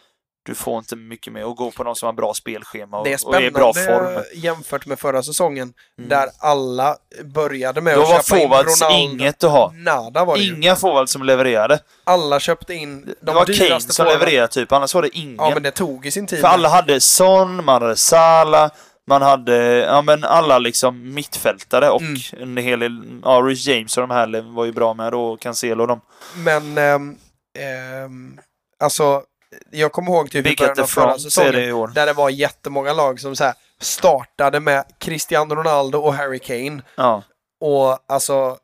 du 0.48 0.54
får 0.54 0.78
inte 0.78 0.96
mycket 0.96 1.32
mer. 1.32 1.44
Och 1.44 1.56
gå 1.56 1.70
på 1.70 1.84
någon 1.84 1.96
som 1.96 2.06
har 2.06 2.12
bra 2.12 2.34
spelschema 2.34 2.98
och, 2.98 3.04
Det 3.04 3.12
är 3.12 3.26
och 3.28 3.42
är 3.42 3.50
bra 3.50 3.72
spännande 3.72 4.14
form. 4.14 4.24
jämfört 4.34 4.86
med 4.86 4.98
förra 4.98 5.22
säsongen 5.22 5.72
Mm. 5.98 6.08
där 6.08 6.28
alla 6.38 6.96
började 7.24 7.80
med 7.80 7.96
Då 7.96 8.02
att 8.02 8.08
var 8.08 8.22
köpa 8.22 8.36
in 8.36 8.48
forwards 8.48 8.80
Ronaldo. 8.82 8.98
inget 8.98 9.44
att 9.44 9.50
ha. 9.50 9.72
Nada 9.74 10.24
var 10.24 10.36
det. 10.36 10.44
Inga 10.44 10.76
forwards 10.76 11.12
som 11.12 11.22
levererade. 11.22 11.78
Alla 12.04 12.40
köpte 12.40 12.74
in 12.74 13.04
de 13.04 13.14
Det 13.20 13.32
var 13.32 13.44
Kane 13.44 13.80
som 13.80 14.04
forwards. 14.04 14.20
levererade 14.20 14.48
typ, 14.48 14.72
annars 14.72 14.94
var 14.94 15.02
det 15.02 15.16
ingen. 15.18 15.36
Ja, 15.38 15.50
men 15.54 15.62
det 15.62 15.70
tog 15.70 16.06
i 16.06 16.10
sin 16.10 16.26
tid. 16.26 16.40
För 16.40 16.48
alla 16.48 16.68
hade 16.68 17.00
Son, 17.00 17.64
man 17.64 17.82
hade 17.82 17.96
Salah, 17.96 18.70
man 19.06 19.22
hade, 19.22 19.56
ja 19.76 20.02
men 20.02 20.24
alla 20.24 20.58
liksom 20.58 21.14
mittfältare 21.14 21.90
och 21.90 22.00
Mm. 22.02 22.16
en 22.40 22.56
hel 22.56 22.80
del, 22.80 23.20
ja 23.24 23.30
Reece 23.44 23.66
James 23.66 23.96
och 23.96 24.08
de 24.08 24.14
här 24.14 24.54
var 24.54 24.64
ju 24.64 24.72
bra 24.72 24.94
med 24.94 25.12
då, 25.12 25.36
Cancelo 25.36 25.82
och 25.82 25.88
dem. 25.88 26.00
Men, 26.36 26.78
ehm, 26.78 27.16
ehm, 27.58 28.38
alltså, 28.80 29.22
jag 29.70 29.92
kommer 29.92 30.12
ihåg 30.12 30.30
typ 30.30 30.46
i 30.46 30.56
början 30.56 30.80
av 30.80 30.86
förra 30.86 31.14
så 31.14 31.30
säsongen 31.30 31.92
där 31.94 32.06
det 32.06 32.12
var 32.12 32.30
jättemånga 32.30 32.92
lag 32.92 33.20
som 33.20 33.36
så 33.36 33.44
här 33.44 33.54
startade 33.80 34.60
med 34.60 34.84
Cristiano 34.98 35.54
Ronaldo 35.54 35.98
och 35.98 36.14
Harry 36.14 36.38
Kane. 36.38 36.82
Ja, 36.96 37.22
Och 37.60 37.98
alltså, 38.08 38.58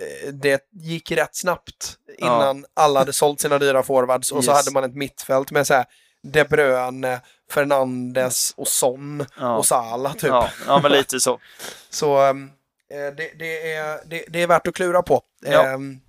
eh, 0.00 0.32
det 0.32 0.60
gick 0.72 1.10
rätt 1.10 1.36
snabbt 1.36 1.96
innan 2.18 2.64
alla 2.74 3.00
hade 3.00 3.12
sålt 3.12 3.40
sina 3.40 3.58
dyra 3.58 3.82
forwards 3.82 4.32
och 4.32 4.44
så 4.44 4.50
Yes. 4.50 4.58
hade 4.58 4.70
man 4.74 4.84
ett 4.90 4.96
mittfält 4.96 5.50
med 5.50 5.66
så 5.66 5.74
här 5.74 5.84
De 6.22 6.44
Bruyne, 6.44 7.20
Fernandes 7.50 8.54
och 8.56 8.68
Son 8.68 9.26
ja. 9.36 9.56
och 9.56 9.66
Salah 9.66 10.12
typ. 10.12 10.22
ja, 10.30 10.50
ja 10.66 10.80
men 10.82 10.92
lite 10.92 11.20
så. 11.20 11.40
Så 11.90 12.16
ehm, 12.20 12.50
eh, 12.92 13.14
det, 13.16 13.38
det, 13.38 13.72
är, 13.72 14.00
det, 14.06 14.24
det 14.28 14.42
är 14.42 14.46
värt 14.46 14.66
att 14.66 14.74
klura 14.74 15.02
på. 15.02 15.22
Ja. 15.46 15.66
Ehm, 15.66 16.00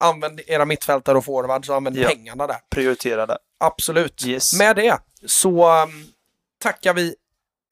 använd 0.00 0.40
era 0.46 0.64
mittfältare 0.64 1.18
och 1.18 1.24
forwards 1.24 1.68
och 1.68 1.76
använd 1.76 1.96
Ja. 1.96 2.08
pengarna 2.08 2.46
där. 2.46 2.56
Prioritera 2.70 3.26
det. 3.26 3.38
Absolut. 3.60 4.26
Yes. 4.26 4.58
Med 4.58 4.76
det 4.76 4.98
så 5.26 5.82
um, 5.82 6.06
tackar 6.62 6.94
vi 6.94 7.14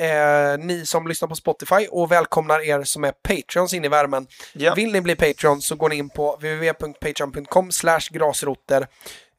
eh, 0.03 0.59
ni 0.65 0.87
som 0.87 1.09
lyssnar 1.09 1.29
på 1.29 1.35
Spotify 1.35 1.87
och 1.91 2.13
välkomnar 2.13 2.61
er 2.61 2.85
som 2.85 3.05
är 3.05 3.13
Patreons 3.13 3.75
in 3.75 3.85
i 3.85 3.89
värmen. 3.89 4.27
Ja. 4.53 4.75
Vill 4.75 4.93
ni 4.93 5.01
bli 5.01 5.17
Patreon 5.17 5.63
så 5.63 5.77
går 5.77 5.89
ni 5.89 5.97
in 5.97 6.11
på 6.11 6.37
www.patreon.com 6.37 7.71
grasroter 8.11 8.87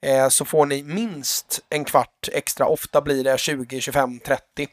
eh, 0.01 0.29
så 0.29 0.45
får 0.45 0.65
ni 0.65 0.83
minst 0.83 1.59
en 1.69 1.85
kvart 1.85 2.29
extra. 2.31 2.65
Ofta 2.67 3.01
blir 3.01 3.23
det 3.23 3.39
20, 3.39 3.81
25, 3.81 4.19
30 4.19 4.67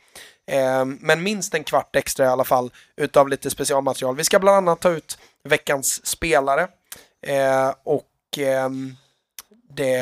Eh, 0.47 0.85
men 0.85 1.23
minst 1.23 1.55
en 1.55 1.65
kvart 1.65 1.97
extra 1.97 2.25
i 2.25 2.29
alla 2.29 2.45
fall 2.45 2.71
utav 2.97 3.29
lite 3.29 3.51
specialmaterial. 3.51 4.17
Vi 4.17 4.25
ska 4.25 4.39
bland 4.39 4.57
annat 4.57 4.81
ta 4.81 4.91
ut 4.91 5.19
veckans 5.49 6.07
spelare 6.07 6.69
eh, 7.27 7.75
och 7.85 8.09
ehm, 8.39 8.97
det, 9.71 10.01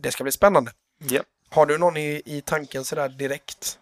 det 0.00 0.12
ska 0.12 0.22
bli 0.24 0.32
spännande. 0.32 0.72
Ja. 1.08 1.22
Har 1.48 1.66
du 1.66 1.78
någon 1.78 1.96
i, 1.96 2.22
i 2.24 2.42
tanken 2.46 2.84
sådär 2.84 3.08
direkt? 3.08 3.78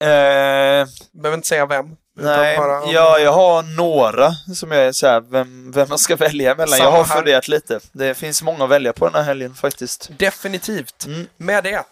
Eh, 0.00 0.86
Behöver 1.12 1.34
inte 1.34 1.48
säga 1.48 1.66
vem. 1.66 1.96
nej, 2.16 2.58
bara- 2.58 2.92
ja, 2.92 3.18
jag 3.18 3.32
har 3.32 3.62
några 3.76 4.32
som 4.54 4.70
jag 4.72 4.80
är 4.86 4.92
så 4.92 5.06
här, 5.06 5.20
vem, 5.20 5.72
vem 5.72 5.88
man 5.88 5.98
ska 5.98 6.16
välja 6.26 6.54
mellan. 6.54 6.78
Samma 6.78 6.84
Jag 6.90 6.96
har 6.96 7.04
funderat 7.04 7.48
lite. 7.48 7.80
Det 7.92 8.14
finns 8.14 8.42
många 8.42 8.64
att 8.64 8.70
välja 8.70 8.92
på 8.92 9.04
den 9.04 9.14
här 9.14 9.22
helgen 9.22 9.54
faktiskt. 9.54 10.10
Definitivt. 10.18 11.04
Mm, 11.06 11.26
Med 11.36 11.64
det. 11.64 11.84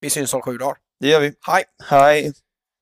Vi 0.00 0.10
syns 0.10 0.34
om 0.34 0.42
sju 0.42 0.58
dagar. 0.58 0.76
det 1.00 1.08
gör 1.08 1.20
vi. 1.20 1.34
Hej! 1.46 1.64
Hej! 1.84 2.32